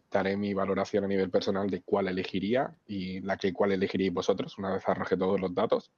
[0.09, 4.57] daré mi valoración a nivel personal de cuál elegiría y la que cuál elegiríais vosotros
[4.57, 5.91] una vez arroje todos los datos.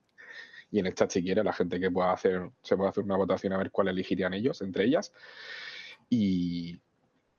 [0.71, 3.17] Y en el chat, si quiere, la gente que pueda hacer, se puede hacer una
[3.17, 5.13] votación a ver cuál elegirían ellos, entre ellas.
[6.09, 6.79] Y,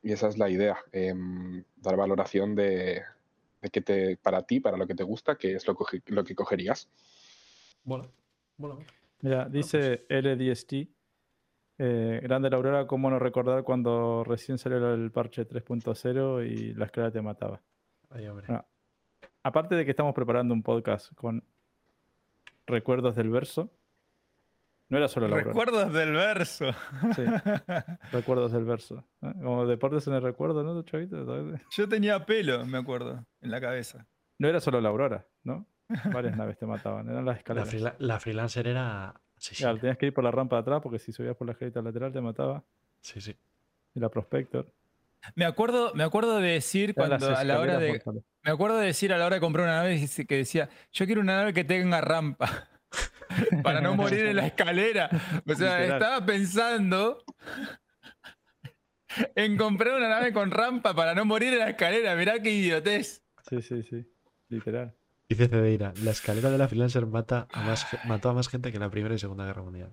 [0.03, 3.03] esa es la idea, em, dar valoración de,
[3.63, 6.23] de qué te, para ti, para lo que te gusta, qué es lo, coge- lo
[6.25, 6.89] que cogerías.
[7.85, 8.09] bueno,
[8.57, 8.79] bueno.
[9.21, 10.73] Mira, dice LDST.
[11.77, 16.85] Eh, grande la Aurora, cómo no recordar cuando recién salió el parche 3.0 y la
[16.85, 17.61] escala te mataba.
[18.49, 18.65] Ah.
[19.43, 21.43] Aparte de que estamos preparando un podcast con
[22.67, 23.71] recuerdos del verso,
[24.89, 25.51] no era solo la Aurora.
[25.51, 26.67] Recuerdos del verso.
[27.17, 27.23] Sí,
[28.13, 29.05] recuerdos del verso.
[29.23, 29.33] ¿eh?
[29.43, 31.57] Como deportes en el recuerdo, ¿no, chavito?
[31.71, 34.07] Yo tenía pelo, me acuerdo, en la cabeza.
[34.39, 35.67] No era solo la Aurora, ¿no?
[36.13, 37.95] Varias naves te mataban, eran las La, escaleras.
[37.99, 39.69] la freelancer era asesina.
[39.71, 41.83] Claro, tenías que ir por la rampa de atrás porque si subías por la escalera
[41.83, 42.63] lateral te mataba.
[43.01, 43.37] Sí, sí.
[43.95, 44.67] Y la Prospector.
[45.37, 47.89] Me acuerdo, me acuerdo de decir cuando a la hora de.
[47.93, 48.25] mortales.
[48.43, 51.21] Me acuerdo de decir a la hora de comprar una nave que decía, yo quiero
[51.21, 52.69] una nave que tenga rampa.
[53.63, 55.09] para no morir en la escalera.
[55.47, 55.93] O sea, Literal.
[56.03, 57.25] estaba pensando
[59.35, 62.15] en comprar una nave con rampa para no morir en la escalera.
[62.17, 63.23] Mirá qué idiotez.
[63.49, 64.07] Sí, sí, sí.
[64.49, 64.95] Literal.
[65.29, 68.71] Dice Cedeira, la escalera de la freelancer mata a más, ge- mató a más gente
[68.71, 69.93] que en la Primera y Segunda Guerra Mundial.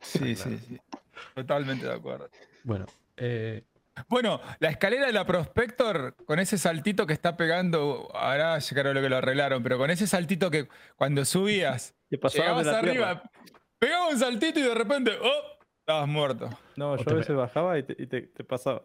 [0.00, 0.78] Sí, sí, sí.
[1.34, 2.28] Totalmente de acuerdo.
[2.62, 3.64] Bueno, eh,
[4.08, 8.94] Bueno, la escalera de la Prospector, con ese saltito que está pegando, ahora ya creo
[8.94, 13.30] que lo arreglaron, pero con ese saltito que cuando subías, Te pasabas arriba, tierra.
[13.80, 15.58] pegabas un saltito y de repente, ¡oh!
[15.80, 16.48] Estabas muerto.
[16.76, 18.82] No, O yo a me- veces bajaba y te, y te, te pasabas.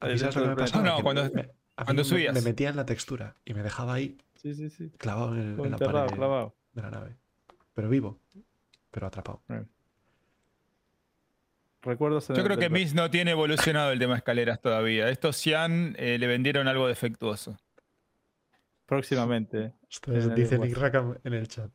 [0.00, 0.82] a mí sabes lo que me pasaba?
[0.82, 1.48] No, cuando- me-
[1.84, 2.34] cuando subías.
[2.34, 4.90] Me metía en la textura y me dejaba ahí Sí, sí, sí.
[4.98, 6.54] clavado en, el- en la pared clavado.
[6.72, 7.16] de la nave.
[7.74, 8.18] Pero vivo,
[8.90, 9.42] pero atrapado.
[11.82, 15.08] Recuerdos en Yo el- creo que del- Miss no tiene evolucionado el tema escaleras todavía.
[15.10, 17.56] Estos Cian eh, le vendieron algo defectuoso.
[18.86, 19.74] Próximamente.
[19.90, 20.58] Ustedes En el dice.
[20.58, 21.70] Nick Rackham en el chat.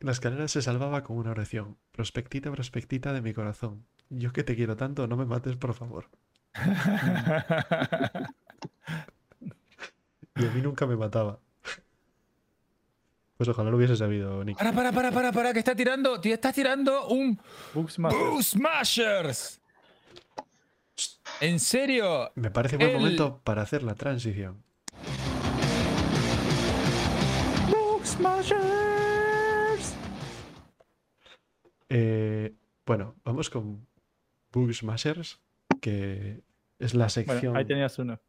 [0.00, 1.76] La escalera se salvaba con una oración.
[1.92, 3.84] Prospectita, prospectita de mi corazón.
[4.10, 6.08] Yo que te quiero tanto, no me mates, por favor.
[10.38, 11.38] Y a mí nunca me mataba.
[13.36, 14.58] Pues ojalá lo hubiese sabido, Nick.
[14.58, 17.38] para, para, para, para, para, que está tirando, te está tirando un.
[17.72, 17.88] Boo
[18.42, 19.60] Smashers.
[21.40, 22.32] ¿En serio?
[22.34, 24.64] Me parece buen El- momento para hacer la transición.
[31.88, 32.54] Eh,
[32.86, 33.86] bueno, vamos con
[34.52, 35.40] Bug Smashers,
[35.80, 36.42] que
[36.78, 37.38] es la sección.
[37.40, 38.20] Bueno, ahí tenías uno.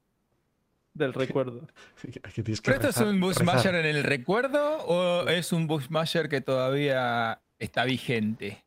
[1.00, 1.66] Del recuerdo.
[2.02, 3.34] que tienes que ¿Pero esto es un.
[3.34, 8.66] Smasher en el recuerdo o es un Boo Smasher que todavía está vigente?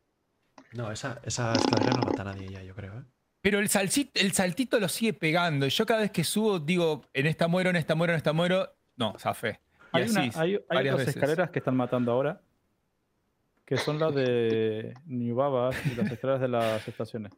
[0.73, 2.95] No, esa, esa escalera no mata a nadie ya, yo creo.
[2.99, 3.03] ¿eh?
[3.43, 5.67] Pero el, salsito, el saltito lo sigue pegando.
[5.67, 8.33] Y yo cada vez que subo digo, en esta muero, en esta muero, en esta
[8.33, 8.73] muero.
[8.97, 9.61] No, zafé.
[9.93, 11.09] Y Hay, así, una, hay, hay veces.
[11.09, 12.41] escaleras que están matando ahora.
[13.67, 17.33] Que son las de New Babas y las escaleras de las estaciones.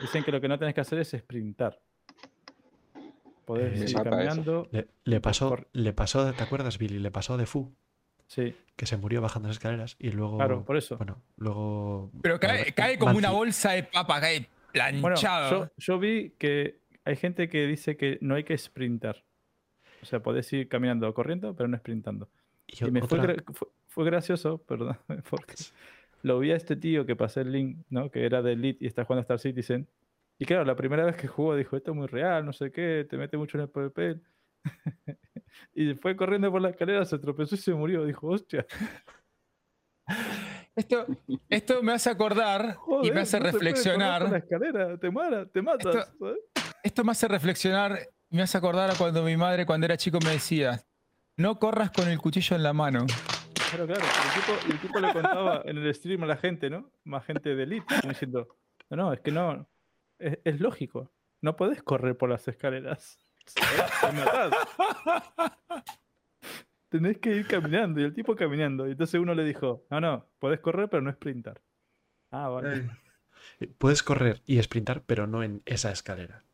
[0.00, 1.80] Dicen que lo que no tenés que hacer es sprintar.
[3.44, 4.68] Podés Me ir caminando.
[4.72, 6.98] Le, le pasó, Por- le pasó, ¿te acuerdas, Billy?
[6.98, 7.72] Le pasó de Fu,
[8.26, 10.36] Sí, que se murió bajando las escaleras y luego.
[10.38, 10.96] claro, por eso.
[10.96, 12.10] Bueno, luego.
[12.22, 15.50] Pero cae, bueno, cae como una Manzi- bolsa de papa, cae Bueno, planchado.
[15.66, 19.22] yo, yo vi que hay gente que dice que no hay que sprintar.
[20.02, 22.28] O sea, podés ir caminando o corriendo, pero no sprintando.
[22.66, 24.96] Y Y me fue, otra- gra- fue, fue gracioso, perdón,
[25.28, 25.54] porque
[26.22, 28.10] lo vi a este tío que pasé el link, ¿no?
[28.10, 29.86] Que era de Elite y está jugando Star Citizen.
[30.38, 33.06] Y claro, la primera vez que jugó dijo, esto es muy real, no sé qué,
[33.08, 34.20] te mete mucho en el PvP.
[35.74, 38.04] y fue corriendo por la escalera, se tropezó y se murió.
[38.04, 38.66] Dijo, hostia.
[40.76, 41.06] Esto,
[41.48, 44.34] esto me hace acordar y me hace no correr por La reflexionar.
[44.36, 46.12] escalera, te, mara- te matas.
[46.18, 46.38] ¿sabes?
[46.82, 47.96] Esto me hace reflexionar
[48.28, 50.80] y me hace acordar a cuando mi madre, cuando era chico, me decía:
[51.38, 53.06] No corras con el cuchillo en la mano.
[53.70, 54.02] Claro, claro.
[54.04, 56.90] El tipo, el tipo le contaba en el stream a la gente, ¿no?
[57.04, 58.48] Más gente de Elite, como diciendo,
[58.90, 59.66] no, no, es que no,
[60.26, 61.10] es, es lógico.
[61.40, 63.18] No podés correr por las escaleras.
[63.54, 64.54] Te matás.
[66.88, 68.86] Tenés que ir caminando, y el tipo caminando.
[68.86, 71.60] Y entonces uno le dijo, no, no, podés correr, pero no sprintar.
[72.30, 72.88] Ah, vale.
[73.60, 76.44] Eh, Puedes correr y sprintar, pero no en esa escalera.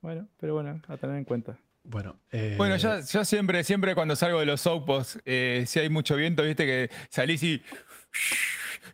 [0.00, 1.58] Bueno, pero bueno, a tener en cuenta.
[1.82, 5.88] Bueno, eh, Bueno, yo, yo siempre, siempre cuando salgo de los soapos, eh, si hay
[5.88, 7.62] mucho viento, viste que salís y.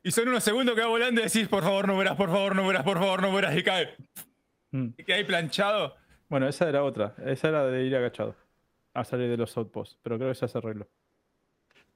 [0.02, 2.54] Y son unos segundos que va volando y decís, por favor, no mueras, por favor,
[2.56, 3.94] no mueras, por favor, no mueras, y cae.
[4.70, 4.88] Mm.
[4.98, 5.96] Y queda ahí planchado.
[6.28, 7.14] Bueno, esa era otra.
[7.24, 8.34] Esa era de ir agachado.
[8.94, 9.98] A salir de los outposts.
[10.02, 10.88] Pero creo que esa se arregló.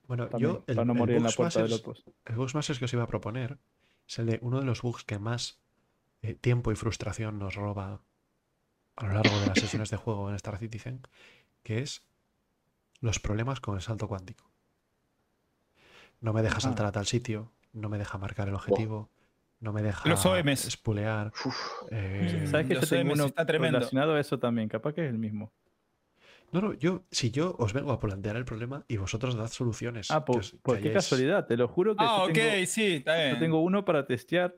[0.06, 2.06] bueno También, yo el, para no morir en la puerta del outpost.
[2.24, 3.58] el Bugs Masters que os iba a proponer
[4.06, 5.60] es el de uno de los bugs que más
[6.22, 8.00] eh, tiempo y frustración nos roba
[8.96, 11.02] a lo largo de las sesiones de juego en Star Citizen,
[11.62, 12.02] que es
[13.00, 14.50] los problemas con el salto cuántico.
[16.20, 16.60] No me deja Ah.
[16.60, 19.10] saltar a tal sitio, no me deja marcar el objetivo,
[19.60, 20.66] no me deja Los OMs.
[20.66, 21.32] espulear.
[21.44, 21.56] Uf,
[21.90, 23.78] eh, ¿Sabes que yo Los tengo OMs uno está tremendo.
[23.78, 24.68] relacionado a eso también?
[24.68, 25.52] Capaz que es el mismo.
[26.50, 30.10] No, no, yo, si yo os vengo a plantear el problema y vosotros dad soluciones.
[30.10, 31.46] Ah, que os- que qué hayáis- casualidad.
[31.46, 33.34] Te lo juro que Ah, yo, ok, tengo, sí, está bien.
[33.34, 34.56] yo tengo uno para testear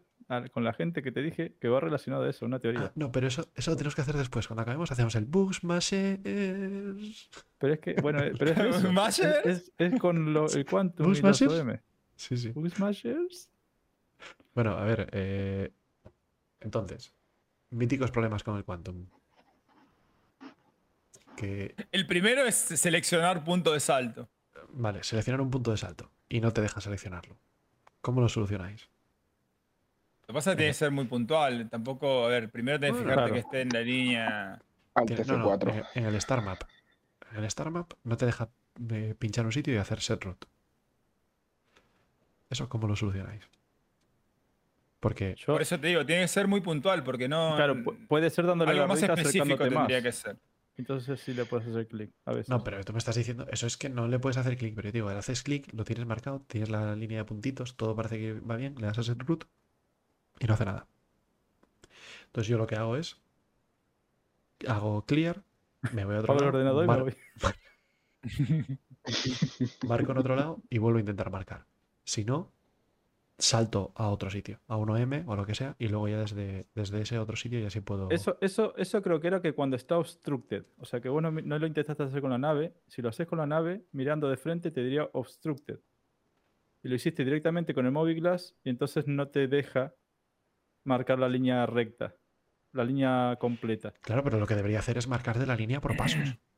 [0.53, 2.83] con la gente que te dije que va relacionado a eso, una teoría.
[2.85, 4.47] Ah, no, pero eso, eso lo tenemos que hacer después.
[4.47, 7.29] Cuando acabemos hacemos el Bugs Masters.
[7.59, 9.07] Pero es que, bueno, eh, pero es eso.
[9.09, 11.43] es, es- es con lo, el Quantum ¿Bug y los?
[11.43, 11.77] OM.
[12.21, 12.51] Sí, sí.
[12.51, 13.49] ¿Bug Smashers?
[14.55, 15.09] Bueno, a ver.
[15.13, 15.73] eh,
[16.61, 17.15] entonces,
[17.71, 19.07] míticos problemas con el Quantum.
[21.37, 24.29] Que, El primero es seleccionar punto de salto.
[24.69, 27.39] vale, seleccionar un punto de salto y no te deja seleccionarlo.
[28.03, 28.83] ¿Cómo lo solucionáis?
[30.23, 31.71] Lo que pasa es que tiene que ser muy puntual.
[31.71, 33.33] Tampoco, a ver, primero tenés que Bueno, fijarte claro.
[33.33, 34.63] que esté en la línea.
[34.95, 35.89] al Tiene- no, no, TC4.
[35.95, 36.63] en, en el Star Map.
[37.33, 38.51] En el Star Map no te deja
[38.91, 40.47] eh, pinchar un sitio y hacer set route.
[42.51, 43.43] ¿Eso cómo lo solucionáis?
[44.99, 47.55] Porque Yo, Por eso te digo, tiene que ser muy puntual, porque no.
[47.57, 49.71] claro, pu- puede ser dándole algo la más vuelta específico más.
[49.71, 50.37] tendría que ser.
[50.77, 52.49] Entonces sí le puedes hacer clic a veces.
[52.51, 54.89] No, pero tú me estás diciendo, eso es que no le puedes hacer clic, pero
[54.89, 58.19] yo digo, le haces clic, lo tienes marcado, tienes la línea de puntitos, todo parece
[58.19, 59.45] que va bien, le das a set root
[60.39, 60.87] y no hace nada.
[62.27, 63.19] Entonces yo lo que hago es,
[64.67, 65.43] hago clear,
[65.93, 67.15] me voy a otro el lado, ordenador y me voy.
[69.89, 71.67] marco en otro lado y vuelvo a intentar marcar.
[72.11, 72.51] Si no,
[73.39, 77.03] salto a otro sitio, a 1M o lo que sea, y luego ya desde, desde
[77.03, 78.11] ese otro sitio ya sí puedo...
[78.11, 81.31] Eso, eso, eso creo que era que cuando está obstructed, o sea que vos no
[81.31, 84.73] lo intentaste hacer con la nave, si lo haces con la nave, mirando de frente
[84.73, 85.79] te diría obstructed.
[86.83, 89.95] Y lo hiciste directamente con el Moviglass y entonces no te deja
[90.83, 92.17] marcar la línea recta,
[92.73, 93.95] la línea completa.
[94.01, 96.41] Claro, pero lo que debería hacer es marcar de la línea por pasos.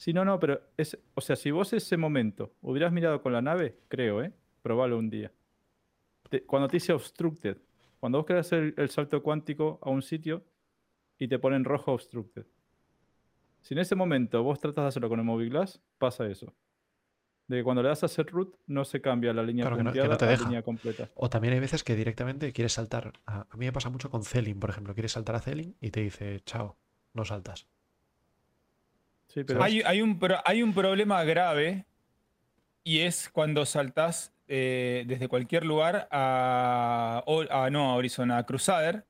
[0.00, 3.42] Sí, no, no, pero es, o sea, si vos ese momento hubieras mirado con la
[3.42, 4.32] nave, creo, ¿eh?
[4.62, 5.32] Probalo un día.
[6.28, 7.58] Te- cuando te dice obstructed,
[8.00, 10.44] cuando vos querés hacer el, el salto cuántico a un sitio
[11.18, 12.46] y te ponen rojo obstructed.
[13.60, 16.54] Si en ese momento vos tratas de hacerlo con el Moviglass, pasa eso.
[17.48, 19.82] De que cuando le das a set root no se cambia la línea Claro, que
[19.82, 20.44] no- que punteada no te a deja.
[20.44, 21.10] línea completa.
[21.14, 23.14] O también hay veces que directamente quieres saltar.
[23.26, 24.92] A, a mí me pasa mucho con Celin, por ejemplo.
[24.94, 26.76] Quieres saltar a Celin y te dice, chao,
[27.14, 27.66] no saltas.
[29.28, 31.86] Sí, pero Hay, hay un, pro- hay un problema grave
[32.84, 39.04] y es cuando saltás eh, desde cualquier lugar a, a- no a Horizon, a Crusader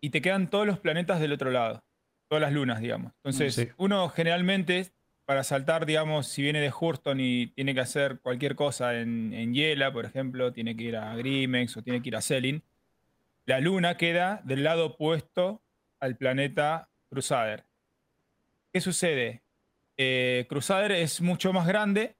[0.00, 1.82] y te quedan todos los planetas del otro lado,
[2.28, 3.12] todas las lunas, digamos.
[3.16, 3.68] Entonces, Sí.
[3.76, 4.92] uno generalmente
[5.24, 9.52] para saltar, digamos, si viene de Hurston y tiene que hacer cualquier cosa en, en
[9.52, 12.62] Yela, por ejemplo, tiene que ir a Grimex o tiene que ir a Selin,
[13.44, 15.60] la luna queda del lado opuesto
[16.00, 17.64] al planeta Crusader.
[18.72, 19.42] ¿Qué sucede?
[19.96, 22.14] Eh, Crusader es mucho más grande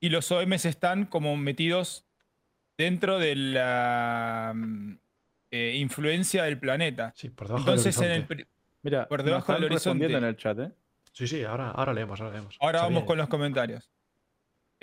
[0.00, 2.06] y los OMs están como metidos
[2.78, 4.94] dentro de la mm,
[5.50, 7.12] eh, influencia del planeta.
[7.14, 8.46] Sí, por debajo Entonces, del en el, horizonte.
[8.82, 10.06] mira, por debajo del horizonte.
[10.06, 10.70] en el chat, ¿eh?
[11.12, 12.56] Sí, sí, ahora, ahora leemos, ahora leemos.
[12.60, 13.90] ahora Sabía vamos con los comentarios.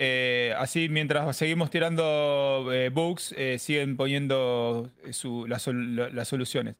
[0.00, 6.10] Eh, así, mientras seguimos tirando eh, bugs, eh, siguen poniendo eh, su- las, sol- la-
[6.10, 6.76] las soluciones.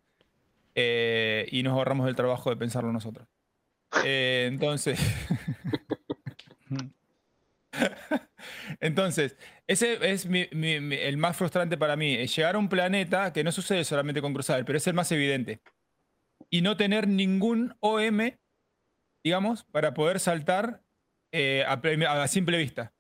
[0.76, 3.26] Eh, y nos ahorramos el trabajo de pensarlo nosotros.
[4.04, 5.00] Eh, entonces.
[8.80, 12.14] Entonces, ese es el más frustrante para mí.
[12.14, 15.10] es Llegar a un planeta que no sucede solamente con Crusader, pero es el más
[15.12, 15.60] evidente.
[16.50, 18.38] Y no tener ningún OM,
[19.24, 20.82] digamos, para poder saltar
[21.32, 22.92] eh, a simple vista.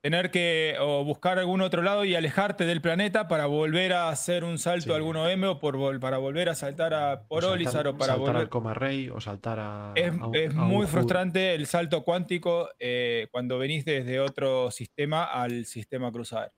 [0.00, 4.44] Tener que o buscar algún otro lado y alejarte del planeta para volver a hacer
[4.44, 4.92] un salto Sí.
[4.92, 8.06] a algún OM o por, para volver a saltar a por saltar- Olizar o para
[8.14, 8.36] saltar volver.
[8.36, 9.92] al Coma Rey o saltar a.
[9.94, 15.24] Es, a es a muy frustrante el salto cuántico eh, cuando venís desde otro sistema
[15.24, 16.52] al sistema Crusader.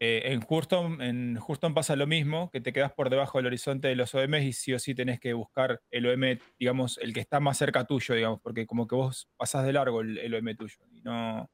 [0.00, 3.86] Eh, en, Houston, en Houston pasa lo mismo, que te quedas por debajo del horizonte
[3.88, 7.20] de los OMs y sí o sí tenés que buscar el OM, digamos, el que
[7.20, 10.56] está más cerca tuyo, digamos, porque como que vos pasás de largo el, el OM
[10.56, 10.78] tuyo.
[10.92, 11.48] Y no,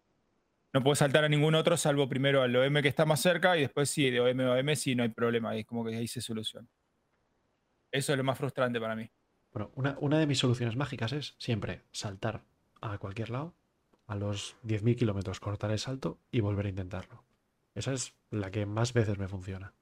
[0.73, 3.62] no puedes saltar a ningún otro salvo primero al OM que está más cerca y
[3.62, 6.07] después sí, de OM a OM sí no hay problema, y es como que ahí
[6.07, 6.68] se soluciona.
[7.92, 9.10] Eso es lo más frustrante para mí.
[9.52, 12.42] Bueno, una, una de mis soluciones mágicas es siempre saltar
[12.81, 13.55] a cualquier lado,
[14.07, 17.24] a los 10.000 kilómetros cortar el salto y volver a intentarlo.
[17.74, 19.74] Esa es la que más veces me funciona.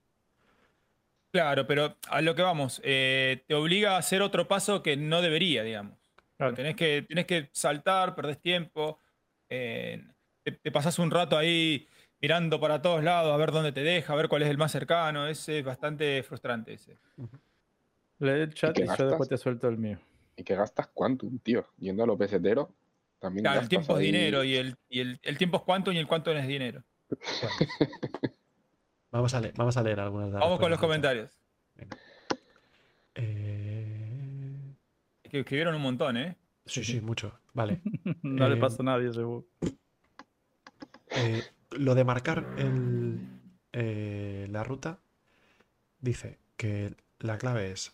[1.30, 5.20] Claro, pero a lo que vamos, eh, te obliga a hacer otro paso que no
[5.20, 5.98] debería, digamos.
[6.38, 6.54] Claro.
[6.54, 9.00] Tenés que, tenés que saltar, perdés tiempo,
[9.50, 10.02] eh,
[10.52, 11.88] te, te pasás un rato ahí
[12.20, 14.72] mirando para todos lados a ver dónde te deja, a ver cuál es el más
[14.72, 15.26] cercano.
[15.26, 16.98] Ese es bastante frustrante ese.
[18.18, 19.08] Lee el chat qué y yo gastas?
[19.08, 19.98] después te suelto el mío.
[20.36, 21.66] Y que gastas Quantum, tío.
[21.78, 22.68] Yendo a los peseteros,
[23.18, 25.98] también Claro, el tiempo es dinero y el, y el, el tiempo es cuánto y
[25.98, 26.82] el cuánto no es dinero.
[29.10, 31.30] Vamos a leer, vamos a leer algunas de las Vamos con los comentarios.
[33.14, 34.74] Eh,
[35.22, 36.36] Que escribieron un montón, ¿eh?
[36.66, 37.38] Sí, sí, mucho.
[37.54, 37.80] Vale.
[38.22, 39.46] no le Eh, pasa a nadie, seguro.
[41.24, 41.42] Eh,
[41.78, 43.20] lo de marcar el,
[43.72, 44.98] eh, la ruta
[46.00, 47.92] dice que la clave es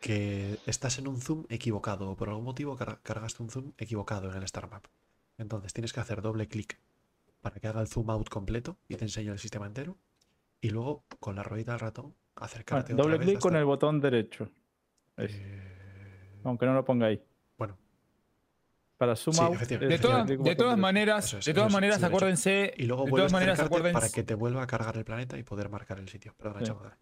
[0.00, 4.30] que estás en un zoom equivocado o por algún motivo car- cargaste un zoom equivocado
[4.30, 4.86] en el Star Map.
[5.38, 6.78] Entonces tienes que hacer doble clic
[7.40, 9.96] para que haga el zoom out completo y te enseñe el sistema entero.
[10.60, 14.50] Y luego con la ruedita del ratón acercarte doble vez clic con el botón derecho.
[15.16, 17.22] Eh, Aunque no lo ponga ahí.
[18.98, 19.58] Para zoom Sí, out.
[19.60, 22.74] De, todas- de maneras, es, de todas es, maneras, sí, acuérdense.
[22.76, 24.14] y luego de vuelves todas a maneras, acercarte para acuérdense.
[24.14, 26.34] que te vuelva a cargar el planeta y poder marcar el sitio.
[26.36, 26.66] Perdona, Sí.
[26.66, 26.96] Chavo, dale.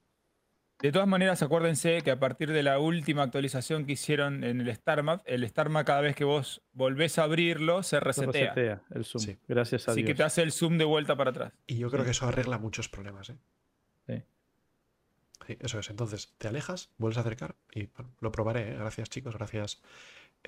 [0.83, 4.69] De todas maneras, acuérdense que a partir de la última actualización que hicieron en el
[4.69, 8.53] Star Map, el Star Map cada vez que vos volvés a abrirlo, se Se resetea.
[8.53, 9.25] resetea el zoom.
[9.25, 9.39] Sí.
[9.49, 10.09] Gracias a Así Dios.
[10.11, 11.55] que te hace el zoom de vuelta para atrás.
[11.67, 12.09] Y yo creo Sí.
[12.09, 13.37] que eso arregla muchos problemas, ¿eh?
[14.07, 14.23] Sí.
[15.47, 15.89] Sí, eso es.
[15.89, 18.77] Entonces, te alejas, vuelves a acercar y bueno, lo probaré, ¿eh?
[18.77, 19.35] Gracias, chicos.
[19.35, 19.81] Gracias,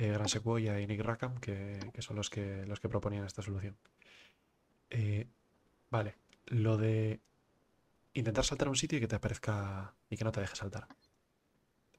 [0.00, 3.42] eh, Gran Sequoia y Nick Rackham, que, que son los que, los que proponían esta
[3.42, 3.76] solución.
[4.90, 5.26] Eh,
[5.90, 6.14] vale.
[6.46, 7.20] Lo de
[8.14, 10.86] intentar saltar a un sitio y que te aparezca y que no te deje saltar.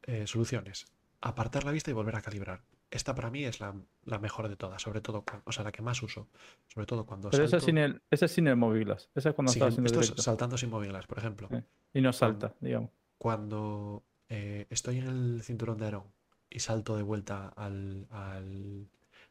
[0.04, 0.86] Eh, soluciones.
[1.22, 2.64] Apartar la vista y volver a calibrar.
[2.90, 5.82] Esta para mí es la, la mejor de todas, sobre todo, o sea, la que
[5.84, 6.28] más uso.
[6.68, 9.10] Sobre todo cuando Pero salto- sin el, ese es sin el Movilas.
[9.14, 11.48] Ese es cuando Sí, estás esto es saltando sin movilas, por ejemplo.
[11.52, 11.58] Sí.
[11.94, 12.90] Y no salta, digamos.
[13.20, 16.06] Cuando eh, estoy en el cinturón de Aarón
[16.50, 18.88] y salto de vuelta al, al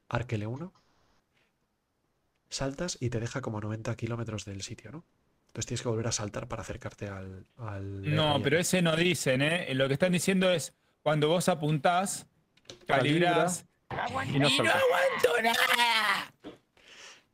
[0.09, 0.73] Arc L1,
[2.49, 5.05] saltas y te deja como a 90 kilómetros del sitio, ¿no?
[5.49, 7.47] Entonces tienes que volver a saltar para acercarte al...
[7.57, 9.75] al No, pero ese no dicen, ¿eh?
[9.75, 12.27] Lo que están diciendo es cuando vos apuntás,
[12.87, 13.65] calibrás.
[14.27, 14.79] Y no salta.
[14.79, 16.33] aguanto nada!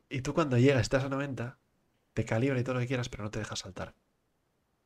[0.09, 1.57] Y tú cuando llegas, estás a 90,
[2.13, 3.93] te calibra y todo lo que quieras, pero no te deja saltar.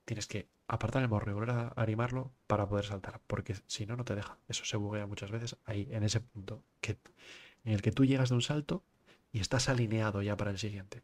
[0.09, 3.95] Tienes que apartar el morro y volver a animarlo para poder saltar, porque si no,
[3.95, 4.39] no te deja.
[4.47, 6.97] Eso se buguea muchas veces ahí, en ese punto, que,
[7.63, 8.81] en el que tú llegas de un salto
[9.31, 11.03] y estás alineado ya para el siguiente.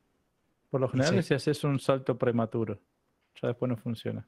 [0.71, 2.79] Por lo general, si haces un salto prematuro,
[3.39, 4.27] ya después no funciona.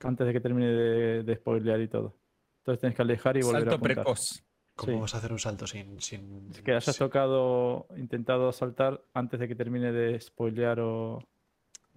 [0.00, 2.16] Antes de que termine de, de spoilear y todo.
[2.62, 3.94] Entonces tienes que alejar y volver a Salto apuntar.
[4.04, 4.42] precoz.
[4.74, 5.00] ¿Cómo Sí.
[5.00, 6.00] vas a hacer un salto sin...
[6.00, 11.20] sin Que hayas sin- tocado, intentado saltar antes de que termine de spoilear o...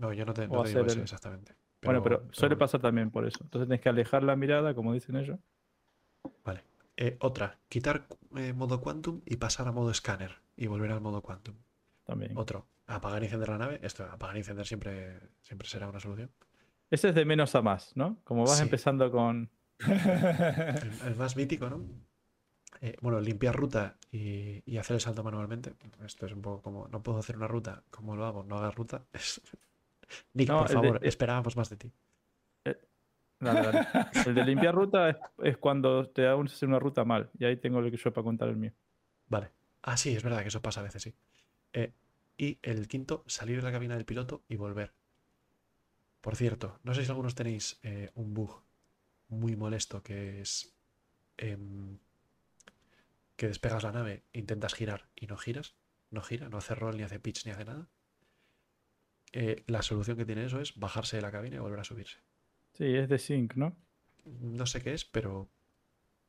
[0.02, 1.54] No, yo no te, no te digo eso el- exactamente.
[1.84, 3.38] bueno, pero suele pasar también por eso.
[3.44, 5.40] Entonces tienes que alejar la mirada, como dicen ellos.
[6.44, 6.64] Vale.
[6.98, 11.22] Eh, otra, quitar eh, modo quantum y pasar a modo escáner y volver al modo
[11.22, 11.56] quantum.
[12.04, 12.36] También.
[12.36, 13.80] Otro, apagar y encender la nave.
[13.84, 16.32] Esto, apagar y encender siempre, siempre será una solución.
[16.90, 18.18] Ese es de menos a más, ¿no?
[18.24, 18.64] Como vas Sí.
[18.64, 19.50] empezando con...
[19.88, 21.84] El, el más mítico, ¿no?
[22.82, 25.74] Eh, bueno, limpiar ruta y, y hacer el salto manualmente.
[26.04, 28.44] Esto es un poco como, no puedo hacer una ruta, ¿cómo lo hago?
[28.44, 29.04] No hagas ruta.
[29.14, 29.42] Es-
[30.34, 31.92] Nick, No, por de- favor, esperábamos más de ti.
[33.40, 33.88] Dale, dale.
[34.28, 37.32] El de limpiar ruta es, es cuando te da un- hacer una ruta mal.
[37.40, 38.72] Y ahí tengo lo que yo para contar el mío.
[39.28, 39.50] Vale.
[39.82, 41.16] Ah, sí, es verdad que eso pasa a veces, sí.
[41.74, 41.92] Eh,
[42.38, 44.94] y el quinto, salir de la cabina del piloto y volver.
[46.22, 48.62] Por cierto, no sé si algunos tenéis eh, un bug
[49.30, 50.76] muy molesto que es
[51.38, 51.98] em,
[53.36, 55.74] que despegas la nave, intentas girar y no giras,
[56.12, 57.88] no gira, no hace roll, ni hace pitch, ni hace nada.
[59.34, 62.20] Eh, la solución que tiene eso es bajarse de la cabina y volver a subirse.
[62.74, 63.78] Sí, es de sync, ¿no?
[64.26, 65.50] No sé qué es, pero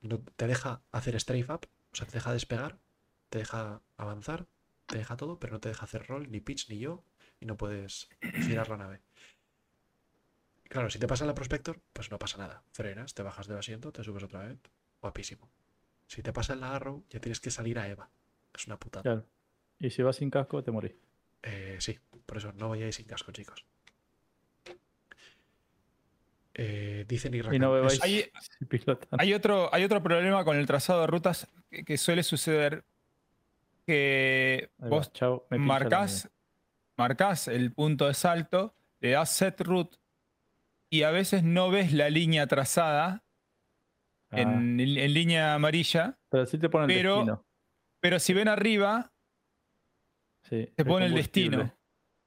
[0.01, 2.79] no, te deja hacer strafe up, o sea, te deja despegar,
[3.29, 4.47] te deja avanzar
[4.93, 7.03] te deja todo, pero no te deja hacer roll, ni pitch, ni yo,
[7.41, 8.09] y no puedes
[8.43, 9.01] girar la nave.
[10.65, 12.63] Claro, si te pasa la Prospector, pues no pasa nada.
[12.73, 14.59] Frenas, te bajas del asiento, te subes otra vez.
[15.01, 15.51] Guapísimo.
[16.07, 18.11] Si te pasa en la Arrow, ya tienes que salir a Eva.
[18.55, 19.03] Es una putada.
[19.03, 19.27] Claro.
[19.79, 20.95] Y si vas sin casco, te morís.
[21.43, 23.65] Eh, sí, por eso no vayáis sin casco, chicos.
[26.55, 31.49] Eh, dicen Y no bebáis Hay- otro, hay otro problema con el trazado de rutas
[31.70, 32.84] que, que suele suceder
[33.86, 36.31] que va, vos chao, me pincha la marcás,
[36.97, 39.97] marcás el punto de salto, le das set route
[40.91, 43.25] y a veces no ves la línea trazada
[44.31, 47.47] en, en línea amarilla, Ah, pero sí te ponen el destino.
[48.01, 49.10] pero si ven arriba
[50.42, 51.75] Sí, te pone el destino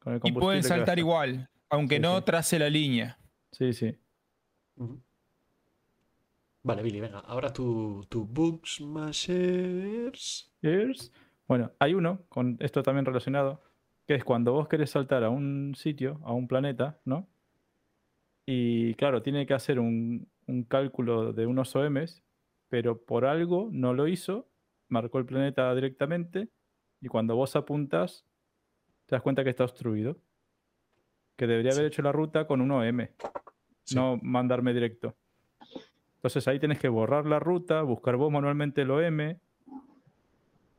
[0.05, 2.25] Con el y pueden saltar igual, aunque Sí, no sí.
[2.25, 3.17] trace la línea.
[3.51, 3.97] Sí, sí.
[6.61, 7.19] Vale, Billy, venga.
[7.19, 10.53] Ahora tu, tu Book Smashers.
[10.61, 11.11] Years.
[11.47, 13.63] Bueno, hay uno, con esto también relacionado,
[14.07, 17.27] que es cuando vos querés saltar a un sitio, a un planeta, ¿no?
[18.45, 22.23] Y claro, tiene que hacer un, un cálculo de unos OMs,
[22.69, 24.47] pero por algo no lo hizo,
[24.87, 26.49] marcó el planeta directamente,
[27.01, 28.23] y cuando vos apuntas,
[29.05, 30.17] te das cuenta que está obstruido.
[31.35, 33.07] Que debería haber hecho la ruta con un OM,
[33.83, 33.95] Sí.
[33.95, 35.15] no mandarme directo.
[36.15, 39.37] Entonces ahí tenés que borrar la ruta, buscar vos manualmente el OM.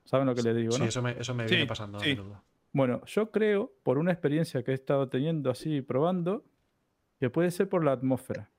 [0.05, 0.89] ¿Saben lo que les digo, Sí, no?
[0.89, 2.11] eso me, eso me Sí, viene pasando a sí.
[2.11, 2.43] menudo.
[2.73, 6.45] Bueno, yo creo, por una experiencia que he estado teniendo así, probando,
[7.19, 8.51] que puede ser por la atmósfera.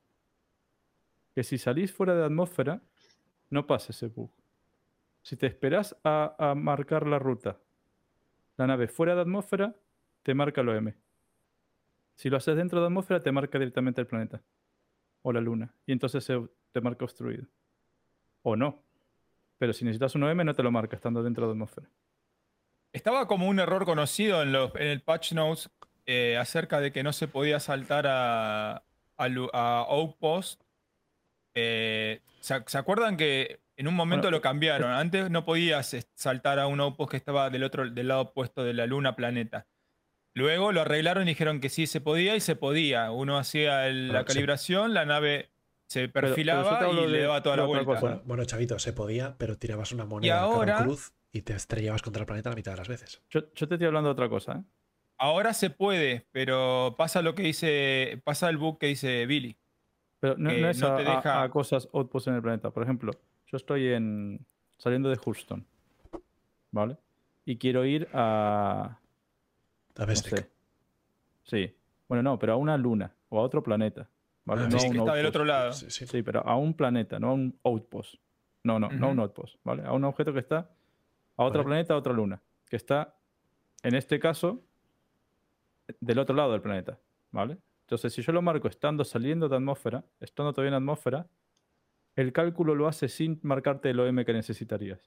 [1.36, 2.82] Que si salís fuera de la atmósfera,
[3.50, 4.32] no pasa ese bug.
[5.22, 7.60] Si te esperas a, a marcar la ruta,
[8.58, 9.76] la nave fuera de atmósfera,
[10.24, 10.94] te marca el OM.
[12.16, 14.42] Si lo haces dentro de atmósfera, te marca directamente el planeta
[15.22, 15.74] o la luna.
[15.86, 17.46] Y entonces se, te marca obstruido.
[18.42, 18.82] O no.
[19.58, 21.88] Pero si necesitas un OM, no te lo marca estando dentro de atmósfera.
[22.92, 25.70] Estaba como un error conocido en, los, en el patch notes
[26.06, 28.84] eh, acerca de que no se podía saltar a,
[29.18, 30.64] a, Outpost.
[31.54, 34.92] Eh, ¿se, se acuerdan que en un momento Bueno, lo cambiaron?
[34.92, 38.64] Antes no podías eh, saltar a un Outpost que estaba del otro del lado opuesto
[38.64, 39.66] de la luna planeta.
[40.34, 43.12] Luego lo arreglaron y dijeron que sí se podía y se podía.
[43.12, 44.26] Uno hacía el- la sí.
[44.28, 45.50] calibración, la nave
[45.88, 48.00] se pero perfilaba hablo y le daba toda la vuelta.
[48.00, 52.02] Bueno, bueno, chavito, se podía, pero tirabas una moneda o ahora- cruz y te estrellabas
[52.02, 53.22] contra el planeta la mitad de las veces.
[53.30, 54.64] Yo, yo te estoy hablando de otra cosa, ¿eh?
[55.20, 59.56] Ahora se puede, pero pasa lo que dice, pasa el bug que dice Billy.
[60.20, 62.70] Pero no, no es no a, te a- deja- a cosas outposts en el planeta.
[62.70, 63.12] Por ejemplo,
[63.48, 64.46] yo estoy en
[64.78, 65.66] saliendo de Houston,
[66.72, 66.98] ¿vale?
[67.46, 69.00] Y quiero ir a...
[69.96, 70.40] A No Vestec.
[70.46, 70.50] sé.
[71.44, 71.76] Sí.
[72.08, 74.10] Bueno, no, pero a una luna o a otro planeta,
[74.46, 74.64] ¿vale?
[74.66, 75.74] Ah, no sí, que está del otro lado.
[75.74, 76.06] Sí, sí.
[76.06, 78.16] Sí, pero a un planeta, no a un outpost.
[78.64, 79.84] No, no, no a un outpost, ¿vale?
[79.84, 80.70] A un objeto que está
[81.38, 81.70] a otro Vale.
[81.70, 82.42] planeta, a otra luna.
[82.70, 83.16] Que está,
[83.82, 84.62] en este caso,
[86.02, 87.00] del otro lado del planeta,
[87.32, 87.58] ¿vale?
[87.82, 91.28] Entonces, si yo lo marco estando saliendo de atmósfera, estando todavía en atmósfera,
[92.18, 95.00] el cálculo lo hace sin marcarte el OM que necesitarías.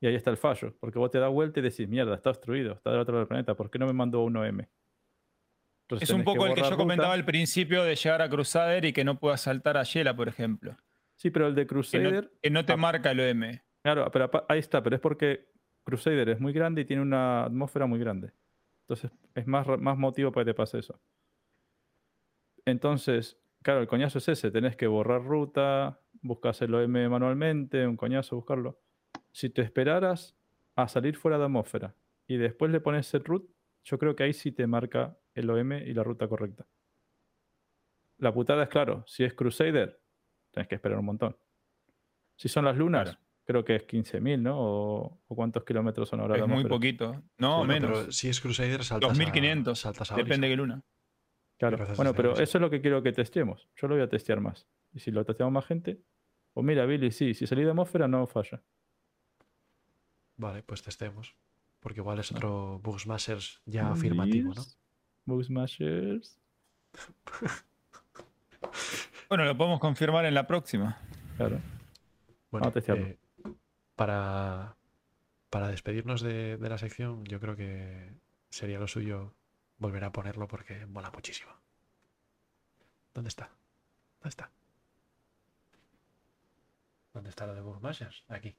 [0.00, 2.72] Y ahí está el fallo, porque vos te das vuelta y decís, mierda, está obstruido,
[2.72, 4.60] está del otro lado del planeta, ¿por qué no me mandó un OM?
[5.82, 6.76] Entonces Es un poco el que yo ruta.
[6.78, 10.28] comentaba al principio de llegar a Crusader y que no puedas saltar a Yela, por
[10.28, 10.76] ejemplo.
[11.16, 12.24] Sí, pero el de Que Crusader...
[12.24, 13.60] no, que no te ah, marca el OM.
[13.82, 15.46] Claro, pero ahí está, pero es porque
[15.84, 18.32] Crusader es muy grande y tiene una atmósfera muy grande.
[18.80, 20.98] Entonces es más, más motivo para que te pase eso.
[22.64, 27.96] Entonces, claro, el coñazo es ese, tenés que borrar ruta, buscas el OM manualmente, un
[27.96, 28.80] coñazo buscarlo.
[29.32, 30.36] Si te esperaras
[30.76, 31.96] a salir fuera de atmósfera
[32.28, 33.48] y después le pones el root,
[33.82, 36.66] yo creo que ahí sí te marca el OM y la ruta correcta.
[38.18, 40.00] La putada es claro, si es Crusader,
[40.52, 41.36] tenés que esperar un montón.
[42.36, 43.18] Si son las lunas, Claro.
[43.44, 44.58] creo que es 15.000, ¿no?
[44.58, 47.22] O, o cuántos kilómetros son ahora de Es muy poquito.
[47.38, 47.98] No, Bueno, menos.
[48.00, 49.78] Pero si es Crusader, saltas 2500.
[49.78, 50.82] a, saltas a Depende de qué luna.
[51.58, 51.78] Claro.
[51.96, 53.68] Bueno, pero eso es lo que quiero que testemos.
[53.76, 54.66] Yo lo voy a testear más.
[54.92, 56.00] Y si lo testeamos más gente,
[56.52, 58.62] pues mira, Billy, sí, si salí de atmósfera no falla.
[60.36, 61.36] Vale, pues testemos.
[61.80, 62.20] Porque igual Ah.
[62.22, 64.62] es otro Bugsmashers ya afirmativo, ¿no?
[64.62, 64.78] Years,
[65.26, 66.40] Bug Smashers.
[69.28, 70.98] Bueno, lo podemos confirmar en la próxima.
[71.36, 71.56] Claro.
[72.50, 73.06] Bueno, Vamos a testearlo.
[73.06, 73.18] eh,
[73.96, 74.76] para,
[75.50, 78.12] para despedirnos de, de la sección, yo creo que
[78.50, 79.34] sería lo suyo
[79.84, 81.52] volver a ponerlo porque mola muchísimo.
[83.12, 83.50] ¿Dónde está?
[84.20, 84.50] ¿Dónde está?
[87.12, 88.24] ¿Dónde está lo de Bugsmashers?
[88.28, 88.54] Aquí.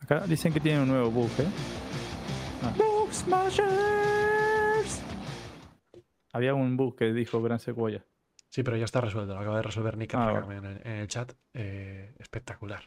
[0.00, 1.46] Acá dicen que tienen un nuevo bug, ¿eh?
[2.62, 2.74] Ah.
[2.76, 5.02] Bug Smashers.
[6.32, 8.04] Había un bug que dijo Gran Sequoia.
[8.48, 9.34] Sí, pero ya está resuelto.
[9.34, 11.32] Lo acaba de resolver Nick Ah, en, el, en el chat.
[11.52, 12.82] Eh, espectacular.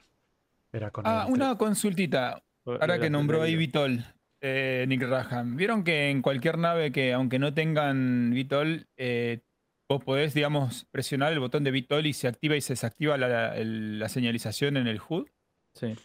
[0.71, 2.41] Era con Ah, el- una consultita.
[2.65, 4.03] Ahora que nombró ahí Vitol,
[4.41, 9.41] eh, Nick Raham, ¿vieron que en cualquier nave que, aunque no tengan Vitol, eh,
[9.89, 14.09] vos podés, digamos, presionar el botón de Vitol y se activa y se desactiva la,
[14.09, 15.27] señalización en el HUD?
[15.73, 15.95] Sí.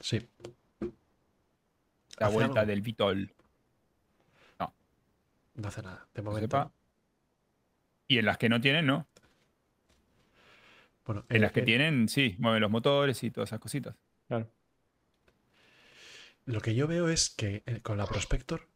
[0.00, 0.28] Sí.
[2.18, 2.70] La ¿Hace vuelta algo?
[2.70, 3.34] del Vitol.
[5.54, 6.06] No hace nada.
[6.14, 6.42] De momento.
[6.42, 6.70] sepa.
[8.06, 9.06] Y en las que no tienen, no.
[11.04, 13.96] Bueno, En eh, las que eh, tienen, sí, mueven los motores y todas esas cositas.
[14.28, 14.48] Claro.
[16.48, 18.66] Lo que yo veo es que eh, con la Prospector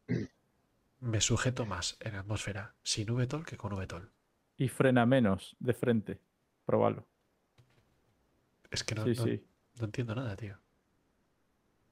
[0.99, 4.11] me sujeto más en atmósfera sin VTOL que con VTOL.
[4.57, 6.21] Y frena menos de frente.
[6.65, 7.07] Probalo.
[8.69, 9.43] Es que no, sí, no- sí.
[9.79, 10.59] no entiendo nada, tío.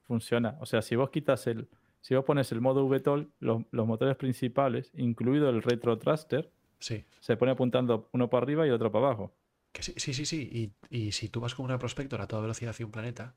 [0.04, 0.56] Funciona.
[0.60, 1.68] O sea, si vos quitas el.
[2.02, 7.06] Si vos pones el modo VTOL, los, los motores principales, incluido el retro thruster, Sí,
[7.20, 9.36] se pone apuntando uno para arriba y otro para abajo.
[9.72, 10.74] que sí, sí, sí, sí.
[10.90, 13.36] Y, y si tú vas con una Prospector a toda velocidad hacia un planeta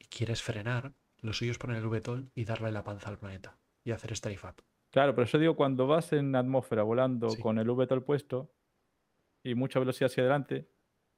[0.00, 3.56] y quieres frenar, lo suyo es poner el VTOL y darle la panza al planeta
[3.84, 4.62] y hacer strafe up.
[4.90, 7.40] Claro, pero yo digo, cuando vas en atmósfera volando Sí.
[7.40, 8.52] con el VTOL puesto
[9.42, 10.68] y mucha velocidad hacia adelante,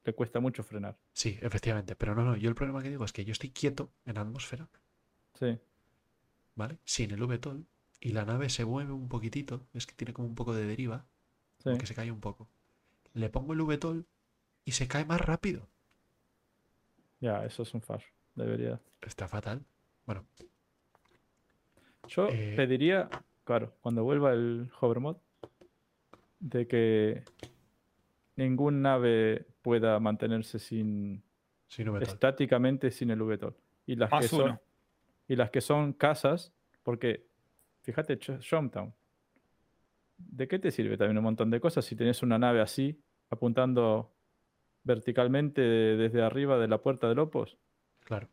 [0.03, 0.97] te cuesta mucho frenar.
[1.13, 1.97] Sí, efectivamente.
[1.97, 2.37] Pero no, no.
[2.37, 4.69] Yo el problema que digo es que yo estoy quieto en atmósfera,
[5.35, 5.59] Sí.
[6.55, 6.79] ¿vale?
[6.85, 7.67] Sin el VTOL
[8.01, 9.67] y la nave se mueve un poquitito.
[9.73, 11.07] Es que tiene como un poco de deriva.
[11.59, 11.71] sí.
[11.79, 12.49] que se cae un poco.
[13.15, 14.07] Le pongo el VTOL
[14.67, 15.67] y se cae más rápido.
[17.21, 18.07] Ya, eso es un fallo.
[18.35, 18.81] Debería.
[19.01, 19.65] Está fatal.
[20.07, 20.25] Bueno,
[22.07, 23.09] Yo Eh, pediría,
[23.45, 25.17] claro, cuando vuelva el hover mod,
[26.39, 27.25] de que
[28.37, 31.23] ningún nave pueda mantenerse sin
[32.13, 33.57] estáticamente sin el VTOL.
[33.87, 34.61] Y las que son
[35.27, 36.53] y las que son casas,
[36.83, 37.27] porque
[37.83, 38.93] fíjate, Showtown.
[40.19, 43.01] ¿De qué te sirve también un montón de cosas si tenés una nave así
[43.31, 44.13] apuntando
[44.85, 47.57] verticalmente de- desde arriba de la puerta del Opos
[48.01, 48.29] Claro.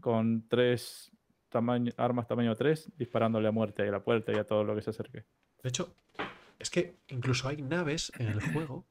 [0.00, 1.10] Con tres
[1.48, 4.82] tamaño- armas tamaño 3 disparándole a muerte a la puerta y a todo lo que
[4.82, 5.24] se acerque?
[5.62, 5.94] De hecho,
[6.58, 8.86] es que incluso hay naves en el juego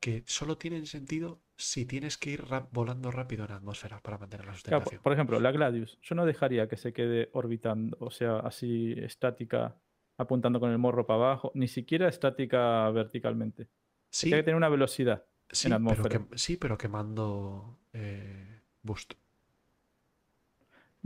[0.00, 4.52] que solo tienen sentido si tienes que ir volando rápido en atmósfera para mantener la
[4.52, 5.02] Claro, por, sustentación.
[5.02, 9.76] por ejemplo, la Gladius, yo no dejaría que se quede orbitando, o sea, así estática,
[10.18, 13.68] apuntando con el morro para abajo, ni siquiera estática verticalmente.
[14.10, 15.24] Sí, Tiene que tener una velocidad.
[15.50, 16.26] sí, en pero atmósfera.
[16.28, 19.14] que- sí, pero quemando eh, boost.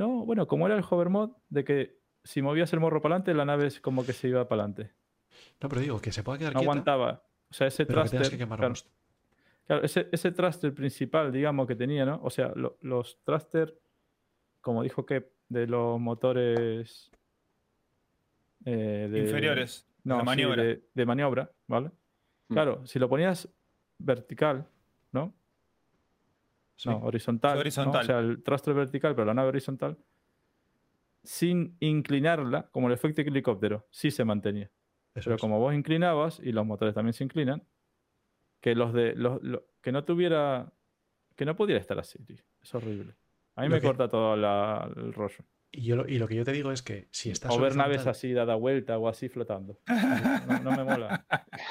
[0.01, 3.35] No, bueno, como era el hover mod, de que si movías el morro para adelante,
[3.35, 4.95] la nave es como que se iba para adelante.
[5.61, 7.23] No, pero digo que se pueda quedar No quieta, aguantaba.
[7.51, 8.17] O sea, ese pero que
[9.67, 12.19] claro, ese, ese thruster principal, digamos, que tenía, ¿no?
[12.23, 13.79] O sea, lo- los thruster,
[14.62, 17.11] como dijo que de los motores.
[18.65, 19.87] eh, de- Inferiores.
[20.05, 20.62] No, de sí, maniobra.
[20.62, 21.91] de, de maniobra, ¿vale?
[22.49, 22.55] Mm.
[22.55, 23.49] Claro, si lo ponías
[23.99, 24.67] vertical,
[25.12, 25.35] ¿no?
[26.81, 26.89] Sí.
[26.89, 27.55] No, horizontal.
[27.57, 27.60] ¿no?
[27.60, 28.00] horizontal.
[28.02, 29.99] O sea, el thruster vertical, pero la nave horizontal.
[31.23, 34.70] Sin inclinarla, como el efecto helicóptero, sí se mantenía.
[35.15, 35.41] Eso Pero es.
[35.41, 37.62] como vos inclinabas, y los motores también se inclinan,
[38.60, 39.15] que los de.
[39.15, 40.73] Los, lo- que no tuviera.
[41.36, 42.39] Que no pudiera estar así, tío.
[42.62, 43.15] Es horrible.
[43.57, 45.44] A mí Lo me que- corta todo la- el rollo.
[45.73, 47.76] Y, yo lo, y lo que yo te digo es que si estás O ver
[47.76, 49.78] naves así dada vuelta o así flotando.
[50.49, 51.26] No, no me mola.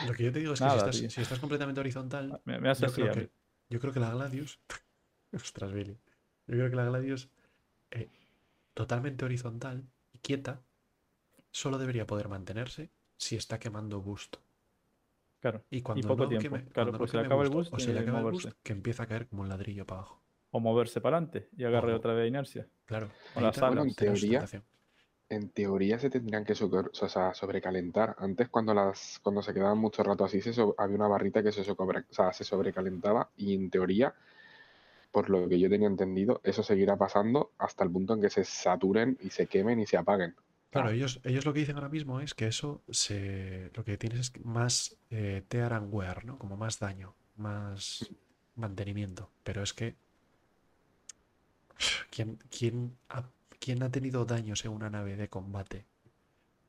[0.07, 1.09] Lo que yo te digo es que Nada, si, estás, tío.
[1.09, 3.01] si estás completamente horizontal, Me, me hace yo así.
[3.01, 3.29] creo, que,
[3.69, 4.59] yo creo que la Gladius.
[5.33, 5.97] Ostras, Billy.
[6.47, 7.29] Yo creo que la Gladius,
[7.91, 8.09] eh,
[8.73, 9.83] totalmente horizontal
[10.13, 10.61] y quieta,
[11.51, 14.37] solo debería poder mantenerse si está quemando boost.
[15.41, 15.63] Claro.
[15.69, 16.43] Y cuando poco no tiempo.
[16.57, 18.51] queme, Claro, cuando no se le acaba el boost, o se le acaba el boost,
[18.63, 20.21] que empieza a caer como un ladrillo para abajo.
[20.51, 21.97] O moverse para adelante y agarre Ojo.
[21.97, 22.67] otra vez inercia.
[22.85, 23.09] Claro.
[23.35, 23.57] O las.
[23.59, 24.45] Bueno, en teoría,
[25.29, 28.15] en teoría se tendrían que sobre- o sea, sobrecalentar.
[28.17, 31.51] Antes, cuando las cuando se quedaban mucho rato así, se so- había una barrita que
[31.51, 34.13] se, sobre- o sea, se sobrecalentaba y en teoría,
[35.11, 38.43] por lo que yo tenía entendido, eso seguirá pasando hasta el punto en que se
[38.43, 40.35] saturen y se quemen y se apaguen.
[40.69, 44.19] Claro, ellos, ellos lo que dicen ahora mismo es que eso se, lo que tienes
[44.19, 46.37] es más eh, tear and wear, ¿no?
[46.37, 48.07] Como más daño, más
[48.55, 49.31] mantenimiento.
[49.43, 49.95] Pero es que
[52.11, 53.23] ¿quién, quién, ha,
[53.59, 55.85] quién ha tenido daños en una nave de combate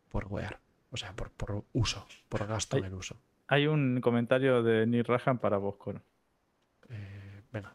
[0.09, 0.61] por wear?
[0.91, 3.21] O sea, por, por uso, por gasto en el uso.
[3.49, 6.01] Hay un comentario de Neil Rahan para vos, Coro.
[6.89, 7.75] Eh, venga,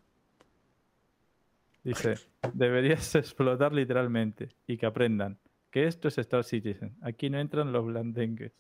[1.85, 2.15] Dice,
[2.53, 5.37] deberías explotar literalmente y que aprendan
[5.71, 6.95] que esto es Star Citizen.
[7.01, 8.51] Aquí no entran los blandengues.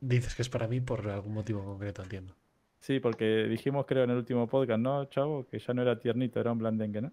[0.00, 2.34] Dices que es para mí por algún motivo concreto, entiendo.
[2.80, 5.46] Sí, porque dijimos, creo, en el último podcast, ¿no, chavo?
[5.46, 7.12] Que ya no era tiernito, era un blandengue, ¿no?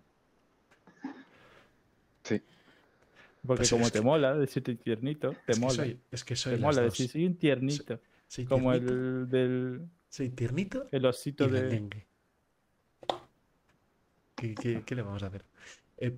[2.24, 2.42] Sí.
[3.46, 5.74] Porque Pues como te que- mola decirte tiernito, te es que mola.
[5.76, 6.92] soy, es que soy te mola dos.
[6.94, 8.00] decir, soy un tiernito.
[8.28, 11.90] Soy como tiernito, el del soy tiernito el osito y de...
[14.36, 15.46] ¿Qué, qué- qué le vamos a hacer?
[15.98, 16.18] Eh,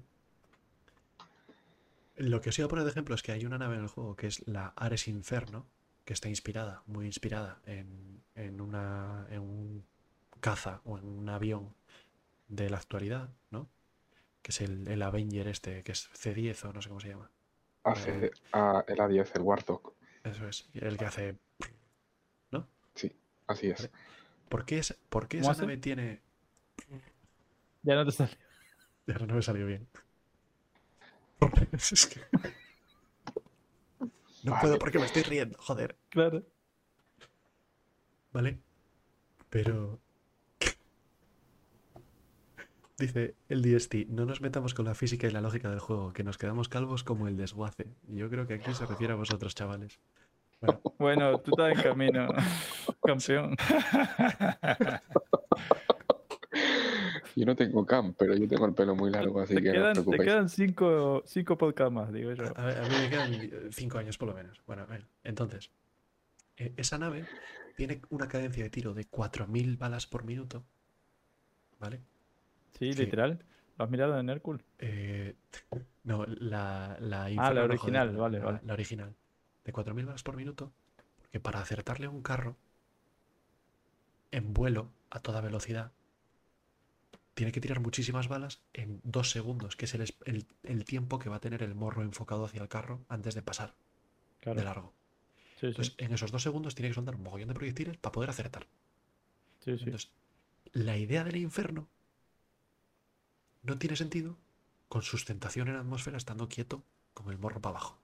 [2.18, 3.88] lo que os iba a poner de ejemplo es que hay una nave en el
[3.88, 5.66] juego que es la Ares Inferno,
[6.06, 9.84] que está inspirada, muy inspirada en, en una, en un
[10.40, 11.74] caza o en un avión
[12.48, 13.70] de la actualidad, ¿no?
[14.42, 17.30] Que es el, el Avenger este, que es C10 o no sé cómo se llama.
[17.84, 19.94] Hace a el A10, el Warthog.
[20.24, 21.38] Eso es, el que hace...
[23.52, 23.90] Así es.
[24.50, 25.62] ¿Por qué, es, por qué ¿Cómo esa hace?
[25.62, 26.22] nave tiene...
[27.84, 28.38] Ya no te sale.
[29.08, 29.88] Ya no me salió bien.
[31.72, 32.22] Es que-
[34.44, 35.96] No puedo porque me estoy riendo, joder.
[36.10, 36.44] Claro.
[38.34, 38.60] ¿Vale?
[39.50, 40.00] Pero.
[42.98, 46.24] Dice el DST, no nos metamos con la física y la lógica del juego, que
[46.24, 47.88] nos quedamos calvos como el desguace.
[48.08, 50.00] Y yo creo que aquí se refiere a vosotros, chavales.
[50.98, 52.28] Bueno, tú estás en camino,
[53.04, 53.56] campeón.
[57.36, 59.86] Yo no tengo cam, pero yo tengo el pelo muy largo, así Te que no
[59.86, 62.44] os quedan, te quedan cinco, cinco podcasts más, digo yo.
[62.56, 64.62] a, ver, a mí me quedan cinco años por lo menos.
[64.68, 65.72] Bueno, a ver, entonces,
[66.58, 67.26] eh, esa nave
[67.76, 70.64] tiene una cadencia de tiro de 4.000 balas por minuto.
[71.80, 72.02] ¿Vale?
[72.78, 73.00] Sí, Sí.
[73.06, 73.40] literal.
[73.78, 74.62] ¿Lo has mirado en Hércules?
[74.80, 75.36] Eh,
[76.04, 78.60] no, la, la Ah, la original, joder, vale, la, vale.
[78.64, 79.16] la original.
[79.66, 80.72] De 4.000 balas por minuto.
[81.18, 82.58] Porque para acertarle a un carro
[84.32, 85.92] en vuelo a toda velocidad,
[87.34, 91.30] tiene que tirar muchísimas balas en dos segundos, que es el, el- el tiempo que
[91.30, 93.76] va a tener el morro enfocado hacia el carro antes de pasar
[94.42, 94.58] Claro.
[94.58, 94.94] de largo.
[95.56, 98.14] Sí, sí, Entonces, en esos dos segundos tiene que soltar un mogollón de proyectiles para
[98.14, 98.68] poder acertar.
[99.78, 99.78] sí.
[99.84, 100.12] Entonces,
[100.74, 101.90] la idea del infierno
[103.64, 104.38] no tiene sentido
[104.88, 106.84] con sustentación en la atmósfera estando quieto
[107.16, 108.01] con el morro para abajo.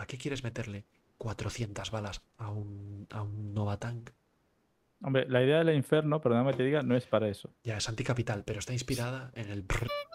[0.00, 0.86] ¿Para qué quieres meterle
[1.18, 4.08] 400 balas a un, a un Nova Tank?
[5.02, 7.52] Hombre, la idea del infierno, perdóname que te diga, no es para eso.
[7.64, 9.66] Ya es anticapital, pero está inspirada en el...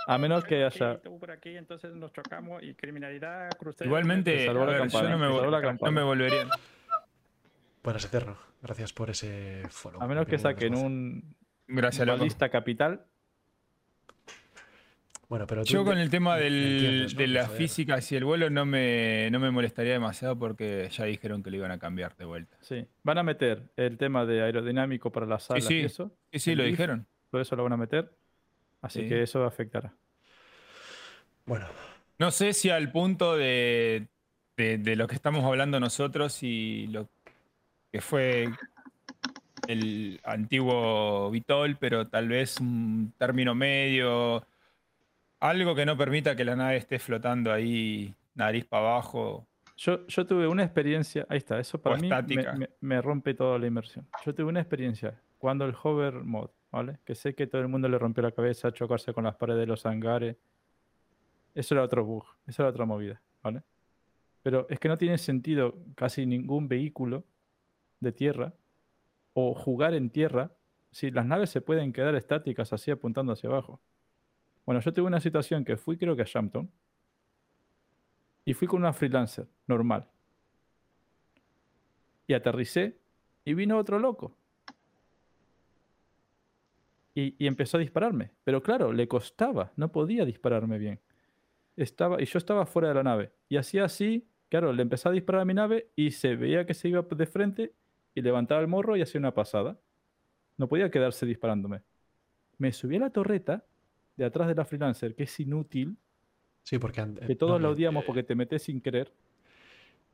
[0.08, 1.00] A menos que haya...
[1.04, 3.52] Por aquí, entonces nos chocamos y criminalidad.
[3.82, 6.48] Igualmente, a yo no me, vol- no me volvería.
[7.84, 8.38] Buenas, Eterno.
[8.64, 10.02] Gracias por ese follow.
[10.02, 11.36] A menos que saquen un
[11.68, 12.18] Gracias, loco.
[12.18, 13.06] balista capital.
[15.28, 19.30] Bueno, pero tú Yo con el tema de las físicas y el vuelo no me,
[19.32, 22.56] no me molestaría demasiado porque ya dijeron que lo iban a cambiar de vuelta.
[22.62, 22.86] Sí.
[23.04, 25.76] Van a meter el tema de aerodinámico para las alas sí.
[25.78, 26.12] y eso.
[26.32, 27.08] Sí, sí, lo lift, dijeron.
[27.32, 28.12] Todo eso lo van a meter.
[28.82, 29.10] Así Sí.
[29.10, 29.94] que eso afectará.
[31.46, 31.66] Bueno,
[32.18, 34.08] No sé si al punto de,
[34.58, 37.10] de- de lo que estamos hablando nosotros y lo
[37.92, 38.50] que fue
[39.68, 44.46] el antiguo Vitol, pero tal vez un término medio,
[45.40, 49.48] algo que no permita que la nave esté flotando ahí nariz para abajo.
[49.78, 52.54] Yo, yo tuve una experiencia, ahí está, eso para mí me, estática.
[52.54, 54.08] me- me rompe toda la inmersión.
[54.26, 57.00] Yo tuve una experiencia cuando el hover mod, ¿vale?
[57.06, 59.66] Que sé que todo el mundo le rompió la cabeza, chocarse con las paredes de
[59.68, 60.38] los hangares.
[61.54, 63.62] Eso era otro bug, eso era otra movida, ¿vale?
[64.44, 67.24] Pero es que no tiene sentido casi ningún vehículo
[68.00, 68.54] de tierra
[69.34, 70.52] o jugar en tierra
[70.92, 73.82] si las naves se pueden quedar estáticas así apuntando hacia abajo.
[74.66, 76.70] Bueno, yo tuve una situación que fui creo que a Shampton
[78.46, 80.08] y fui con una freelancer normal.
[82.28, 82.98] Y aterricé
[83.44, 84.36] y vino otro loco.
[87.14, 88.32] Y, y empezó a dispararme.
[88.44, 91.00] Pero claro, le costaba, no podía dispararme bien.
[91.76, 93.32] Estaba, y yo estaba fuera de la nave.
[93.50, 96.74] Y hacía así, claro, le empezó a disparar a mi nave y se veía que
[96.74, 97.74] se iba de frente
[98.16, 99.80] y levantaba el morro y hacía una pasada.
[100.58, 101.82] No podía quedarse disparándome.
[102.58, 103.66] Me subí a la torreta
[104.18, 105.98] de atrás de la freelancer, que es inútil,
[106.64, 107.02] sí, porque...
[107.02, 109.12] an- que eh, todos no, la me- odiamos porque te metes sin querer.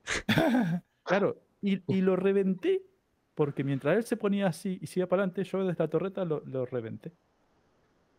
[1.04, 2.82] claro, y, y lo reventé
[3.36, 6.26] porque mientras él se ponía así y se iba para adelante, yo desde la torreta
[6.26, 7.12] lo, lo reventé.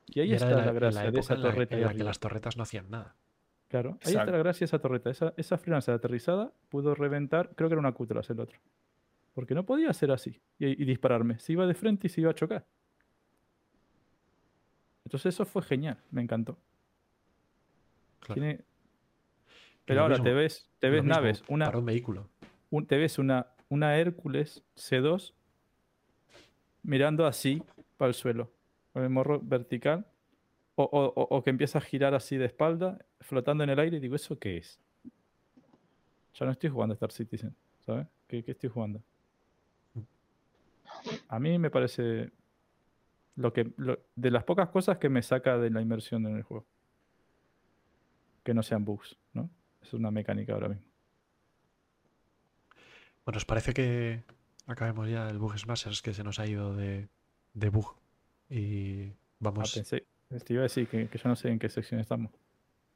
[0.07, 1.75] Y ahí y está la, gracia de esa en la- torreta.
[1.75, 3.15] en de la que las torretas no hacían nada.
[3.69, 5.11] Claro, ahí está la gracia de esa torreta.
[5.11, 8.59] Esa, esa freelancer aterrizada pudo reventar, creo que era una Cutlass el otro.
[9.33, 11.39] Porque no podía ser así y, y dispararme.
[11.39, 12.67] Se iba de frente y se iba a chocar.
[15.05, 16.57] Entonces eso fue genial, me encantó.
[18.21, 18.35] Claro.
[18.35, 18.61] Tiene-
[19.85, 22.29] Pero ahora mismo- te ves, te ves naves, una, Para un vehículo.
[22.71, 25.35] un- te ves una, una Hércules C2
[26.85, 27.63] mirando así
[27.97, 28.53] para el suelo,
[28.93, 30.07] con el morro vertical,
[30.77, 33.97] o, o- o- o que empieza a girar así de espalda, flotando en el aire,
[33.97, 34.81] y digo, ¿eso qué es?
[36.35, 38.07] Ya no estoy jugando a Star Citizen, ¿sabes?
[38.27, 39.03] ¿Qué, qué estoy jugando?
[41.29, 42.31] A mí me parece
[43.37, 46.43] lo que lo- de las pocas cosas que me saca de la inmersión en el
[46.43, 46.67] juego.
[48.45, 49.49] Que no sean bugs, ¿no?
[49.83, 50.85] Es una mecánica ahora mismo.
[53.25, 54.25] Bueno, ¿os parece que
[54.67, 57.09] acabemos ya el Bug Smashers que se nos ha ido de,
[57.55, 57.95] de bug?
[58.51, 59.75] Y Ah, vamos...
[59.75, 60.05] pensé,
[60.45, 62.31] Te iba a decir que, que yo no sé en qué sección estamos.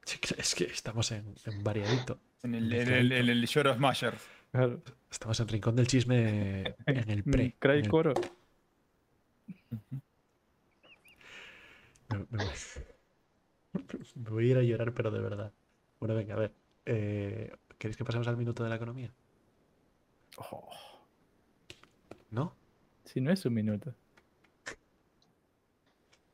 [0.03, 2.19] Sí, Es que estamos en, en variadito.
[2.43, 4.21] En el, En en el el, en el Shore of Myers.
[4.51, 4.81] Claro.
[5.09, 7.55] Estamos en Rincón del Chisme en el pre.
[7.61, 8.13] El- Coro.
[12.09, 12.53] Me, me voy.
[14.15, 15.53] me voy a ir a llorar, pero de verdad.
[15.99, 16.53] Bueno, venga, a ver.
[16.85, 19.13] eh, ¿Queréis que pasemos al minuto de la economía?
[20.37, 20.69] Oh,
[22.31, 22.55] ¿No?
[23.05, 23.93] si no es un minuto.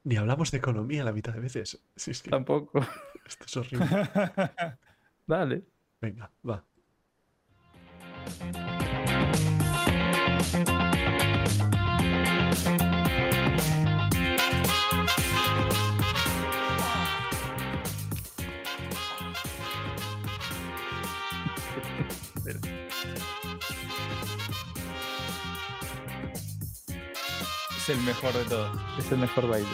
[0.05, 1.79] Ni hablamos de economía la mitad de veces.
[1.95, 2.81] Si es que Tampoco.
[3.25, 3.87] esto es horrible.
[5.27, 5.63] Dale.
[6.01, 6.65] Venga, va.
[27.83, 28.77] Es el mejor de todos.
[28.97, 29.67] Es el mejor baile.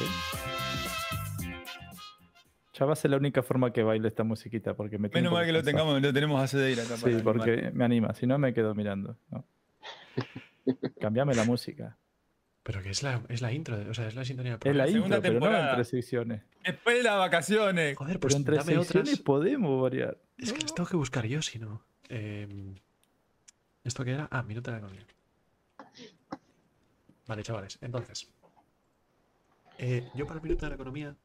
[2.73, 4.73] Ya va a ser la única forma que baile esta musiquita.
[4.73, 6.95] Porque me Menos mal que lo tengamos, lo tenemos a Cedeira acá.
[6.97, 7.23] Sí, para animar.
[7.35, 8.13] porque me anima.
[8.13, 9.17] Si no, me quedo mirando.
[9.31, 9.45] ¿no?
[11.01, 11.97] Cambiame la música.
[12.63, 14.83] Pero que es la, es la intro, o sea, es la sintonía del Es la
[14.85, 14.91] programa.
[14.91, 15.69] segunda intro, pero no temporada.
[15.71, 16.41] entre secciones.
[16.63, 17.97] Después de las vacaciones.
[17.97, 19.19] Joder, Pero pues entre dame secciones otras.
[19.25, 20.17] podemos variar.
[20.37, 21.81] Es que las tengo que buscar yo, si no.
[22.09, 22.75] Em,
[23.83, 24.27] ¿Esto qué era?
[24.31, 25.05] Ah, minuto de la economía.
[27.29, 27.77] Vale, chavales.
[27.81, 28.27] Entonces,
[29.77, 31.15] eh, yo para el minuto de la economía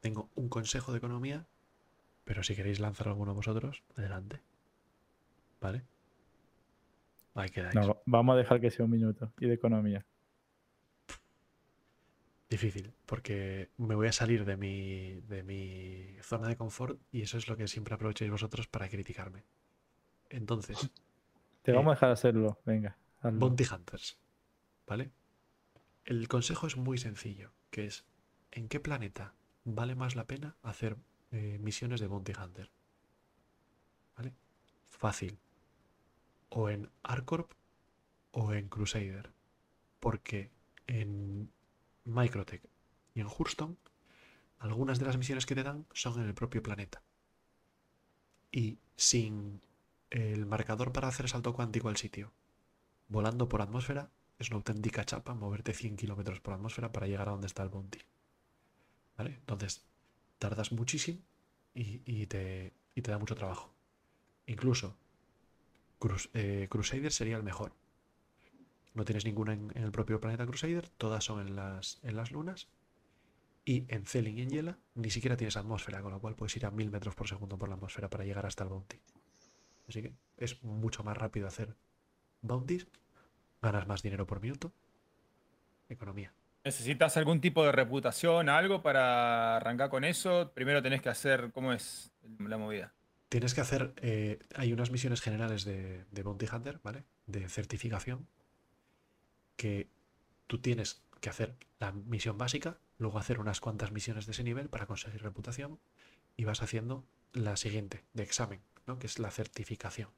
[0.00, 1.46] tengo un consejo de economía,
[2.24, 4.40] pero si queréis lanzar alguno vosotros, adelante.
[5.60, 5.82] ¿Vale?
[7.34, 7.74] Ahí quedáis.
[7.74, 9.30] No, vamos a dejar que sea un minuto.
[9.38, 10.06] Y de economía.
[12.48, 17.36] Difícil, porque me voy a salir de mi, de mi zona de confort y eso
[17.36, 19.44] es lo que siempre aprovecháis vosotros para criticarme.
[20.30, 20.90] Entonces,
[21.62, 22.58] Te Eh, vamos a dejar hacerlo.
[22.64, 22.96] Venga.
[23.20, 23.38] hazlo.
[23.38, 24.18] Bounty Hunters.
[24.86, 25.12] ¿Vale?
[26.04, 28.04] El consejo es muy sencillo, que es
[28.50, 30.96] ¿en qué planeta vale más la pena hacer
[31.30, 32.70] eh, misiones de Bounty Hunter?
[34.16, 34.34] ¿Vale?
[34.86, 35.38] Fácil.
[36.50, 37.52] O en Arcorp
[38.32, 39.32] o en Crusader.
[40.00, 40.50] Porque
[40.86, 41.50] en
[42.04, 42.62] Microtech
[43.14, 43.78] y en Hurston
[44.58, 47.02] algunas de las misiones que te dan son en el propio planeta.
[48.52, 49.62] Y sin
[50.10, 52.32] el marcador para hacer salto cuántico al sitio
[53.08, 57.32] volando por atmósfera es una auténtica chapa moverte 100 kilómetros por atmósfera para llegar a
[57.32, 58.00] donde está el bounty.
[59.16, 59.34] ¿Vale?
[59.34, 59.84] Entonces,
[60.38, 61.20] tardas muchísimo
[61.74, 63.72] y, y te, y te da mucho trabajo.
[64.46, 64.96] Incluso,
[66.00, 67.72] Crus- eh, Crusader sería el mejor.
[68.94, 72.68] No tienes ninguna en, el propio planeta Crusader, todas son en las, en las lunas.
[73.64, 76.66] Y en Celin y en Yela ni siquiera tienes atmósfera, con lo cual puedes ir
[76.66, 79.00] a 1000 metros por segundo por la atmósfera para llegar hasta el bounty.
[79.88, 81.74] Así que es mucho más rápido hacer
[82.42, 82.86] bounties,
[83.64, 84.72] ganas más dinero por minuto,
[85.88, 86.32] economía.
[86.64, 90.52] ¿Necesitas algún tipo de reputación, algo para arrancar con eso?
[90.54, 92.94] Primero tenés que hacer, ¿cómo es la movida?
[93.28, 97.04] Tienes que hacer, eh, hay unas misiones generales de, de Bounty Hunter, ¿vale?
[97.26, 98.26] De certificación,
[99.56, 99.88] que
[100.46, 104.68] tú tienes que hacer la misión básica, luego hacer unas cuantas misiones de ese nivel
[104.68, 105.78] para conseguir reputación
[106.36, 108.98] y vas haciendo la siguiente, de examen, ¿no?
[108.98, 110.08] Que es la certificación.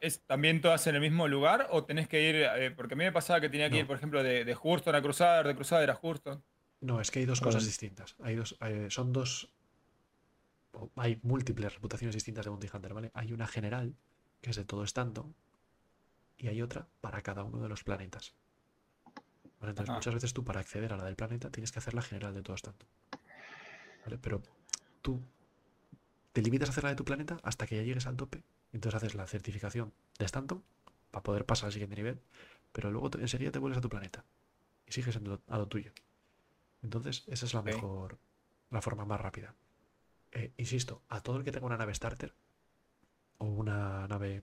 [0.00, 3.04] ¿Es también todas en el mismo lugar o tenés que ir, eh, porque a mí
[3.04, 3.80] me pasaba que tenía que No.
[3.80, 6.42] ir, por ejemplo, de, de Hurston a Crusader, de Crusader a Hurston?
[6.80, 8.16] No, es que hay dos cosas distintas.
[8.22, 9.50] Hay dos, eh, son dos.
[10.96, 13.10] Hay múltiples reputaciones distintas de Bounty Hunter, ¿vale?
[13.14, 13.94] Hay una general,
[14.40, 15.34] que es de todo Stanton,
[16.36, 18.34] y hay otra para cada uno de los planetas.
[19.60, 19.70] ¿Vale?
[19.70, 19.98] Entonces, Ajá.
[19.98, 22.42] muchas veces tú, para acceder a la del planeta, tienes que hacer la general de
[22.42, 22.88] todo Stanton.
[24.04, 24.18] ¿Vale?
[24.18, 24.42] Pero
[25.00, 25.22] tú
[26.32, 28.42] te limitas a hacer la de tu planeta hasta que ya llegues al tope.
[28.74, 30.62] Entonces haces la certificación de Stanton
[31.10, 32.20] para poder pasar al siguiente nivel,
[32.72, 34.24] pero luego te- enseguida te vuelves a tu planeta
[34.86, 35.92] y sigues en lo- a lo tuyo.
[36.82, 38.18] Entonces, esa es la mejor,
[38.70, 39.54] la forma más rápida.
[40.32, 42.34] Eh, insisto, a todo el que tenga una nave starter
[43.38, 44.42] o una nave,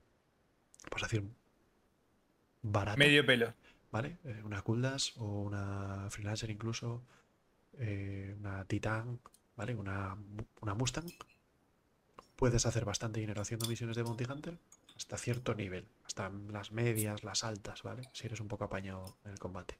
[0.90, 1.30] pues decir,
[2.62, 3.52] barata, Medio pelo.
[3.90, 4.18] ¿vale?
[4.24, 7.02] Eh, una Kuldas o una Freelancer incluso,
[7.78, 9.20] eh, una Titan,
[9.56, 9.74] ¿vale?
[9.74, 10.16] Una,
[10.60, 11.06] una Mustang.
[12.42, 14.58] Puedes hacer bastante dinero haciendo misiones de Bounty Hunter
[14.96, 18.02] hasta cierto nivel, hasta las medias, las altas, ¿vale?
[18.12, 19.78] Si eres un poco apañado en el combate.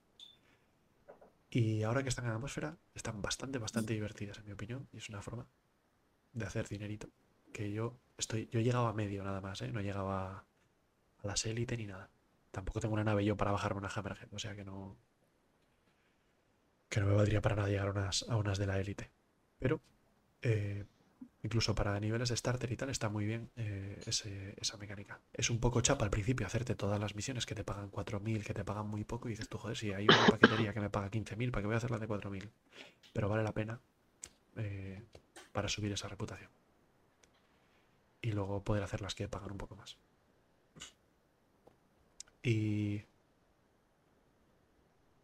[1.51, 4.99] Y ahora que están en la atmósfera, están bastante, bastante divertidas, en mi opinión, y
[4.99, 5.45] es una forma
[6.35, 7.09] de hacer dinerito.
[7.53, 9.73] Que yo estoy, yo he llegado a medio nada más, ¿eh?
[9.73, 12.11] No he llegado a, a las élite ni nada.
[12.53, 14.97] Tampoco tengo una nave yo para bajarme una Hammerhead, o sea que no.
[16.89, 19.11] Que no me valdría para nada llegar a unas, a unas de la élite.
[19.59, 19.81] Pero
[20.43, 20.85] eh,
[21.43, 25.21] incluso para niveles de starter y tal, está muy bien eh, esa mecánica.
[25.33, 28.55] Es un poco chapa al principio hacerte todas las misiones que te pagan 4.000, que
[28.55, 31.11] te pagan muy poco, y dices tú, joder, si hay una paquetería que me paga
[31.11, 32.49] 15.000, ¿para qué voy a hacer la de 4.000?
[33.13, 33.81] Pero vale la pena
[34.57, 35.03] eh,
[35.53, 36.51] para subir esa reputación.
[38.21, 39.99] Y luego poder hacer las que pagan un poco más.
[42.45, 43.03] Y...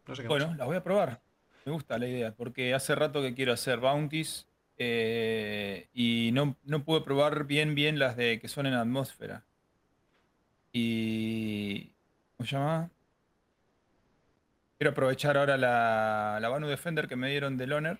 [0.05, 0.27] No sé qué.
[0.27, 1.21] Bueno, la voy a probar.
[1.65, 4.48] Me gusta la idea, porque hace rato que quiero hacer bounties
[4.79, 9.43] eh, y no, no pude probar bien bien las de que son en atmósfera.
[10.71, 11.91] Y.
[12.37, 12.89] ¿Cómo se llama?
[14.77, 17.99] Quiero aprovechar ahora la, la Banu Defender que me dieron del Honor.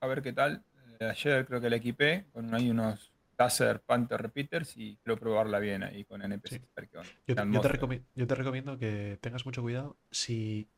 [0.00, 0.62] A ver qué tal.
[0.98, 5.58] Eh, Ayer creo que la equipé con ahí unos Taser Panther Repeaters y quiero probarla
[5.58, 6.48] bien ahí con NPC.
[6.48, 6.60] Sí.
[6.92, 10.68] Yo yo te yo te recomiendo que tengas mucho cuidado si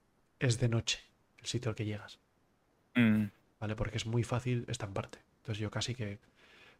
[0.40, 1.00] es de noche
[1.38, 2.18] el sitio al que llegas,
[2.94, 3.26] Mm.
[3.60, 3.76] ¿Vale?
[3.76, 5.18] Porque es muy fácil estamparte.
[5.38, 6.18] Entonces yo casi que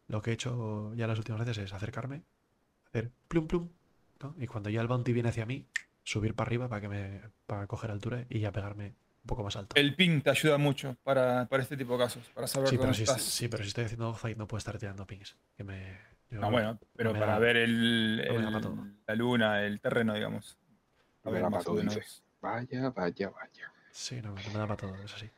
[0.09, 2.23] lo que he hecho ya las últimas veces es acercarme,
[2.89, 3.69] hacer plum plum,
[4.23, 4.35] ¿no?
[4.39, 5.67] Y cuando ya el bounty viene hacia mí,
[6.05, 8.87] subir para arriba para que me para coger altura y ya pegarme
[9.23, 9.75] un poco más alto.
[9.77, 12.85] El ping te ayuda mucho para, para este tipo de casos, para saber Sí pero
[12.89, 13.23] dónde si, estás.
[13.23, 15.37] sí, pero si estoy haciendo fight no puedo estar tirando pings.
[15.57, 15.99] Que me,
[16.31, 20.15] yo- Ah, bueno, pero me para da- ver el, no el- la luna, el terreno,
[20.15, 20.57] digamos.
[21.25, 22.03] A No me ver, da más pa' o todo, dice.
[22.41, 23.73] Vaya, vaya, vaya.
[23.91, 25.29] Sí, no, no me da para todo, es así.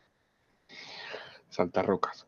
[1.51, 2.27] Saltar rocas.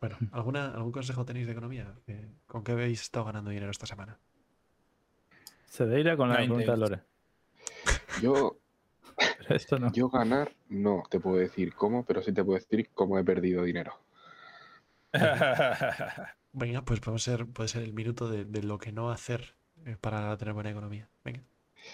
[0.00, 1.94] Bueno, ¿alguna, ¿algún consejo tenéis de economía?
[2.04, 4.18] ¿Qué- ¿Con qué habéis estado ganando dinero esta semana?
[5.68, 7.02] Cedeira con la pregunta de Lore.
[8.22, 8.58] Yo,
[9.48, 9.92] esto no.
[9.92, 13.62] yo ganar, no te puedo decir cómo, pero sí te puedo decir cómo he perdido
[13.62, 13.98] dinero.
[16.52, 19.54] Venga, pues podemos ser, puede ser el minuto de, de lo que no hacer
[19.84, 21.08] eh, para tener buena economía.
[21.24, 21.42] Venga.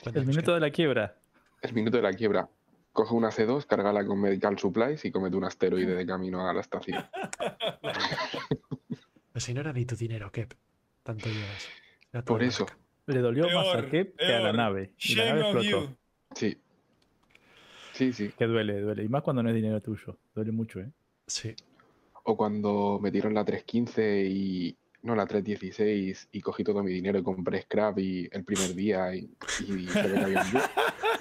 [0.05, 1.17] El minuto qué- de la quiebra.
[1.61, 2.49] El minuto de la quiebra.
[2.93, 6.61] Coge una C2, cárgala con Medical Supplies y comete un asteroide de camino a la
[6.61, 7.05] estación.
[9.33, 10.53] Pues si no era ni tu dinero, Kep.
[11.03, 11.67] Tanto llevas.
[12.13, 12.79] Era Por eso, marca.
[13.07, 14.93] Le dolió más a Peor, Kep que a la nave.
[14.99, 15.97] Y la nave explotó.
[16.35, 16.59] sí.
[17.95, 18.31] Sí, sí.
[18.37, 19.05] Que duele, duele.
[19.05, 20.19] Y más cuando no es dinero tuyo.
[20.35, 20.91] Duele mucho, ¿eh?
[21.27, 21.55] Sí.
[22.25, 24.77] O cuando me dieron la 315 y.
[25.03, 29.15] No, la 316 y cogí todo mi dinero y compré scrap y el primer día
[29.15, 29.29] y,
[29.67, 30.01] y se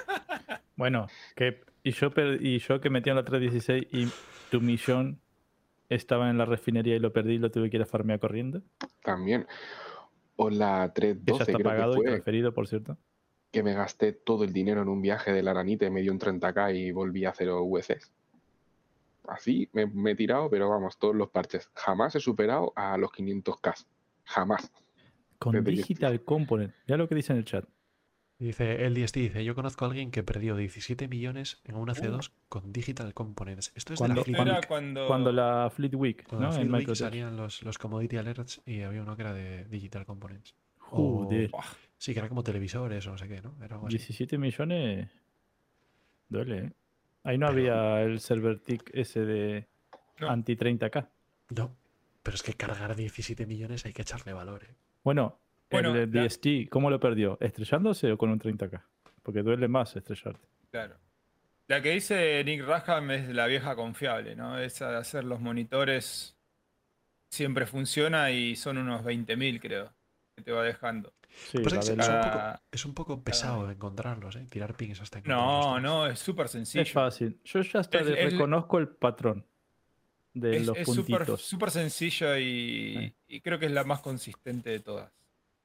[0.81, 0.89] que.
[0.89, 1.07] Bueno.
[1.83, 4.07] Y yo, per- y yo que metí en la 316 y
[4.51, 5.19] tu millón
[5.89, 8.61] estaba en la refinería y lo perdí y lo tuve que ir a farmear corriendo.
[9.03, 9.47] también.
[10.35, 12.97] O la Que ya 312 está pagado que y fue, transferido, por cierto.
[13.51, 16.19] que me gasté todo el dinero en un viaje de la Aranite, me dio un
[16.19, 18.11] 30k y volví a cero USs.
[19.27, 21.69] Así me, me he tirado, pero vamos, todos los parches.
[21.75, 23.85] Jamás he superado a los 500k.
[24.23, 24.71] Jamás.
[25.39, 26.73] Con Desde que- Digital Component.
[26.87, 27.65] Ya lo que dice en el chat.
[28.41, 32.31] Dice, el DST dice, yo conozco a alguien que perdió 17 millones en una C2
[32.49, 33.71] con Digital Components.
[33.75, 34.67] Esto es Cuando- de la Fleet era Week.
[34.67, 36.53] cuando, Cuando la Fleet Week, Cuando ¿no?
[36.55, 37.07] en En Fleet Week Microsoft.
[37.07, 40.55] salían los, los commodity alerts y había uno que era de Digital Components.
[40.79, 41.51] Joder.
[41.99, 43.53] Sí, que era como televisores o no sé qué, ¿no?
[43.63, 43.97] Era algo así.
[43.97, 45.07] 17 millones.
[46.27, 46.71] Duele, ¿eh?
[47.23, 49.67] Ahí no Pero- había el server tick ese de
[50.19, 50.29] No.
[50.31, 51.09] anti 30k.
[51.55, 51.75] No,
[52.23, 54.73] pero es que cargar 17 millones hay que echarle valor, ¿eh?
[55.03, 55.37] Bueno,
[55.71, 57.37] Bueno, el la- DST, ¿cómo lo perdió?
[57.41, 58.81] ¿Estrellándose o con un 30k?
[59.23, 60.45] Porque duele más estrellarte.
[60.69, 60.95] claro.
[61.67, 64.59] La que dice Nick Raham es la vieja confiable, ¿no?
[64.59, 66.35] Esa de hacer los monitores
[67.29, 69.93] siempre funciona y son unos 20.000, creo,
[70.35, 71.13] que te va dejando.
[71.29, 74.45] Sí, Pues es, un poco, es un poco pesado encontrarlos, ¿eh?
[74.49, 75.81] Tirar pings hasta No, encontrarlos.
[75.81, 76.81] no, es súper sencillo.
[76.81, 77.39] Es fácil.
[77.45, 79.45] Yo ya hasta Es- reconozco el patrón
[80.33, 81.41] de Es los es súper puntitos.
[81.41, 83.13] súper sencillo y, Sí.
[83.29, 85.09] y creo que es la más consistente de todas.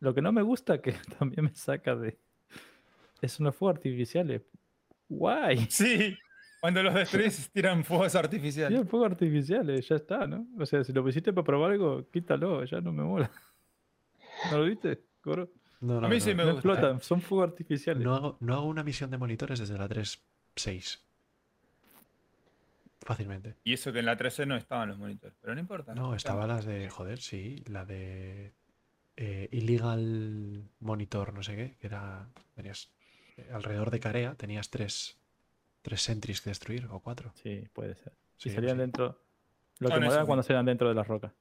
[0.00, 2.18] Lo que no me gusta que también me saca de.
[3.20, 4.42] Es unos fuegos artificiales.
[5.08, 5.66] Guay.
[5.70, 6.16] Sí,
[6.60, 8.88] cuando los destruís tiran fuegos artificiales.
[8.88, 10.46] fuegos artificiales, ya está, ¿no?
[10.58, 13.30] O sea, si lo pusiste para probar algo, quítalo, ya no me mola.
[14.50, 15.02] ¿No lo viste?
[15.20, 15.48] Coro?
[15.80, 16.68] No, no, A mí no, sí me No gusta.
[16.70, 18.02] explotan, son fuegos artificiales.
[18.02, 20.98] No hago, no hago una misión de monitores desde la 3.6.
[23.02, 23.54] Fácilmente.
[23.62, 25.94] Y eso que en la 13 no estaban los monitores, pero no importa.
[25.94, 28.52] No, estaba las de, joder, sí, la de
[29.16, 32.90] eh, Illegal Monitor, no sé qué, que era, tenías
[33.36, 35.18] eh, alrededor de Carea, tenías tres,
[35.82, 37.32] tres sentries que destruir, o cuatro.
[37.34, 38.12] Sí, puede ser.
[38.36, 39.20] Sí, salían dentro.
[39.78, 41.32] Lo que esos cuando salían dentro de las rocas.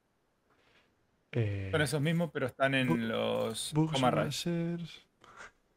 [1.31, 4.47] Eh, Son esos mismos, pero están en Bu- los bugs.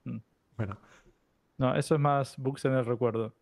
[0.04, 0.18] Mm.
[0.56, 0.78] Bueno,
[1.56, 3.34] No, eso es más bugs en el recuerdo.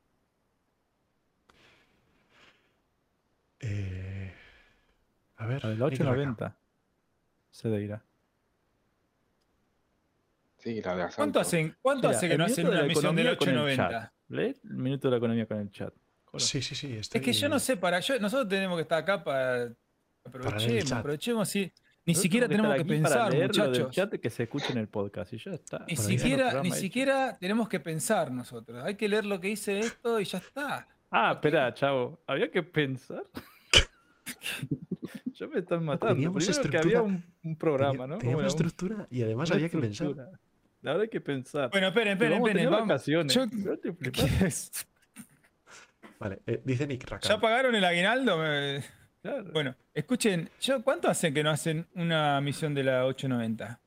[3.60, 4.32] eh,
[5.36, 5.62] a ver.
[5.62, 5.84] De Raka.
[5.86, 6.56] 890
[7.50, 8.02] se dirá.
[10.66, 11.16] Sí, la de asalto.
[11.16, 13.26] ¿Cuánto, hacen, cuánto Mira, hace que el no minuto hacen de una la misión del
[13.28, 14.00] economía con el 890?
[14.00, 14.12] chat.
[14.28, 15.94] Lee el minuto de la economía con el chat.
[16.24, 16.40] Coro.
[16.40, 16.96] Sí, sí, sí.
[16.96, 19.72] Es que yo no sé, para yo, nosotros tenemos que estar acá para,
[20.24, 20.98] Aprovechemos, chat.
[20.98, 21.72] aprovechemos, sí.
[22.04, 23.90] Ni Nosotros siquiera tenemos que para pensar, muchachos.
[23.92, 25.84] chat que se escuche en el podcast y ya está.
[25.88, 26.76] Ni siquiera, ni hecho.
[26.78, 28.82] siquiera tenemos que pensar nosotros.
[28.84, 30.88] Hay que leer lo que dice esto y ya está.
[31.12, 32.20] Ah, espera, chavo.
[32.26, 33.22] Había que pensar.
[35.34, 36.14] ya me están matando.
[36.14, 38.18] teníamos Primero que estructura- había un, un programa, ¿no?
[38.18, 40.08] Teníamos Bueno, estructura y además había que pensar.
[40.86, 41.70] Ahora hay que pensar.
[41.70, 42.70] Bueno, esperen, esperen, esperen.
[42.70, 42.88] Vamos.
[42.88, 43.34] vacaciones.
[43.34, 44.86] Yo- No te flipas,
[46.18, 47.28] Vale, eh, dice Nick Rakan.
[47.28, 48.38] ¿Ya pagaron el aguinaldo?
[48.38, 48.82] Me-
[49.20, 49.44] claro.
[49.52, 53.80] Bueno, escuchen, yo, ¿cuánto hacen que no hacen una misión de la 890?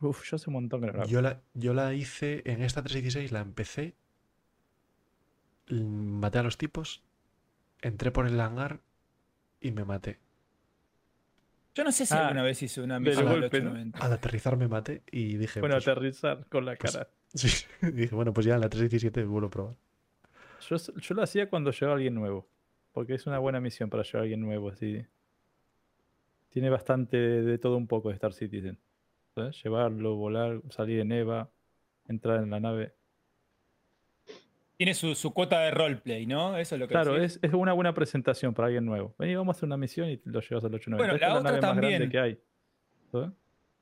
[0.00, 1.04] Uf, yo hace un montón que no.
[1.06, 3.94] Yo la, yo la hice en esta 316, la empecé,
[5.70, 7.02] maté a los tipos,
[7.82, 8.80] entré por el hangar
[9.60, 10.20] y me maté.
[11.76, 13.70] Yo no sé si Ah, alguna vez hice una misión de la golpe, ¿no?
[13.72, 13.98] 890.
[13.98, 17.08] Al aterrizar me maté y dije, Bueno, pues, aterrizar con la pues, cara.
[17.34, 19.74] sí, dije, bueno, pues ya en la 317 vuelvo a probar.
[20.70, 22.48] Yo, yo lo hacía cuando llegaba alguien nuevo.
[22.92, 24.70] Porque es una buena misión para llevar a alguien nuevo.
[24.70, 25.04] Así.
[26.48, 28.78] Tiene bastante de todo un poco de Star Citizen.
[29.34, 29.62] ¿sabes?
[29.62, 31.50] Llevarlo, volar, salir en EVA,
[32.08, 32.94] entrar en la nave.
[34.76, 36.56] Tiene su, su cuota de roleplay, ¿no?
[36.58, 39.14] Eso es lo que Claro, es, es una buena presentación para alguien nuevo.
[39.18, 40.96] Vení, vamos a hacer una misión y lo llevas al 890.
[40.96, 42.10] Bueno, Esta la es otra nave más grande también.
[42.10, 42.38] que hay.
[43.10, 43.30] ¿sabes?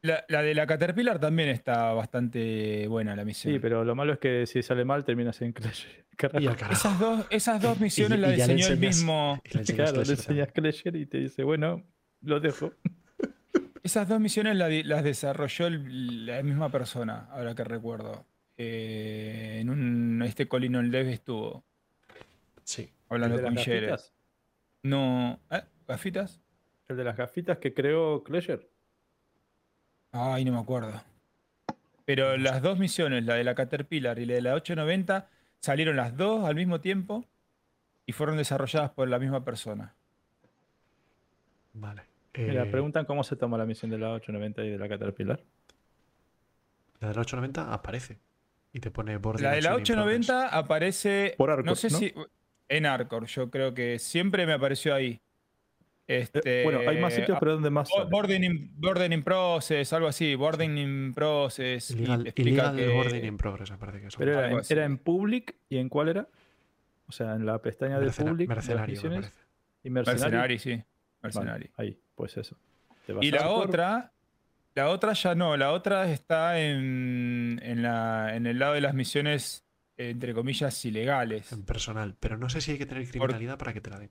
[0.02, 3.54] La, la de la Caterpillar también está bastante buena la misión.
[3.54, 5.86] Sí, pero lo malo es que si sale mal terminas en Clash.
[6.70, 9.40] Esas dos, esas dos misiones las diseñó el mismo.
[9.44, 11.82] y le enseñas Claro, le enseñas Clasher y te dice, bueno,
[12.20, 12.70] lo dejo.
[13.82, 18.26] Esas dos misiones la las desarrolló el- la misma persona, ahora que recuerdo.
[18.56, 21.64] Eh, en un este Colino Dev estuvo
[22.62, 22.88] Sí.
[23.08, 24.12] hablando ¿El de con gafitas?
[24.82, 25.40] No.
[25.50, 25.62] ¿eh?
[25.88, 26.40] ¿Gafitas?
[26.88, 28.68] El de las gafitas que creó Clasher.
[30.12, 31.02] Ay, no me acuerdo.
[32.04, 35.28] Pero las dos misiones, la de la Caterpillar y la de la 890,
[35.60, 37.24] salieron las dos al mismo tiempo
[38.06, 39.94] y fueron desarrolladas por la misma persona.
[41.72, 42.02] Vale.
[42.36, 45.40] Mira, Eh, preguntan cómo se toma la misión de la 890 y de la Caterpillar.
[47.00, 48.18] La de la 890 aparece
[48.74, 50.28] y te pone borde La de la action in progress.
[50.30, 51.34] 890 aparece.
[51.38, 51.98] Por Arcor, no sé ¿no?
[51.98, 52.12] si.
[52.68, 55.20] En Arcor, yo creo que siempre me apareció ahí.
[56.06, 57.88] Este, Eh, bueno, hay más sitios, ah, pero ¿dónde más?
[58.10, 60.34] Boarding in, boarding in process, algo así.
[60.34, 61.90] Boarding in process.
[61.92, 64.16] explica illegal que- boarding in progress, me parece que es.
[64.16, 64.72] Pero era, en- así.
[64.74, 66.28] era en Public y en cuál era?
[67.08, 69.32] O sea, en la pestaña de Mercena- Public, de mercenario, me parece.
[69.84, 70.20] y Mercenari.
[70.22, 70.70] Mercenari, sí.
[70.70, 70.84] Vale,
[71.22, 71.70] Mercenari.
[71.76, 72.56] ahí, pues eso.
[73.20, 74.12] Y la Arcor, otra,
[74.74, 78.94] la otra ya no, la otra está en, en, la, en el lado de las
[78.94, 79.64] misiones,
[79.96, 81.52] entre comillas, ilegales.
[81.52, 82.16] En personal.
[82.18, 84.10] Pero no sé si hay que tener criminalidad para que te la den.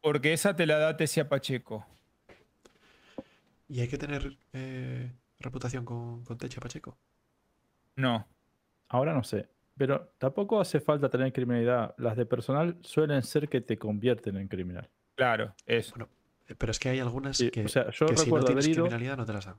[0.00, 1.86] Porque esa te la da Tesia Pacheco.
[3.68, 5.10] ¿Y hay que tener eh,
[5.40, 6.96] reputación con, con Techa Pacheco?
[7.96, 8.26] No.
[8.88, 9.48] Ahora no sé.
[9.76, 11.94] Pero tampoco hace falta tener criminalidad.
[11.98, 14.88] Las de personal suelen ser que te convierten en criminal.
[15.16, 15.94] Claro, eso.
[15.96, 16.08] Bueno,
[16.46, 18.46] eh, pero es que hay algunas Sí, que, o sea, yo que si no recuerdo
[18.46, 19.56] tienes haber ido, criminalidad no te las dan.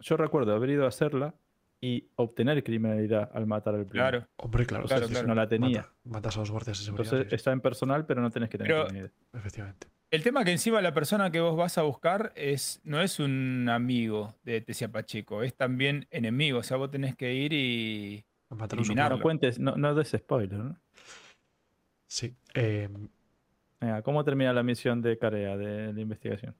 [0.00, 1.34] Yo recuerdo haber ido a hacerla
[1.80, 4.08] y obtener criminalidad al matar al primero.
[4.10, 4.28] Claro.
[4.36, 4.84] Hombre, claro.
[4.86, 5.28] Claro, sí, claro.
[5.28, 5.80] No la tenía.
[5.82, 7.12] Mata- matas a los guardias de seguridad.
[7.12, 9.14] Entonces está en personal, pero no tenés que tener Pero- criminalidad.
[9.34, 9.86] Efectivamente.
[10.10, 13.68] El tema que encima la persona que vos vas a buscar es, no es un
[13.68, 16.60] amigo de Tesia Pacheco, es también enemigo.
[16.60, 18.24] O sea, vos tenés que ir y.
[18.50, 19.16] Matar Eliminarlo.
[19.16, 20.76] No cuentes, no, no des spoiler, ¿no?
[22.06, 22.34] Sí.
[22.54, 22.88] eh,
[23.80, 26.54] Venga, ¿cómo termina la misión de Carea de la investigación?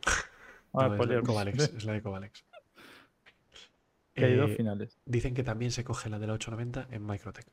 [0.72, 1.22] no, Ah, es la de.
[1.22, 1.58] Covalex.
[1.76, 2.44] Es la de Covalex.
[4.18, 4.98] Que hay dos Eh, finales.
[5.04, 7.46] dicen que también se coge la de la 890 en Microtech.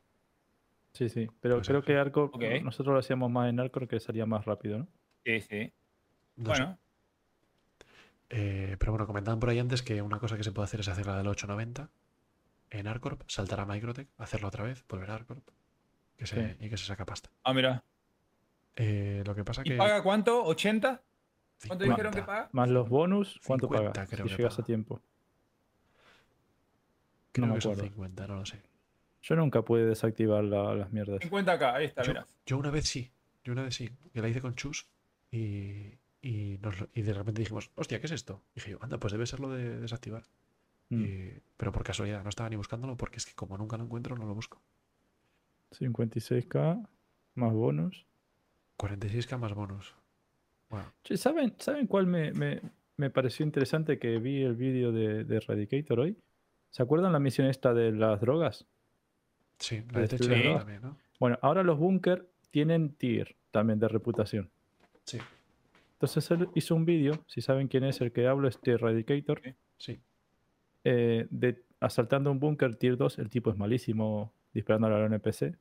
[0.94, 1.27] Sí, sí.
[1.42, 2.44] Pero pues creo que Arcor, Ok.
[2.64, 4.88] nosotros lo hacíamos más en Arcor que salía más rápido, ¿no?
[5.26, 5.72] Sí, sí.
[6.38, 6.45] No.
[6.50, 6.77] Bueno,
[8.30, 10.88] Eh, pero bueno, comentaban por ahí antes que una cosa que se puede hacer es
[10.88, 11.90] hacer la del 890
[12.72, 15.48] en Arcorp, saltar a Microtech, hacerlo otra vez, volver a Arcorp
[16.18, 16.56] que se, Sí.
[16.66, 17.30] y que se saca pasta.
[17.44, 17.84] ah, mira.
[18.77, 19.77] Eh, lo que pasa ¿Y que.
[19.77, 20.44] paga cuánto?
[20.44, 20.82] ¿80?
[20.82, 21.85] ¿Cuánto 50.
[21.85, 22.50] dijeron que paga?
[22.52, 24.10] Más los bonus, ¿cuánto 50 pagas?
[24.10, 24.66] creo Si que llegas a paga.
[24.66, 25.02] tiempo.
[27.36, 27.90] Creo no me que son acuerdo.
[27.90, 28.62] 50, no lo sé.
[29.22, 31.20] Yo nunca pude desactivar la- las mierdas.
[31.22, 32.28] 50 acá, ahí está, Yo, mira.
[32.46, 33.12] yo una vez sí,
[33.44, 34.88] yo una vez sí, que la hice con Chus
[35.32, 38.42] y, y, nos y de repente dijimos, hostia, ¿qué es esto?
[38.54, 40.24] Y dije yo, anda, pues debe ser lo de desactivar.
[40.90, 41.04] Mm.
[41.04, 44.16] Y- pero por casualidad, no estaba ni buscándolo porque es que como nunca lo encuentro,
[44.16, 44.62] no lo busco.
[45.72, 46.88] 56k,
[47.36, 48.06] más bonus.
[48.78, 49.94] 46k más bonus.
[50.70, 52.62] Bueno, Che, ¿saben, ¿saben cuál me, me-
[52.98, 56.18] me pareció interesante que vi el vídeo de, de Eradicator hoy?
[56.76, 58.68] ¿Se acuerdan la misión esta de las drogas?
[59.60, 60.58] sí, la de drogas.
[60.58, 60.98] también, ¿no?
[61.22, 64.52] Bueno, ahora los búnker tienen tier también de reputación.
[65.06, 65.20] Sí,
[65.94, 69.42] Entonces él hizo un vídeo, si saben quién es el que hablo, este Eradicator,
[69.78, 70.02] sí.
[70.84, 73.20] eh, de asaltando un búnker tier 2.
[73.20, 75.58] El tipo es malísimo disparando a la NPC.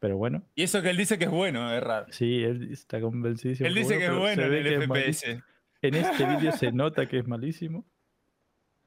[0.00, 2.06] Pero bueno, Y eso que él dice que es bueno, es raro.
[2.10, 3.68] sí, él está convencidísimo.
[3.68, 5.40] Él dice que es bueno en el FPS.
[5.82, 7.84] En este vídeo se nota que es malísimo.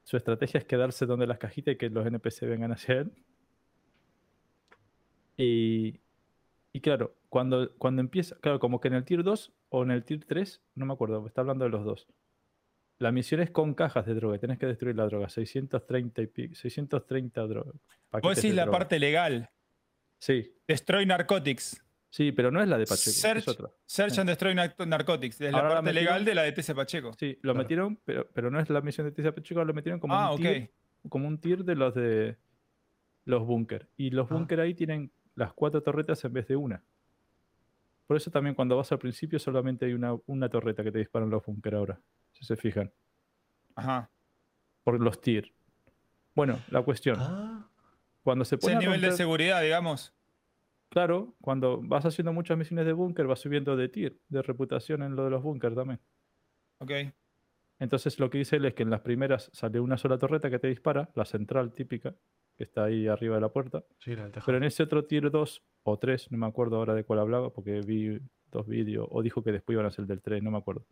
[0.03, 3.11] Su estrategia es quedarse donde las cajitas y que los NPC vengan hacia él.
[5.37, 5.99] Y,
[6.73, 10.03] y claro, cuando, cuando empieza, claro, como que en el tier 2 o en el
[10.03, 12.07] tier 3, no me acuerdo, está hablando de los dos.
[12.99, 16.55] La misión es con cajas de droga, tienes que destruir la droga, 630 y pico,
[16.55, 17.75] 630 drogas.
[18.21, 19.49] Vos decís la parte legal.
[20.19, 21.82] Sí, Destroy Narcotics.
[22.13, 23.69] Sí, pero no es la de Pacheco, Search- es otra.
[23.87, 25.41] Search and Destroy Nar- Narcotics.
[25.41, 27.11] Es la Ahora la parte legal de la de TC Pacheco.
[27.19, 27.57] Sí, lo Claro.
[27.57, 30.35] metieron, pero, pero no es la misión de Tizia Pacheco, lo metieron como ah, un
[30.35, 30.39] ok.
[30.41, 30.71] tier
[31.09, 32.37] como un tier de los de
[33.25, 33.89] los búnker.
[33.97, 34.35] Y los Ah.
[34.35, 36.83] búnker ahí tienen las cuatro torretas en vez de una.
[38.07, 41.29] Por eso también cuando vas al principio solamente hay una, una torreta que te disparan
[41.29, 41.99] los búnker ahora,
[42.33, 42.91] si se fijan.
[43.75, 44.09] Ajá.
[44.83, 45.51] Por los tier.
[46.35, 47.17] Bueno, la cuestión.
[47.19, 47.67] Ah,
[48.23, 50.13] Cuando se Es pone el a nivel de seguridad, digamos.
[50.93, 55.15] Claro, cuando vas haciendo muchas misiones de búnker vas subiendo de tier, de reputación en
[55.15, 55.99] lo de los búnker también.
[56.77, 56.91] Ok.
[57.79, 60.59] Entonces lo que dice él es que en las primeras sale una sola torreta que
[60.59, 62.13] te dispara, la central típica,
[62.55, 63.83] que está ahí arriba de la puerta.
[63.97, 64.29] sí, la.
[64.45, 67.49] Pero en ese otro tier 2 o 3, no me acuerdo ahora de cuál hablaba,
[67.51, 68.19] porque vi
[68.51, 70.85] dos vídeos, o dijo que después iban a ser el del 3, no me acuerdo.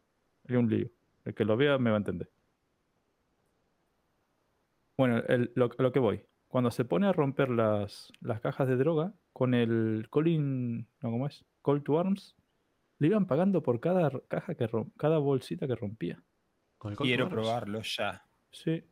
[0.50, 0.90] Hay un lío.
[1.26, 2.32] El que lo vea me va a entender.
[4.98, 6.24] Bueno, el- lo, lo que voy.
[6.52, 11.26] Cuando se pone a romper las, las cajas de droga, con el Colin, no, ¿cómo
[11.28, 11.46] es?
[11.64, 12.36] Call to Arms,
[13.00, 16.22] le iban pagando por cada caja que rom- cada bolsita que rompía.
[16.78, 18.26] Con el Colt Quiero probarlo ya.
[18.52, 18.84] Sí.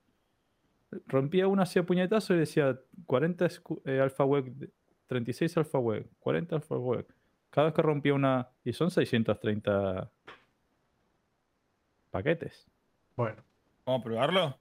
[1.08, 4.72] Rompía una hacia puñetazo y decía 40 escu- eh, alfa web, de-
[5.08, 7.06] 36 alfa web, 40 alfa web.
[7.50, 8.48] Cada vez que rompía una.
[8.64, 10.10] Y son 630
[12.10, 12.68] paquetes.
[13.16, 13.44] Bueno,
[13.86, 14.60] ¿Vamos a probarlo?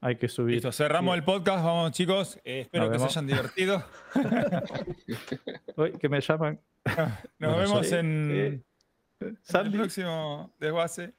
[0.00, 0.54] Hay que subir.
[0.54, 1.18] Listo, cerramos Sí.
[1.18, 1.64] el podcast.
[1.64, 2.38] Vamos, chicos.
[2.44, 3.12] Eh, espero Nos que vemos.
[3.12, 3.84] se hayan divertido.
[5.76, 6.60] Uy, que me llaman.
[7.38, 8.64] Nos Bueno, vemos en, en
[9.20, 11.14] el próximo desguace.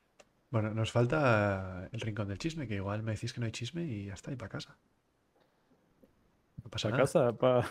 [0.50, 3.84] bueno, nos falta el rincón del chisme, que igual me decís que no hay chisme
[3.84, 4.78] y ya está, y para casa.
[6.64, 7.06] No pasa Para nada.
[7.06, 7.70] casa, para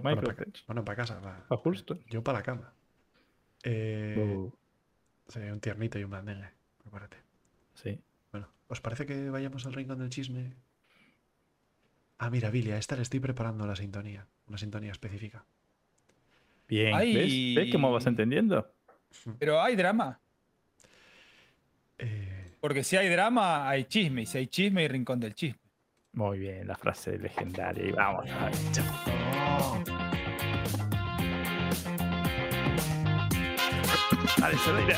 [0.00, 0.34] Bueno, pa-
[0.66, 1.20] Bueno, para casa.
[1.20, 2.00] pa- Pa' Hulston.
[2.08, 2.72] Yo para la cama.
[3.62, 4.50] Eh, Uh,
[5.28, 6.50] sí, un tiernito y un blandengue.
[6.82, 7.18] Prepárate.
[7.74, 8.00] sí.
[8.68, 10.54] ¿Os parece que vayamos al rincón del chisme?
[12.18, 14.26] Ah, mira, Billy, a esta le estoy preparando la sintonía.
[14.48, 15.44] Una sintonía específica.
[16.68, 16.94] Bien.
[16.94, 17.14] Ay.
[17.14, 17.64] ¿Ves?
[17.64, 18.72] ¿Ves cómo vas entendiendo?
[19.38, 20.20] Pero hay drama.
[21.98, 24.22] Eh, Porque si hay drama, hay chisme.
[24.22, 25.60] Y si hay chisme, hay rincón del chisme.
[26.12, 27.86] Muy bien, la frase legendaria.
[27.86, 28.30] Y vamos.
[28.30, 28.46] a
[34.46, 34.96] ver.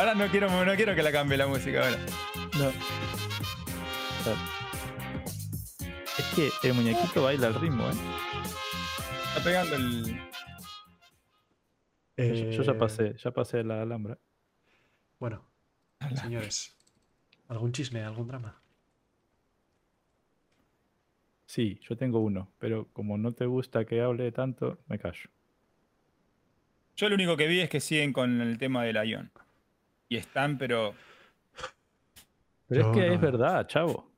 [0.00, 1.98] Ahora no quiero, no quiero que la cambie la música ahora.
[2.58, 2.70] No.
[6.18, 7.92] Es que el muñequito baila al ritmo, ¿eh?
[9.28, 10.16] Está pegando el.
[12.16, 14.18] Yo- Yo ya eh, pasé, ya pasé la alhambra.
[15.18, 15.44] Bueno,
[16.22, 16.74] señores,
[17.48, 18.58] ¿algún chisme, algún drama?
[21.44, 25.28] Sí, yo tengo uno, pero como no te gusta que hable tanto, me callo.
[26.96, 29.30] Yo lo único que vi es que siguen con el tema del avión.
[30.10, 30.92] Y están, pero
[32.68, 34.10] Pero es que no- es verdad, chavo.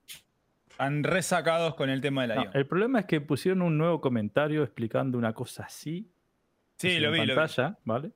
[0.79, 2.57] han resacados con el tema del No, avión.
[2.57, 6.11] el problema es que pusieron un nuevo comentario explicando una cosa así.
[6.77, 7.19] sí, lo vi.
[7.25, 8.11] pantalla, ¿vale?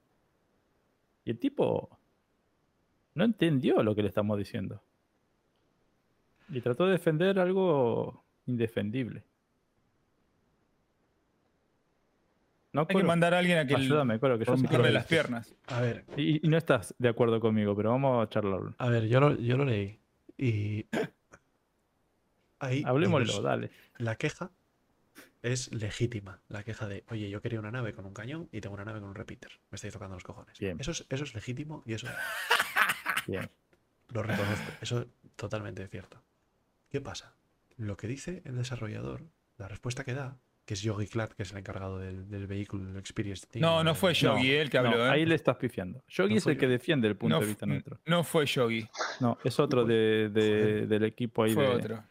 [1.25, 1.97] Y el tipo
[3.15, 4.83] no entendió lo que le estamos diciendo.
[6.49, 9.23] Y trató de defender algo indefendible.
[12.77, 15.07] No, Hay que mandar a alguien a que Ayúdame, Coro, que yo sé que las
[15.07, 15.55] piernas.
[15.67, 18.75] A ver, Y, y no estás de acuerdo conmigo, pero vamos a charlarlo.
[18.79, 19.99] a ver, yo lo, yo lo leí.
[20.39, 20.87] Y.
[22.59, 22.83] Ahí.
[22.87, 23.71] Hablemoslo, los- dale.
[23.99, 24.51] La queja
[25.43, 26.41] es legítima.
[26.49, 29.01] La queja de, oye, yo quería una nave con un cañón y tengo una nave
[29.01, 29.53] con un repeater.
[29.71, 30.59] Me estáis tocando los cojones.
[30.59, 30.77] Bien.
[30.81, 32.07] Eso es, eso es legítimo y eso
[33.27, 33.51] Bien.
[34.13, 34.73] lo reconozco.
[34.81, 35.07] Eso es
[35.37, 36.23] totalmente cierto.
[36.91, 37.35] ¿Qué pasa?
[37.77, 39.23] Lo que dice el desarrollador,
[39.59, 42.99] la respuesta que da, que es Yogi Clark, que es el encargado del, del vehículo
[42.99, 43.63] Experience Team.
[43.63, 44.91] No, no fue Yogi el que habló.
[44.99, 45.11] No, ¿eh?
[45.11, 46.03] ahí le estás pifiando.
[46.09, 47.99] Yogi No es el que defiende el punto no, de vista nuestro.
[48.05, 48.87] no fue Yogi,
[49.21, 50.29] No, es otro de,
[50.89, 52.05] del equipo ahí fue de, otro.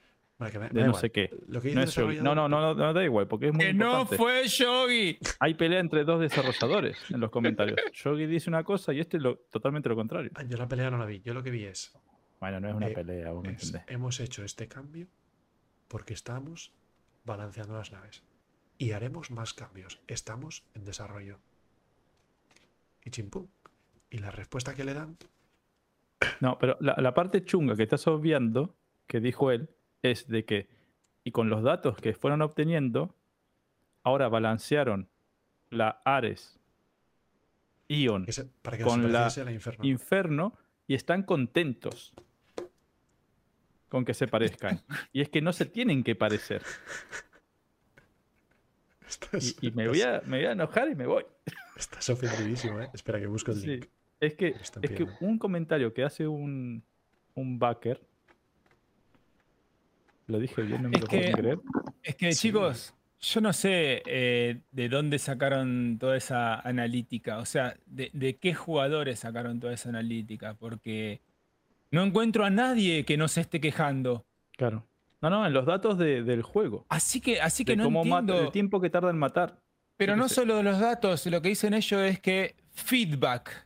[0.51, 1.01] Que me- de no igual.
[1.01, 1.29] sé qué.
[1.47, 2.17] Lo que dice No es Yogi.
[2.21, 4.17] No, no, no, no, no da igual, porque es muy ¡Que no importante.
[4.17, 5.17] fue Yogi!
[5.39, 7.77] Hay pelea entre dos desarrolladores en los comentarios.
[8.03, 10.31] Yogi dice una cosa y este lo, totalmente lo contrario.
[10.35, 11.19] Ah, Yo la pelea no la vi.
[11.21, 11.93] Yo lo que vi es,
[12.39, 15.07] Bueno, no es una Eh, pelea, vos me es, hemos hecho este cambio
[15.87, 16.73] porque estamos
[17.25, 18.23] balanceando las naves.
[18.77, 20.01] Y haremos más cambios.
[20.07, 21.39] Estamos en desarrollo.
[23.03, 23.47] Y chimpum.
[24.09, 25.17] Y la respuesta que le dan,
[26.39, 28.75] No, pero la, la parte chunga que estás obviando,
[29.07, 29.69] que dijo él,
[30.01, 30.69] es de que,
[31.23, 33.15] y con los datos que fueron obteniendo,
[34.03, 35.09] ahora balancearon
[35.69, 36.59] la Ares
[37.87, 38.25] Ion
[38.61, 39.85] para que Con la la Inferno.
[39.85, 42.13] Inferno y están contentos
[43.89, 44.81] con que se parezcan.
[45.13, 46.63] Y es que no se tienen que parecer.
[49.07, 51.23] Estás, Y, y me, voy a, me voy a enojar y me voy.
[51.77, 52.89] estás ofendidísimo, ¿eh?
[52.93, 53.67] Espera que busco el Sí.
[53.67, 53.85] link.
[54.19, 56.83] Es que, es que un comentario que hace un,
[57.35, 58.01] un backer.
[60.27, 61.59] Lo dije bien, no me Es lo puedo que- creer.
[62.01, 62.47] Es que, Sí.
[62.47, 68.37] chicos, yo no sé eh, de dónde sacaron toda esa analítica, o sea, de, de
[68.37, 71.21] qué jugadores sacaron toda esa analítica, porque
[71.91, 74.25] no encuentro a nadie que no se esté quejando.
[74.57, 74.85] Claro.
[75.29, 76.85] No, no, en los datos de- del juego.
[76.89, 78.41] Así que, así que de no cómo entiendo.
[78.41, 79.57] el tiempo que tarda en matar.
[79.97, 80.35] Pero no sé.
[80.35, 83.65] solo los datos, lo que dicen ellos es que feedback.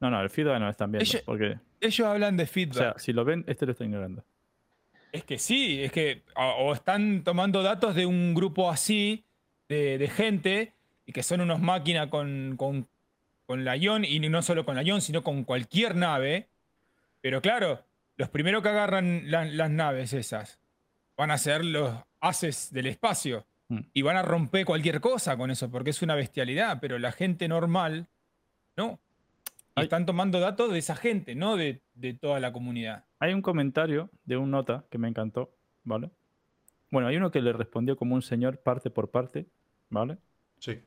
[0.00, 1.04] No, no, el feedback no lo están viendo.
[1.04, 2.98] Ellos- Porque, Ellos hablan de o sea, feedback.
[2.98, 4.24] si lo ven, este lo está ignorando.
[5.12, 9.24] Es que sí, es que o, o están tomando datos de un grupo así
[9.68, 10.72] de, de gente
[11.06, 12.88] y que son unos máquinas con, con,
[13.46, 16.48] con la Ion y no solo con la Ion, sino con cualquier nave.
[17.22, 17.84] Pero claro,
[18.16, 20.58] los primeros que agarran la- las naves esas
[21.16, 23.80] van a ser los haces del espacio Mm.
[23.94, 27.48] y van a romper cualquier cosa con eso porque es una bestialidad, pero la gente
[27.48, 28.06] normal
[28.76, 29.00] no.
[29.74, 33.04] Están tomando datos de esa gente, no de, de toda la comunidad.
[33.18, 35.50] Hay un comentario de un nota que me encantó,
[35.82, 36.10] ¿vale?
[36.92, 39.46] Bueno, hay uno que le respondió como un señor parte por parte,
[39.90, 40.16] ¿vale?
[40.60, 40.80] Sí.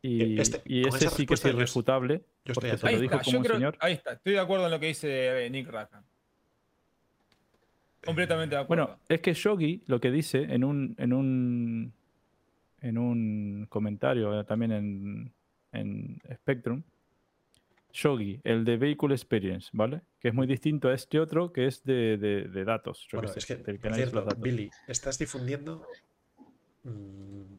[0.00, 3.00] Y, Este- y con ese sí que es irrefutable, Yo estoy porque se lo Ahí
[3.02, 3.76] dijo está, como yo un señor.
[3.80, 6.04] ahí está, estoy de acuerdo en lo que dice eh, Nick Rackham.
[8.04, 8.84] Completamente de acuerdo.
[8.86, 11.92] Bueno, es que Yogi lo que dice en un, en un,
[12.80, 15.32] en un comentario eh, también en,
[15.72, 16.82] en Spectrum,
[17.92, 20.00] Yogi, el de Vehicle Experience, ¿vale?
[20.18, 23.06] Que es muy distinto a este otro que es de, de- de datos.
[23.10, 24.42] yo Bueno, sé, es del que por analiza cierto, los datos.
[24.42, 25.86] Billy, estás difundiendo
[26.84, 27.54] mm,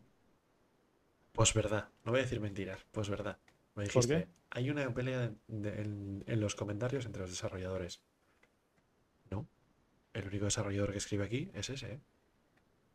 [1.33, 1.87] posverdad.
[2.03, 3.37] No voy a decir mentiras, posverdad.
[3.75, 4.27] Me ¿Por dijiste, qué?
[4.51, 8.01] hay una pelea de- en, en los comentarios entre los desarrolladores.
[10.13, 11.99] El único desarrollador que escribe aquí es ese, ¿eh?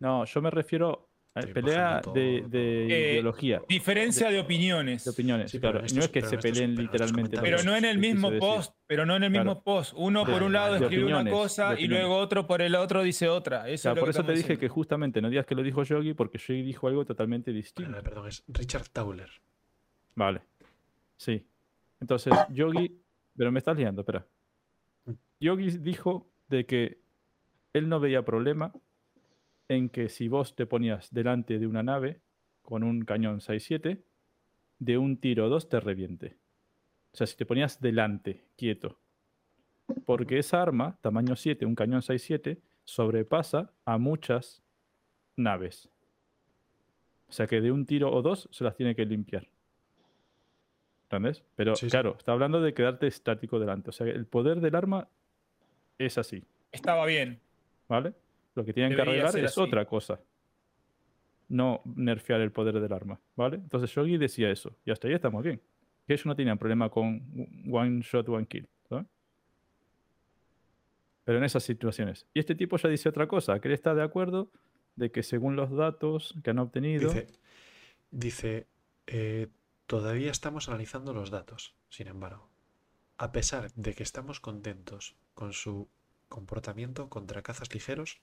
[0.01, 2.37] No, yo me refiero a Estoy pelea de,
[2.89, 5.05] Eh, ideología, Diferencia de opiniones.
[5.05, 5.51] de opiniones.
[5.51, 5.81] sí, claro.
[5.81, 7.39] no es que se peleen pero literalmente.
[7.41, 9.63] Pero no en el mismo post, pero no en el mismo Claro.
[9.63, 9.93] post.
[9.97, 13.29] Uno De- por un lado escribe una cosa y luego otro por el otro dice
[13.29, 13.69] otra.
[13.69, 16.39] Eso es por eso te dije que justamente no digas que lo dijo Yogi, porque
[16.39, 17.93] Yogi dijo algo totalmente distinto.
[17.97, 19.31] Ah, perdón, es Richard Tauler.
[20.15, 20.41] Vale.
[21.17, 21.45] Sí.
[22.01, 22.97] Entonces, Yogi.
[23.37, 24.25] Pero me estás liando, espera.
[25.41, 26.99] Yogi dijo de que
[27.73, 28.73] él no veía problema
[29.69, 32.21] en que si vos te ponías delante de una nave
[32.63, 34.03] con un cañón 6.7,
[34.79, 36.37] de un tiro o dos te reviente.
[37.13, 38.99] O sea, si te ponías delante, quieto.
[40.05, 44.63] Porque esa arma, tamaño 7, un cañón 6.7, sobrepasa a muchas
[45.37, 45.91] naves.
[47.29, 49.49] O sea que de un tiro o dos se las tiene que limpiar.
[51.05, 51.43] ¿Entendés?
[51.57, 51.91] Pero Sí, sí.
[51.91, 53.91] claro, está hablando de quedarte estático delante.
[53.91, 55.09] O sea, el poder del arma
[55.99, 57.41] es así, Estaba bien.
[57.89, 58.15] ¿Vale?
[58.55, 59.61] Lo que tienen que arreglar es así.
[59.61, 60.21] otra cosa.
[61.49, 63.57] No nerfear el poder del arma, ¿vale?
[63.57, 64.77] Entonces Yogi decía eso.
[64.85, 65.61] Y hasta ahí estamos bien.
[66.07, 67.23] Que ellos no tenían problema con
[67.71, 69.07] one shot, one kill, ¿sabes?
[71.25, 72.27] Pero en esas situaciones.
[72.35, 74.51] Y este tipo ya dice otra cosa, que él está de acuerdo
[74.97, 77.13] de que según los datos que han obtenido...
[77.13, 77.27] Dice,
[78.11, 78.67] dice
[79.07, 79.49] eh,
[79.87, 82.49] todavía estamos analizando los datos, sin embargo.
[83.17, 85.89] A pesar de que estamos contentos con su
[86.29, 88.21] comportamiento contra cazas ligeros,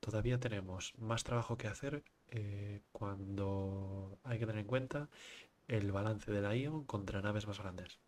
[0.00, 5.08] todavía tenemos más trabajo que hacer eh, cuando hay que tener en cuenta
[5.68, 7.98] el balance de la ION contra naves más grandes.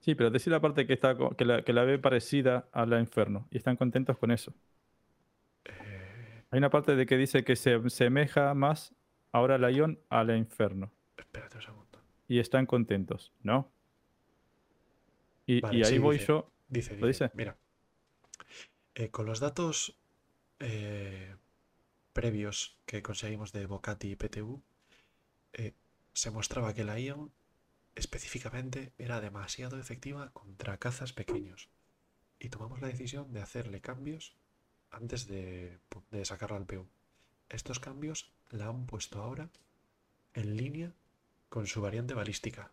[0.00, 3.00] Sí, pero decir la parte que, está, que, la, que la ve parecida a la
[3.00, 3.48] Inferno.
[3.50, 4.52] Y están contentos con eso.
[5.64, 8.94] Eh, Hay una parte de que dice que se asemeja más
[9.32, 10.92] ahora la Ion a la Inferno.
[11.16, 11.98] espérate un segundo.
[12.28, 13.70] Y están contentos, ¿no?
[15.46, 16.26] Y, Vale, y ahí sí, voy dice.
[16.28, 16.50] yo.
[16.68, 17.30] Dice, ¿Lo dice, dice?
[17.32, 17.56] mira,
[18.94, 19.96] eh, con los datos
[20.60, 21.34] eh,
[22.12, 24.62] previos que conseguimos de Bocati y PTU,
[25.52, 25.74] eh,
[26.12, 27.32] se mostraba que la ION
[27.96, 31.68] específicamente era demasiado efectiva contra cazas pequeños.
[32.38, 34.34] Y tomamos la decisión de hacerle cambios
[34.90, 35.78] antes de,
[36.10, 36.86] de sacarla al PU.
[37.48, 39.50] Estos cambios la han puesto ahora
[40.34, 40.92] en línea
[41.48, 42.72] con su variante balística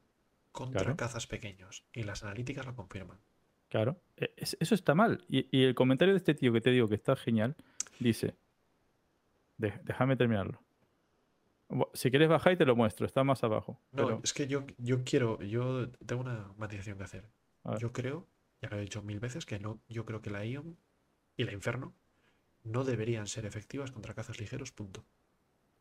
[0.51, 0.98] contra Claro.
[0.98, 1.83] cazas pequeños.
[1.93, 3.19] Y las analíticas lo confirman.
[3.72, 4.00] Claro.
[4.17, 5.24] e- es- Eso está mal.
[5.27, 7.56] Y, y el comentario de este tío que te digo que está genial,
[8.00, 8.35] dice.
[9.58, 10.59] de- déjame terminarlo.
[11.93, 13.80] Si quieres bajar y te lo muestro, está más abajo.
[13.91, 17.25] No, pero- es que yo, yo quiero, yo tengo una matización que hacer.
[17.80, 18.27] Yo creo,
[18.61, 20.77] ya lo he dicho mil veces, que no, yo creo que la Ion
[21.38, 21.93] y la Inferno
[22.64, 25.06] no deberían ser efectivas contra cazas ligeros, punto.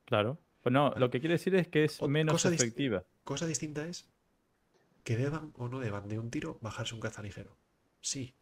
[0.04, 0.38] Claro.
[0.62, 1.00] Pues no, Vale.
[1.00, 3.04] lo que quiere decir es que es O- menos cosa dist- efectiva.
[3.24, 4.06] Cosa distinta es
[5.04, 7.56] que deban o no deban de un tiro bajarse un caza ligero.
[8.00, 8.34] Sí,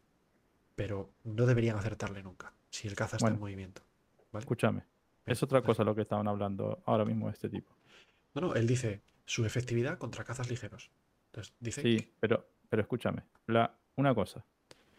[0.76, 3.82] pero no deberían acertarle nunca si el caza está en movimiento.
[4.32, 4.42] ¿vale?
[4.42, 4.84] Escúchame.
[5.26, 7.74] Es otra cosa lo que estaban hablando ahora mismo de este tipo.
[8.34, 10.90] No, no, él dice su efectividad contra cazas ligeros.
[11.26, 13.22] Entonces, dice Sí, que- pero, pero escúchame.
[13.46, 14.44] La, una cosa.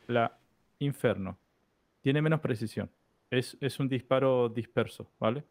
[0.07, 0.37] La
[0.79, 1.37] Inferno
[2.01, 2.89] tiene menos precisión.
[3.29, 5.43] Es, es un disparo disperso, ¿vale?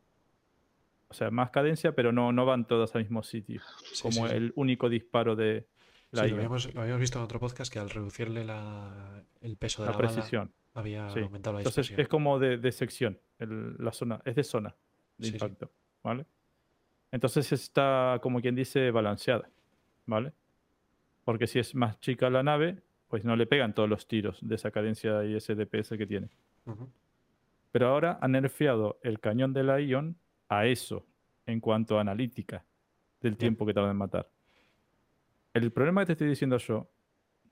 [1.08, 3.60] O sea, más cadencia, pero no, no van todas al mismo sitio.
[3.92, 4.34] sí, como sí.
[4.34, 5.66] el único disparo de
[6.10, 9.22] la, Sí, Ion, lo, habíamos, lo habíamos visto en otro podcast que al reducirle la-
[9.40, 10.52] el peso de la la, bala precisión.
[10.74, 11.20] había Sí.
[11.20, 13.18] aumentado la Entonces es como de, de sección.
[13.38, 14.74] el- la zona, es de zona
[15.18, 15.70] de Sí, impacto,
[16.02, 16.24] ¿vale?
[17.12, 19.48] Entonces está, como quien dice, balanceada,
[20.06, 20.32] ¿vale?
[21.24, 24.54] Porque si es más chica la nave, pues no le pegan todos los tiros de
[24.56, 26.28] esa cadencia y ese DPS que tiene.
[27.72, 30.16] Pero ahora han nerfeado el cañón de la Ion
[30.48, 31.06] a eso,
[31.46, 32.64] en cuanto a analítica
[33.20, 34.28] del tiempo que tarda en matar.
[35.54, 36.88] El problema que te estoy diciendo yo,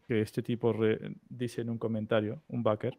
[0.06, 0.74] que este tipo
[1.28, 2.98] dice en un comentario, un backer,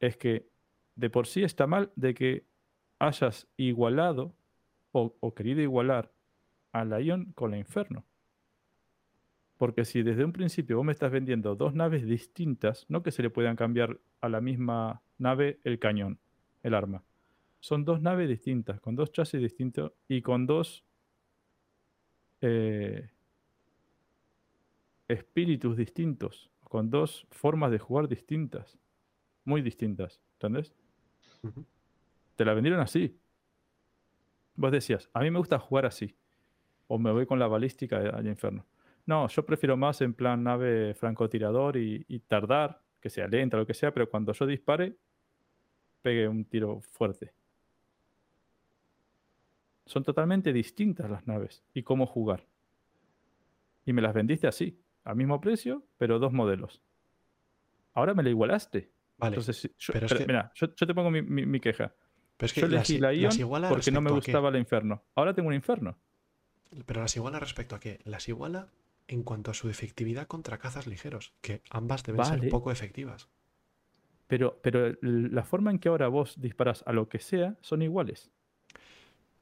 [0.00, 0.48] es que
[0.94, 2.44] de por sí está mal de que
[2.98, 4.34] hayas igualado
[4.92, 6.12] o, o querido igualar
[6.72, 8.04] a la Ion con la Inferno.
[9.56, 13.22] Porque si desde un principio vos me estás vendiendo dos naves distintas, no que se
[13.22, 16.18] le puedan cambiar a la misma nave el cañón,
[16.62, 17.02] el arma.
[17.60, 20.84] Son dos naves distintas, con dos chasis distintos y con dos
[22.40, 23.10] eh,
[25.08, 28.78] espíritus distintos, con dos formas de jugar distintas,
[29.44, 30.74] muy distintas, ¿entendés?
[32.36, 33.18] Te la vendieron así.
[34.54, 36.14] Vos decías, a mí me gusta jugar así,
[36.86, 38.66] o me voy con la balística al infierno.
[39.06, 43.66] No, yo prefiero más en plan nave francotirador y, y tardar, que sea lenta, lo
[43.66, 44.96] que sea, pero cuando yo dispare,
[46.02, 47.32] pegue un tiro fuerte.
[49.86, 52.44] Son totalmente distintas las naves y cómo jugar.
[53.86, 54.78] Y me las vendiste así,
[55.08, 56.82] al mismo precio, pero dos modelos.
[57.94, 58.92] Ahora me la igualaste.
[59.16, 61.92] Vale, Entonces, yo, pero es que- mira, yo, yo te pongo mi, mi- mi queja.
[62.36, 64.58] pero es que Yo las, elegí la las Ion iguala porque no me gustaba la
[64.58, 65.02] Inferno.
[65.16, 65.98] Ahora tengo un Inferno.
[66.86, 67.98] Pero las iguala respecto a qué?
[68.04, 68.68] Las iguala
[69.08, 73.28] en cuanto a su efectividad contra cazas ligeros, que ambas deben ser poco efectivas.
[74.28, 77.80] Pero, pero el- la forma en que ahora vos disparas a lo que sea son
[77.82, 78.30] iguales.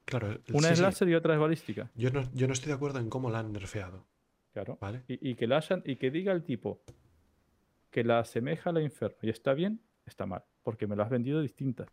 [0.05, 1.91] Claro, el- Una sí, es sí, láser y otra es balística.
[1.97, 4.07] Yo no, yo no estoy de acuerdo en cómo la han nerfeado,
[4.57, 4.79] Claro.
[4.81, 5.03] ¿vale?
[5.07, 6.81] Y, y que la hayan, y que diga el tipo
[7.91, 10.45] que la asemeja a la Inferno y está bien, está mal.
[10.63, 11.87] Porque me la has vendido distinta.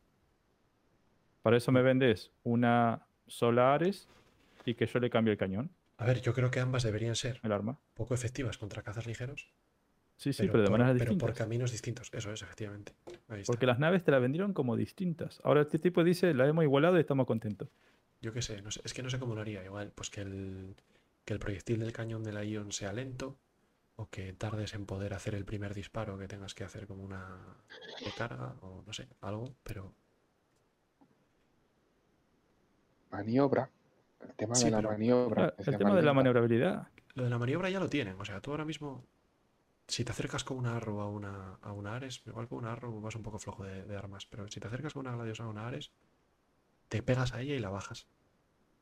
[1.41, 4.07] Para eso me vendes una sola Ares
[4.65, 7.39] y que yo le cambie el cañón, A ver, yo creo que ambas deberían ser
[7.43, 7.79] el arma.
[7.95, 9.51] poco efectivas contra cazas ligeros,
[10.15, 11.37] Sí, sí, pero, de por, maneras pero por distintas.
[11.37, 12.09] caminos distintos.
[12.13, 12.93] Eso es, efectivamente.
[13.27, 13.51] Ahí está.
[13.51, 15.41] Porque las naves te la vendieron como distintas.
[15.43, 17.69] Ahora este tipo dice, la hemos igualado y estamos contentos.
[18.21, 19.65] Yo qué sé, no sé, es que no sé cómo lo haría.
[19.65, 20.75] Igual, pues que el,
[21.25, 23.37] que el proyectil del cañón de la Ion sea lento,
[23.95, 27.37] o que tardes en poder hacer el primer disparo, que tengas que hacer como una
[28.03, 29.93] recarga, o no sé, algo, pero
[33.11, 33.69] Maniobra.
[34.21, 35.45] El tema Sí, de la pero- maniobra.
[35.45, 36.87] Ah, el tema de la maniobrabilidad.
[37.15, 38.19] lo de la maniobra ya lo tienen.
[38.19, 39.05] O sea, tú ahora mismo,
[39.87, 42.99] si te acercas con una Arrow a una, a una Ares, igual con una Arrow
[43.01, 45.47] vas un poco flojo de, de armas, pero si te acercas con una Gladius a
[45.47, 45.91] una Ares,
[46.89, 48.07] te pegas a ella y la bajas.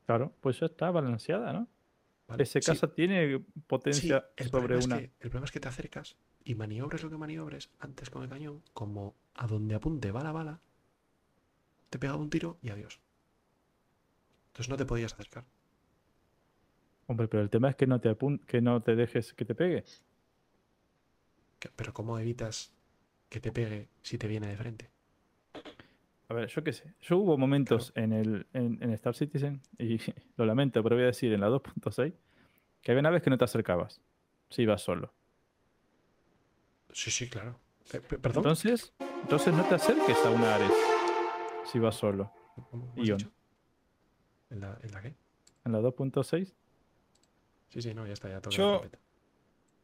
[0.06, 1.68] Claro, pues ya está balanceada, ¿no?
[2.32, 2.44] ¿Vale?
[2.44, 4.96] Ese Sí, casa tiene sí, potencia el sobre problema, una.
[4.96, 8.22] es que, el problema es que te acercas y maniobres lo que maniobres antes con
[8.22, 10.60] el cañón, como a donde apunte va la bala,
[11.90, 13.00] te pega un tiro y adiós.
[14.48, 15.44] Entonces no te podías acercar.
[17.06, 19.84] Hombre, pero el tema es que no te que no te dejes que te pegue.
[21.76, 22.72] Pero ¿cómo evitas
[23.30, 24.91] que te pegue si te viene de frente?
[26.32, 26.94] A ver, yo qué sé.
[27.02, 29.98] Yo hubo momentos en el en, en Star Citizen, y
[30.38, 32.14] lo lamento, pero voy a decir en la 2.6,
[32.80, 34.00] que había naves que no te acercabas
[34.48, 35.12] si ibas solo.
[36.90, 37.58] Sí, sí, claro.
[37.92, 38.44] Eh, pe- ¿Perdón?
[38.44, 40.72] Entonces, entonces no te acerques a una Ares
[41.70, 42.32] si vas solo.
[42.70, 43.30] ¿Cómo- Ion.
[44.48, 45.14] ¿En la, ¿En la qué?
[45.66, 46.54] En la 2.6,
[47.68, 48.82] Sí, sí, no, ya está, ya toca Yo-.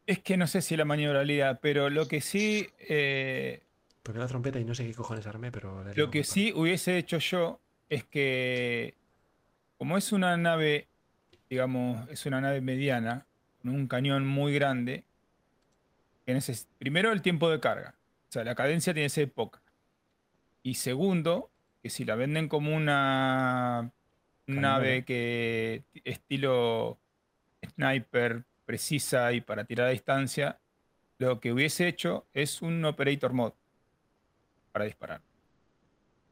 [0.06, 3.64] Es que no sé si la maniobrabilidad, pero lo que sí, eh,
[4.02, 5.84] Toqué la trompeta y no sé qué cojones armé, pero...
[5.94, 8.94] lo que sí hubiese hecho yo es que,
[9.76, 10.88] como es una nave,
[11.50, 13.26] digamos, es una nave mediana,
[13.60, 15.04] con un cañón muy grande,
[16.78, 17.94] primero el tiempo de carga,
[18.28, 19.60] o sea, la cadencia tiene que ser poca.
[20.62, 21.50] Y segundo,
[21.82, 23.90] que si la venden como una
[24.46, 26.98] nave que estilo
[27.74, 30.58] sniper precisa y para tirar a distancia,
[31.18, 33.52] lo que hubiese hecho es un operator mod
[34.78, 35.20] para disparar.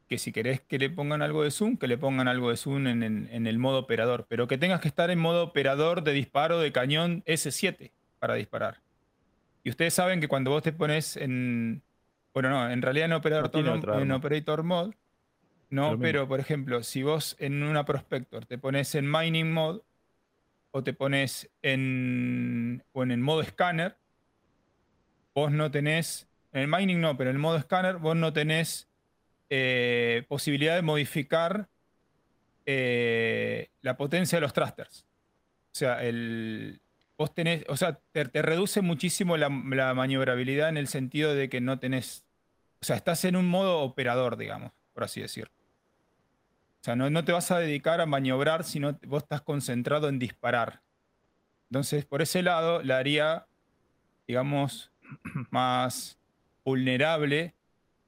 [0.08, 2.86] que si querés que le pongan algo de zoom, que le pongan algo de zoom
[2.86, 6.12] en, en- en el modo operador, pero que tengas que estar en modo operador de
[6.12, 8.82] disparo de cañón S7 para disparar.
[9.64, 11.82] Y ustedes saben que cuando vos te pones en...
[12.32, 13.50] Bueno, no, en realidad en Operator,
[13.96, 14.96] No en operator Mode,
[15.70, 19.80] no, pero por ejemplo, si vos en una Prospector te pones en Mining Mode
[20.70, 23.96] o te pones en, o en el modo Scanner,
[25.34, 28.88] vos no tenés, en el Mining no, pero en el modo Scanner vos no tenés
[29.50, 31.68] eh, posibilidad de modificar
[32.64, 35.04] eh, la potencia de los thrusters.
[35.04, 36.80] O sea, el,
[37.18, 41.60] vos tenés, o sea, te, reduce muchísimo la, la maniobrabilidad en el sentido de que
[41.60, 42.24] no tenés,
[42.80, 45.52] o sea, estás en un modo operador, digamos, por así decirlo.
[46.80, 50.18] O sea, no, no te vas a dedicar a maniobrar, sino vos estás concentrado en
[50.18, 50.80] disparar.
[51.68, 53.46] Entonces, por ese lado, la haría,
[54.26, 54.90] digamos,
[55.50, 56.15] más
[56.70, 57.54] vulnerable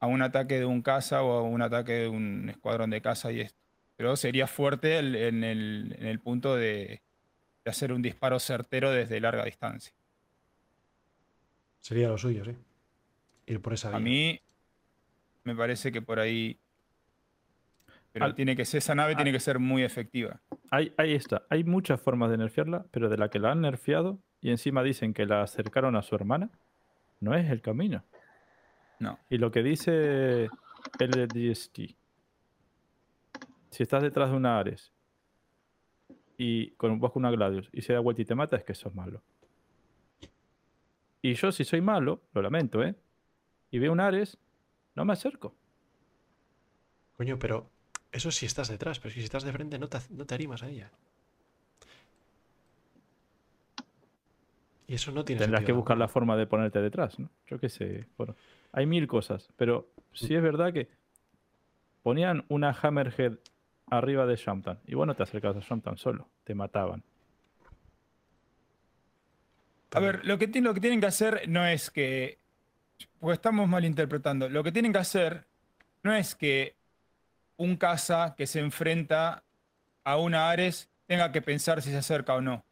[0.01, 3.31] a un ataque de un caza o a un ataque de un escuadrón de caza
[3.33, 3.59] y esto.
[3.97, 7.01] Pero sería fuerte el- en, el, en el punto de,
[7.65, 9.95] de hacer un disparo certero desde larga distancia.
[11.81, 12.53] Sería lo suyo, sí.
[13.47, 14.01] Ir por esa A vía.
[14.01, 14.41] mí
[15.45, 16.59] me parece que por ahí...
[18.13, 20.41] Pero Al- tiene que ser, esa nave tiene que ser muy efectiva.
[20.71, 21.45] Ahí, ahí está.
[21.49, 25.15] Hay muchas formas de nerfearla, pero de la que la han nerfeado y encima dicen
[25.15, 26.51] que la acercaron a su hermana,
[27.21, 28.05] no es el camino.
[29.01, 29.19] No.
[29.31, 30.49] Y lo que dice
[30.99, 31.77] LDST,
[33.71, 34.93] si estás detrás de una Ares
[36.37, 38.75] y con vos con una Gladius y se da vuelta y te mata, es que
[38.75, 39.23] sos malo.
[41.23, 42.95] Y yo si soy malo, lo lamento, ¿eh?
[43.71, 44.39] Y veo un Ares,
[44.95, 45.55] no me acerco.
[47.17, 47.69] Coño, pero
[48.13, 50.69] eso si estás detrás, pero si estás de frente no te, no te arrimas a
[50.69, 50.91] ella.
[54.87, 57.29] Y eso no tiene Tendrás que buscar la forma de ponerte detrás, ¿no?
[57.47, 58.07] Yo qué sé.
[58.17, 58.35] Bueno,
[58.73, 60.89] hay mil cosas, pero sí es verdad que
[62.03, 63.39] ponían una Hammerhead
[63.87, 67.03] arriba de Shamtan y bueno, te acercabas a Shamtan solo, te mataban.
[69.93, 72.39] A ver, lo que, lo que tienen que hacer no es que.
[73.19, 74.49] Porque estamos malinterpretando.
[74.49, 75.47] Lo que tienen que hacer
[76.03, 76.77] no es que
[77.57, 79.45] un caza que se enfrenta
[80.05, 82.65] a una Ares tenga que pensar si se acerca o no.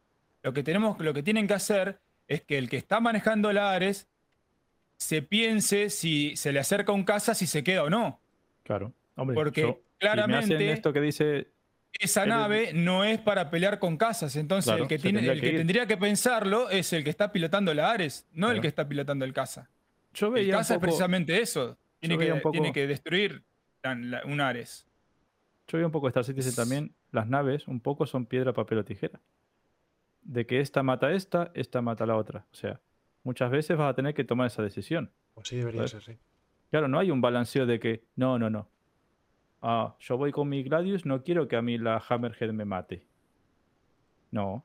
[0.43, 3.71] Lo que, tenemos, lo que tienen que hacer es que el que está manejando la
[3.71, 4.07] Ares
[4.97, 8.19] se piense si se le acerca un caza, si se queda o no.
[8.63, 8.93] Claro.
[9.15, 11.47] Hombre, Porque yo- y me hacen claramente- esto que dice,
[11.99, 14.35] Esa El- nave no es para pelear con casas.
[14.35, 17.31] Entonces, Claro, el que, tiene, tendría el que tendría que pensarlo es el que está
[17.31, 19.69] pilotando la Ares, no el que está pilotando el caza.
[20.13, 21.75] yo El veía un caza es poco, precisamente eso.
[21.99, 23.41] Tiene que, poco- tiene que destruir
[23.81, 24.85] la- la- un Ares.
[25.67, 28.85] yo veía un poco Star Citizen también, las naves un poco son piedra, papel o
[28.85, 29.19] tijera.
[30.21, 32.45] De que esta mata a esta, esta mata a la otra.
[32.51, 32.79] O sea,
[33.23, 35.11] muchas veces vas a tener que tomar esa decisión.
[35.33, 36.03] Pues sí debería ¿Sabes?
[36.03, 36.21] ser, sí.
[36.69, 38.67] Claro, no hay un balanceo de que, no, no, no.
[39.61, 43.03] Ah, yo voy con mi Gladius, no quiero que a mí la Hammerhead me mate.
[44.31, 44.63] No.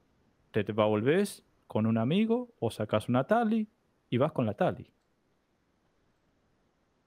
[0.50, 3.68] Te, te volvés con un amigo o sacas una Tali
[4.10, 4.90] y vas con la Tali.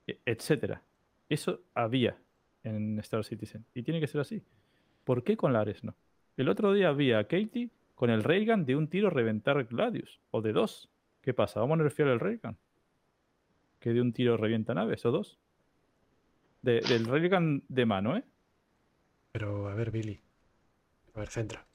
[0.07, 0.82] E- Etcétera.
[1.30, 2.17] Eso había
[2.64, 3.65] en Star Citizen.
[3.74, 4.43] Y tiene que ser así.
[5.03, 5.95] ¿Por qué con la Ares no?
[6.38, 10.19] El otro día vi a Katie con el Reagan de un tiro reventar Gladius.
[10.32, 10.90] O de dos.
[11.26, 11.60] ¿Qué pasa?
[11.60, 12.56] ¿Vamos a nerfear el Reagan?
[13.80, 15.40] Que de un tiro revienta naves o dos.
[16.62, 18.24] De- del Reagan de mano, ¿eh?
[19.32, 20.22] Pero, a ver, Billy.
[21.16, 21.66] A ver, centra.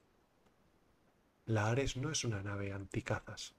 [1.46, 3.56] La Ares no es una nave anticazas.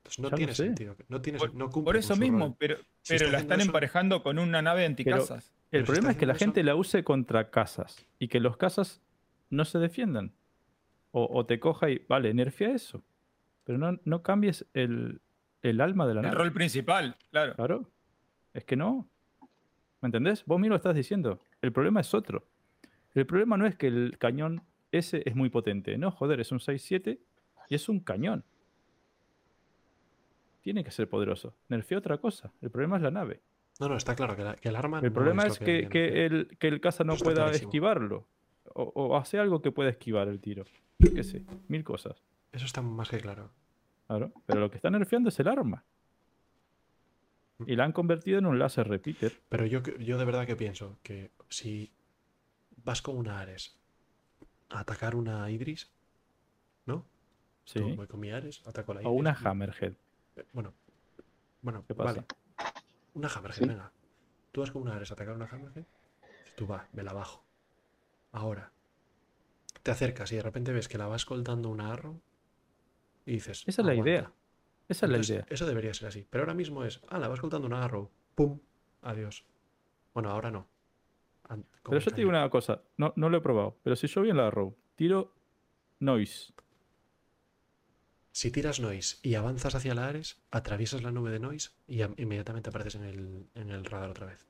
[0.00, 0.64] Entonces no Ya tiene sé.
[0.66, 0.96] sentido.
[1.08, 2.56] No, tiene, Por, no cumple por eso mismo, rol.
[2.58, 5.50] pero, Si pero está la están eso- emparejando con una nave anticasas.
[5.70, 9.00] El Pero problema es que la gente la use contra casas y que los casas
[9.48, 10.34] no se defiendan.
[11.10, 13.02] O, o te coja y, vale, nerfea eso.
[13.68, 15.20] Pero no, no cambies el,
[15.60, 16.38] el alma de la El nave.
[16.38, 17.54] rol principal, claro.
[17.54, 17.90] Claro.
[18.54, 19.06] Es que no.
[20.00, 20.42] ¿Me entendés?
[20.46, 21.42] Vos mismo lo estás diciendo.
[21.60, 22.46] El problema es otro.
[23.14, 25.98] El problema no es que el cañón ese es muy potente.
[25.98, 27.18] No, joder, es un 6-7
[27.68, 28.42] y es un cañón.
[30.62, 31.54] Tiene que ser poderoso.
[31.68, 32.50] Nerfea otra cosa.
[32.62, 33.42] El problema es la nave.
[33.80, 35.00] No, no, está claro que, la- que el arma.
[35.00, 36.18] El no problema es que, que hacer.
[36.32, 37.68] el, que el caza no pueda clarísimo.
[37.68, 38.26] esquivarlo.
[38.74, 40.64] O, o hace algo que pueda esquivar el tiro.
[40.98, 42.22] Yo qué sé, mil cosas.
[42.52, 43.50] Eso está más que claro.
[44.06, 44.32] Claro.
[44.46, 45.84] Pero lo que está nerfeando es el arma.
[47.66, 49.40] Y la han convertido en un láser repeater.
[49.48, 51.92] Pero yo, que- yo de verdad que pienso que si
[52.84, 53.76] vas con una Ares
[54.70, 55.90] a atacar una Idris,
[56.86, 57.04] ¿no?
[57.64, 57.80] Sí.
[57.80, 59.20] Tú, voy con mi Ares, ataco a la O Idris.
[59.20, 59.92] una y- Hammerhead.
[60.36, 60.72] eh, Bueno,
[61.62, 62.12] bueno, ¿Qué pasa?
[62.12, 62.26] vale.
[63.14, 63.68] Una Hammerhead, Sí.
[63.68, 63.92] venga.
[64.52, 65.84] Tú vas con una Ares a atacar una Hammerhead,
[66.56, 67.44] tú va, me la bajo.
[68.32, 68.70] Ahora,
[69.82, 72.20] te acercas y de repente ves que la va escoltando una Arrow
[73.28, 73.64] y dices.
[73.66, 74.10] Esa es la "Aguanta".
[74.10, 74.32] idea.
[74.88, 75.46] Esa es la idea.
[75.50, 76.26] Eso debería ser así.
[76.30, 78.58] Pero ahora mismo es, ah, la va escoltando una Arrow, pum,
[79.02, 79.44] adiós.
[80.14, 80.66] Bueno, ahora no.
[81.44, 84.22] an- Pero yo te digo una cosa, no, no lo he probado, pero si yo
[84.22, 85.34] vi en la row, tiro
[86.00, 86.52] noise,
[88.32, 92.14] Si tiras noise y avanzas hacia la Ares, atraviesas la nube de noise y am-
[92.18, 94.46] inmediatamente apareces en el, en el radar otra vez.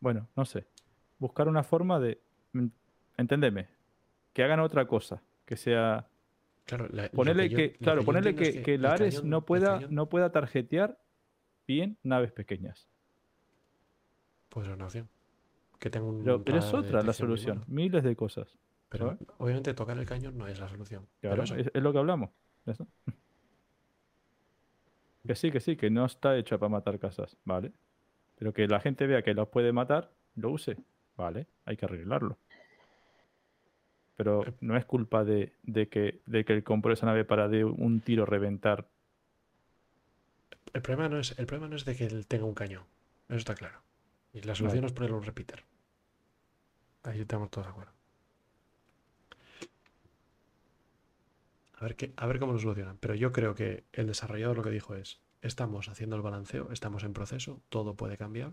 [0.00, 0.66] bueno, no sé,
[1.18, 2.20] buscar una forma de,
[2.52, 2.66] mm,
[3.16, 3.68] entendeme,
[4.32, 6.07] que hagan otra cosa, que sea,
[6.68, 9.94] Claro, la- ponerle que, claro, ponerle que, es que la Ares cañón- no pueda, cañón
[9.94, 10.98] no pueda tarjetear
[11.66, 12.86] bien naves pequeñas.
[14.50, 15.08] Puede ser una opción.
[15.78, 18.54] Que un Pero, pero es otra la solución, miles de cosas.
[18.90, 19.28] Pero ¿sabes?
[19.38, 21.06] obviamente tocar el cañón no es la solución.
[21.22, 22.30] Claro, es, es lo que hablamos.
[25.26, 27.72] Que sí, que sí, que no está hecha para matar casas, ¿vale?
[28.36, 30.76] Pero que la gente vea que los puede matar, lo use,
[31.16, 31.46] ¿vale?
[31.66, 32.38] Hay que arreglarlo.
[34.18, 37.64] Pero no es culpa de, de que, de que él compró esa nave para de
[37.64, 38.88] un tiro reventar.
[40.72, 42.82] el, problema no es, el problema no es de que él tenga un cañón.
[43.28, 43.80] Eso está claro.
[44.34, 44.86] Y la solución Vale.
[44.88, 45.62] es ponerle un repeater.
[47.04, 47.92] Ahí estamos todos de acuerdo.
[51.76, 52.96] A ver, qué, a ver cómo lo solucionan.
[52.98, 57.04] Pero yo creo que el desarrollador lo que dijo es, estamos haciendo el balanceo, estamos
[57.04, 58.52] en proceso, todo puede cambiar.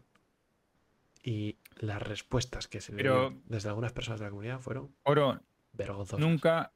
[1.24, 4.94] Y las respuestas que se le Pero- dieron desde algunas personas de la comunidad fueron
[5.04, 5.42] Oro,
[6.20, 6.72] nunca.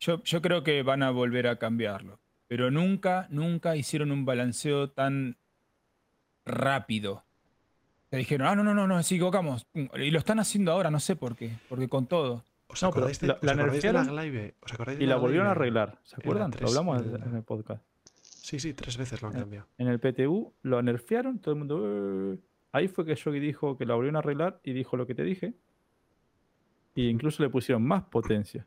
[0.00, 2.18] Yo, yo creo que van a volver a cambiarlo.
[2.48, 5.36] Pero nunca, nunca hicieron un balanceo tan
[6.44, 7.24] rápido.
[8.10, 9.66] Te dijeron, ah, no, no, no, no, nos equivocamos.
[9.74, 11.52] Y lo están haciendo ahora, no sé por qué.
[11.68, 12.44] Porque con todo.
[12.66, 14.54] ¿Os No, pero acordáis de, la- os la acordáis de la nerfearon Glaive?
[14.60, 16.50] ¿Os acordáis de Y la volvieron a arreglar, ¿se acuerdan?
[16.50, 17.82] Lo 3, hablamos en el- en el podcast.
[18.22, 19.66] Sí, sí, tres veces lo han cambiado.
[19.78, 22.34] En el PTU lo nerfearon, todo el mundo.
[22.34, 22.38] "Eh".
[22.72, 25.22] Ahí fue que Shogi dijo que la volvieron a arreglar y dijo lo que te
[25.22, 25.54] dije.
[26.94, 28.66] Y incluso le pusieron más potencia.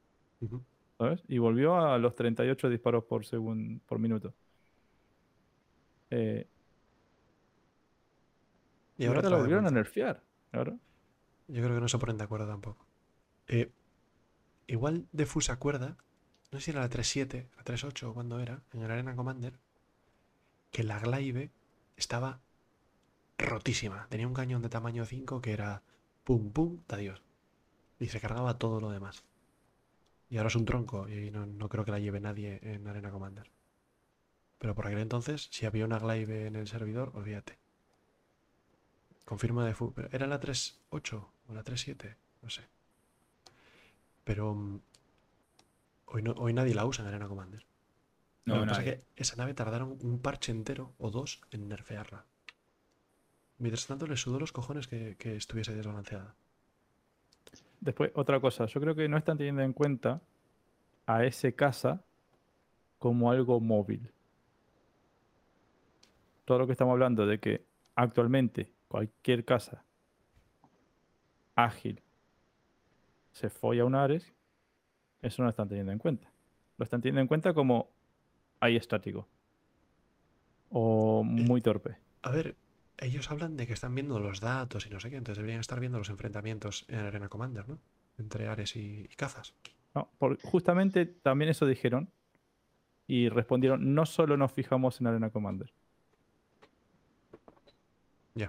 [0.97, 1.21] ¿sabes?
[1.27, 4.33] Y volvió a los 38 disparos por segundo, por minuto.
[6.09, 6.47] Eh,
[8.97, 10.23] Y ahora, la vez volvieron a nerfear.
[10.51, 10.79] Claro.
[11.47, 12.85] Yo creo que no se ponen de acuerdo tampoco.
[13.47, 13.71] Eh,
[14.67, 15.97] igual Defu se acuerda,
[16.51, 19.59] no sé si era la 3.7, la 3.8 o cuándo era, en el Arena Commander,
[20.71, 21.51] que la Glaive
[21.97, 22.39] estaba
[23.37, 24.07] rotísima.
[24.09, 25.83] Tenía un cañón de tamaño 5 que era
[26.23, 27.21] pum pum, adiós.
[27.99, 29.23] Y se cargaba todo lo demás.
[30.29, 33.11] Y ahora es un tronco y no, no creo que la lleve nadie en Arena
[33.11, 33.49] Commander.
[34.57, 37.57] Pero por aquel entonces, si había una Glaive en el servidor, olvídate.
[39.25, 39.93] Confirma de fu.
[39.93, 42.15] pero ¿Era la 3.8 o la 3.7?
[42.41, 42.61] No sé.
[44.23, 44.81] Pero mm,
[46.05, 47.65] hoy, no, hoy nadie la usa en Arena Commander.
[48.45, 51.67] No, Lo que pasa es que esa nave tardaron un parche entero o dos en
[51.67, 52.25] nerfearla.
[53.57, 56.35] Mientras tanto le sudó los cojones que, que estuviese desbalanceada.
[57.79, 58.65] Después, otra cosa.
[58.65, 60.21] Yo creo que no están teniendo en cuenta
[61.05, 62.03] a ese casa
[62.99, 64.11] como algo móvil.
[66.45, 69.83] Todo lo que estamos hablando de que actualmente cualquier casa
[71.55, 72.01] ágil
[73.31, 74.33] se folla un Ares,
[75.21, 76.31] eso no lo están teniendo en cuenta.
[76.77, 77.89] Lo están teniendo en cuenta como
[78.59, 79.27] ahí estático.
[80.69, 81.97] O muy torpe.
[82.21, 82.55] A ver,
[82.99, 85.79] ellos hablan de que están viendo los datos y no sé qué, entonces deberían estar
[85.79, 87.79] viendo los enfrentamientos en Arena Commander, ¿no?
[88.17, 89.53] Entre Ares y, y cazas.
[89.93, 92.09] No, por- justamente también eso dijeron
[93.07, 95.71] y respondieron, no solo nos fijamos en Arena Commander.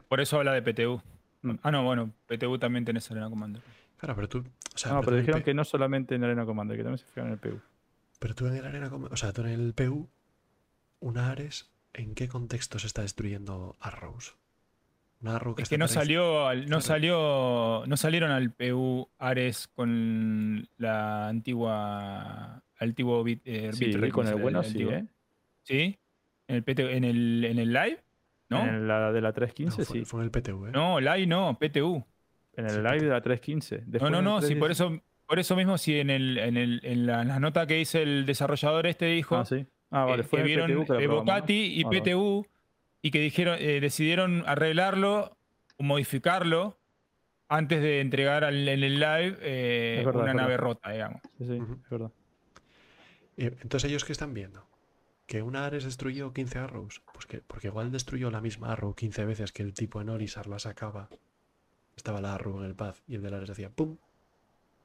[0.08, 1.00] Por eso habla de PTU.
[1.42, 1.54] Mm.
[1.62, 3.62] Ah, no, bueno, PTU también tenés Arena Commander.
[3.98, 4.38] Claro, pero tú.
[4.74, 7.28] O sea, No, pero dijeron que no solamente en Arena Commander, que también se fijaron
[7.28, 7.60] en el PU.
[8.18, 10.08] Pero tú en el Arena Com- o sea, tú en el PU,
[11.00, 14.36] una Ares, ¿en qué contexto se está destruyendo Arrows?
[15.22, 19.66] Una Arrow que Es que no salió, al- no salió, no salieron al PU Ares
[19.68, 24.62] con la antigua, antiguo bit, eh, Sí, con ¿cómo el bueno llama?
[24.64, 24.92] sí, antiguo.
[24.92, 25.06] ¿eh?
[25.62, 25.98] ¿Sí?
[26.48, 27.98] ¿En el, PT en el, en el live?
[28.50, 28.62] ¿No?
[28.64, 30.04] En la de la No, 315 fue, sí.
[30.04, 30.70] fue en el PTU, ¿eh?
[30.72, 32.04] No, live no, PTU.
[32.56, 33.78] En Sí, el live de la 315.
[33.78, 36.38] No, Después no, el no, sí, por 316 eso, por eso mismo, si en, el,
[36.38, 39.66] en, el, en la, en la nota que hice el desarrollador este dijo Ah, sí.
[39.96, 41.06] Ah, vale, eh, fue que vieron PTU la eh.
[41.06, 42.00] Bocati y Ah, vale.
[42.02, 42.46] PTU
[43.02, 45.36] y que dijeron, eh, decidieron arreglarlo
[45.78, 46.78] o modificarlo
[47.48, 51.20] antes de entregar al- en el live eh, verdad, una nave rota, digamos.
[51.38, 52.10] Sí, sí, es verdad.
[53.36, 54.66] Y entonces, ¿ellos qué están viendo?
[55.26, 57.02] ¿Que una Ares destruyó 15 Arrows?
[57.12, 60.46] Pues que, porque igual destruyó la misma Arrow 15 veces que el tipo en Orisar
[60.46, 61.08] la sacaba.
[61.96, 63.96] Estaba la Arrow en el paz y el de Ares decía ¡pum!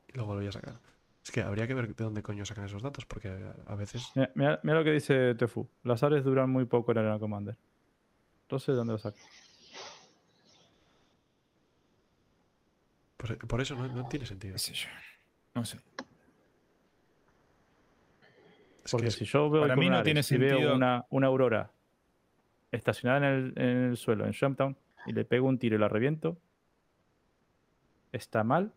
[0.07, 0.75] Y luego volvía a sacar.
[1.23, 3.29] Es que habría que ver de dónde coño sacan esos datos, porque
[3.67, 4.11] a- veces.
[4.15, 5.67] Mira, mira- mira lo que dice Tefu.
[5.83, 7.55] Las Ares duran muy poco en Arena Commander.
[8.43, 9.19] Entonces, ¿de dónde lo saca?
[13.17, 14.57] Por, por eso no, no tiene sentido.
[14.57, 14.87] sé yo.
[15.53, 15.77] No sé.
[18.83, 21.05] Es Porque que es- si yo veo para mí no tiene y veo sentido- una,
[21.11, 21.71] una aurora
[22.71, 24.75] estacionada en el, en el suelo, en Jumptown,
[25.05, 26.37] y le pego un tiro y la reviento,
[28.11, 28.73] ¿Está mal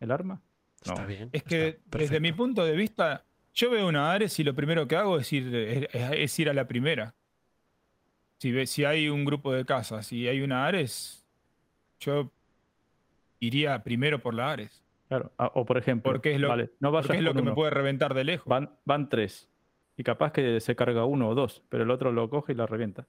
[0.00, 0.42] el arma?
[0.82, 1.06] Está No.
[1.06, 1.30] bien.
[1.32, 3.24] Es está que desde mi punto de vista,
[3.54, 6.52] yo veo una Ares y lo primero que hago es ir, es, es ir a
[6.54, 7.14] la primera.
[8.38, 11.26] Si, ve- si hay un grupo de casas y hay una Ares,
[11.98, 12.30] yo
[13.40, 14.82] iría primero por la Ares.
[15.08, 15.32] Claro.
[15.36, 17.54] O por ejemplo, Porque es lo, vale, no vayas porque es lo con que me
[17.54, 18.46] puede reventar de lejos.
[18.46, 19.48] Van, van tres.
[19.96, 22.66] Y capaz que se carga uno o dos, pero el otro lo coge y la
[22.66, 23.08] revienta.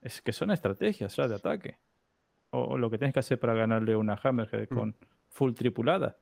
[0.00, 1.78] Es que son estrategias ya de ataque.
[2.50, 4.92] O, o lo que tienes que hacer para ganarle una Hammerhead Mm.
[5.34, 6.16] Full tripulada.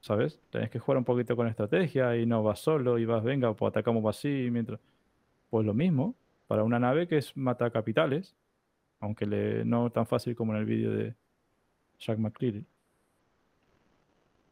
[0.00, 0.40] ¿Sabes?
[0.50, 3.70] Tenés que jugar un poquito con estrategia y no vas solo y vas, venga, pues
[3.70, 4.80] atacamos así mientras.
[5.48, 6.14] Pues lo mismo,
[6.46, 8.36] para una nave que es mata capitales,
[9.00, 11.14] aunque le, no tan fácil como en el vídeo de
[11.98, 12.64] Jack McCreary.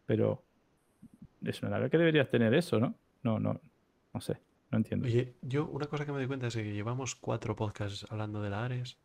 [0.07, 0.43] Pero
[1.45, 2.95] es una nave que deberías tener eso, ¿no?
[3.23, 3.61] No, no,
[4.13, 4.39] no sé,
[4.71, 5.07] no entiendo.
[5.07, 8.51] Oye, yo una cosa que me doy cuenta es que llevamos cuatro podcasts hablando de
[8.51, 8.99] la Ares.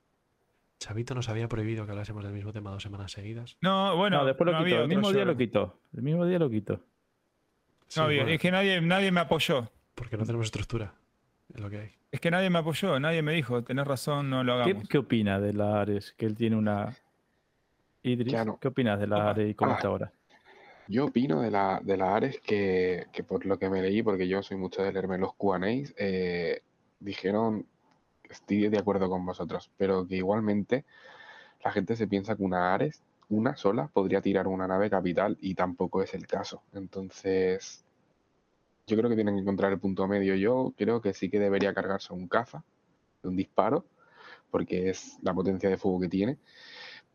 [0.83, 3.55] Chavito nos había prohibido que hablásemos del mismo tema dos semanas seguidas.
[3.61, 5.27] No, bueno, no, después lo no quitó, el mismo día show.
[5.31, 5.79] lo quitó.
[5.93, 6.81] El mismo día lo quitó.
[7.87, 9.69] Sí, No bueno, es que nadie, nadie me apoyó.
[9.95, 10.93] Porque no tenemos estructura.
[11.53, 11.91] Es lo que hay.
[12.11, 14.89] Es que nadie me apoyó, nadie me dijo, tenés razón, no lo ¿Qué, hagamos.
[14.89, 16.13] qué opina de la Ares?
[16.17, 16.93] Que él tiene una
[18.01, 18.33] Idris.
[18.45, 18.59] No.
[18.59, 19.29] ¿Qué opinas de la Opa.
[19.29, 19.75] Ares y cómo Ah.
[19.75, 20.11] está ahora?
[20.89, 24.27] Yo opino de la, de la Ares que, que por lo que me leí, porque
[24.27, 26.61] yo soy mucho de leerme los QAs, eh,
[26.99, 27.65] dijeron,
[28.29, 30.85] estoy de acuerdo con vosotros, pero que igualmente
[31.63, 35.55] la gente se piensa que una Ares, una sola, podría tirar una nave capital y
[35.55, 36.61] tampoco es el caso.
[36.73, 37.85] Entonces,
[38.87, 40.35] yo creo que tienen que encontrar el punto medio.
[40.35, 42.63] Yo creo que sí que debería cargarse un caza
[43.27, 43.85] un disparo,
[44.51, 46.37] porque es la potencia de fuego que tiene,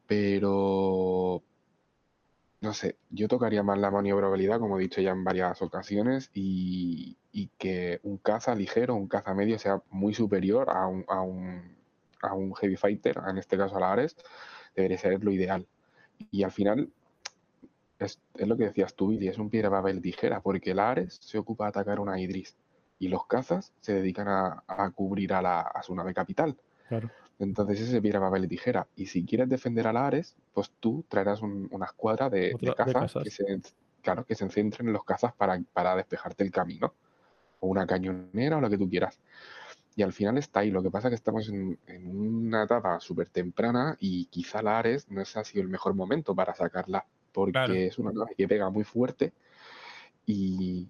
[0.06, 1.42] pero
[2.60, 7.16] no sé, yo tocaría más la maniobrabilidad, como he dicho ya en varias ocasiones, y,
[7.38, 11.76] y que un caza ligero, un caza medio sea muy superior a un, a un,
[12.20, 14.16] a un heavy fighter, en este caso a la Ares,
[14.74, 15.64] debería ser lo ideal.
[16.32, 16.90] Y al final,
[18.00, 21.18] es, es lo que decías tú, Billy, es un piedra, papel, tijera, porque la Ares
[21.22, 22.56] se ocupa de atacar una Idris,
[22.98, 26.56] y los cazas se dedican a, a cubrir a, la, a su nave capital.
[26.88, 27.08] Claro.
[27.38, 28.88] Entonces ese piedra, papel y tijera.
[28.96, 33.14] Y si quieres defender a la Ares, pues tú traerás un- una escuadra de, cazas.
[33.22, 33.44] que se,
[34.02, 36.94] claro, que se centren en los cazas para, para despejarte el camino.
[37.60, 39.18] O una cañonera o lo que tú quieras.
[39.96, 40.70] Y al final está ahí.
[40.70, 44.78] Lo que pasa es que estamos en, en una etapa súper temprana y quizá la
[44.78, 47.04] Ares no ese ha sido el mejor momento para sacarla.
[47.32, 47.74] Porque Claro.
[47.74, 49.32] es una nave que pega muy fuerte
[50.26, 50.86] y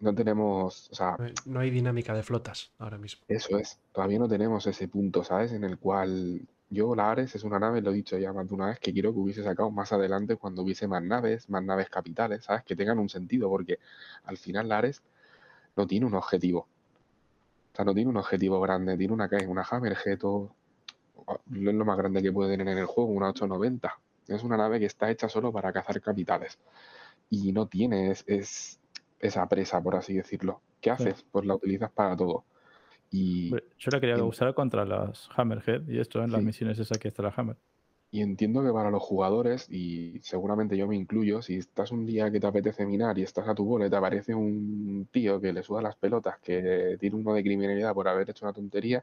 [0.00, 3.24] no tenemos, o sea, No hay- No hay dinámica de flotas ahora mismo.
[3.28, 5.52] eso es, todavía no tenemos ese punto, ¿sabes?
[5.52, 8.54] En el cual yo, la Ares es una nave, lo he dicho ya más de
[8.54, 11.88] una vez, que quiero que hubiese sacado más adelante cuando hubiese más naves, más naves
[11.88, 12.64] capitales, ¿sabes?
[12.64, 13.78] Que tengan un sentido, porque
[14.24, 15.02] al final la Ares
[15.76, 16.60] no tiene un objetivo.
[17.72, 19.46] O sea, no tiene un objetivo grande, tiene una, ¿qué?
[19.46, 20.54] una Hammerhead o
[21.46, 23.98] no es lo más grande que puede tener en el juego, una 890.
[24.28, 26.58] Es una nave que está hecha solo para cazar capitales.
[27.30, 28.78] Y no tiene es- es-
[29.20, 30.60] esa presa, por así decirlo.
[30.80, 31.24] ¿Qué haces?
[31.32, 32.44] Pues la utilizas para todo.
[33.10, 36.46] Y, Yo la quería usar contra las Hammerhead y esto en las Sí.
[36.46, 37.56] misiones esas que está la Hammer.
[38.14, 42.30] Y entiendo que para los jugadores, y seguramente yo me incluyo, si estás un día
[42.30, 45.52] que te apetece minar y estás a tu bola y te aparece un tío que
[45.52, 49.02] le suda las pelotas, que tiene uno de criminalidad por haber hecho una tontería,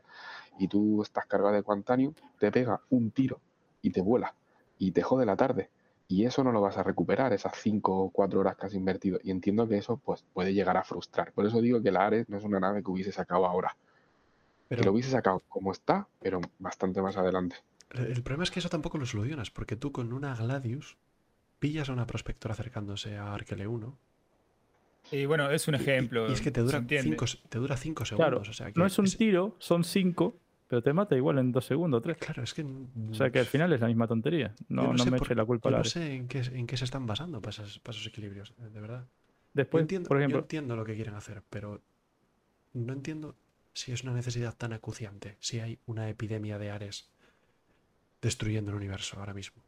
[0.58, 3.42] y tú estás cargado de Quantanium, te pega un tiro
[3.82, 4.34] y te vuela
[4.80, 5.70] y te jode la tarde.
[6.08, 9.20] Y eso no lo vas a recuperar, esas 5 o 4 horas que has invertido.
[9.22, 11.34] Y entiendo que eso pues, puede llegar a frustrar.
[11.34, 13.76] Por eso digo que la Ares no es una nave que hubiese sacado ahora.
[14.70, 17.58] que lo Pero hubiese sacado como está, pero bastante más adelante.
[17.94, 20.98] El problema es que eso tampoco lo solucionas, porque tú con una Gladius
[21.60, 23.98] pillas a una prospectora acercándose a Arkele 1
[25.12, 26.30] Y bueno, es un y- ejemplo.
[26.30, 27.10] y es que te dura entiende.
[27.18, 28.50] 5 te dura cinco Claro, segundos.
[28.50, 30.38] o sea, que no es un tiro, son cinco,
[30.68, 32.18] pero te mata igual en dos segundos o tres.
[32.18, 32.64] Claro, es que.
[32.64, 34.54] O sea que al final es la misma tontería.
[34.58, 36.28] yo No, no, sé me por- eche la culpa a yo la no sé en
[36.28, 39.04] qué, en qué se están basando para esos, para esos equilibrios, de verdad.
[39.04, 39.10] Yo
[39.54, 41.82] Después, entiendo, por yo ejemplo, entiendo lo que quieren hacer, pero
[42.74, 43.36] no entiendo
[43.74, 47.10] si es una necesidad tan acuciante, si hay una epidemia de Ares
[48.22, 49.62] destruyendo el universo ahora mismo.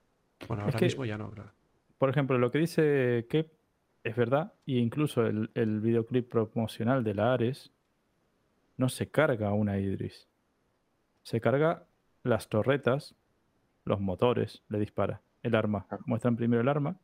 [0.48, 1.52] Bueno, Es ahora que- mismo ya no, claro.
[1.98, 3.52] por ejemplo, lo que dice Kep
[4.04, 7.72] es verdad, y incluso el, el videoclip promocional de la Ares
[8.78, 10.28] no se carga una Idris.
[11.22, 11.86] Se carga
[12.24, 13.16] las torretas,
[13.86, 15.22] los motores, le dispara.
[15.42, 15.86] El arma.
[15.88, 16.04] Claro.
[16.08, 16.98] Muestran primero el arma,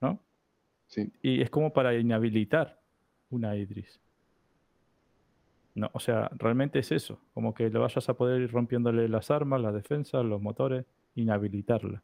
[0.00, 0.20] ¿no?
[0.86, 2.80] Sí, Y es como para inhabilitar
[3.30, 4.00] una Idris.
[5.74, 7.18] No, o sea, realmente es eso.
[7.34, 10.84] Como que lo vayas a poder ir rompiéndole las armas, las defensas, los motores,
[11.14, 12.02] inhabilitarla.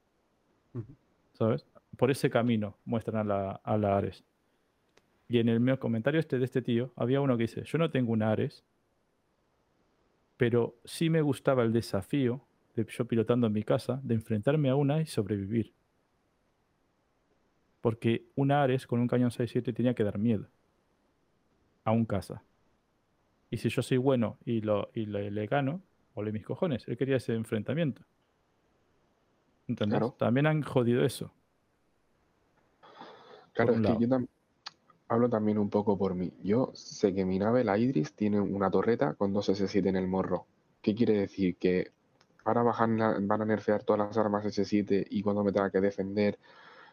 [0.74, 0.94] Ujú.
[1.34, 1.66] ¿Sabes?
[1.96, 4.24] Por ese camino muestran a la, a la Ares.
[5.28, 7.90] Y en el mío comentario este de este tío, había uno que dice, yo no
[7.90, 8.64] tengo una Ares,
[10.38, 12.40] pero sí me gustaba el desafío
[12.74, 15.72] de yo pilotando en mi casa, de enfrentarme a una y sobrevivir.
[17.80, 20.46] Porque un Ares con un cañón 6.7 tenía que dar miedo
[21.84, 22.42] a un caza.
[23.50, 25.80] Y si yo soy bueno y, lo, y le, le gano,
[26.14, 26.86] ole mis cojones.
[26.88, 28.02] Él quería ese enfrentamiento.
[29.66, 29.98] ¿Entendés?
[29.98, 30.14] Claro.
[30.18, 31.32] También han jodido eso.
[33.52, 34.00] Claro, es que lado.
[34.00, 34.28] yo tam-
[35.08, 36.32] hablo también un poco por mí.
[36.42, 40.06] Yo sé que mi nave, la Idris, tiene una torreta con dos S7 en el
[40.06, 40.46] morro.
[40.82, 41.56] ¿Qué quiere decir?
[41.56, 41.90] Que
[42.44, 45.80] ahora bajan la- van a nerfear todas las armas S7 y cuando me tenga que
[45.80, 46.38] defender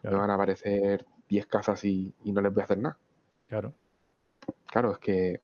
[0.01, 2.97] Claro, me van a aparecer 10 cazas y, y no les voy a hacer nada.
[3.47, 3.73] claro.
[4.67, 5.41] Claro, es que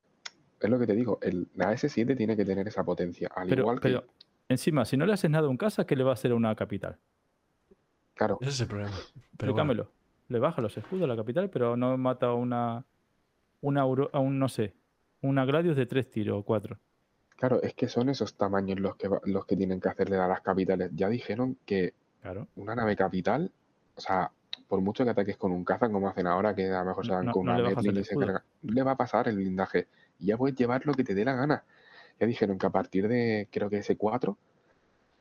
[0.67, 3.29] es lo que te digo, el- la S7 tiene que tener esa potencia.
[3.35, 4.03] Al Pero, igual que, pero
[4.49, 6.35] encima, si no le haces nada a un casa, ¿qué le va a hacer a
[6.35, 6.97] una capital?
[8.15, 8.91] claro, Ese es el problema.
[9.37, 9.87] Pero bueno.
[10.27, 12.85] Le baja los escudos a la capital, pero no mata a una.
[13.61, 13.85] una a
[14.19, 14.73] un, no sé.
[15.21, 16.79] Una Gladius de tres tiros o cuatro.
[17.35, 20.41] claro, es que son esos tamaños los que, los que tienen que hacerle a las
[20.41, 20.91] capitales.
[20.93, 22.47] Ya dijeron que Claro.
[22.55, 23.51] una nave capital,
[23.95, 24.31] o sea,
[24.67, 27.11] por mucho que ataques con un caza como hacen ahora, que a lo mejor se
[27.11, 29.87] no- con no una le y se no le va a pasar el blindaje.
[30.21, 31.63] Y ya puedes llevar lo que te dé la gana.
[32.19, 34.37] Ya dijeron que a partir de, creo que S4,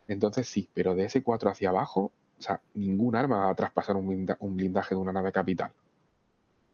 [0.08, 4.06] entonces sí, pero de S4 hacia abajo, o sea, ningún arma va a traspasar un,
[4.08, 5.72] blinda- un blindaje de una nave capital.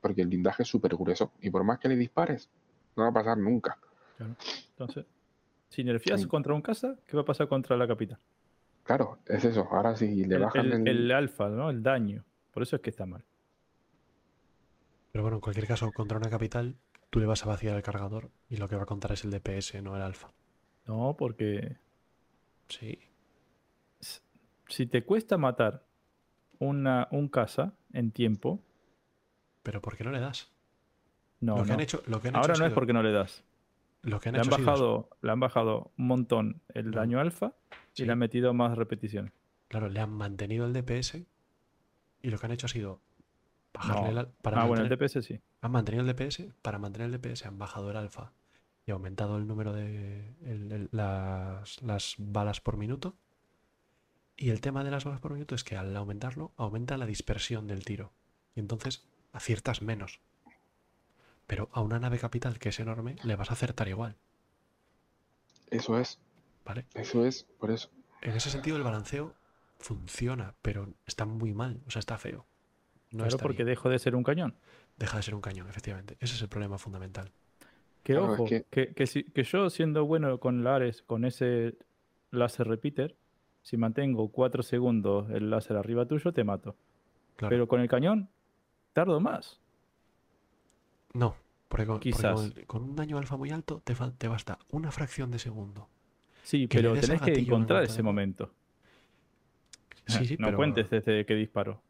[0.01, 1.33] Porque el blindaje es súper grueso.
[1.41, 2.49] Y por más que le dispares,
[2.97, 3.79] no va a pasar nunca.
[4.17, 4.35] claro.
[4.71, 5.07] Entonces,
[5.69, 6.29] si nerfeas Sí.
[6.29, 8.19] contra un casa, ¿qué va a pasar contra la capital?
[8.85, 9.67] Claro, es eso.
[9.71, 11.71] Ahora sí le El, bajan el- el, el alfa, ¿no?
[11.71, 12.25] El daño.
[12.53, 13.25] Por eso es que está mal.
[15.13, 16.77] pero bueno, en cualquier caso, contra una capital,
[17.17, 19.31] tú le vas a vaciar el cargador y lo que va a contar es el
[19.31, 20.35] DPS, no el alfa.
[20.85, 21.79] No, porque
[22.69, 22.99] Sí.
[24.69, 25.87] si te cuesta matar
[26.59, 28.63] una, un casa en tiempo,
[29.63, 30.53] Pero ¿por qué no le das?
[31.41, 31.75] no, lo que no.
[31.75, 33.45] han hecho, lo que han Ahora hecho no es sido- porque no le das.
[34.03, 36.99] lo que han Le han, sido bajado, le han bajado un montón el No.
[36.99, 37.55] daño alfa
[37.95, 38.05] y Sí.
[38.05, 39.33] le han metido más repeticiones.
[39.69, 41.27] Claro, le han mantenido el DPS
[42.21, 43.01] y lo que han hecho ha sido
[43.77, 44.29] bajarle No.
[44.43, 45.41] para ah, bueno, el mantener- DPS sí.
[45.61, 48.33] han mantenido el DPS, para mantener el DPS han bajado el alfa
[48.87, 53.17] y aumentado el número de el- el- las, las balas por minuto.
[54.37, 57.67] Y el tema de las balas por minuto es que al aumentarlo, aumenta la dispersión
[57.67, 58.13] del tiro.
[58.55, 60.21] Y entonces aciertas menos.
[61.47, 64.17] Pero a una nave capital que es enorme, le vas a acertar igual,
[65.71, 66.19] Eso es,
[66.65, 66.87] ¿vale?
[66.95, 67.91] eso es, por eso.
[68.23, 69.35] En ese sentido el balanceo
[69.79, 72.47] funciona, pero está muy mal, o sea, está feo.
[73.17, 73.69] No claro, porque bien.
[73.69, 74.55] dejo de ser un cañón.
[74.97, 76.17] Deja de ser un cañón, efectivamente.
[76.21, 77.31] Ese es el problema fundamental.
[78.03, 81.25] Que Claro, es ojo, que- que, que si- que yo siendo bueno con Lares, con
[81.25, 81.75] ese
[82.31, 83.17] láser repeater,
[83.63, 86.77] si mantengo 4 segundos el láser arriba tuyo, te mato.
[87.37, 87.51] Claro.
[87.51, 88.29] Pero con el cañón,
[88.93, 89.61] tardo más.
[91.15, 91.35] No,
[91.69, 92.53] porque con, porque Quizás.
[92.67, 93.95] con un daño alfa muy alto te,
[94.29, 95.89] basta una fracción de segundo.
[96.45, 98.53] Sí, pero tenés que en encontrar ese momento.
[100.07, 101.83] Sí, sí, no pero, cuentes desde que disparo.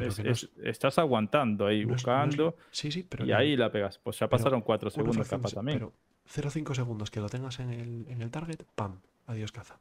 [0.00, 3.24] Pero Es- que no es- es- estás aguantando ahí, no es- buscando, sí, sí, pero
[3.24, 3.98] y ahí la pegas.
[3.98, 5.78] Pues ya pasaron 4 una segundos capaz también.
[5.78, 5.92] Pero
[6.26, 9.00] 0,5 segundos que lo tengas en el, en el target, ¡pam!
[9.26, 9.78] Adiós caza.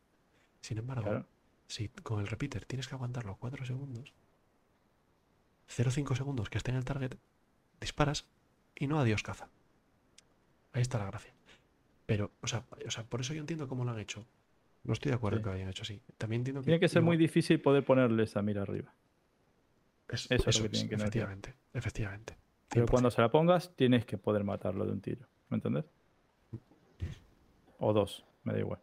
[0.61, 1.25] Sin embargo, Claro.
[1.67, 4.13] si con el repeater tienes que aguantarlo 4 segundos,
[5.67, 7.15] 0,5 segundos que esté en el target,
[7.79, 8.25] disparas
[8.75, 9.49] y no adiós caza.
[10.73, 11.33] Ahí está la gracia.
[12.05, 14.25] Pero, o sea, o sea, por eso yo entiendo cómo lo han hecho.
[14.83, 15.43] No estoy de acuerdo Sí.
[15.43, 16.01] que lo hayan hecho así.
[16.17, 16.65] También entiendo que.
[16.65, 18.93] Tiene que ser muy difícil poder ponerle esa mira arriba.
[20.09, 20.95] Es- eso es lo que tienen que.
[20.95, 22.37] Efectivamente, efectivamente.
[22.69, 22.89] Pero 100%.
[22.91, 25.27] cuando se la pongas, tienes que poder matarlo de un tiro.
[25.49, 25.85] ¿Me entendés?
[27.79, 28.79] O dos, me da igual.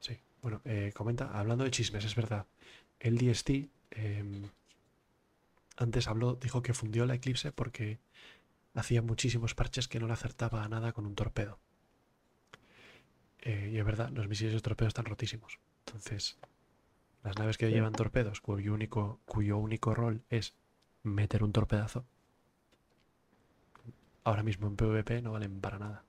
[0.00, 2.46] Sí, bueno, eh, comenta, hablando de chismes, es verdad.
[3.00, 4.48] El DST em,
[5.76, 7.98] antes habló, dijo que fundió la Eclipse porque
[8.74, 11.58] hacía muchísimos parches que no le acertaba a nada con un torpedo.
[13.40, 15.58] Eh, y es verdad, los misiles de torpedo están rotísimos.
[15.86, 16.38] Entonces,
[17.24, 17.72] las naves que Sí.
[17.74, 20.54] llevan torpedos, cuyo único, cuyo único rol es
[21.02, 22.04] meter un torpedazo,
[24.24, 26.04] ahora mismo en PvP no valen para nada.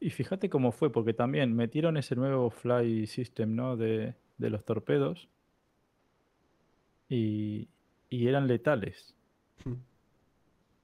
[0.00, 3.76] Y fíjate cómo fue, porque también metieron ese nuevo fly system, ¿no?
[3.76, 5.28] De, de los torpedos.
[7.08, 7.68] Y,
[8.08, 9.14] y eran letales.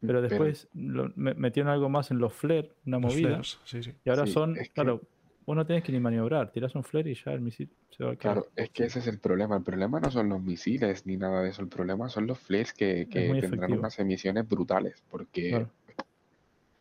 [0.01, 3.29] Pero después lo- metieron algo más en los flare, una Los movida.
[3.29, 3.93] flares, sí, sí.
[4.05, 5.01] Y ahora Sí, son, es que- claro,
[5.47, 6.51] vos no tenés que ni maniobrar.
[6.53, 8.35] Tirás un flare y ya el misil se va a caer.
[8.35, 9.57] Claro, es que ese es el problema.
[9.57, 11.63] El problema no son los misiles ni nada de eso.
[11.63, 13.79] El problema son los flares que, que tendrán efectivo.
[13.81, 15.03] unas emisiones brutales.
[15.11, 15.71] Porque Claro.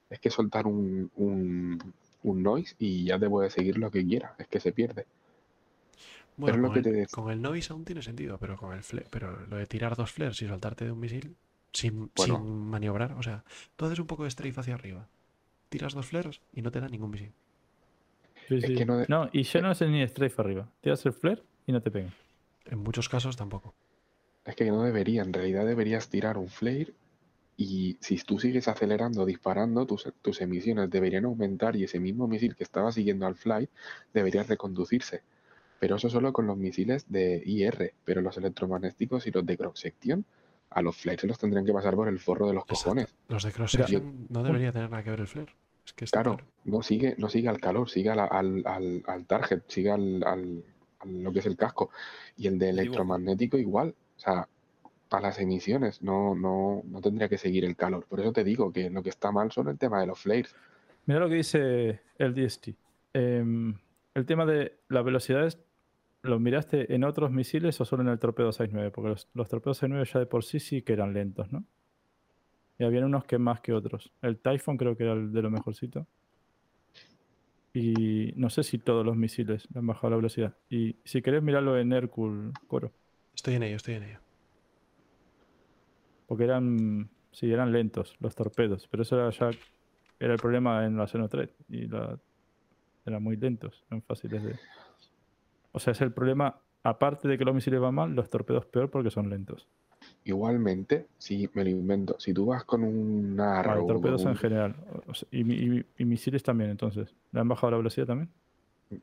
[0.10, 4.35] es que soltar un, un, un noise y ya te puede seguir lo que quiera.
[4.40, 5.06] Es que se pierde.
[6.38, 8.74] Bueno, lo con, que el, te dec- con el noise aún tiene sentido, pero con
[8.74, 11.35] el fle- pero lo de tirar dos flares y saltarte de un misil
[11.74, 12.38] sin, Bueno.
[12.38, 13.44] sin maniobrar, o sea,
[13.76, 15.08] tú haces un poco de strafe hacia arriba,
[15.69, 17.34] tiras dos flares y no te da ningún misil.
[18.48, 18.76] Sí, es sí.
[18.76, 20.68] que no de- No, y ya no es ni strafe arriba.
[20.82, 22.14] Tiras el flare y no te pegan.
[22.66, 23.74] En muchos casos tampoco.
[24.46, 26.94] Es que no debería, en realidad deberías tirar un flare
[27.58, 32.56] y si tú sigues acelerando, disparando, tus, tus emisiones deberían aumentar y ese mismo misil
[32.56, 33.70] que estaba siguiendo al flight
[34.14, 35.22] debería reconducirse.
[35.80, 39.80] Pero eso solo con los misiles de IR, pero los electromagnéticos y los de cross
[39.80, 40.26] section
[40.70, 42.84] a los flares se los tendrían que pasar por el forro de los Exacto.
[42.84, 43.16] cojones.
[43.30, 45.54] Los de cross section no debería tener nada que ver el flare.
[45.86, 49.26] Es que está Claro, no sigue, no sigue al calor, sigue al, al, al- al
[49.26, 50.64] target, sigue al,
[51.06, 51.92] lo que es el casco.
[52.38, 53.94] Y el de electromagnético igual.
[54.18, 54.48] O sea,
[55.12, 58.06] a las emisiones no, no, no tendría que seguir el calor.
[58.08, 60.56] Por eso te digo que lo que está mal son el tema de los flares.
[61.06, 62.70] Mira lo que dice el DST.
[63.14, 63.76] Em,
[64.16, 65.60] el tema de las velocidades,
[66.24, 68.92] ¿lo miraste en otros misiles o solo en el torpedo 6.9?
[68.92, 71.64] Porque los, los torpedos 6.9 ya de por sí sí que eran lentos, ¿no?
[72.78, 74.12] Y habían unos que más que otros.
[74.22, 76.06] El Typhoon creo que era el de lo mejorcito.
[77.74, 80.56] Y no sé si todos los misiles le han bajado la velocidad.
[80.70, 82.92] Y si querés mirarlo en Hércules, Coro.
[83.34, 84.20] Estoy en ello, estoy en ello.
[86.28, 88.88] Porque eran, sí, eran lentos los torpedos.
[88.88, 89.52] Pero eso era ya
[90.20, 91.50] era el problema en la Xenothread.
[91.70, 92.18] Y la,
[93.06, 94.56] eran muy lentos, eran fáciles de...
[95.72, 98.90] O sea, es el problema, aparte de que los misiles van mal, los torpedos peor
[98.90, 99.68] porque son lentos.
[100.28, 104.76] Igualmente, si me lo invento, si tú vas con un Vale, torpedos en general.
[105.08, 107.14] o sea, y, mi- y- y misiles también, entonces.
[107.32, 108.30] ¿Le han bajado la velocidad también?
[108.90, 109.02] Los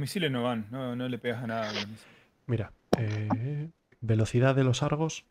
[0.00, 1.68] misiles no van, no, no le pegas a nada.
[1.68, 2.16] con los misiles.
[2.46, 3.70] Mira, eh,
[4.00, 5.24] velocidad de los Argos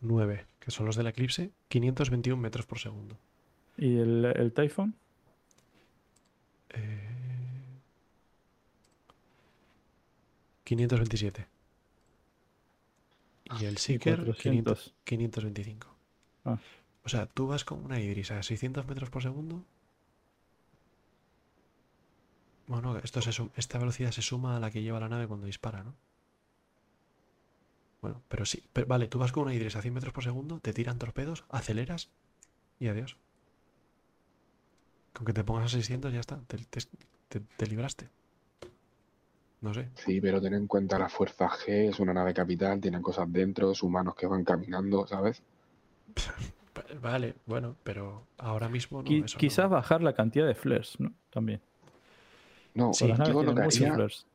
[0.00, 3.16] 9, que son los del Eclipse, 521 metros por segundo.
[3.78, 4.92] ¿Y el, el Typhoon?
[6.70, 7.08] Eh,
[10.64, 11.46] 527.
[13.60, 14.94] Y el Seeker, 500, 400.
[15.04, 15.88] 525.
[16.44, 16.58] Ah.
[17.04, 19.64] O sea, tú vas con una Idris a 600 metros por segundo.
[22.66, 25.84] Bueno, esto se esta velocidad se suma a la que lleva la nave cuando dispara,
[25.84, 25.94] ¿no?
[28.02, 28.64] Bueno, pero sí.
[28.72, 31.44] pero vale, tú vas con una Idris a 100 metros por segundo, te tiran torpedos,
[31.48, 32.08] aceleras
[32.80, 33.16] y adiós.
[35.12, 36.80] Con que te pongas a 600 ya está, te, te-
[37.28, 38.08] te- te libraste.
[39.66, 39.88] No sé.
[39.96, 43.72] Sí, pero ten en cuenta la fuerza G, es una nave capital, tiene cosas dentro,
[43.72, 45.42] es humanos que van caminando, ¿sabes?
[46.76, 49.08] Va- Vale, bueno, pero ahora mismo no.
[49.10, 49.40] Qui- eso no.
[49.40, 51.12] quizás bajar la cantidad de flares, ¿no?
[51.30, 51.60] También.
[52.74, 54.26] No, Sí, las naves tienen muchos haría, flares.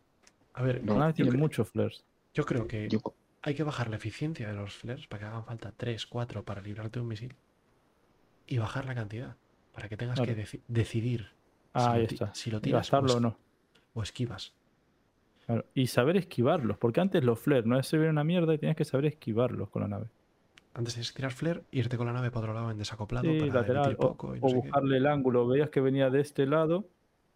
[0.53, 2.03] A ver, No, Las tienen muchos flares.
[2.33, 2.99] yo creo que yo-
[3.41, 6.61] hay que bajar la eficiencia de los flares para que hagan falta 3, 4 para
[6.61, 7.35] librarte de un misil.
[8.47, 9.37] Y bajar la cantidad
[9.73, 11.29] para que tengas que deci- decidir
[11.73, 12.35] Ah, si, ahí lo ti- está.
[12.35, 13.37] si lo Y tiras o, o no.
[13.93, 14.51] o esquivas.
[15.51, 18.77] Claro, Y saber esquivarlos, porque antes los flares no se ven una mierda y tenías
[18.77, 20.05] que saber esquivarlos con la nave.
[20.73, 23.37] Antes tienes que tirar flare, irte con la nave para otro lado en desacoplado Sí,
[23.37, 24.69] para lateral, o, poco y no o sé qué.
[24.69, 25.47] buscarle el ángulo.
[25.47, 26.89] Veías que venía de este lado,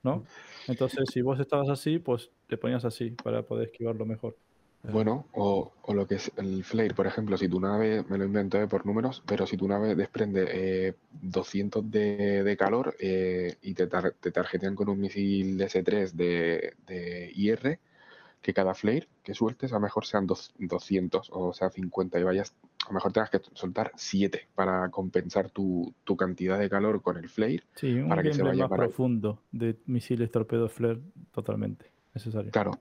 [0.03, 0.23] ¿no?
[0.67, 4.37] Entonces, si vos estabas así, pues te ponías así para poder esquivarlo mejor.
[4.83, 8.19] Eh, Bueno, o, o lo que es el flare, por ejemplo, si tu nave, me
[8.19, 10.45] lo invento eh, por números, pero si tu nave desprende
[10.89, 16.15] eh, 200 de, de calor eh, y te, tar- te tarjetean con un misil S3
[16.15, 17.79] de, de IR,
[18.45, 22.23] que cada flare que sueltes a lo mejor sean dos- 200 o sea 50 y
[22.23, 22.53] vayas,
[22.85, 27.17] a lo mejor tengas que soltar 7 para compensar tu, tu cantidad de calor con
[27.17, 27.63] el flare.
[27.73, 28.89] Sí, un Para que se vaya más para ahí.
[28.89, 31.01] profundo de misiles, torpedos, flare,
[31.31, 32.51] totalmente necesario.
[32.51, 32.77] Claro,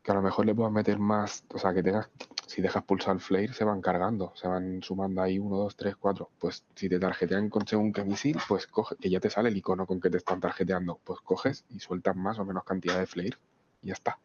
[0.00, 2.08] que a lo mejor le puedas meter más, o sea, que tengas,
[2.46, 5.96] si dejas pulsar el flare, se van cargando, se van sumando ahí 1, 2, 3,
[5.96, 6.30] 4.
[6.38, 9.56] Pues si te tarjetean con según qué misil, pues coge, que ya te sale el
[9.56, 13.06] icono con que te están tarjeteando, pues coges y sueltas más o menos cantidad de
[13.06, 13.36] flare
[13.82, 14.16] y ya está.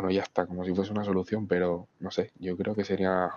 [0.00, 3.30] Bueno, ya está, como si fuese una solución, pero no sé, yo creo que sería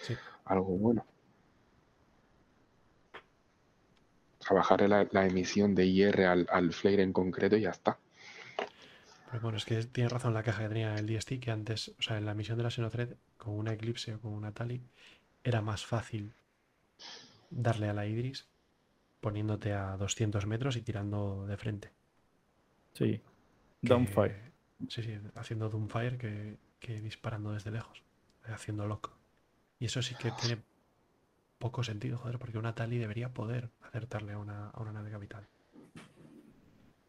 [0.00, 0.14] Sí.
[0.46, 1.04] algo bueno.
[4.40, 7.68] O sea, bajar la, la emisión de IR al, al flare en concreto y ya
[7.70, 7.98] está.
[9.30, 12.00] Pero bueno, es que tienes razón la caja que tenía el DST, que antes, o
[12.00, 14.80] sea, en la misión de la Xenothread, con una Eclipse o con una Tali,
[15.44, 16.32] era más fácil
[17.50, 18.46] darle a la Idris
[19.20, 21.90] poniéndote a 200 metros y tirando de frente.
[22.94, 23.18] Sí.
[23.18, 23.22] que-
[23.82, 24.48] Downfire.
[24.88, 28.02] Sí, sí, haciendo Doomfire que, que disparando desde lejos,
[28.46, 29.10] eh, haciendo lock.
[29.80, 30.62] Y eso sí que tiene
[31.58, 35.46] poco sentido, joder, porque una Tali debería poder acertarle a una, a una nave capital.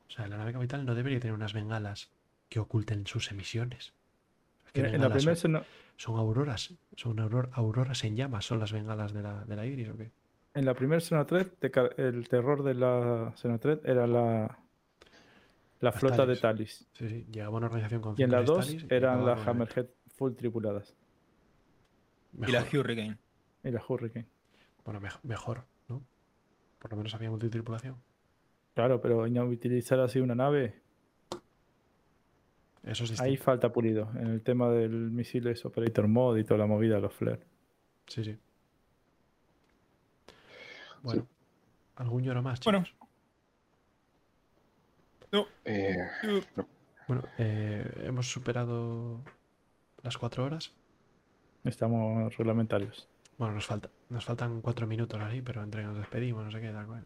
[0.08, 2.10] O sea, la nave capital no debería tener unas bengalas
[2.50, 3.94] que oculten sus emisiones.
[4.74, 5.54] ¿Qué En, la primera son?
[5.54, 5.66] Xeno-
[5.98, 6.74] ¿Son auroras?
[6.96, 8.46] ¿Son auror- auroras en llamas?
[8.46, 10.12] ¿Son las bengalas de la, de la Iris o qué?
[10.56, 11.00] en la primera
[11.72, 14.60] ca- el terror de la Xenothread era la,
[15.82, 16.88] la Las flota de Talis.
[16.94, 19.88] Sí, sí, llegaba una organización con Y en la 2 Talis y eran las Hammerhead
[20.16, 20.94] full tripuladas.
[22.46, 22.62] Y la.
[22.64, 23.18] Hurricane.
[23.64, 24.26] Y la Hurricane.
[24.84, 26.04] Bueno, mej- mejor, ¿no?
[26.80, 27.96] Por lo menos había multitripulación.
[28.76, 30.82] Claro, pero inutilizar así una nave.
[32.84, 34.10] Eso es Ahí falta pulido.
[34.16, 37.46] En el tema del misiles Operator Mode y toda la movida de los flares.
[38.08, 38.38] Sí, sí.
[41.02, 41.28] Bueno,
[41.96, 42.84] ¿algún lloro más, Bueno.
[45.66, 45.98] Eh,
[47.08, 49.22] Bueno, eh, hemos superado
[50.04, 50.72] las cuatro horas.
[51.64, 53.08] Estamos reglamentarios.
[53.38, 56.62] Bueno, nos falta, nos faltan cuatro minutos así, pero entre que nos despedimos, no sé
[56.62, 57.06] qué, tal cual.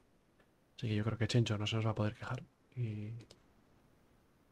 [0.78, 2.44] Así que yo creo que Chencho no se nos va a poder quejar.
[2.76, 3.12] Y.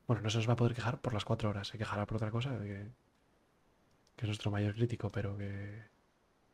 [0.07, 1.67] Bueno, no se nos va a poder quejar por las cuatro horas.
[1.67, 2.83] Se quejará por otra cosa, de que,
[4.15, 5.83] que es nuestro mayor crítico, pero que.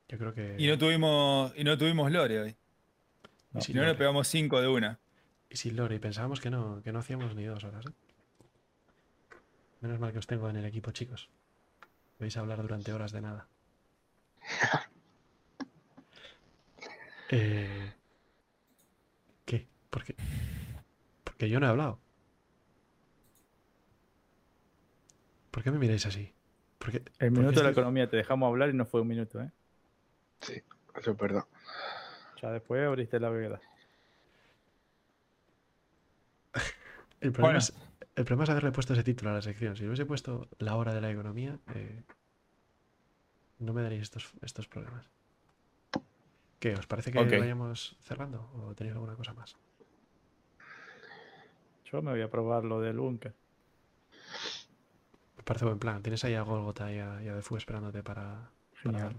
[0.09, 0.55] Yo creo que.
[0.57, 2.55] Y no tuvimos, y no tuvimos lore hoy.
[3.55, 3.97] y Si no, le Lore.
[3.99, 4.99] pegamos 5 de una.
[5.49, 7.93] Y sin Lore, y pensábamos que no, que no hacíamos ni dos horas, ¿eh?
[9.81, 11.29] Menos mal que os tengo en el equipo, chicos.
[12.19, 13.47] Vais a hablar durante horas de nada.
[17.29, 17.93] Eh,
[19.43, 19.67] ¿Qué?
[19.89, 20.15] ¿Por qué?
[21.25, 21.99] Porque yo no he hablado.
[25.51, 26.33] ¿Por qué me miráis así?
[26.77, 29.51] Porque El minuto de la economía te dejamos hablar y no fue un minuto, ¿eh?
[30.39, 30.61] sí,
[30.95, 31.43] eso es verdad.
[32.41, 33.59] Ya después abriste la veda.
[37.19, 37.59] El problema, Bueno.
[37.59, 37.73] es,
[38.15, 39.75] el problema es haberle puesto ese título a la sección.
[39.75, 42.03] Si le hubiese puesto la hora de la economía, eh,
[43.59, 45.09] no me daréis estos, estos problemas.
[46.59, 46.73] ¿Qué?
[46.73, 48.49] ¿Os parece que vayamos cerrando?
[48.55, 49.55] ¿O tenéis alguna cosa más?
[51.85, 53.33] Yo me voy a probar lo del búnker.
[55.37, 56.01] Me parece buen plan.
[56.01, 58.49] Tienes ahí a Golgota y a, y a Defu esperándote para,
[58.83, 59.13] para.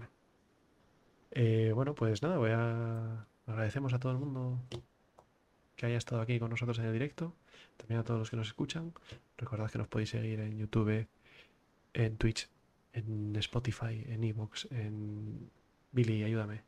[1.31, 3.25] Eh, bueno, pues nada, voy a.
[3.47, 4.59] Agradecemos a todo el mundo
[5.79, 7.33] que haya estado aquí con nosotros en el directo.
[7.77, 8.93] También a todos los que nos escuchan.
[9.37, 11.07] Recordad que nos podéis seguir en YouTube,
[11.93, 12.49] en Twitch,
[12.91, 15.49] en Spotify, en Evox, en
[15.93, 16.63] Billy, ayúdame.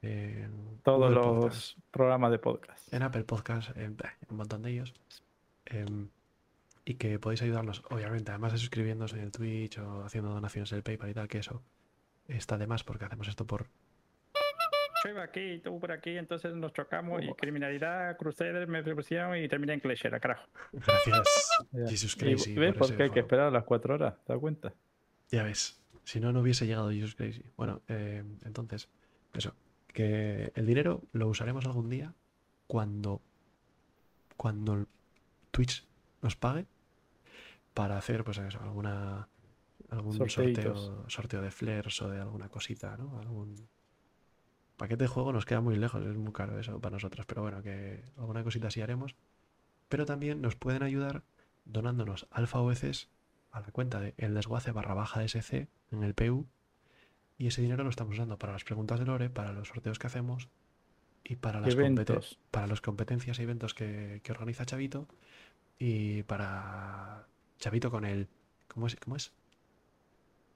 [0.00, 2.94] En Todos Google los Podcast, programas de podcast.
[2.94, 3.96] en Apple Podcast, en
[4.30, 4.94] un montón de ellos.
[5.66, 6.08] Em,
[6.86, 10.78] y que podéis ayudarnos, obviamente, además de suscribiéndoos en el Twitch o haciendo donaciones en
[10.78, 11.62] el PayPal y tal, que eso
[12.28, 13.66] está de más porque hacemos esto por
[15.08, 19.48] Iba aquí y tú por aquí, entonces nos chocamos y criminalidad, Crusader, me pusieron y
[19.48, 20.48] terminé en Clasher, carajo.
[20.72, 21.50] Gracias,
[22.16, 22.54] ¿Y Crazy.
[22.54, 24.14] ¿Ves por qué hay que esperar las cuatro horas?
[24.24, 24.72] ¿Te das cuenta?
[25.30, 27.42] Ya ves, si no, no hubiese llegado Jesus Crazy.
[27.56, 28.88] Bueno, eh, entonces,
[29.34, 29.54] eso,
[29.88, 32.14] que el dinero lo usaremos algún día
[32.66, 33.20] cuando,
[34.36, 34.86] cuando
[35.50, 35.86] Twitch
[36.22, 36.66] nos pague
[37.74, 39.28] para hacer, pues eso, alguna,
[39.90, 40.86] algún Sorteitos.
[40.86, 43.18] sorteo, sorteo de flares o de alguna cosita, ¿no?
[43.20, 43.68] Algún
[44.78, 47.62] paquete de juego nos queda muy lejos, es muy caro eso para nosotros, pero bueno,
[47.62, 49.14] que alguna cosita sí haremos.
[49.90, 51.22] Pero también nos pueden ayudar
[51.66, 53.08] donándonos alfa OECs
[53.50, 56.46] a la cuenta de el desguace barra baja SC en el PU
[57.38, 60.06] y ese dinero lo estamos usando para las preguntas de Lore, para los sorteos que
[60.06, 60.48] hacemos
[61.24, 62.38] y para las, compete- Eventos.
[62.50, 65.06] para las competencias y eventos que, que organiza Chavito
[65.78, 67.26] y para
[67.58, 68.28] Chavito con el
[68.68, 68.96] ¿cómo es?
[68.96, 69.32] ¿Cómo es?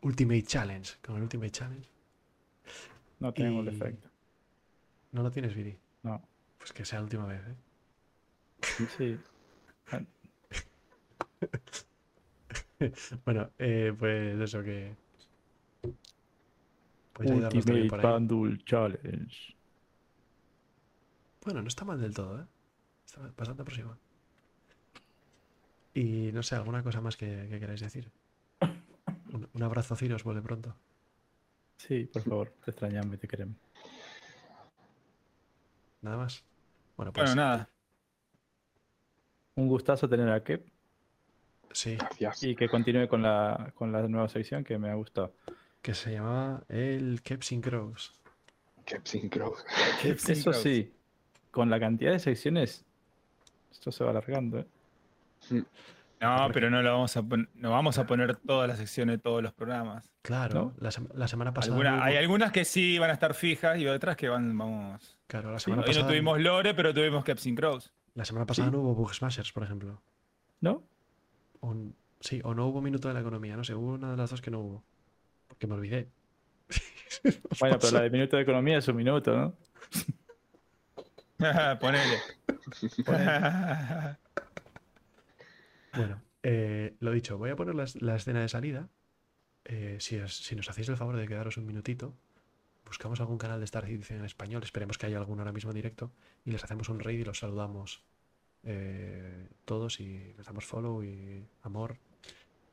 [0.02, 1.89] Ultimate Challenge, con el Ultimate Challenge.
[3.20, 4.09] No tenemos Y- efecto.
[5.12, 5.78] ¿No lo tienes, Viri?
[6.02, 6.20] No.
[6.58, 7.57] Pues que sea la última vez, ¿eh?
[8.97, 9.18] Sí.
[13.24, 14.97] Bueno, eh, pues eso que...
[17.12, 18.07] También Ultimate.
[18.07, 19.55] Bundle Challenge.
[21.44, 22.47] Bueno, no está mal del todo, ¿eh?
[23.07, 23.99] Está bastante aproximado.
[25.94, 28.10] Y no sé, alguna cosa más que, que queráis decir.
[29.32, 30.74] Un, un abrazo, Ciros, vuelve pronto.
[31.76, 33.57] Sí, por favor, te extrañamos y te queremos.
[36.02, 36.44] Nada más.
[36.97, 37.68] Bueno, pues Bueno, nada.
[39.55, 40.66] Un gustazo tener a Kep
[41.72, 42.42] sí, Gracias.
[42.42, 45.34] y que continúe con la, con la nueva sección que me ha gustado.
[45.81, 48.12] que se llamaba el Kepsin Crows.
[48.84, 49.55] Que Synchro.
[50.05, 50.92] Eso sí,
[51.50, 52.84] con la cantidad de secciones,
[53.70, 54.58] esto se va alargando.
[54.58, 54.66] ¿eh?
[56.23, 57.23] No, pero no lo vamos a
[57.55, 60.09] no vamos a poner todas las secciones de todos los programas.
[60.23, 60.75] Claro, ¿No?
[60.78, 61.75] la, sema- la semana pasada.
[61.75, 64.57] Alguna- no hubo- hay algunas que sí van a estar fijas y otras que van,
[64.57, 65.18] vamos.
[65.26, 66.09] Claro, la Sí, semana Hoy no pasada.
[66.09, 67.92] tuvimos Lore, pero tuvimos Capsin Crows.
[68.15, 68.73] La semana pasada Sí.
[68.73, 70.01] no hubo Bug Smashers, por ejemplo.
[70.60, 70.84] ¿No?
[71.60, 71.75] O
[72.20, 74.41] sí, o no hubo Minuto de la Economía, no sé, hubo una de las dos
[74.41, 74.84] que no hubo.
[75.49, 76.09] Porque me olvidé.
[77.60, 79.55] Bueno, pero la de minuto de economía es un minuto, ¿no?
[81.81, 82.18] Ponele.
[85.94, 88.88] Bueno, eh, lo dicho, voy a poner la, la escena de salida.
[89.64, 92.14] Eh, si, os- si nos hacéis el favor de quedaros un minutito,
[92.86, 95.76] buscamos algún canal de Star Citizen en español, esperemos que haya alguno ahora mismo en
[95.76, 96.12] directo,
[96.44, 98.02] y les hacemos un raid y los saludamos
[98.64, 101.98] eh, todos y les damos follow y amor,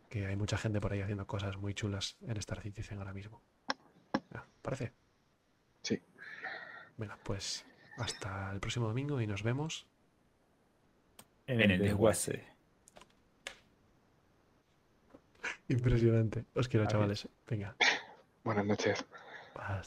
[0.10, 3.42] que hay mucha gente por ahí haciendo cosas muy chulas en Star Citizen ahora mismo.
[4.34, 4.94] Ah, ¿Parece?
[5.84, 6.00] Sí.
[6.98, 7.66] Venga, pues
[7.98, 9.88] hasta el próximo domingo y nos vemos.
[11.48, 12.46] En, En el el desguace.
[15.70, 16.46] Impresionante.
[16.56, 16.92] Os quiero, Adiós.
[16.92, 17.28] chavales.
[17.48, 17.76] Venga.
[18.44, 19.06] Buenas noches.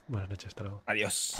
[0.09, 0.83] Buenas noches, hasta luego.
[0.87, 1.35] Adiós.